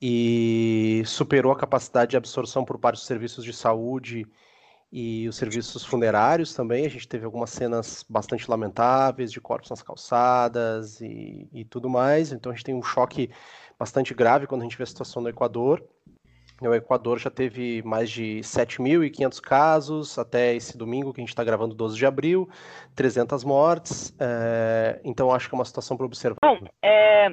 e 0.00 1.02
superou 1.04 1.50
a 1.50 1.56
capacidade 1.56 2.12
de 2.12 2.16
absorção 2.16 2.64
por 2.64 2.78
parte 2.78 2.98
dos 2.98 3.06
serviços 3.06 3.44
de 3.44 3.52
saúde 3.52 4.24
e 4.92 5.28
os 5.28 5.34
serviços 5.34 5.84
funerários 5.84 6.54
também. 6.54 6.86
A 6.86 6.88
gente 6.88 7.08
teve 7.08 7.24
algumas 7.24 7.50
cenas 7.50 8.06
bastante 8.08 8.48
lamentáveis 8.48 9.32
de 9.32 9.40
corpos 9.40 9.68
nas 9.68 9.82
calçadas 9.82 11.00
e, 11.00 11.48
e 11.52 11.64
tudo 11.64 11.90
mais. 11.90 12.30
Então 12.30 12.52
a 12.52 12.54
gente 12.54 12.64
tem 12.64 12.76
um 12.76 12.82
choque 12.82 13.28
bastante 13.76 14.14
grave 14.14 14.46
quando 14.46 14.60
a 14.60 14.64
gente 14.64 14.78
vê 14.78 14.84
a 14.84 14.86
situação 14.86 15.20
no 15.20 15.30
Equador. 15.30 15.84
O 16.60 16.74
Equador 16.74 17.18
já 17.18 17.30
teve 17.30 17.82
mais 17.82 18.10
de 18.10 18.40
7.500 18.40 19.40
casos 19.40 20.18
até 20.18 20.54
esse 20.56 20.76
domingo, 20.76 21.12
que 21.12 21.20
a 21.20 21.22
gente 21.22 21.28
está 21.28 21.44
gravando 21.44 21.74
12 21.74 21.96
de 21.96 22.04
abril, 22.04 22.48
300 22.96 23.44
mortes. 23.44 24.14
É... 24.18 25.00
Então, 25.04 25.32
acho 25.32 25.48
que 25.48 25.54
é 25.54 25.58
uma 25.58 25.64
situação 25.64 25.96
para 25.96 26.06
observar. 26.06 26.38
Bom, 26.42 26.58
é... 26.82 27.28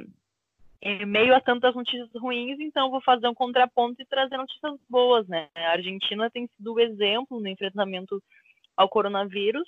em 0.81 1.05
meio 1.07 1.35
a 1.35 1.41
tantas 1.41 1.73
notícias 1.73 2.09
ruins, 2.13 2.59
então 2.59 2.91
vou 2.91 3.01
fazer 3.01 3.27
um 3.27 3.33
contraponto 3.33 3.99
e 3.99 4.05
trazer 4.05 4.37
notícias 4.37 4.79
boas, 4.87 5.27
né? 5.27 5.47
A 5.55 5.71
Argentina 5.71 6.29
tem 6.29 6.47
sido 6.55 6.73
o 6.73 6.79
exemplo 6.79 7.39
no 7.39 7.47
enfrentamento 7.47 8.21
ao 8.77 8.87
coronavírus. 8.87 9.67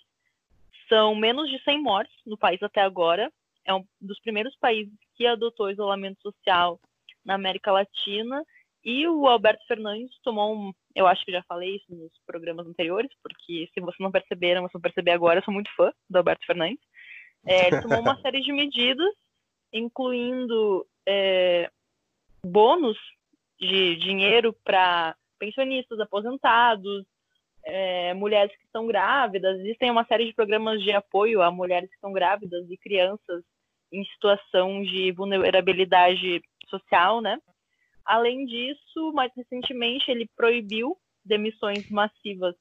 São 0.88 1.16
menos 1.16 1.50
de 1.50 1.62
100 1.64 1.82
mortes 1.82 2.16
no 2.28 2.38
país 2.38 2.62
até 2.62 2.82
agora. 2.82 3.32
É 3.66 3.74
um 3.74 3.84
dos 4.00 4.20
primeiros 4.20 4.56
países 4.58 4.94
que 5.16 5.26
adotou 5.26 5.72
isolamento 5.72 6.22
social 6.22 6.80
na 7.26 7.34
América 7.34 7.72
Latina 7.72 8.46
e 8.84 9.08
o 9.08 9.28
Alberto 9.28 9.66
Fernandes 9.68 10.16
tomou 10.24 10.56
um. 10.56 10.72
Eu 10.96 11.08
acho 11.08 11.24
que 11.26 11.32
já 11.32 11.44
falei 11.44 11.76
isso 11.76 11.86
nos 11.90 12.12
programas 12.26 12.66
anteriores, 12.68 13.12
porque 13.22 13.70
se 13.74 13.82
vocês 13.82 14.00
não 14.00 14.12
perceberam, 14.12 14.62
vocês 14.62 14.74
vão 14.74 14.82
perceber 14.82 15.12
agora, 15.12 15.40
eu 15.40 15.44
sou 15.44 15.54
muito 15.54 15.70
fã 15.76 15.92
do 16.10 16.18
Alberto 16.18 16.46
Fernandes. 16.46 16.84
É, 17.46 17.68
ele 17.68 17.82
tomou 17.82 18.00
uma 18.00 18.20
série 18.22 18.42
de 18.42 18.52
medidas, 18.54 19.14
incluindo 19.74 20.86
é, 21.08 21.70
bônus 22.44 22.98
de 23.60 23.96
dinheiro 23.98 24.56
para 24.64 25.16
pensionistas, 25.40 26.00
aposentados, 26.00 27.06
é, 27.64 28.14
mulheres 28.14 28.56
que 28.56 28.66
estão 28.66 28.88
grávidas. 28.88 29.60
Existem 29.60 29.92
uma 29.92 30.06
série 30.06 30.26
de 30.26 30.34
programas 30.34 30.82
de 30.82 30.92
apoio 30.92 31.42
a 31.42 31.52
mulheres 31.52 31.90
que 31.90 31.96
estão 31.96 32.14
grávidas 32.14 32.70
e 32.70 32.78
crianças 32.78 33.44
em 33.92 34.04
situação 34.06 34.82
de 34.84 35.12
vulnerabilidade 35.12 36.42
social, 36.70 37.22
né? 37.22 37.38
Além 38.08 38.46
disso, 38.46 39.12
mais 39.14 39.34
recentemente, 39.36 40.10
ele 40.10 40.30
proibiu 40.34 40.98
demissões 41.26 41.90
massivas 41.90 42.56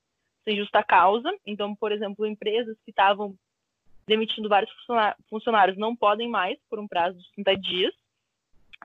sem 0.44 0.56
justa 0.56 0.82
causa. 0.82 1.32
Então, 1.46 1.72
por 1.76 1.92
exemplo, 1.92 2.26
empresas 2.26 2.76
que 2.84 2.90
estavam 2.90 3.32
demitindo 4.08 4.48
vários 4.48 4.70
funcionários 5.30 5.78
não 5.78 5.94
podem 5.94 6.28
mais 6.28 6.58
por 6.68 6.80
um 6.80 6.88
prazo 6.88 7.16
de 7.16 7.30
30 7.34 7.56
dias. 7.58 7.94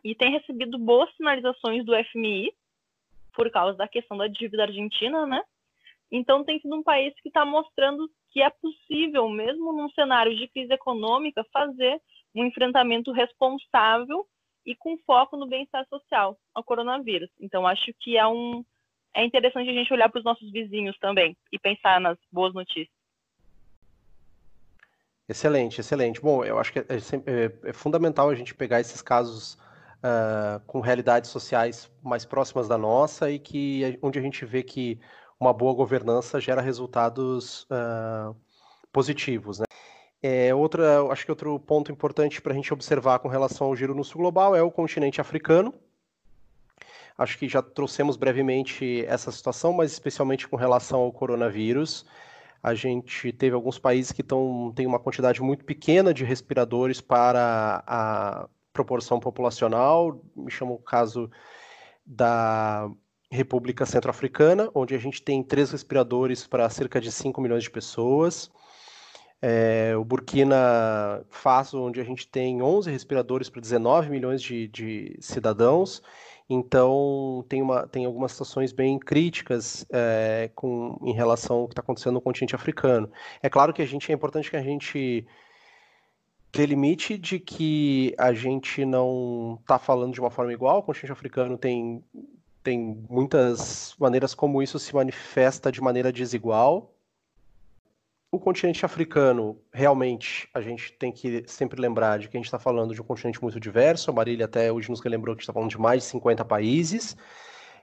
E 0.04 0.14
tem 0.14 0.32
recebido 0.32 0.78
boas 0.78 1.12
sinalizações 1.16 1.84
do 1.84 1.94
FMI 2.06 2.54
por 3.34 3.50
causa 3.50 3.76
da 3.76 3.88
questão 3.88 4.16
da 4.16 4.28
dívida 4.28 4.64
argentina, 4.64 5.26
né? 5.26 5.42
Então, 6.12 6.44
tem 6.44 6.60
sido 6.60 6.76
um 6.76 6.84
país 6.84 7.12
que 7.22 7.30
está 7.30 7.44
mostrando 7.44 8.08
que 8.30 8.42
é 8.42 8.50
possível, 8.52 9.28
mesmo 9.30 9.74
num 9.74 9.90
cenário 9.92 10.36
de 10.36 10.48
crise 10.48 10.72
econômica, 10.72 11.44
fazer 11.52 12.00
um 12.36 12.46
enfrentamento 12.46 13.12
responsável 13.12 14.28
e 14.66 14.76
com 14.76 14.98
foco 15.00 15.36
no 15.38 15.48
bem-estar 15.48 15.86
social 15.88 16.38
ao 16.54 16.64
coronavírus. 16.64 17.30
Então, 17.40 17.66
acho 17.66 17.94
que 18.00 18.18
é 18.18 18.28
um 18.28 18.64
é 19.14 19.26
interessante 19.26 19.70
a 19.70 19.74
gente 19.74 19.92
olhar 19.92 20.10
para 20.10 20.20
os 20.20 20.24
nossos 20.24 20.50
vizinhos 20.52 20.98
também 21.00 21.36
e 21.52 21.60
pensar 21.60 22.00
nas 22.00 22.18
boas 22.32 22.54
notícias. 22.54 22.96
Excelente, 25.28 25.80
excelente. 25.80 26.22
Bom, 26.22 26.44
eu 26.44 26.60
acho 26.60 26.74
que 26.74 26.80
é, 26.80 26.84
é, 26.86 27.70
é 27.70 27.74
fundamental 27.74 28.30
a 28.30 28.36
gente 28.36 28.56
pegar 28.56 28.80
esses 28.80 29.02
casos 29.02 29.56
uh, 30.02 30.60
com 30.66 30.80
realidades 30.80 31.30
sociais 31.30 31.92
mais 32.04 32.26
próximas 32.26 32.68
da 32.68 32.78
nossa 32.78 33.32
e 33.32 33.40
que 33.40 33.98
onde 34.02 34.20
a 34.20 34.22
gente 34.22 34.46
vê 34.46 34.64
que 34.64 35.00
uma 35.40 35.54
boa 35.54 35.74
governança 35.74 36.40
gera 36.40 36.62
resultados 36.62 37.64
uh, 37.64 38.36
positivos, 38.92 39.60
né? 39.60 39.66
É, 40.24 40.54
outra, 40.54 41.02
acho 41.12 41.26
que 41.26 41.32
outro 41.32 41.60
ponto 41.60 41.92
importante 41.92 42.42
para 42.42 42.54
a 42.54 42.56
gente 42.56 42.72
observar 42.72 43.20
com 43.20 43.28
relação 43.28 43.68
ao 43.68 43.76
giro 43.76 43.96
no 43.96 44.04
sul 44.04 44.22
global 44.22 44.56
é 44.56 44.62
o 44.62 44.72
continente 44.72 45.20
africano. 45.20 45.74
Acho 47.18 47.38
que 47.38 47.48
já 47.48 47.62
trouxemos 47.62 48.18
brevemente 48.18 49.04
essa 49.06 49.32
situação, 49.32 49.74
mas 49.74 49.92
especialmente 49.92 50.48
com 50.48 50.56
relação 50.56 51.02
ao 51.02 51.12
coronavírus. 51.12 52.06
A 52.64 52.76
gente 52.76 53.32
teve 53.32 53.56
alguns 53.56 53.80
países 53.80 54.12
que 54.12 54.22
tão, 54.22 54.72
têm 54.76 54.86
uma 54.86 55.00
quantidade 55.00 55.42
muito 55.42 55.66
pequena 55.66 56.14
de 56.14 56.24
respiradores 56.24 57.02
para 57.02 57.84
a 57.88 58.48
proporção 58.72 59.20
populacional. 59.20 60.22
Me 60.36 60.52
chama 60.52 60.72
o 60.72 60.78
caso 60.78 61.30
da 62.06 62.90
República 63.32 63.86
Centro-Africana, 63.86 64.70
onde 64.76 64.94
a 64.94 65.00
gente 65.00 65.22
tem 65.22 65.44
três 65.44 65.72
respiradores 65.72 66.46
para 66.46 66.70
cerca 66.70 67.02
de 67.02 67.12
5 67.12 67.42
milhões 67.42 67.64
de 67.64 67.72
pessoas. 67.72 68.52
É, 69.42 69.96
o 69.98 70.06
Burkina 70.06 71.26
Faso, 71.30 71.82
onde 71.82 72.00
a 72.00 72.04
gente 72.04 72.28
tem 72.28 72.62
11 72.62 72.92
respiradores 72.92 73.50
para 73.50 73.60
19 73.60 74.10
milhões 74.10 74.42
de, 74.42 74.68
de, 74.68 75.18
cidadãos, 75.20 76.04
então 76.48 77.44
tem, 77.50 77.62
uma, 77.62 77.88
tem 77.88 78.06
algumas 78.06 78.34
situações 78.34 78.72
bem 78.72 79.00
críticas 79.00 79.86
é, 79.92 80.52
com, 80.54 81.00
em 81.02 81.14
relação 81.14 81.58
ao 81.58 81.68
que 81.68 81.74
está 81.74 81.82
acontecendo 81.82 82.14
no 82.14 82.22
continente 82.22 82.54
africano. 82.54 83.12
É 83.42 83.50
claro 83.50 83.74
que 83.74 83.82
a 83.82 83.86
gente 83.86 84.12
é 84.12 84.16
importante 84.16 84.50
que 84.50 84.58
a 84.58 84.62
gente 84.62 85.26
delimite 86.52 87.18
de 87.18 87.40
que 87.40 88.14
a 88.18 88.34
gente 88.34 88.86
não 88.86 89.58
está 89.62 89.80
falando 89.80 90.14
de 90.14 90.20
uma 90.20 90.30
forma 90.30 90.54
igual, 90.54 90.80
o 90.80 90.84
continente 90.84 91.12
africano 91.12 91.58
tem, 91.58 92.04
tem 92.62 93.06
muitas 93.10 93.96
maneiras 93.98 94.36
como 94.36 94.62
isso 94.62 94.78
se 94.78 94.94
manifesta 94.94 95.72
de 95.72 95.82
maneira 95.82 96.12
desigual, 96.12 96.94
o 98.32 98.40
continente 98.40 98.86
africano, 98.86 99.62
realmente, 99.74 100.50
a 100.54 100.62
gente 100.62 100.94
tem 100.94 101.12
que 101.12 101.44
sempre 101.48 101.82
lembrar 101.82 102.18
de 102.18 102.30
que 102.30 102.38
a 102.38 102.40
gente 102.40 102.46
está 102.46 102.58
falando 102.58 102.96
de 102.96 103.02
um 103.02 103.04
continente 103.04 103.42
muito 103.42 103.60
diverso. 103.60 104.10
A 104.10 104.14
Marília 104.14 104.46
até 104.46 104.72
hoje 104.72 104.90
nos 104.90 105.04
lembrou 105.04 105.36
que 105.36 105.44
está 105.44 105.52
falando 105.52 105.70
de 105.70 105.78
mais 105.78 106.04
de 106.04 106.10
50 106.10 106.46
países. 106.46 107.18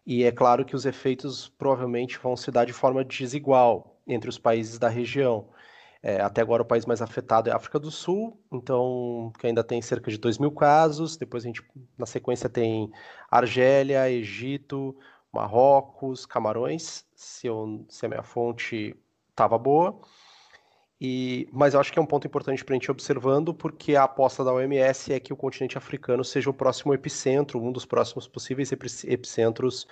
E 0.06 0.24
é 0.24 0.32
claro 0.32 0.64
que 0.64 0.74
os 0.74 0.86
efeitos 0.86 1.50
provavelmente 1.50 2.18
vão 2.18 2.34
se 2.34 2.50
dar 2.50 2.64
de 2.64 2.72
forma 2.72 3.04
desigual 3.04 4.00
entre 4.06 4.30
os 4.30 4.38
países 4.38 4.78
da 4.78 4.88
região. 4.88 5.50
É, 6.02 6.18
até 6.22 6.40
agora 6.40 6.62
o 6.62 6.66
país 6.66 6.86
mais 6.86 7.02
afetado 7.02 7.50
é 7.50 7.52
a 7.52 7.56
África 7.56 7.78
do 7.78 7.90
Sul, 7.90 8.40
então 8.50 9.30
que 9.38 9.46
ainda 9.46 9.62
tem 9.62 9.82
cerca 9.82 10.10
de 10.10 10.16
2 10.16 10.38
mil 10.38 10.52
casos. 10.52 11.18
Depois 11.18 11.44
a 11.44 11.48
gente, 11.48 11.62
na 11.98 12.06
sequência, 12.06 12.48
tem 12.48 12.90
Argélia, 13.30 14.10
Egito, 14.10 14.96
Marrocos, 15.30 16.24
Camarões, 16.24 17.04
se, 17.14 17.46
eu, 17.48 17.84
se 17.90 18.06
a 18.06 18.08
minha 18.08 18.22
fonte 18.22 18.96
estava 19.28 19.58
boa. 19.58 20.00
E, 21.00 21.48
mas 21.52 21.74
eu 21.74 21.80
acho 21.80 21.92
que 21.92 21.98
é 21.98 22.02
um 22.02 22.06
ponto 22.06 22.26
importante 22.26 22.64
para 22.64 22.74
a 22.74 22.78
gente 22.78 22.90
observando, 22.90 23.54
porque 23.54 23.94
a 23.94 24.02
aposta 24.02 24.42
da 24.42 24.52
OMS 24.52 25.12
é 25.12 25.20
que 25.20 25.32
o 25.32 25.36
continente 25.36 25.78
africano 25.78 26.24
seja 26.24 26.50
o 26.50 26.54
próximo 26.54 26.92
epicentro, 26.92 27.62
um 27.62 27.70
dos 27.70 27.84
próximos 27.84 28.26
possíveis 28.26 28.72
epicentros 28.72 29.86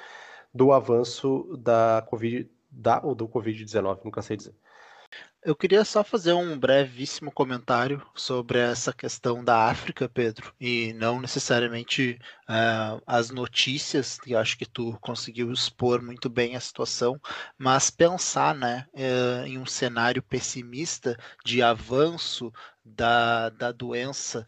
do 0.53 0.73
avanço 0.73 1.57
da 1.59 2.05
Covid, 2.09 2.51
da, 2.71 3.01
ou 3.05 3.15
do 3.15 3.29
Covid-19, 3.29 4.05
nunca 4.05 4.21
sei 4.23 4.37
dizer. 4.37 4.55
Eu 5.45 5.55
queria 5.55 5.85
só 5.85 6.03
fazer 6.03 6.33
um 6.33 6.59
brevíssimo 6.59 7.31
comentário 7.31 8.05
sobre 8.15 8.59
essa 8.59 8.93
questão 8.93 9.45
da 9.45 9.71
África, 9.71 10.09
Pedro, 10.09 10.53
e 10.61 10.93
não 10.95 11.21
necessariamente 11.21 12.19
uh, 12.49 13.03
as 13.07 13.31
notícias, 13.31 14.19
que 14.19 14.35
acho 14.35 14.57
que 14.57 14.67
tu 14.67 14.97
conseguiu 15.01 15.53
expor 15.53 16.03
muito 16.03 16.29
bem 16.29 16.57
a 16.57 16.61
situação, 16.61 17.21
mas 17.59 17.91
pensar 17.91 18.55
né, 18.55 18.87
uh, 18.95 19.47
em 19.47 19.59
um 19.59 19.67
cenário 19.67 20.23
pessimista 20.23 21.17
de 21.45 21.63
avanço 21.63 22.53
da, 22.87 23.51
da 23.51 23.73
doença 23.73 24.47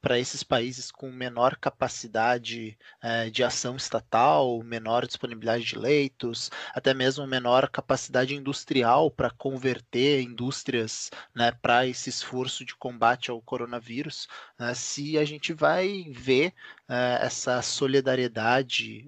para 0.00 0.18
esses 0.18 0.42
países 0.42 0.90
com 0.90 1.10
menor 1.10 1.56
capacidade 1.56 2.76
é, 3.00 3.30
de 3.30 3.44
ação 3.44 3.76
estatal, 3.76 4.60
menor 4.64 5.06
disponibilidade 5.06 5.64
de 5.64 5.78
leitos, 5.78 6.50
até 6.74 6.92
mesmo 6.92 7.26
menor 7.28 7.70
capacidade 7.70 8.34
industrial 8.34 9.08
para 9.08 9.30
converter 9.30 10.20
indústrias 10.20 11.10
né, 11.32 11.52
para 11.52 11.86
esse 11.86 12.10
esforço 12.10 12.64
de 12.64 12.74
combate 12.74 13.30
ao 13.30 13.40
coronavírus, 13.40 14.26
né, 14.58 14.74
se 14.74 15.16
a 15.16 15.24
gente 15.24 15.52
vai 15.52 16.06
ver 16.10 16.52
é, 16.88 17.21
essa 17.22 17.62
solidariedade 17.62 19.06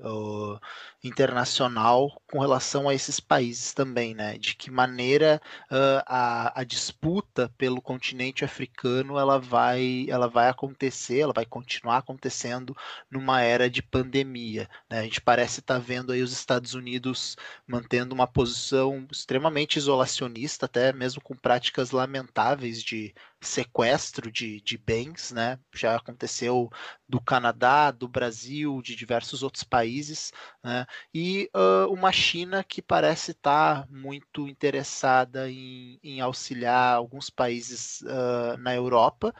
internacional 1.03 2.20
com 2.31 2.39
relação 2.39 2.89
a 2.89 2.95
esses 2.95 3.20
países 3.20 3.74
também, 3.74 4.15
né? 4.15 4.39
De 4.39 4.57
que 4.57 4.70
maneira 4.70 5.41
uh, 5.70 6.03
a, 6.07 6.61
a 6.61 6.65
disputa 6.65 7.53
pelo 7.59 7.82
continente 7.82 8.45
africano 8.45 9.19
ela 9.19 9.39
vai, 9.39 10.07
ela 10.09 10.27
vai 10.27 10.49
acontecer, 10.49 11.20
ela 11.20 11.32
vai 11.35 11.45
continuar 11.45 11.99
acontecendo 11.99 12.74
numa 13.11 13.43
era 13.43 13.69
de 13.69 13.82
pandemia. 13.82 14.69
Né? 14.89 15.01
A 15.01 15.03
gente 15.03 15.20
parece 15.20 15.61
estar 15.61 15.74
tá 15.74 15.81
vendo 15.81 16.12
aí 16.12 16.23
os 16.23 16.32
Estados 16.32 16.74
Unidos 16.74 17.36
mantendo 17.66 18.15
uma 18.15 18.27
posição 18.27 19.07
extremamente 19.12 19.77
isolacionista, 19.77 20.65
até 20.66 20.93
mesmo 20.93 21.20
com 21.20 21.36
práticas 21.36 21.91
lamentáveis 21.91 22.82
de 22.82 23.15
sequestro 23.45 24.31
de, 24.31 24.61
de 24.61 24.79
bens, 24.79 25.33
né? 25.33 25.59
Já 25.75 25.97
aconteceu 25.97 26.71
do 27.09 27.21
Canadá, 27.21 27.91
do 27.91 28.09
Brasil, 28.09 28.81
de 28.83 28.97
diversos 28.97 29.43
outros 29.43 29.62
países, 29.65 30.33
né? 30.62 30.87
E 31.12 31.51
uh, 31.55 31.93
uma 31.93 32.11
China 32.11 32.65
que 32.65 32.81
parece 32.81 33.33
estar 33.33 33.87
muito 33.91 34.49
interessada 34.49 35.51
em, 35.51 35.99
em 36.03 36.21
auxiliar 36.21 36.95
alguns 36.95 37.29
países 37.29 38.01
uh, 38.03 38.57
na 38.59 38.75
Europa, 38.75 39.35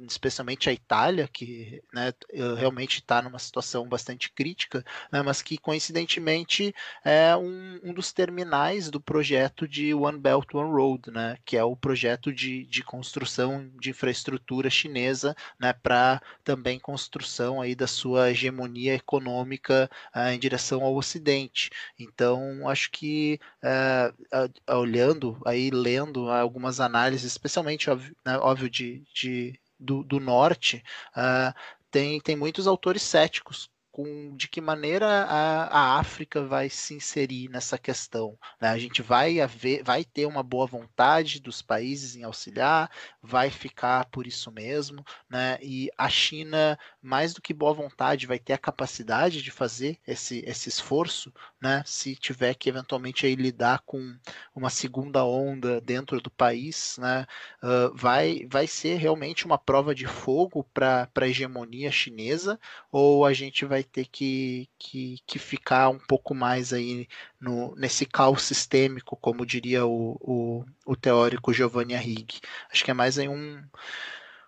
especialmente 0.00 0.68
a 0.68 0.72
Itália, 0.72 1.28
que 1.28 1.82
né, 1.92 2.12
realmente 2.56 2.98
está 2.98 3.22
numa 3.22 3.38
situação 3.38 3.88
bastante 3.88 4.30
crítica, 4.32 4.84
né? 5.10 5.22
mas 5.22 5.42
que 5.42 5.58
coincidentemente 5.58 6.74
é 7.04 7.36
um, 7.36 7.80
um 7.84 7.92
dos 7.92 8.12
terminais 8.12 8.90
do 8.90 9.00
projeto 9.00 9.68
de 9.68 9.94
One 9.94 10.18
Belt 10.18 10.54
One 10.54 10.70
Road, 10.70 11.10
né? 11.10 11.36
Que 11.44 11.56
é 11.56 11.64
o 11.64 11.76
projeto 11.76 12.32
de, 12.32 12.64
de 12.66 12.82
construção 12.82 13.41
de 13.80 13.90
infraestrutura 13.90 14.68
chinesa 14.70 15.34
né, 15.58 15.72
para 15.72 16.20
também 16.44 16.78
construção 16.78 17.60
aí 17.60 17.74
da 17.74 17.86
sua 17.86 18.30
hegemonia 18.30 18.94
econômica 18.94 19.90
uh, 20.14 20.28
em 20.30 20.38
direção 20.38 20.82
ao 20.82 20.94
Ocidente. 20.94 21.70
Então, 21.98 22.68
acho 22.68 22.90
que 22.90 23.40
uh, 23.62 24.76
olhando 24.76 25.40
aí, 25.46 25.70
lendo 25.70 26.30
algumas 26.30 26.80
análises, 26.80 27.32
especialmente, 27.32 27.90
óbvio, 27.90 28.16
né, 28.24 28.38
óbvio 28.38 28.70
de, 28.70 29.02
de 29.14 29.58
do, 29.78 30.04
do, 30.04 30.20
norte, 30.20 30.82
uh, 31.16 31.52
tem, 31.90 32.20
tem 32.20 32.36
muitos 32.36 32.66
autores 32.66 33.02
céticos 33.02 33.71
com 33.92 34.34
de 34.34 34.48
que 34.48 34.60
maneira 34.60 35.06
a, 35.06 35.64
a 35.66 35.98
África 36.00 36.42
vai 36.42 36.70
se 36.70 36.94
inserir 36.94 37.48
nessa 37.50 37.76
questão. 37.76 38.38
Né? 38.58 38.68
A 38.68 38.78
gente 38.78 39.02
vai, 39.02 39.38
haver, 39.38 39.84
vai 39.84 40.02
ter 40.02 40.24
uma 40.24 40.42
boa 40.42 40.66
vontade 40.66 41.40
dos 41.40 41.60
países 41.60 42.16
em 42.16 42.24
auxiliar, 42.24 42.90
vai 43.22 43.50
ficar 43.50 44.06
por 44.06 44.26
isso 44.26 44.50
mesmo, 44.50 45.04
né? 45.28 45.58
e 45.60 45.90
a 45.96 46.08
China, 46.08 46.78
mais 47.02 47.34
do 47.34 47.42
que 47.42 47.52
boa 47.52 47.74
vontade, 47.74 48.26
vai 48.26 48.38
ter 48.38 48.54
a 48.54 48.58
capacidade 48.58 49.42
de 49.42 49.50
fazer 49.50 49.98
esse, 50.06 50.42
esse 50.46 50.70
esforço, 50.70 51.32
né? 51.60 51.82
se 51.84 52.16
tiver 52.16 52.54
que 52.54 52.70
eventualmente 52.70 53.26
aí 53.26 53.34
lidar 53.34 53.80
com 53.84 54.16
uma 54.54 54.70
segunda 54.70 55.22
onda 55.24 55.80
dentro 55.82 56.20
do 56.20 56.30
país, 56.30 56.96
né? 56.98 57.26
Uh, 57.62 57.94
vai, 57.94 58.46
vai 58.48 58.66
ser 58.66 58.96
realmente 58.96 59.44
uma 59.44 59.58
prova 59.58 59.94
de 59.94 60.06
fogo 60.06 60.64
para 60.72 61.08
a 61.14 61.28
hegemonia 61.28 61.90
chinesa, 61.90 62.58
ou 62.90 63.26
a 63.26 63.32
gente 63.32 63.64
vai 63.64 63.81
vai 63.82 63.84
ter 63.84 64.06
que, 64.06 64.68
que, 64.78 65.18
que 65.26 65.38
ficar 65.38 65.88
um 65.88 65.98
pouco 65.98 66.34
mais 66.34 66.72
aí 66.72 67.08
no, 67.40 67.74
nesse 67.76 68.06
caos 68.06 68.42
sistêmico, 68.42 69.16
como 69.16 69.44
diria 69.44 69.84
o, 69.84 70.16
o, 70.20 70.64
o 70.86 70.96
teórico 70.96 71.52
Giovanni 71.52 71.94
Arrighi. 71.94 72.40
Acho 72.70 72.84
que 72.84 72.90
é 72.90 72.94
mais 72.94 73.18
aí 73.18 73.28
um, 73.28 73.62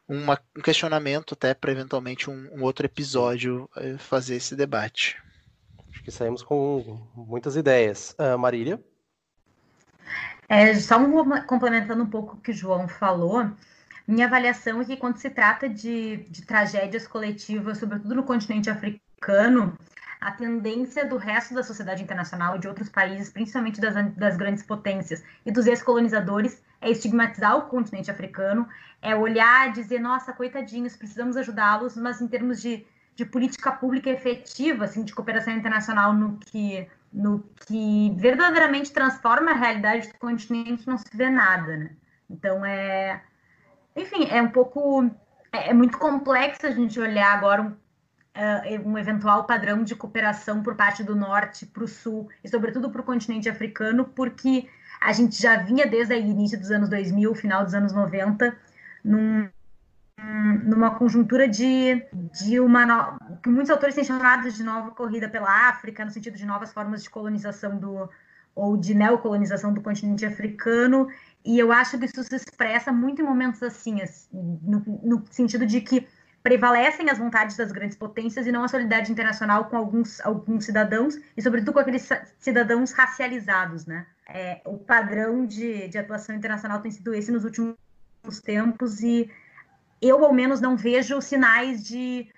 uma, 0.09 0.41
um 0.57 0.63
questionamento 0.63 1.35
até 1.35 1.53
para 1.53 1.73
eventualmente 1.73 2.31
um, 2.31 2.49
um, 2.53 2.63
outro 2.63 2.87
episódio 2.87 3.69
eh, 3.77 3.99
fazer 3.99 4.37
esse 4.37 4.55
debate. 4.55 5.21
Acho 5.91 6.03
que 6.03 6.11
saímos 6.11 6.43
com 6.43 7.07
muitas 7.15 7.57
ideias. 7.57 8.17
Uh, 8.19 8.39
Marília? 8.39 8.83
É, 10.49 10.75
só 10.75 10.99
um, 10.99 11.47
complementando 11.47 12.03
um 12.03 12.11
pouco 12.11 12.37
o 12.37 12.41
que 12.41 12.51
o 12.51 12.55
João 12.55 12.87
falou, 12.87 13.51
minha 14.07 14.27
avaliação 14.27 14.83
é 14.83 14.85
que 14.85 14.97
quando 14.97 15.17
se 15.17 15.31
trata 15.31 15.69
de, 15.69 16.17
de 16.29 16.43
tragédias 16.43 17.07
coletivas, 17.07 17.79
sobretudo 17.79 18.15
no 18.15 18.23
continente 18.23 18.69
africano, 18.69 19.01
americano, 19.25 19.77
a 20.21 20.31
tendência 20.31 21.05
do 21.05 21.17
resto 21.17 21.55
da 21.55 21.63
sociedade 21.63 22.03
internacional, 22.03 22.59
de 22.59 22.69
outros 22.69 22.89
países, 22.89 23.31
principalmente 23.31 23.81
das, 23.81 23.95
das 24.15 24.37
grandes 24.37 24.63
potências 24.63 25.23
e 25.45 25.51
dos 25.51 25.67
ex-colonizadores, 25.67 26.63
é 26.81 26.91
estigmatizar 26.91 27.57
o 27.57 27.63
continente 27.63 28.11
africano, 28.11 28.69
é 29.01 29.15
olhar, 29.15 29.73
dizer, 29.73 29.99
nossa, 29.99 30.33
coitadinhos, 30.33 30.97
precisamos 30.97 31.37
ajudá-los, 31.37 31.97
mas 31.97 32.21
em 32.21 32.29
termos 32.29 32.61
de, 32.61 32.87
de 33.15 33.25
política 33.25 33.73
pública 33.73 34.11
efetiva, 34.11 34.85
assim, 34.85 35.05
de 35.05 35.15
cooperação 35.15 35.53
internacional 35.55 36.13
no 36.13 36.39
que, 36.39 36.87
no 37.13 37.41
que 37.67 38.15
verdadeiramente 38.17 38.93
transforma 38.93 39.51
a 39.51 39.55
realidade 39.55 40.09
do 40.09 40.19
continente, 40.19 40.87
não 40.87 40.99
se 40.99 41.15
vê 41.15 41.29
nada, 41.31 41.77
né? 41.77 41.91
Então, 42.29 42.65
é... 42.65 43.23
Enfim, 43.97 44.27
é 44.31 44.43
um 44.43 44.49
pouco... 44.49 45.11
É, 45.53 45.71
é 45.71 45.75
muito 45.75 45.99
complexo 45.99 46.67
a 46.67 46.71
gente 46.71 46.99
olhar 46.99 47.33
agora 47.33 47.63
um 47.63 47.77
uh, 48.35 48.89
um 48.89 48.99
eventual 48.99 49.45
padrão 49.45 49.83
de 49.83 49.95
cooperação 49.95 50.63
por 50.63 50.75
parte 50.75 51.03
do 51.03 51.15
norte 51.15 51.67
para 51.67 51.85
o 51.85 51.89
sul 51.89 52.29
e, 52.43 52.49
sobretudo, 52.49 52.91
para 52.91 53.01
o 53.01 53.05
continente 53.05 53.49
africano, 53.49 54.05
porque 54.05 54.69
a 55.01 55.13
gente 55.13 55.41
já 55.41 55.57
vinha 55.57 55.87
desde 55.87 56.15
o 56.15 56.19
início 56.19 56.59
dos 56.59 56.71
anos 56.71 56.89
2000, 56.89 57.35
final 57.35 57.65
dos 57.65 57.75
anos 57.75 57.93
90, 57.93 58.57
num, 59.05 59.49
numa 60.65 60.95
conjuntura 60.97 61.49
de, 61.49 62.03
de 62.33 62.59
uma 62.61 62.87
no... 62.87 63.19
que 63.43 63.49
muitos 63.49 63.71
autores 63.71 63.95
têm 63.95 64.05
chamado 64.05 64.51
de 64.51 64.63
nova 64.63 64.91
corrida 64.93 65.29
pela 65.29 65.69
África, 65.69 66.05
no 66.05 66.11
sentido 66.11 66.37
de 66.37 66.47
novas 66.47 66.73
formas 66.73 67.03
de 67.03 67.11
colonização 67.11 67.79
do 67.79 68.09
ou 68.57 68.77
de 68.77 68.95
neocolonização 68.95 69.75
do 69.75 69.81
continente 69.81 70.25
africano, 70.25 71.09
e 71.45 71.59
eu 71.59 71.73
acho 71.73 71.99
que 71.99 72.05
isso 72.05 72.23
se 72.23 72.37
expressa 72.37 72.93
muito 72.93 73.21
em 73.21 73.25
momentos 73.25 73.61
assim, 73.65 74.01
assim 74.01 74.29
no, 74.33 74.81
no 75.03 75.25
sentido 75.29 75.67
de 75.67 75.81
que 75.81 76.07
prevalecem 76.45 77.09
as 77.09 77.17
vontades 77.17 77.57
das 77.57 77.73
grandes 77.73 77.97
potências 77.97 78.47
e 78.47 78.53
não 78.53 78.63
a 78.63 78.69
solidariedade 78.69 79.11
internacional 79.11 79.65
com 79.65 79.79
alguns, 79.79 80.21
alguns 80.21 80.67
cidadãos, 80.67 81.19
e 81.35 81.41
sobretudo 81.41 81.73
com 81.73 81.79
aqueles 81.79 82.07
cidadãos 82.39 82.93
racializados, 82.93 83.87
né? 83.87 84.07
É, 84.29 84.61
o 84.67 84.77
padrão 84.77 85.47
de, 85.47 85.89
de 85.89 85.97
atuação 85.97 86.35
internacional 86.35 86.83
tem 86.83 86.91
sido 86.91 87.15
esse 87.15 87.33
nos 87.33 87.45
últimos 87.45 87.77
tempos, 88.45 89.01
e 89.01 89.31
eu, 90.03 90.23
ao 90.23 90.35
menos, 90.35 90.61
não 90.61 90.77
vejo 90.77 91.19
sinais 91.23 91.83
de 91.83 92.29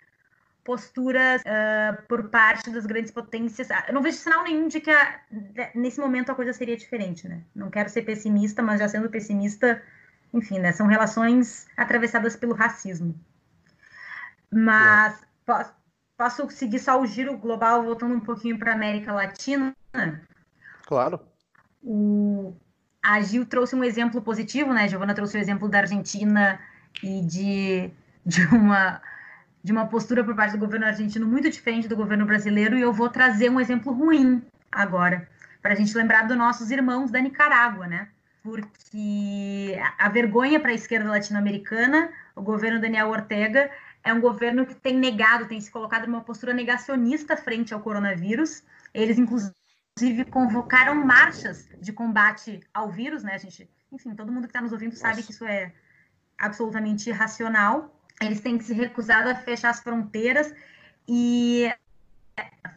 posturas 0.63 1.43
uh, 1.43 2.01
por 2.07 2.29
parte 2.29 2.71
das 2.71 2.87
grandes 2.87 3.11
potências. 3.11 3.69
Eu 3.89 3.95
não 3.95 4.03
vejo 4.03 4.19
sinal 4.19 4.45
nenhum 4.45 4.69
de 4.69 4.81
que 4.81 4.91
a, 4.91 5.21
nesse 5.75 5.99
momento 5.99 6.31
a 6.31 6.35
coisa 6.35 6.53
seria 6.53 6.77
diferente, 6.77 7.27
né? 7.27 7.41
Não 7.53 7.71
quero 7.71 7.89
ser 7.89 8.03
pessimista, 8.03 8.63
mas 8.63 8.79
já 8.79 8.89
sendo 8.89 9.11
pessimista, 9.11 9.83
enfim, 10.33 10.61
né? 10.61 10.71
São 10.71 10.87
relações 10.87 11.67
atravessadas 11.77 12.37
pelo 12.37 12.55
racismo. 12.55 13.19
Mas 14.53 15.21
posso, 15.45 15.75
posso 16.17 16.51
seguir 16.51 16.79
só 16.79 17.01
o 17.01 17.07
giro 17.07 17.37
global, 17.37 17.83
voltando 17.83 18.15
um 18.15 18.21
pouquinho 18.21 18.59
para 18.59 18.73
a 18.73 18.75
América 18.75 19.13
Latina? 19.13 19.75
Claro. 20.87 21.21
O, 21.83 22.55
a 23.03 23.21
Gil 23.21 23.47
trouxe 23.47 23.77
um 23.77 23.85
exemplo 23.85 24.23
positivo, 24.23 24.73
né? 24.73 24.85
A 24.85 24.87
Giovana 24.89 25.15
trouxe 25.15 25.37
o 25.37 25.41
exemplo 25.41 25.69
da 25.69 25.79
Argentina 25.79 26.61
e 27.03 27.21
de, 27.23 27.91
de 28.25 28.47
uma 28.47 29.01
de 29.67 29.73
uma 29.73 29.87
postura 29.87 30.23
por 30.23 30.37
parte 30.37 30.53
do 30.53 30.59
governo 30.59 30.87
argentino 30.87 31.27
muito 31.27 31.51
diferente 31.51 31.89
do 31.89 31.97
governo 31.97 32.25
brasileiro, 32.25 32.79
e 32.79 32.83
eu 32.83 32.93
vou 32.93 33.09
trazer 33.09 33.51
um 33.51 33.59
exemplo 33.59 33.93
ruim 33.93 34.41
agora, 34.71 35.29
para 35.61 35.73
a 35.73 35.75
gente 35.75 35.93
lembrar 35.97 36.23
dos 36.23 36.37
nossos 36.37 36.71
irmãos 36.71 37.11
da 37.11 37.21
Nicarágua, 37.21 37.85
né? 37.89 38.07
Porque 38.45 39.77
a 39.99 40.09
vergonha 40.09 40.61
para 40.61 40.71
a 40.71 40.75
esquerda 40.75 41.11
latino-americana, 41.11 42.11
o 42.37 42.43
governo 42.43 42.81
Daniel 42.81 43.09
Ortega 43.09 43.69
é 44.07 44.15
um 44.15 44.21
governo 44.21 44.65
que 44.65 44.75
tem 44.75 44.97
negado, 44.97 45.49
tem 45.49 45.61
se 45.61 45.69
colocado 45.69 46.07
numa 46.07 46.21
postura 46.21 46.55
negacionista 46.55 47.37
frente 47.37 47.75
ao 47.75 47.81
coronavírus. 47.81 48.63
Eles, 48.95 49.19
inclusive, 49.19 50.25
convocaram 50.31 50.95
marchas 51.05 51.69
de 51.81 51.93
combate 51.93 52.61
ao 52.73 52.89
vírus, 52.89 53.25
né? 53.25 53.37
Gente, 53.37 53.69
enfim, 53.91 54.15
todo 54.15 54.31
mundo 54.31 54.45
que 54.45 54.51
está 54.51 54.61
nos 54.61 54.71
ouvindo 54.71 54.95
sabe 54.95 55.25
que 55.25 55.33
isso 55.33 55.45
é 55.45 55.73
absolutamente 56.39 57.11
irracional. 57.11 58.01
Eles 58.23 58.41
têm 58.41 58.61
se 58.61 58.73
recusado 58.73 59.29
a 59.29 59.35
fechar 59.35 59.71
as 59.71 59.81
fronteiras 59.81 60.55
e 61.09 61.69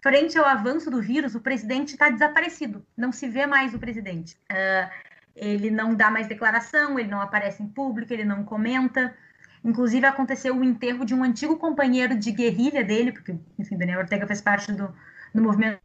frente 0.01 0.35
ao 0.35 0.45
avanço 0.45 0.89
do 0.89 0.99
vírus, 0.99 1.35
o 1.35 1.41
presidente 1.41 1.91
está 1.91 2.09
desaparecido. 2.09 2.83
Não 2.97 3.11
se 3.11 3.27
vê 3.27 3.45
mais 3.45 3.75
o 3.75 3.79
presidente. 3.79 4.35
Uh, 4.51 4.89
ele 5.35 5.69
não 5.69 5.93
dá 5.93 6.09
mais 6.09 6.25
declaração, 6.25 6.97
ele 6.97 7.09
não 7.09 7.21
aparece 7.21 7.61
em 7.61 7.67
público, 7.67 8.11
ele 8.11 8.25
não 8.25 8.43
comenta. 8.43 9.15
Inclusive, 9.63 10.05
aconteceu 10.05 10.55
o 10.55 10.63
enterro 10.63 11.03
de 11.03 11.13
um 11.13 11.23
antigo 11.23 11.57
companheiro 11.57 12.17
de 12.17 12.31
guerrilha 12.31 12.83
dele, 12.83 13.11
porque, 13.11 13.35
enfim, 13.57 13.77
Daniel 13.77 13.99
Ortega 13.99 14.25
fez 14.25 14.41
parte 14.41 14.71
do, 14.71 14.93
do 15.33 15.41
movimento 15.41 15.81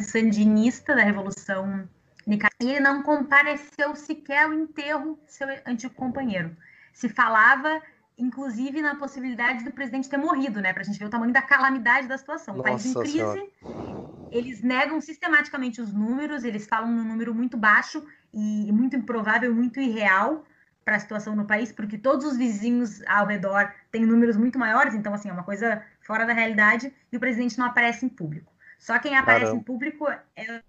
sandinista 0.00 0.94
da 0.94 1.02
Revolução 1.02 1.88
Nicaragua. 2.26 2.56
E 2.60 2.70
ele 2.70 2.80
não 2.80 3.02
compareceu 3.02 3.94
sequer 3.96 4.44
ao 4.44 4.52
enterro 4.52 5.14
do 5.14 5.30
seu 5.30 5.48
antigo 5.66 5.94
companheiro. 5.94 6.56
Se 6.92 7.08
falava, 7.08 7.82
inclusive, 8.16 8.80
na 8.80 8.94
possibilidade 8.94 9.64
do 9.64 9.72
presidente 9.72 10.08
ter 10.08 10.16
morrido, 10.16 10.60
né? 10.60 10.72
Para 10.72 10.82
a 10.82 10.84
gente 10.84 10.98
ver 10.98 11.06
o 11.06 11.10
tamanho 11.10 11.32
da 11.32 11.42
calamidade 11.42 12.06
da 12.06 12.16
situação. 12.16 12.58
O 12.58 12.62
país 12.62 12.86
em 12.86 12.94
crise. 12.94 13.12
Senhora. 13.12 13.42
eles 14.30 14.62
negam 14.62 15.00
sistematicamente 15.00 15.80
os 15.80 15.92
números, 15.92 16.44
eles 16.44 16.66
falam 16.66 16.90
num 16.90 17.04
número 17.04 17.34
muito 17.34 17.56
baixo 17.56 18.06
e 18.32 18.70
muito 18.72 18.94
improvável, 18.96 19.52
muito 19.54 19.80
irreal 19.80 20.44
para 20.86 20.96
a 20.96 21.00
situação 21.00 21.34
no 21.34 21.44
país, 21.44 21.72
porque 21.72 21.98
todos 21.98 22.24
os 22.24 22.36
vizinhos 22.36 23.02
ao 23.08 23.26
redor 23.26 23.72
têm 23.90 24.06
números 24.06 24.36
muito 24.36 24.56
maiores, 24.56 24.94
então 24.94 25.12
assim, 25.12 25.28
é 25.28 25.32
uma 25.32 25.42
coisa 25.42 25.82
fora 26.00 26.24
da 26.24 26.32
realidade 26.32 26.94
e 27.10 27.16
o 27.16 27.20
presidente 27.20 27.58
não 27.58 27.66
aparece 27.66 28.06
em 28.06 28.08
público. 28.08 28.52
Só 28.78 28.96
quem 29.00 29.16
aparece 29.16 29.46
Caramba. 29.46 29.60
em 29.60 29.64
público 29.64 30.08
é 30.08 30.62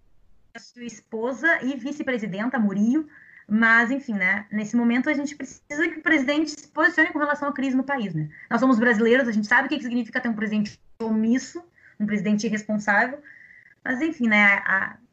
a 0.56 0.60
sua 0.60 0.86
esposa 0.86 1.64
e 1.64 1.78
vice-presidenta, 1.78 2.58
Murillo, 2.58 3.08
mas, 3.48 3.92
enfim, 3.92 4.14
né? 4.14 4.48
Nesse 4.52 4.76
momento 4.76 5.08
a 5.08 5.14
gente 5.14 5.36
precisa 5.36 5.88
que 5.88 6.00
o 6.00 6.02
presidente 6.02 6.50
se 6.50 6.68
posicione 6.68 7.12
com 7.12 7.20
relação 7.20 7.48
à 7.48 7.54
crise 7.54 7.78
no 7.78 7.84
país, 7.84 8.16
né? 8.16 8.28
Nós 8.50 8.60
somos 8.60 8.80
brasileiros, 8.80 9.28
a 9.28 9.32
gente 9.32 9.46
sabe 9.46 9.68
o 9.68 9.70
que 9.70 9.80
significa 9.80 10.20
ter 10.20 10.30
um 10.30 10.34
presidente 10.34 10.80
omisso, 11.00 11.64
um 12.00 12.08
presidente 12.08 12.48
irresponsável, 12.48 13.22
mas, 13.86 14.02
enfim, 14.02 14.28
né? 14.28 14.64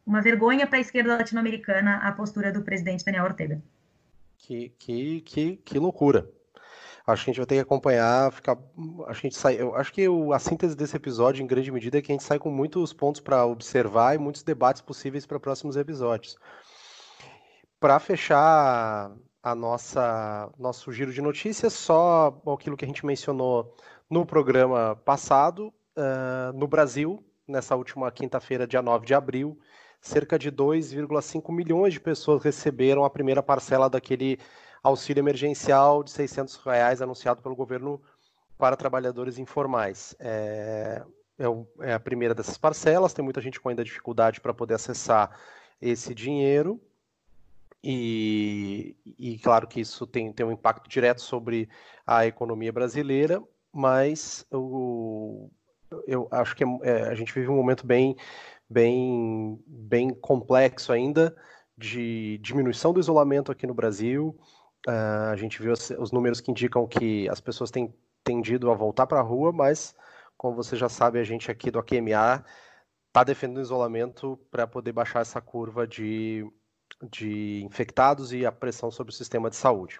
Uma 0.03 0.21
vergonha 0.21 0.65
para 0.65 0.79
a 0.79 0.81
esquerda 0.81 1.15
latino-americana 1.15 1.97
a 1.97 2.11
postura 2.11 2.51
do 2.51 2.63
presidente 2.63 3.05
Daniel 3.05 3.25
Ortega. 3.25 3.61
Que, 4.37 4.69
que, 4.77 5.21
que, 5.21 5.57
que 5.57 5.79
loucura. 5.79 6.29
Acho 7.07 7.23
que 7.23 7.29
a 7.29 7.33
gente 7.33 7.39
vai 7.39 7.45
ter 7.45 7.55
que 7.55 7.61
acompanhar, 7.61 8.31
ficar. 8.31 8.57
Acho 9.07 9.21
que 9.21 9.27
a 9.27 9.29
gente 9.29 9.35
sai. 9.35 9.61
Eu 9.61 9.75
acho 9.75 9.93
que 9.93 10.07
o, 10.09 10.33
a 10.33 10.39
síntese 10.39 10.75
desse 10.75 10.95
episódio, 10.95 11.43
em 11.43 11.47
grande 11.47 11.71
medida, 11.71 11.99
é 11.99 12.01
que 12.01 12.11
a 12.11 12.15
gente 12.15 12.23
sai 12.23 12.39
com 12.39 12.49
muitos 12.49 12.93
pontos 12.93 13.21
para 13.21 13.45
observar 13.45 14.15
e 14.15 14.17
muitos 14.17 14.41
debates 14.41 14.81
possíveis 14.81 15.25
para 15.25 15.39
próximos 15.39 15.77
episódios. 15.77 16.35
Para 17.79 17.99
fechar 17.99 19.11
a 19.43 19.53
nossa 19.53 20.51
nosso 20.57 20.91
giro 20.91 21.13
de 21.13 21.21
notícias, 21.21 21.73
só 21.73 22.41
aquilo 22.51 22.75
que 22.75 22.85
a 22.85 22.87
gente 22.87 23.05
mencionou 23.05 23.75
no 24.09 24.25
programa 24.25 24.95
passado, 25.05 25.71
uh, 25.95 26.57
no 26.57 26.67
Brasil, 26.67 27.23
nessa 27.47 27.75
última 27.75 28.11
quinta-feira, 28.11 28.65
dia 28.65 28.81
9 28.81 29.05
de 29.05 29.13
abril, 29.13 29.59
cerca 30.01 30.37
de 30.37 30.51
2,5 30.51 31.51
milhões 31.53 31.93
de 31.93 31.99
pessoas 31.99 32.43
receberam 32.43 33.03
a 33.03 33.09
primeira 33.09 33.41
parcela 33.41 33.89
daquele 33.89 34.39
auxílio 34.83 35.21
emergencial 35.21 36.03
de 36.03 36.11
600 36.11 36.55
reais 36.57 37.01
anunciado 37.01 37.41
pelo 37.41 37.55
governo 37.55 38.01
para 38.57 38.75
trabalhadores 38.75 39.37
informais. 39.37 40.15
É, 40.19 41.03
é, 41.37 41.89
é 41.89 41.93
a 41.93 41.99
primeira 41.99 42.33
dessas 42.33 42.57
parcelas, 42.57 43.13
tem 43.13 43.23
muita 43.23 43.41
gente 43.41 43.59
com 43.59 43.69
ainda 43.69 43.83
dificuldade 43.83 44.39
para 44.39 44.53
poder 44.53 44.75
acessar 44.75 45.37
esse 45.81 46.13
dinheiro, 46.13 46.79
e, 47.87 48.95
e, 49.05 49.37
claro 49.37 49.67
que 49.67 49.79
isso 49.79 50.07
tem, 50.07 50.33
tem 50.33 50.43
um 50.43 50.51
impacto 50.51 50.89
direto 50.89 51.21
sobre 51.21 51.69
a 52.05 52.25
economia 52.25 52.73
brasileira, 52.73 53.43
mas 53.71 54.43
o, 54.51 55.51
eu 56.07 56.27
acho 56.31 56.55
que 56.55 56.63
é, 56.63 56.67
é, 56.81 57.01
a 57.03 57.13
gente 57.13 57.31
vive 57.31 57.47
um 57.47 57.55
momento 57.55 57.85
bem, 57.85 58.17
bem, 58.69 59.61
bem 59.67 60.13
complexo 60.13 60.91
ainda 60.91 61.35
de 61.77 62.37
diminuição 62.39 62.93
do 62.93 62.99
isolamento 62.99 63.51
aqui 63.51 63.67
no 63.67 63.73
Brasil. 63.73 64.37
Uh, 64.87 65.31
a 65.31 65.35
gente 65.35 65.61
viu 65.61 65.73
os, 65.73 65.89
os, 65.91 66.11
números 66.11 66.39
que 66.39 66.51
indicam 66.51 66.87
que 66.87 67.27
as 67.29 67.41
pessoas 67.41 67.71
têm 67.71 67.93
tendido 68.23 68.69
a 68.71 68.75
voltar 68.75 69.07
para 69.07 69.19
a 69.19 69.23
rua, 69.23 69.51
mas, 69.51 69.95
como 70.37 70.55
você 70.55 70.75
já 70.75 70.87
sabe, 70.87 71.19
a 71.19 71.23
gente 71.23 71.49
aqui 71.49 71.71
do 71.71 71.79
AQMA 71.79 72.45
está 73.07 73.23
defendendo 73.23 73.57
o 73.57 73.61
isolamento 73.61 74.39
para 74.51 74.67
poder 74.67 74.91
baixar 74.91 75.21
essa 75.21 75.41
curva 75.41 75.87
de 75.87 76.47
de 77.11 77.63
infectados 77.63 78.31
e 78.33 78.45
a 78.45 78.51
pressão 78.51 78.89
sobre 78.89 79.11
o 79.11 79.15
sistema 79.15 79.49
de 79.49 79.55
saúde. 79.55 79.99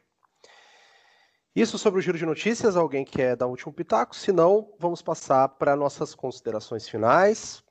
Isso 1.55 1.77
sobre 1.77 1.99
o 1.99 2.01
giro 2.01 2.17
de 2.17 2.25
notícias. 2.25 2.75
Alguém 2.75 3.05
quer 3.05 3.35
dar 3.35 3.47
um 3.47 3.51
último 3.51 3.73
pitaco? 3.73 4.15
Se 4.15 4.31
não, 4.31 4.73
vamos 4.77 5.01
passar 5.01 5.47
para 5.49 5.75
nossas 5.75 6.13
considerações 6.13 6.87
finais. 6.87 7.63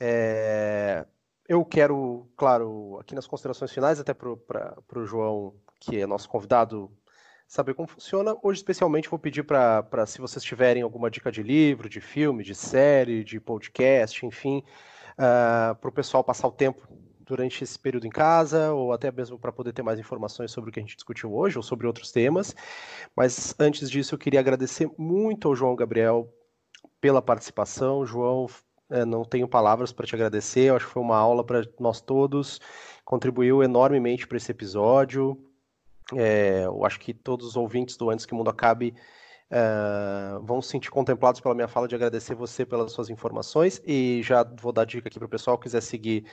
É... 0.00 1.06
Eu 1.48 1.64
quero, 1.64 2.28
claro, 2.36 2.98
aqui 3.00 3.14
nas 3.14 3.26
considerações 3.26 3.72
finais, 3.72 3.98
até 3.98 4.12
para 4.12 4.76
o 4.96 5.06
João, 5.06 5.54
que 5.80 5.98
é 5.98 6.06
nosso 6.06 6.28
convidado, 6.28 6.90
saber 7.46 7.72
como 7.72 7.88
funciona. 7.88 8.36
Hoje, 8.42 8.58
especialmente, 8.58 9.08
vou 9.08 9.18
pedir 9.18 9.42
para, 9.42 10.04
se 10.06 10.20
vocês 10.20 10.44
tiverem 10.44 10.82
alguma 10.82 11.10
dica 11.10 11.32
de 11.32 11.42
livro, 11.42 11.88
de 11.88 12.00
filme, 12.00 12.44
de 12.44 12.54
série, 12.54 13.24
de 13.24 13.40
podcast, 13.40 14.26
enfim, 14.26 14.62
uh, 15.14 15.74
para 15.74 15.88
o 15.88 15.92
pessoal 15.92 16.22
passar 16.22 16.48
o 16.48 16.52
tempo 16.52 16.86
durante 17.20 17.64
esse 17.64 17.78
período 17.78 18.06
em 18.06 18.10
casa, 18.10 18.72
ou 18.72 18.92
até 18.92 19.10
mesmo 19.10 19.38
para 19.38 19.52
poder 19.52 19.72
ter 19.72 19.82
mais 19.82 19.98
informações 19.98 20.50
sobre 20.50 20.68
o 20.68 20.72
que 20.72 20.80
a 20.80 20.82
gente 20.82 20.96
discutiu 20.96 21.34
hoje, 21.34 21.56
ou 21.56 21.62
sobre 21.62 21.86
outros 21.86 22.12
temas. 22.12 22.54
Mas 23.16 23.54
antes 23.58 23.90
disso, 23.90 24.14
eu 24.14 24.18
queria 24.18 24.40
agradecer 24.40 24.90
muito 24.98 25.48
ao 25.48 25.54
João 25.54 25.74
Gabriel 25.74 26.30
pela 27.00 27.22
participação. 27.22 28.04
João, 28.04 28.46
é, 28.90 29.04
não 29.04 29.24
tenho 29.24 29.48
palavras 29.48 29.92
para 29.92 30.06
te 30.06 30.14
agradecer, 30.14 30.70
eu 30.70 30.76
acho 30.76 30.86
que 30.86 30.92
foi 30.92 31.02
uma 31.02 31.16
aula 31.16 31.44
para 31.44 31.62
nós 31.78 32.00
todos, 32.00 32.60
contribuiu 33.04 33.62
enormemente 33.62 34.26
para 34.26 34.36
esse 34.36 34.50
episódio. 34.50 35.38
É, 36.14 36.62
eu 36.64 36.84
acho 36.84 36.98
que 36.98 37.12
todos 37.12 37.46
os 37.46 37.56
ouvintes 37.56 37.96
do 37.96 38.10
Antes 38.10 38.24
que 38.24 38.32
o 38.32 38.36
Mundo 38.36 38.50
Acabe 38.50 38.94
Uh, 39.50 40.44
vão 40.44 40.60
se 40.60 40.68
sentir 40.68 40.90
contemplados 40.90 41.40
pela 41.40 41.54
minha 41.54 41.66
fala 41.66 41.88
de 41.88 41.94
agradecer 41.94 42.34
você 42.34 42.66
pelas 42.66 42.92
suas 42.92 43.08
informações 43.08 43.80
e 43.86 44.20
já 44.22 44.44
vou 44.44 44.72
dar 44.72 44.84
dica 44.84 45.08
aqui 45.08 45.18
para 45.18 45.24
o 45.24 45.28
pessoal 45.28 45.56
que 45.56 45.62
quiser 45.62 45.80
seguir 45.80 46.26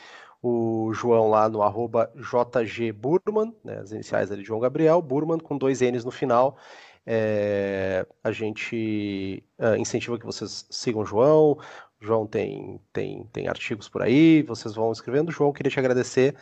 o 0.44 0.92
João 0.94 1.30
lá 1.30 1.48
no 1.48 1.62
arroba 1.62 2.12
jgburman, 2.14 3.56
né, 3.64 3.80
as 3.80 3.94
iniciais 3.94 4.34
ali 4.34 4.42
de 4.42 4.48
João 4.50 4.60
Gabriel, 4.60 5.02
Burman 5.02 5.40
com 5.40 5.58
dois 5.58 5.80
N's 5.80 6.04
no 6.04 6.12
final. 6.12 6.58
É, 7.08 8.06
a 8.24 8.32
gente 8.32 9.44
uh, 9.60 9.76
incentiva 9.78 10.18
que 10.20 10.26
vocês 10.26 10.66
sigam 10.70 11.02
o 11.02 11.06
João. 11.06 11.58
João 12.06 12.28
tem, 12.28 12.80
tem, 12.94 13.26
tem 13.34 13.48
artigos 13.48 13.90
por 13.90 14.02
aí, 14.02 14.44
vocês 14.44 14.76
vão 14.76 14.92
escrevendo. 14.92 15.32
João, 15.32 15.52
queria 15.52 15.72
te 15.72 15.80
agradecer 15.80 16.36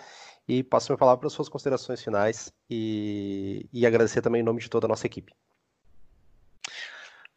e 0.48 0.64
passo 0.64 0.92
a 0.92 0.94
minha 0.94 1.00
palavra 1.00 1.20
para 1.20 1.28
as 1.28 1.34
suas 1.34 1.50
considerações 1.50 2.04
finais 2.04 2.52
e, 2.70 3.68
e 3.72 3.86
agradecer 3.86 4.22
também 4.22 4.42
em 4.42 4.46
nome 4.46 4.62
de 4.62 4.70
toda 4.70 4.88
a 4.88 4.90
nossa 4.90 5.08
equipe. 5.08 5.34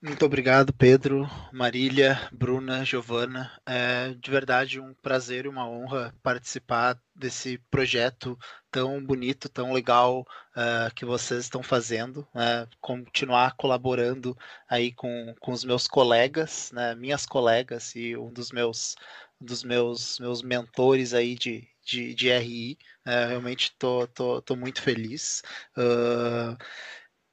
Muito 0.03 0.25
obrigado, 0.27 0.75
Pedro, 0.75 1.27
Marília, 1.51 2.29
Bruna, 2.31 2.85
Giovana. 2.85 3.51
É 3.65 4.15
de 4.15 4.31
verdade 4.31 4.79
um 4.79 4.93
prazer 4.95 5.47
e 5.47 5.49
uma 5.49 5.67
honra 5.69 6.15
participar 6.23 7.01
desse 7.15 7.59
projeto 7.71 8.39
tão 8.71 9.03
bonito, 9.03 9.49
tão 9.49 9.73
legal 9.73 10.21
uh, 10.55 10.95
que 10.95 11.05
vocês 11.07 11.45
estão 11.45 11.63
fazendo. 11.63 12.21
Uh, 12.35 12.69
continuar 12.81 13.57
colaborando 13.57 14.37
aí 14.69 14.93
com, 14.93 15.35
com 15.41 15.53
os 15.53 15.65
meus 15.65 15.89
colegas, 15.89 16.71
né, 16.73 16.95
minhas 16.95 17.25
colegas 17.25 17.95
e 17.97 18.17
um 18.17 18.31
dos 18.31 18.53
meus 18.53 18.97
dos 19.41 19.63
meus 19.65 20.19
meus 20.19 20.43
mentores 20.43 21.15
aí 21.15 21.35
de, 21.35 21.67
de, 21.85 22.15
de 22.15 22.31
RI. 22.31 22.79
Uh, 23.07 23.29
realmente 23.29 23.75
tô, 23.79 24.07
tô, 24.09 24.43
tô 24.43 24.57
muito 24.57 24.83
feliz. 24.83 25.43
Uh, 25.77 26.57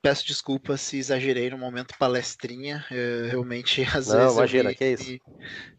peço 0.03 0.27
desculpas 0.27 0.81
se 0.81 0.97
exagerei 0.97 1.49
no 1.49 1.57
momento 1.57 1.97
palestrinha. 1.97 2.85
Eu, 2.91 3.29
realmente, 3.29 3.81
às 3.95 4.07
Não, 4.07 4.17
vezes. 4.17 4.33
Imagina, 4.35 4.69
me, 4.69 4.75
que 4.75 4.83
é 4.83 4.91
isso. 4.91 5.19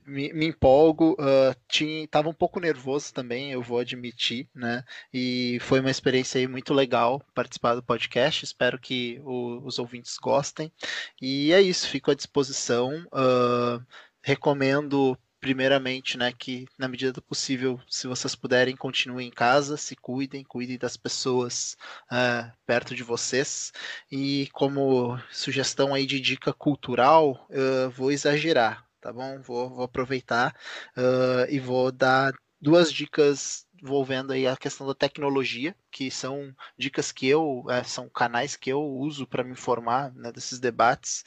Me, 0.07 0.33
me 0.33 0.47
empolgo. 0.47 1.13
Uh, 1.13 1.55
tinha, 1.69 2.09
tava 2.09 2.31
um 2.31 2.35
pouco 2.35 2.59
nervoso 2.59 3.13
também, 3.13 3.53
eu 3.53 3.61
vou 3.61 3.79
admitir, 3.79 4.49
né? 4.55 4.83
E 5.13 5.59
foi 5.61 5.81
uma 5.81 5.91
experiência 5.91 6.39
aí 6.39 6.49
muito 6.49 6.73
legal 6.73 7.23
participar 7.35 7.75
do 7.75 7.83
podcast. 7.83 8.47
Espero 8.47 8.79
que 8.79 9.21
o, 9.23 9.61
os 9.63 9.79
ouvintes 9.79 10.17
gostem. 10.17 10.73
E 11.21 11.53
é 11.53 11.61
isso, 11.61 11.87
fico 11.87 12.11
à 12.11 12.15
disposição. 12.15 13.07
Uh, 13.13 13.85
recomendo 14.23 15.19
primeiramente, 15.45 16.16
né, 16.16 16.33
que 16.33 16.66
na 16.79 16.89
medida 16.89 17.12
do 17.12 17.21
possível, 17.21 17.79
se 17.87 18.07
vocês 18.07 18.35
puderem, 18.35 18.75
continuem 18.75 19.29
em 19.29 19.31
casa, 19.31 19.77
se 19.77 19.95
cuidem, 19.95 20.43
cuidem 20.43 20.79
das 20.79 20.97
pessoas 20.97 21.77
uh, 22.11 22.51
perto 22.65 22.95
de 22.95 23.03
vocês. 23.03 23.71
E 24.11 24.49
como 24.55 25.21
sugestão 25.31 25.93
aí 25.93 26.07
de 26.07 26.19
dica 26.19 26.51
cultural, 26.51 27.47
uh, 27.51 27.91
vou 27.91 28.11
exagerar, 28.11 28.87
tá 29.03 29.12
bom? 29.12 29.39
Vou, 29.43 29.69
vou 29.69 29.85
aproveitar 29.85 30.57
uh, 30.97 31.45
e 31.51 31.61
vou 31.61 31.93
dar 31.93 32.33
duas 32.59 32.91
dicas 32.91 33.66
envolvendo 33.85 34.32
aí 34.32 34.47
a 34.47 34.56
questão 34.56 34.86
da 34.86 34.94
tecnologia, 34.94 35.77
que 35.90 36.11
são 36.11 36.55
dicas 36.77 37.12
que 37.12 37.28
eu, 37.28 37.65
é, 37.69 37.85
são 37.85 38.09
canais 38.09 38.56
que 38.56 38.70
eu 38.70 38.81
uso 38.82 39.27
para 39.27 39.44
me 39.44 39.51
informar 39.51 40.11
né, 40.15 40.32
desses 40.32 40.59
debates, 40.59 41.23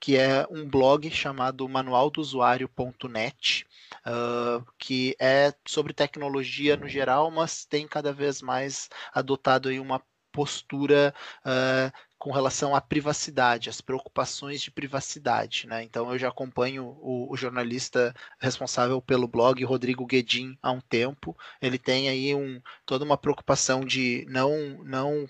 que 0.00 0.16
é 0.16 0.44
um 0.50 0.68
blog 0.68 1.08
chamado 1.08 1.68
manualdosuário.net, 1.68 3.64
uh, 4.06 4.66
que 4.76 5.14
é 5.20 5.54
sobre 5.64 5.92
tecnologia 5.92 6.76
no 6.76 6.88
geral, 6.88 7.30
mas 7.30 7.64
tem 7.64 7.86
cada 7.86 8.12
vez 8.12 8.42
mais 8.42 8.88
adotado 9.14 9.68
aí 9.68 9.78
uma 9.78 10.02
postura 10.32 11.14
uh, 11.44 11.92
com 12.20 12.30
relação 12.30 12.76
à 12.76 12.82
privacidade, 12.82 13.70
as 13.70 13.80
preocupações 13.80 14.60
de 14.60 14.70
privacidade. 14.70 15.66
Né? 15.66 15.82
Então, 15.82 16.12
eu 16.12 16.18
já 16.18 16.28
acompanho 16.28 16.98
o, 17.00 17.32
o, 17.32 17.36
jornalista 17.36 18.14
responsável 18.38 19.00
pelo 19.00 19.26
blog, 19.26 19.64
Rodrigo 19.64 20.04
Guedin, 20.04 20.54
há 20.62 20.70
um 20.70 20.82
tempo. 20.82 21.34
Ele 21.62 21.78
tem 21.78 22.10
aí 22.10 22.34
um, 22.34 22.60
toda 22.84 23.06
uma 23.06 23.16
preocupação 23.16 23.80
de 23.80 24.26
não, 24.28 24.54
não 24.84 25.26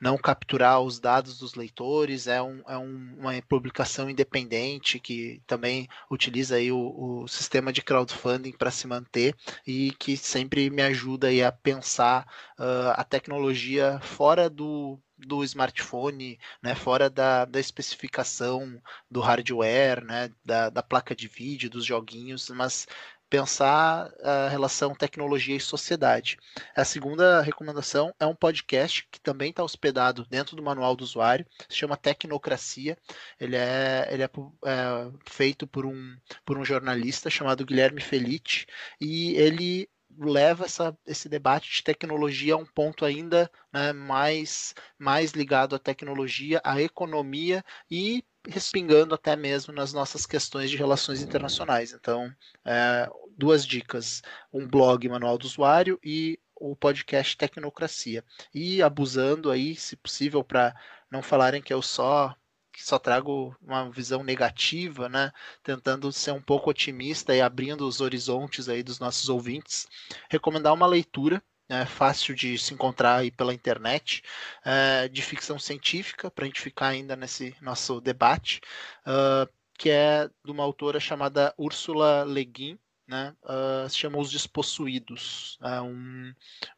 não 0.00 0.18
capturar 0.18 0.80
os 0.80 0.98
dados 0.98 1.38
dos 1.38 1.54
leitores, 1.54 2.26
é, 2.26 2.42
um, 2.42 2.60
é 2.66 2.76
um, 2.76 3.14
uma 3.18 3.40
publicação 3.42 4.10
independente 4.10 4.98
que 4.98 5.40
também 5.46 5.88
utiliza 6.10 6.56
aí 6.56 6.72
o, 6.72 7.22
o 7.22 7.28
sistema 7.28 7.72
de 7.72 7.80
crowdfunding 7.80 8.50
para 8.50 8.72
se 8.72 8.88
manter 8.88 9.36
e 9.64 9.92
que 9.92 10.16
sempre 10.16 10.68
me 10.70 10.82
ajuda 10.82 11.28
aí 11.28 11.40
a 11.40 11.52
pensar 11.52 12.26
uh, 12.58 12.94
a 12.96 13.04
tecnologia 13.04 14.00
fora 14.00 14.50
do, 14.50 14.98
do 15.26 15.44
smartphone, 15.44 16.38
né, 16.62 16.74
fora 16.74 17.08
da, 17.10 17.44
da 17.44 17.60
especificação 17.60 18.80
do 19.10 19.20
hardware, 19.20 20.04
né, 20.04 20.30
da, 20.44 20.70
da 20.70 20.82
placa 20.82 21.14
de 21.14 21.28
vídeo, 21.28 21.70
dos 21.70 21.84
joguinhos, 21.84 22.48
mas 22.50 22.86
pensar 23.30 24.12
a 24.22 24.48
relação 24.48 24.92
tecnologia 24.92 25.56
e 25.56 25.60
sociedade. 25.60 26.36
A 26.74 26.84
segunda 26.84 27.40
recomendação 27.40 28.12
é 28.18 28.26
um 28.26 28.34
podcast 28.34 29.06
que 29.10 29.20
também 29.20 29.50
está 29.50 29.62
hospedado 29.62 30.26
dentro 30.28 30.56
do 30.56 30.62
manual 30.62 30.96
do 30.96 31.04
usuário, 31.04 31.46
se 31.68 31.76
chama 31.76 31.96
Tecnocracia. 31.96 32.98
Ele 33.38 33.54
é, 33.54 34.08
ele 34.10 34.24
é, 34.24 34.26
é 34.26 35.10
feito 35.24 35.66
por 35.66 35.86
um, 35.86 36.16
por 36.44 36.58
um 36.58 36.64
jornalista 36.64 37.30
chamado 37.30 37.64
Guilherme 37.64 38.00
Felite 38.00 38.66
e 39.00 39.36
ele 39.36 39.88
leva 40.18 40.64
essa, 40.64 40.96
esse 41.06 41.28
debate 41.28 41.70
de 41.70 41.82
tecnologia 41.82 42.54
a 42.54 42.56
um 42.58 42.66
ponto 42.66 43.04
ainda 43.04 43.50
né, 43.72 43.92
mais, 43.92 44.74
mais 44.98 45.32
ligado 45.32 45.74
à 45.74 45.78
tecnologia, 45.78 46.60
à 46.64 46.80
economia 46.80 47.64
e 47.90 48.24
respingando 48.48 49.14
até 49.14 49.36
mesmo 49.36 49.72
nas 49.72 49.92
nossas 49.92 50.26
questões 50.26 50.70
de 50.70 50.76
relações 50.76 51.22
internacionais. 51.22 51.92
Então, 51.92 52.32
é, 52.64 53.08
duas 53.36 53.66
dicas: 53.66 54.22
um 54.52 54.66
blog 54.66 55.08
manual 55.08 55.38
do 55.38 55.46
usuário 55.46 55.98
e 56.02 56.38
o 56.54 56.76
podcast 56.76 57.36
Tecnocracia. 57.36 58.24
E 58.54 58.82
abusando 58.82 59.50
aí, 59.50 59.74
se 59.74 59.96
possível, 59.96 60.44
para 60.44 60.74
não 61.10 61.22
falarem 61.22 61.62
que 61.62 61.72
eu 61.72 61.80
só 61.80 62.34
só 62.82 62.98
trago 62.98 63.56
uma 63.62 63.90
visão 63.90 64.22
negativa, 64.22 65.08
né? 65.08 65.32
Tentando 65.62 66.12
ser 66.12 66.32
um 66.32 66.42
pouco 66.42 66.70
otimista 66.70 67.34
e 67.34 67.40
abrindo 67.40 67.86
os 67.86 68.00
horizontes 68.00 68.68
aí 68.68 68.82
dos 68.82 68.98
nossos 68.98 69.28
ouvintes, 69.28 69.86
recomendar 70.28 70.72
uma 70.74 70.86
leitura 70.86 71.42
é 71.70 71.86
fácil 71.86 72.34
de 72.34 72.58
se 72.58 72.74
encontrar 72.74 73.18
aí 73.18 73.30
pela 73.30 73.54
internet, 73.54 74.22
é, 74.64 75.06
de 75.06 75.22
ficção 75.22 75.56
científica, 75.56 76.28
para 76.28 76.44
a 76.44 76.46
gente 76.48 76.60
ficar 76.60 76.88
ainda 76.88 77.14
nesse 77.14 77.54
nosso 77.62 78.00
debate, 78.00 78.60
uh, 79.06 79.48
que 79.78 79.88
é 79.88 80.28
de 80.44 80.50
uma 80.50 80.64
autora 80.64 80.98
chamada 80.98 81.54
Úrsula 81.56 82.24
Le 82.24 82.44
Guin, 82.44 82.78
né, 83.10 83.34
uh, 83.42 83.90
se 83.90 83.96
chama 83.96 84.18
Os 84.18 84.30
Despossuídos. 84.30 85.58
É 85.62 85.80
um, 85.80 86.32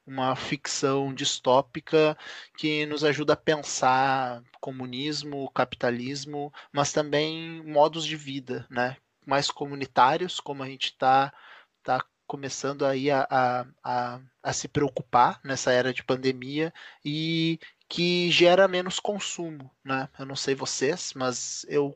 uma 0.07 0.35
ficção 0.35 1.13
distópica 1.13 2.17
que 2.57 2.87
nos 2.87 3.05
ajuda 3.05 3.35
a 3.35 3.37
pensar 3.37 4.43
comunismo, 4.59 5.51
capitalismo, 5.51 6.51
mas 6.73 6.91
também 6.91 7.63
modos 7.65 8.07
de 8.07 8.17
vida, 8.17 8.67
né, 8.71 8.97
mais 9.27 9.51
comunitários, 9.51 10.41
como 10.41 10.63
a 10.63 10.67
gente 10.67 10.87
está 10.87 11.31
tá 11.83 12.03
começando 12.27 12.87
aí 12.87 13.11
a, 13.11 13.27
a, 13.31 13.67
a, 13.85 14.21
a 14.43 14.53
se 14.55 14.69
preocupar 14.69 15.39
nessa 15.45 15.71
era 15.71 15.93
de 15.93 16.03
pandemia 16.03 16.73
e 17.05 17.61
que 17.91 18.31
gera 18.31 18.67
menos 18.67 18.99
consumo, 18.99 19.71
né? 19.85 20.09
Eu 20.19 20.25
não 20.25 20.35
sei 20.35 20.55
vocês, 20.55 21.13
mas 21.15 21.67
eu 21.69 21.95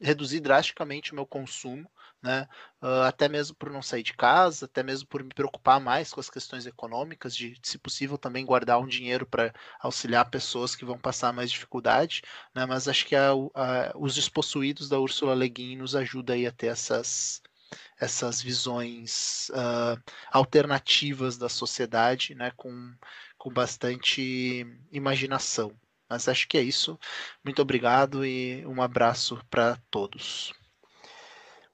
reduzi 0.00 0.40
drasticamente 0.40 1.12
o 1.12 1.14
meu 1.14 1.24
consumo 1.24 1.88
né? 2.22 2.48
Uh, 2.82 3.02
até 3.06 3.28
mesmo 3.28 3.56
por 3.56 3.70
não 3.70 3.82
sair 3.82 4.02
de 4.02 4.14
casa, 4.14 4.66
até 4.66 4.82
mesmo 4.82 5.08
por 5.08 5.22
me 5.22 5.30
preocupar 5.30 5.80
mais 5.80 6.12
com 6.12 6.20
as 6.20 6.30
questões 6.30 6.66
econômicas, 6.66 7.34
de, 7.34 7.58
se 7.62 7.78
possível, 7.78 8.18
também 8.18 8.44
guardar 8.44 8.80
um 8.80 8.86
dinheiro 8.86 9.26
para 9.26 9.52
auxiliar 9.80 10.28
pessoas 10.30 10.74
que 10.74 10.84
vão 10.84 10.98
passar 10.98 11.32
mais 11.32 11.50
dificuldade, 11.50 12.22
né? 12.54 12.66
Mas 12.66 12.88
acho 12.88 13.06
que 13.06 13.16
a, 13.16 13.30
a, 13.32 13.92
os 13.96 14.14
despossuídos 14.14 14.88
da 14.88 14.98
Úrsula 14.98 15.34
Le 15.34 15.48
Guin 15.48 15.76
nos 15.76 15.94
ajuda 15.96 16.34
aí 16.34 16.46
a 16.46 16.52
ter 16.52 16.68
essas 16.68 17.42
essas 18.00 18.40
visões 18.40 19.50
uh, 19.50 20.00
alternativas 20.32 21.36
da 21.36 21.48
sociedade, 21.48 22.34
né? 22.34 22.52
Com, 22.56 22.94
com 23.36 23.52
bastante 23.52 24.66
imaginação. 24.90 25.72
Mas 26.08 26.28
acho 26.28 26.48
que 26.48 26.56
é 26.58 26.62
isso. 26.62 26.98
Muito 27.44 27.60
obrigado 27.60 28.24
e 28.24 28.64
um 28.66 28.80
abraço 28.82 29.38
para 29.50 29.76
todos. 29.90 30.57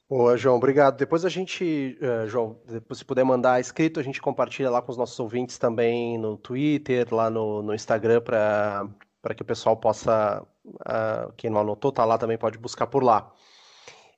Boa, 0.08 0.36
João, 0.36 0.56
obrigado. 0.56 0.98
Depois 0.98 1.24
a 1.24 1.28
gente, 1.30 1.98
uh, 2.00 2.28
João, 2.28 2.60
se 2.92 3.04
puder 3.04 3.24
mandar 3.24 3.58
escrito, 3.58 3.98
a 3.98 4.02
gente 4.02 4.20
compartilha 4.20 4.70
lá 4.70 4.82
com 4.82 4.92
os 4.92 4.98
nossos 4.98 5.18
ouvintes 5.18 5.56
também 5.56 6.18
no 6.18 6.36
Twitter, 6.36 7.12
lá 7.12 7.30
no, 7.30 7.62
no 7.62 7.74
Instagram, 7.74 8.20
para 8.20 9.34
que 9.34 9.42
o 9.42 9.46
pessoal 9.46 9.76
possa, 9.76 10.42
uh, 10.64 11.32
quem 11.36 11.48
não 11.48 11.60
anotou, 11.60 11.90
tá 11.90 12.04
lá 12.04 12.18
também 12.18 12.36
pode 12.36 12.58
buscar 12.58 12.86
por 12.86 13.02
lá. 13.02 13.32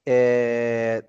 É... 0.05 1.05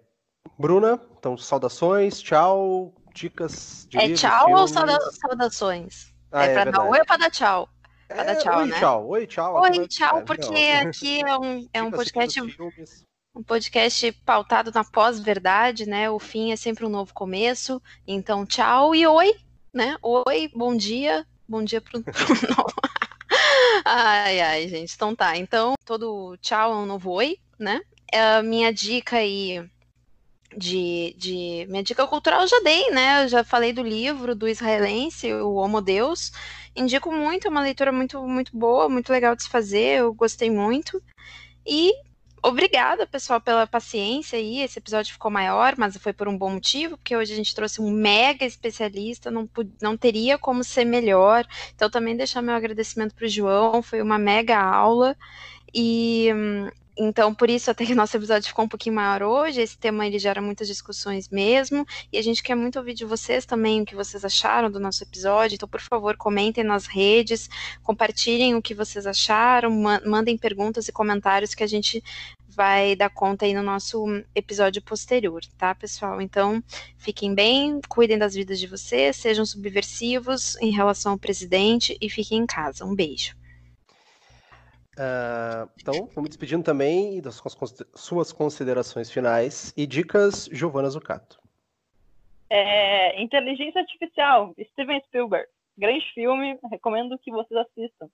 Bruna, 0.58 1.00
então 1.18 1.38
saudações, 1.38 2.22
tchau, 2.22 2.94
dicas 3.14 3.88
de 3.90 3.98
É 3.98 4.02
livros, 4.02 4.22
tchau 4.22 4.46
filmes. 4.46 4.76
ou 4.76 5.12
saudações? 5.12 6.14
Ah, 6.32 6.46
é, 6.46 6.52
é 6.52 6.54
para 6.54 6.72
dar 6.72 6.84
oi 6.84 7.00
ou 7.00 7.06
para 7.06 7.18
dar 7.18 7.32
tchau? 7.32 7.70
Para 8.08 8.22
é, 8.22 8.26
dar 8.26 8.36
tchau, 8.38 8.60
oi, 8.60 8.68
né? 8.68 8.80
Tchau, 8.80 9.08
oi, 9.08 9.28
tchau. 9.28 9.62
Oi, 9.62 9.88
tchau, 9.88 10.24
porque 10.24 10.72
aqui 10.82 11.22
é 11.22 11.38
um, 11.38 11.68
é 11.74 11.84
um 11.84 11.92
podcast 11.92 12.40
um 13.38 13.44
podcast 13.44 14.12
pautado 14.26 14.72
na 14.74 14.84
pós-verdade, 14.84 15.88
né? 15.88 16.10
O 16.10 16.18
fim 16.18 16.52
é 16.52 16.56
sempre 16.56 16.86
um 16.86 16.90
novo 16.90 17.14
começo. 17.14 17.82
Então, 18.08 18.46
tchau 18.46 18.96
e 18.96 19.06
oi, 19.06 19.36
né? 19.72 19.96
Oi, 20.02 20.50
bom 20.56 20.76
dia, 20.76 21.26
bom 21.48 21.64
dia 21.64 21.80
pro, 21.80 22.02
pro 22.02 22.16
ai, 23.86 24.42
ai, 24.42 24.68
gente. 24.68 24.94
Então 24.96 25.16
tá. 25.16 25.38
Então, 25.38 25.76
todo 25.86 26.36
tchau 26.38 26.74
é 26.74 26.76
um 26.78 26.86
novo 26.88 27.12
oi, 27.12 27.38
né? 27.60 27.80
A 28.12 28.42
minha 28.42 28.74
dica 28.74 29.18
aí 29.18 29.64
de, 30.58 31.14
de 31.16 31.68
minha 31.70 31.84
dica 31.84 32.08
cultural 32.08 32.42
eu 32.42 32.48
já 32.48 32.60
dei, 32.62 32.90
né? 32.90 33.24
Eu 33.24 33.28
já 33.28 33.44
falei 33.44 33.72
do 33.72 33.84
livro 33.84 34.34
do 34.34 34.48
israelense, 34.48 35.32
o 35.32 35.54
Homo 35.56 35.80
Deus. 35.80 36.32
Indico 36.76 37.12
muito, 37.12 37.48
é 37.48 37.52
uma 37.52 37.62
leitura 37.62 37.92
muito, 37.92 38.20
muito 38.24 38.58
boa, 38.58 38.90
muito 38.90 39.12
legal 39.12 39.36
de 39.36 39.44
se 39.44 39.50
fazer, 39.50 40.00
eu 40.00 40.14
gostei 40.14 40.50
muito. 40.50 41.02
E 41.66 41.94
Obrigada, 42.48 43.06
pessoal, 43.06 43.42
pela 43.42 43.68
paciência 43.68 44.40
aí. 44.40 44.62
Esse 44.62 44.80
episódio 44.80 45.12
ficou 45.12 45.30
maior, 45.30 45.76
mas 45.78 45.98
foi 45.98 46.14
por 46.14 46.30
um 46.30 46.38
bom 46.38 46.50
motivo, 46.52 46.96
porque 46.96 47.14
hoje 47.14 47.34
a 47.34 47.36
gente 47.36 47.54
trouxe 47.54 47.82
um 47.82 47.92
mega 47.92 48.46
especialista, 48.46 49.30
não, 49.30 49.50
não 49.82 49.98
teria 49.98 50.38
como 50.38 50.64
ser 50.64 50.86
melhor. 50.86 51.46
Então, 51.76 51.90
também 51.90 52.16
deixar 52.16 52.42
meu 52.42 52.56
agradecimento 52.56 53.14
para 53.14 53.26
o 53.26 53.30
João, 53.30 53.84
foi 53.84 54.02
uma 54.02 54.18
mega 54.18 54.58
aula. 54.58 55.14
E 55.74 56.30
então, 57.00 57.34
por 57.34 57.48
isso, 57.50 57.70
até 57.70 57.86
que 57.86 57.94
nosso 57.94 58.18
episódio 58.18 58.48
ficou 58.48 58.66
um 58.66 58.68
pouquinho 58.68 58.96
maior 58.96 59.22
hoje. 59.22 59.62
Esse 59.62 59.78
tema 59.78 60.08
ele 60.08 60.18
gera 60.18 60.42
muitas 60.42 60.68
discussões 60.68 61.30
mesmo. 61.30 61.86
E 62.12 62.18
a 62.18 62.24
gente 62.24 62.42
quer 62.42 62.56
muito 62.56 62.80
ouvir 62.80 62.96
de 62.96 63.06
vocês 63.06 63.46
também 63.46 63.82
o 63.82 63.86
que 63.86 63.96
vocês 63.96 64.26
acharam 64.26 64.72
do 64.72 64.80
nosso 64.80 65.04
episódio. 65.04 65.56
Então, 65.56 65.70
por 65.70 65.82
favor, 65.82 66.18
comentem 66.18 66.64
nas 66.64 66.88
redes, 66.88 67.48
compartilhem 67.84 68.56
o 68.56 68.62
que 68.62 68.74
vocês 68.74 69.06
acharam, 69.06 69.70
mandem 70.06 70.36
perguntas 70.38 70.88
e 70.88 70.92
comentários 70.92 71.54
que 71.54 71.64
a 71.64 71.68
gente 71.68 72.04
vai 72.58 72.96
dar 72.96 73.12
conta 73.12 73.46
aí 73.46 73.54
no 73.54 73.62
nosso 73.62 74.04
episódio 74.34 74.82
posterior, 74.82 75.40
tá, 75.60 75.76
pessoal? 75.76 76.20
Então, 76.20 76.60
fiquem 76.98 77.36
bem, 77.36 77.80
cuidem 77.88 78.18
das 78.18 78.34
vidas 78.34 78.60
de 78.60 78.66
vocês, 78.66 79.16
sejam 79.16 79.46
subversivos 79.46 80.60
em 80.60 80.72
relação 80.72 81.12
ao 81.12 81.20
presidente 81.20 81.96
e 82.02 82.10
fiquem 82.10 82.40
em 82.40 82.48
casa. 82.48 82.84
Um 82.84 82.96
beijo. 82.96 83.38
Uh, 84.96 85.70
então, 85.80 86.10
vou 86.16 86.24
me 86.24 86.30
despedindo 86.30 86.64
também 86.64 87.22
das 87.22 87.40
suas 87.94 88.34
considerações 88.34 89.12
finais 89.12 89.72
e 89.78 89.86
dicas, 89.86 90.50
Giovana 90.52 90.90
Zucato. 90.90 91.40
É, 92.50 93.22
Inteligência 93.22 93.82
Artificial, 93.82 94.56
Steven 94.72 95.00
Spielberg. 95.02 95.48
Grande 95.78 96.04
filme, 96.16 96.58
recomendo 96.72 97.20
que 97.20 97.30
vocês 97.30 97.60
assistam. 97.60 98.10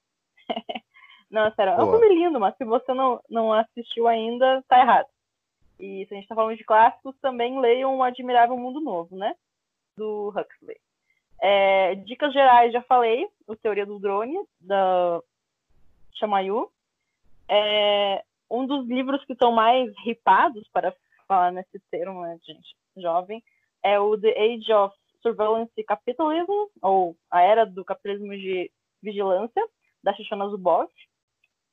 Não, 1.33 1.51
sério, 1.55 1.73
é 1.73 1.83
um 1.83 1.89
filme 1.89 2.09
lindo, 2.09 2.39
mas 2.39 2.55
se 2.57 2.63
você 2.63 2.93
não, 2.93 3.19
não 3.27 3.51
assistiu 3.51 4.07
ainda, 4.07 4.63
tá 4.67 4.79
errado. 4.79 5.07
E 5.79 6.05
se 6.05 6.13
a 6.13 6.17
gente 6.17 6.27
tá 6.27 6.35
falando 6.35 6.55
de 6.55 6.63
clássicos, 6.63 7.15
também 7.19 7.59
leiam 7.59 7.97
O 7.97 8.03
Admirável 8.03 8.55
Mundo 8.55 8.79
Novo, 8.79 9.17
né? 9.17 9.35
Do 9.97 10.29
Huxley. 10.29 10.77
É, 11.41 11.95
dicas 11.95 12.31
gerais, 12.31 12.71
já 12.71 12.83
falei, 12.83 13.27
o 13.47 13.55
Teoria 13.55 13.83
do 13.83 13.97
Drone, 13.97 14.37
da 14.61 15.19
Chamayu. 16.13 16.69
É, 17.49 18.23
um 18.47 18.67
dos 18.67 18.87
livros 18.87 19.25
que 19.25 19.33
estão 19.33 19.51
mais 19.51 19.91
ripados, 20.05 20.67
para 20.71 20.93
falar 21.27 21.51
nesse 21.51 21.79
termo, 21.89 22.21
né, 22.21 22.37
gente 22.43 22.75
jovem, 22.95 23.43
é 23.81 23.99
o 23.99 24.15
The 24.15 24.39
Age 24.39 24.71
of 24.71 24.95
Surveillance 25.23 25.83
Capitalism, 25.83 26.69
ou 26.79 27.15
A 27.31 27.41
Era 27.41 27.65
do 27.65 27.83
Capitalismo 27.83 28.37
de 28.37 28.71
Vigilância, 29.01 29.67
da 30.03 30.13
Shoshana 30.13 30.47
Zuboff. 30.49 30.93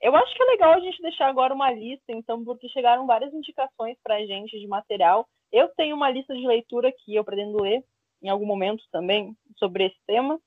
Eu 0.01 0.15
acho 0.17 0.35
que 0.35 0.43
é 0.43 0.47
legal 0.47 0.73
a 0.73 0.81
gente 0.81 1.03
deixar 1.03 1.29
agora 1.29 1.55
uma 1.55 1.71
lista, 1.71 2.05
então, 2.09 2.45
porque 2.45 2.69
chegaram 2.69 3.07
várias 3.07 3.33
indicações 3.35 3.97
para 4.03 4.17
a 4.17 4.27
gente 4.27 4.59
de 4.59 4.67
material. 4.67 5.29
Eu 5.53 5.69
tenho 5.77 5.95
uma 5.95 6.11
lista 6.11 6.35
de 6.35 6.47
leitura 6.47 6.93
que 6.93 7.15
eu 7.15 7.25
pretendo 7.25 7.61
ler 7.63 7.85
em 8.23 8.29
algum 8.29 8.47
momento 8.47 8.83
também 8.91 9.37
sobre 9.57 9.87
esse 9.87 9.99
tema. 10.07 10.39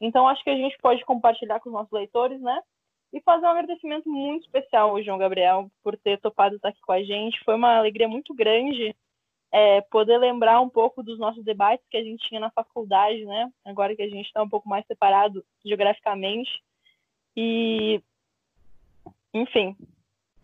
Então, 0.00 0.26
acho 0.28 0.42
que 0.42 0.50
a 0.50 0.56
gente 0.56 0.76
pode 0.78 1.04
compartilhar 1.04 1.60
com 1.60 1.68
os 1.68 1.74
nossos 1.74 1.92
leitores, 1.92 2.40
né? 2.40 2.60
E 3.12 3.20
fazer 3.20 3.44
um 3.46 3.50
agradecimento 3.50 4.08
muito 4.08 4.44
especial 4.44 4.90
ao 4.90 5.02
João 5.02 5.18
Gabriel 5.18 5.70
por 5.82 5.96
ter 5.98 6.18
topado 6.20 6.56
estar 6.56 6.70
aqui 6.70 6.80
com 6.80 6.92
a 6.92 7.02
gente. 7.02 7.42
Foi 7.44 7.54
uma 7.54 7.76
alegria 7.76 8.08
muito 8.08 8.34
grande 8.34 8.96
é, 9.52 9.82
poder 9.82 10.16
lembrar 10.16 10.60
um 10.60 10.68
pouco 10.68 11.02
dos 11.02 11.18
nossos 11.18 11.44
debates 11.44 11.86
que 11.90 11.96
a 11.98 12.02
gente 12.02 12.26
tinha 12.26 12.40
na 12.40 12.50
faculdade, 12.50 13.24
né? 13.26 13.50
Agora 13.66 13.94
que 13.94 14.02
a 14.02 14.08
gente 14.08 14.26
está 14.26 14.42
um 14.42 14.48
pouco 14.48 14.68
mais 14.68 14.86
separado 14.86 15.44
geograficamente. 15.64 16.50
E, 17.36 18.02
enfim, 19.34 19.76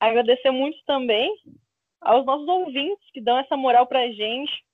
agradecer 0.01 0.51
muito 0.51 0.78
também 0.85 1.35
aos 2.01 2.24
nossos 2.24 2.47
ouvintes 2.47 3.10
que 3.12 3.20
dão 3.20 3.39
essa 3.39 3.56
moral 3.56 3.86
para 3.86 4.01
a 4.01 4.12
gente, 4.12 4.65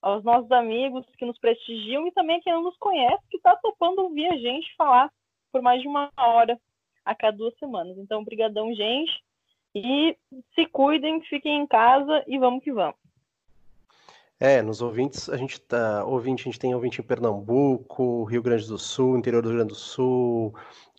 aos 0.00 0.24
nossos 0.24 0.50
amigos 0.50 1.06
que 1.16 1.24
nos 1.24 1.38
prestigiam 1.38 2.06
e 2.06 2.12
também 2.12 2.40
quem 2.40 2.52
não 2.52 2.62
nos 2.62 2.76
conhece, 2.76 3.22
que 3.30 3.36
está 3.36 3.54
topando 3.56 4.02
ouvir 4.02 4.26
a 4.26 4.36
gente 4.36 4.74
falar 4.76 5.10
por 5.52 5.62
mais 5.62 5.80
de 5.80 5.88
uma 5.88 6.10
hora 6.16 6.58
a 7.04 7.14
cada 7.14 7.36
duas 7.36 7.56
semanas. 7.58 7.96
Então, 7.98 8.24
brigadão, 8.24 8.74
gente. 8.74 9.12
E 9.74 10.16
se 10.54 10.66
cuidem, 10.66 11.22
fiquem 11.22 11.60
em 11.62 11.66
casa 11.66 12.22
e 12.26 12.38
vamos 12.38 12.62
que 12.62 12.72
vamos. 12.72 12.96
É, 14.38 14.60
nos 14.60 14.82
ouvintes, 14.82 15.28
a 15.28 15.36
gente 15.36 15.60
tá. 15.60 16.04
Ouvinte, 16.04 16.42
a 16.42 16.44
gente 16.44 16.58
tem 16.58 16.74
ouvinte 16.74 17.00
em 17.00 17.04
Pernambuco, 17.04 18.24
Rio 18.24 18.42
Grande 18.42 18.66
do 18.66 18.76
Sul, 18.76 19.16
interior 19.16 19.40
do 19.40 19.48
Rio 19.48 19.58
Grande 19.58 19.72
do 19.72 19.78
Sul, 19.78 20.52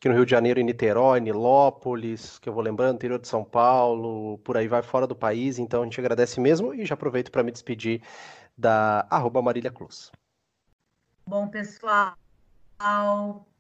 aqui 0.04 0.10
no 0.10 0.16
Rio 0.16 0.26
de 0.26 0.32
Janeiro, 0.32 0.60
em 0.60 0.66
Niterói, 0.66 1.22
Nilópolis, 1.22 2.38
que 2.38 2.50
eu 2.50 2.54
vou 2.54 2.62
lembrando, 2.62 2.96
interior 2.96 3.18
de 3.18 3.26
São 3.26 3.42
Paulo, 3.42 4.38
por 4.40 4.58
aí 4.58 4.68
vai 4.68 4.82
fora 4.82 5.08
do 5.08 5.16
país, 5.16 5.58
então 5.58 5.82
a 5.82 5.86
gente 5.86 5.98
agradece 5.98 6.42
mesmo 6.42 6.74
e 6.74 6.86
já 6.86 6.94
aproveito 6.94 7.32
para 7.32 7.42
me 7.42 7.54
despedir 7.54 8.02
da 8.58 9.08
arroba 9.10 9.42
Marília 9.42 9.72
Cruz. 9.72 10.12
Bom, 11.26 11.48
pessoal, 11.48 12.18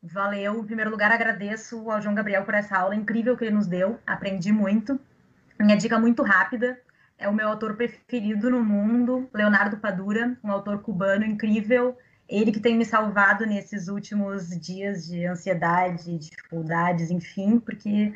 valeu. 0.01 0.59
Em 0.59 0.65
primeiro 0.65 0.91
lugar, 0.91 1.13
agradeço 1.13 1.89
ao 1.89 2.01
João 2.01 2.13
Gabriel 2.13 2.43
por 2.43 2.55
essa 2.55 2.77
aula 2.77 2.93
incrível 2.93 3.37
que 3.37 3.45
ele 3.45 3.55
nos 3.55 3.65
deu, 3.65 3.97
aprendi 4.05 4.51
muito. 4.51 4.99
Minha 5.57 5.77
dica 5.77 5.97
muito 5.97 6.23
rápida, 6.23 6.77
é 7.17 7.29
o 7.29 7.33
meu 7.33 7.47
autor 7.47 7.77
preferido 7.77 8.49
no 8.49 8.61
mundo, 8.61 9.29
Leonardo 9.33 9.77
Padura, 9.77 10.37
um 10.43 10.51
autor 10.51 10.81
cubano 10.81 11.23
incrível. 11.23 11.97
Ele 12.27 12.51
que 12.51 12.59
tem 12.59 12.75
me 12.75 12.85
salvado 12.85 13.45
nesses 13.45 13.87
últimos 13.87 14.49
dias 14.59 15.05
de 15.05 15.25
ansiedade, 15.25 16.17
dificuldades, 16.17 17.11
enfim, 17.11 17.59
porque 17.59 18.13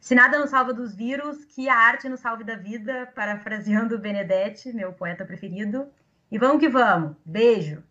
se 0.00 0.14
nada 0.14 0.38
nos 0.38 0.50
salva 0.50 0.72
dos 0.72 0.94
vírus, 0.94 1.44
que 1.44 1.68
a 1.68 1.76
arte 1.76 2.08
nos 2.08 2.20
salve 2.20 2.44
da 2.44 2.56
vida, 2.56 3.10
parafraseando 3.14 3.98
Benedetti, 3.98 4.72
meu 4.72 4.92
poeta 4.92 5.24
preferido. 5.24 5.88
E 6.30 6.38
vamos 6.38 6.60
que 6.60 6.68
vamos. 6.68 7.16
Beijo. 7.24 7.82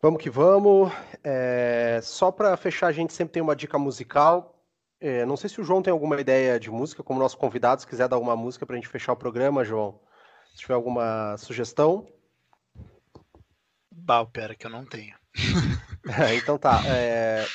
Vamos 0.00 0.22
que 0.22 0.30
vamos. 0.30 0.92
É... 1.24 1.98
Só 2.02 2.30
para 2.30 2.56
fechar, 2.56 2.86
a 2.86 2.92
gente 2.92 3.12
sempre 3.12 3.32
tem 3.32 3.42
uma 3.42 3.56
dica 3.56 3.78
musical. 3.78 4.54
É, 4.98 5.26
não 5.26 5.36
sei 5.36 5.50
se 5.50 5.60
o 5.60 5.64
João 5.64 5.82
tem 5.82 5.90
alguma 5.90 6.18
ideia 6.18 6.58
de 6.58 6.70
música, 6.70 7.02
como 7.02 7.20
nosso 7.20 7.36
convidado, 7.36 7.82
se 7.82 7.86
quiser 7.86 8.08
dar 8.08 8.18
uma 8.18 8.34
música 8.34 8.64
para 8.64 8.74
a 8.74 8.78
gente 8.78 8.88
fechar 8.88 9.12
o 9.12 9.16
programa, 9.16 9.64
João. 9.64 10.00
Se 10.52 10.58
tiver 10.58 10.74
alguma 10.74 11.36
sugestão. 11.36 12.06
Bah, 13.98 14.24
pera, 14.26 14.54
que 14.54 14.66
eu 14.66 14.70
não 14.70 14.84
tenho. 14.84 15.14
é, 16.20 16.34
então 16.34 16.58
tá. 16.58 16.82
É... 16.86 17.46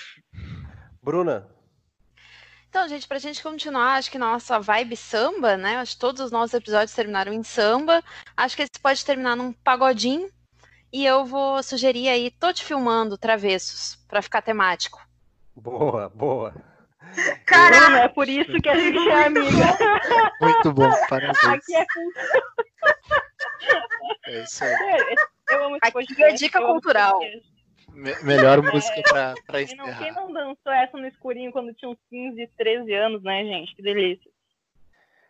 Bruna. 1.02 1.48
Então, 2.68 2.88
gente, 2.88 3.08
pra 3.08 3.20
gente 3.20 3.44
continuar, 3.44 3.96
acho 3.96 4.10
que 4.10 4.18
nossa 4.18 4.60
vibe 4.60 4.96
samba, 4.96 5.58
né? 5.58 5.78
Acho 5.78 5.94
que 5.94 6.00
todos 6.00 6.22
os 6.22 6.32
nossos 6.32 6.54
episódios 6.54 6.96
terminaram 6.96 7.34
em 7.34 7.44
samba. 7.44 8.02
Acho 8.36 8.56
que 8.56 8.64
esse 8.64 8.80
pode 8.82 9.06
terminar 9.06 9.36
num 9.36 9.54
pagodinho. 9.54 10.30
E 10.92 11.06
eu 11.06 11.26
vou 11.26 11.62
sugerir 11.64 12.10
aí, 12.10 12.32
tô 12.32 12.52
te 12.52 12.66
filmando, 12.66 13.18
travessos, 13.18 13.96
para 14.08 14.22
ficar 14.22 14.42
temático. 14.42 15.02
Boa, 15.56 16.10
boa. 16.10 16.54
Caraca! 17.46 18.00
É 18.00 18.08
por 18.08 18.28
isso 18.28 18.54
que 18.62 18.70
a 18.70 18.78
gente 18.78 19.10
é 19.10 19.26
amiga. 19.26 19.78
Muito 20.42 20.74
bom, 20.74 20.90
parabéns. 21.08 21.44
Aqui 21.44 21.76
é 21.76 21.86
É 24.26 24.44
isso 24.44 24.64
aí. 24.64 25.16
Eu 25.52 25.66
amo 25.66 25.76
esse 25.76 25.84
Aqui 25.84 25.92
podcast, 25.94 26.24
é 26.24 26.34
dica 26.34 26.62
cultural. 26.62 27.20
Me- 27.94 28.24
melhor 28.24 28.62
música 28.62 29.02
pra, 29.04 29.34
pra 29.46 29.64
Quem 29.66 29.76
não, 29.76 29.86
encerrar. 29.86 30.04
quem 30.04 30.12
não 30.14 30.32
dançou 30.32 30.72
essa 30.72 30.98
no 30.98 31.06
escurinho 31.08 31.52
quando 31.52 31.74
tinha 31.74 31.92
uns 31.92 31.98
15, 32.10 32.48
13 32.58 32.94
anos, 32.94 33.22
né, 33.22 33.44
gente? 33.44 33.76
Que 33.76 33.82
delícia. 33.82 34.32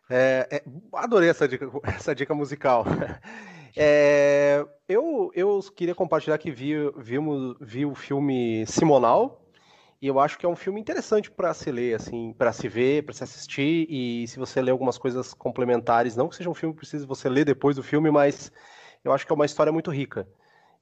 É, 0.10 0.48
é, 0.52 0.64
adorei 0.94 1.30
essa 1.30 1.48
dica, 1.48 1.68
essa 1.84 2.14
dica 2.16 2.34
musical. 2.34 2.86
É, 3.74 4.66
eu, 4.86 5.32
eu 5.34 5.62
queria 5.74 5.96
compartilhar 5.96 6.38
que 6.38 6.52
vi, 6.52 6.74
vimos, 6.98 7.56
vi 7.62 7.86
o 7.86 7.96
filme 7.96 8.66
Simonal, 8.68 9.42
e 10.02 10.08
eu 10.08 10.20
acho 10.20 10.38
que 10.38 10.46
é 10.46 10.50
um 10.50 10.58
filme 10.58 10.82
interessante 10.82 11.32
para 11.32 11.54
se 11.54 11.72
ler, 11.72 11.96
assim, 11.96 12.34
para 12.38 12.52
se 12.52 12.68
ver, 12.68 13.06
para 13.06 13.14
se 13.14 13.24
assistir, 13.24 13.88
e 13.90 14.28
se 14.28 14.38
você 14.38 14.62
ler 14.62 14.72
algumas 14.72 14.98
coisas 14.98 15.34
complementares, 15.34 16.18
não 16.18 16.28
que 16.28 16.36
seja 16.36 16.50
um 16.50 16.54
filme 16.54 16.74
que 16.74 16.80
precise 16.80 17.06
você 17.06 17.30
ler 17.30 17.46
depois 17.46 17.78
do 17.78 17.82
filme, 17.82 18.12
mas 18.12 18.52
eu 19.04 19.12
acho 19.12 19.26
que 19.26 19.32
é 19.32 19.36
uma 19.36 19.46
história 19.46 19.72
muito 19.72 19.92
rica. 19.92 20.28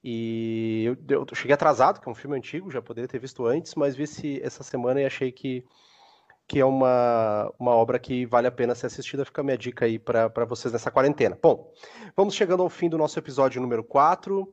E 0.03 0.85
eu, 0.85 1.25
eu 1.27 1.35
cheguei 1.35 1.53
atrasado, 1.53 1.99
que 1.99 2.07
é 2.07 2.11
um 2.11 2.15
filme 2.15 2.37
antigo, 2.37 2.71
já 2.71 2.81
poderia 2.81 3.07
ter 3.07 3.19
visto 3.19 3.45
antes, 3.45 3.75
mas 3.75 3.95
vi 3.95 4.03
esse, 4.03 4.41
essa 4.41 4.63
semana 4.63 5.01
e 5.01 5.05
achei 5.05 5.31
que, 5.31 5.65
que 6.47 6.59
é 6.59 6.65
uma, 6.65 7.51
uma 7.59 7.71
obra 7.71 7.99
que 7.99 8.25
vale 8.25 8.47
a 8.47 8.51
pena 8.51 8.75
ser 8.75 8.87
assistida. 8.87 9.25
Fica 9.25 9.41
a 9.41 9.43
minha 9.43 9.57
dica 9.57 9.85
aí 9.85 9.99
para 9.99 10.45
vocês 10.45 10.71
nessa 10.71 10.89
quarentena. 10.89 11.37
Bom, 11.41 11.71
vamos 12.15 12.33
chegando 12.33 12.63
ao 12.63 12.69
fim 12.69 12.89
do 12.89 12.97
nosso 12.97 13.19
episódio 13.19 13.61
número 13.61 13.83
4. 13.83 14.51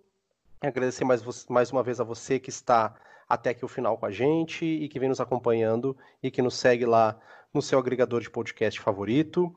Agradecer 0.60 1.04
mais, 1.04 1.46
mais 1.48 1.70
uma 1.70 1.82
vez 1.82 2.00
a 2.00 2.04
você 2.04 2.40
que 2.40 2.50
está 2.50 2.94
até 3.28 3.50
aqui 3.50 3.64
o 3.64 3.68
final 3.68 3.98
com 3.98 4.06
a 4.06 4.10
gente 4.10 4.64
e 4.64 4.88
que 4.88 4.98
vem 4.98 5.08
nos 5.08 5.20
acompanhando 5.20 5.96
e 6.22 6.30
que 6.30 6.42
nos 6.42 6.54
segue 6.54 6.86
lá 6.86 7.18
no 7.52 7.62
seu 7.62 7.78
agregador 7.78 8.20
de 8.20 8.30
podcast 8.30 8.80
favorito. 8.80 9.54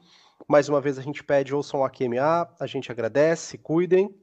Mais 0.47 0.67
uma 0.67 0.81
vez 0.81 0.97
a 0.97 1.01
gente 1.01 1.23
pede, 1.23 1.53
ouçam 1.53 1.83
a 1.83 1.89
QMA, 1.89 2.49
a 2.59 2.65
gente 2.65 2.91
agradece, 2.91 3.57
cuidem. 3.57 4.13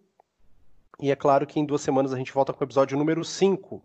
E 0.98 1.10
é 1.10 1.16
claro 1.16 1.46
que 1.46 1.60
em 1.60 1.66
duas 1.66 1.82
semanas 1.82 2.12
a 2.12 2.16
gente 2.16 2.32
volta 2.32 2.52
com 2.52 2.60
o 2.60 2.66
episódio 2.66 2.96
número 2.96 3.24
5. 3.24 3.82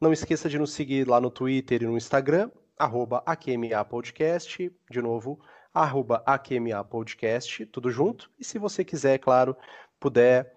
Não 0.00 0.12
esqueça 0.12 0.48
de 0.48 0.58
nos 0.58 0.72
seguir 0.72 1.06
lá 1.06 1.20
no 1.20 1.30
Twitter 1.30 1.82
e 1.82 1.86
no 1.86 1.96
Instagram, 1.96 2.50
arroba 2.78 3.22
AQMA 3.26 3.84
Podcast, 3.84 4.72
de 4.90 5.02
novo, 5.02 5.38
arroba 5.72 6.22
AQMA 6.24 6.82
Podcast, 6.84 7.66
tudo 7.66 7.90
junto. 7.90 8.30
E 8.38 8.44
se 8.44 8.58
você 8.58 8.82
quiser, 8.82 9.14
é 9.14 9.18
claro, 9.18 9.54
puder, 10.00 10.56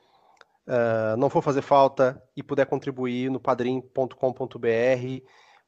uh, 0.65 1.17
não 1.17 1.29
for 1.29 1.41
fazer 1.41 1.61
falta 1.61 2.23
e 2.35 2.41
puder 2.41 2.65
contribuir 2.65 3.29
no 3.29 3.39
padrim.com.br 3.39 4.17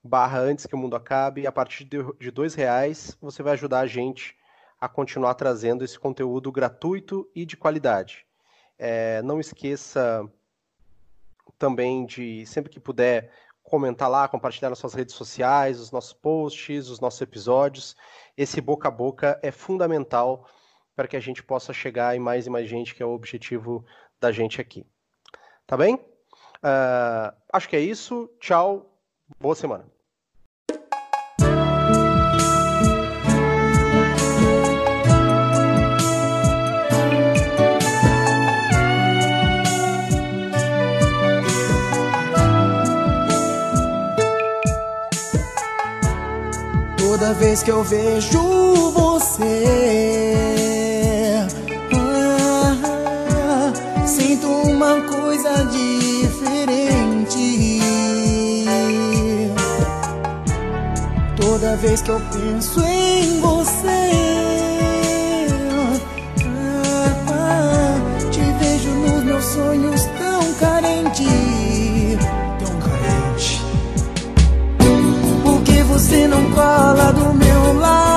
barra 0.01 0.39
antes 0.39 0.65
que 0.65 0.75
o 0.75 0.77
mundo 0.77 0.95
acabe, 0.95 1.45
a 1.45 1.51
partir 1.51 1.83
de, 1.83 1.97
de 2.19 2.31
dois 2.31 2.55
reais 2.55 3.17
você 3.19 3.43
vai 3.43 3.53
ajudar 3.53 3.81
a 3.81 3.87
gente 3.87 4.37
a 4.79 4.87
continuar 4.87 5.35
trazendo 5.35 5.83
esse 5.83 5.97
conteúdo 5.97 6.51
gratuito 6.51 7.29
e 7.33 7.45
de 7.45 7.57
qualidade. 7.57 8.25
É, 8.77 9.21
não 9.21 9.39
esqueça 9.39 10.29
também 11.57 12.05
de, 12.05 12.45
sempre 12.45 12.69
que 12.69 12.79
puder, 12.79 13.31
comentar 13.63 14.09
lá, 14.09 14.27
compartilhar 14.27 14.69
nas 14.69 14.79
suas 14.79 14.93
redes 14.93 15.15
sociais, 15.15 15.79
os 15.79 15.91
nossos 15.91 16.13
posts, 16.13 16.87
os 16.89 16.99
nossos 16.99 17.21
episódios. 17.21 17.95
Esse 18.37 18.61
boca 18.61 18.87
a 18.87 18.91
boca 18.91 19.39
é 19.41 19.51
fundamental 19.51 20.47
para 20.95 21.07
que 21.07 21.17
a 21.17 21.19
gente 21.19 21.43
possa 21.43 21.73
chegar 21.73 22.15
em 22.15 22.19
mais 22.19 22.45
e 22.45 22.49
mais 22.49 22.69
gente, 22.69 22.93
que 22.93 23.03
é 23.03 23.05
o 23.05 23.13
objetivo 23.13 23.85
da 24.19 24.31
gente 24.31 24.61
aqui. 24.61 24.85
Tá 25.65 25.75
bem? 25.75 25.95
Uh, 25.95 27.35
acho 27.51 27.67
que 27.67 27.75
é 27.75 27.81
isso. 27.81 28.29
Tchau. 28.39 28.91
Boa 29.39 29.55
semana. 29.55 29.94
Toda 47.25 47.39
vez 47.39 47.63
que 47.63 47.71
eu 47.71 47.83
vejo 47.83 48.91
você, 48.91 49.63
ah, 51.91 53.73
sinto 54.05 54.47
uma 54.47 55.01
coisa 55.01 55.65
diferente. 55.65 57.81
Toda 61.35 61.75
vez 61.77 62.03
que 62.03 62.11
eu 62.11 62.21
penso 62.31 62.79
em 62.81 63.41
você, 63.41 64.11
ah, 67.31 67.97
te 68.29 68.41
vejo 68.59 68.91
nos 68.91 69.23
meus 69.23 69.45
sonhos 69.45 69.94
você 75.95 76.27
não 76.27 76.51
cola 76.51 77.13
do 77.13 77.33
meu 77.33 77.79
lado? 77.79 78.14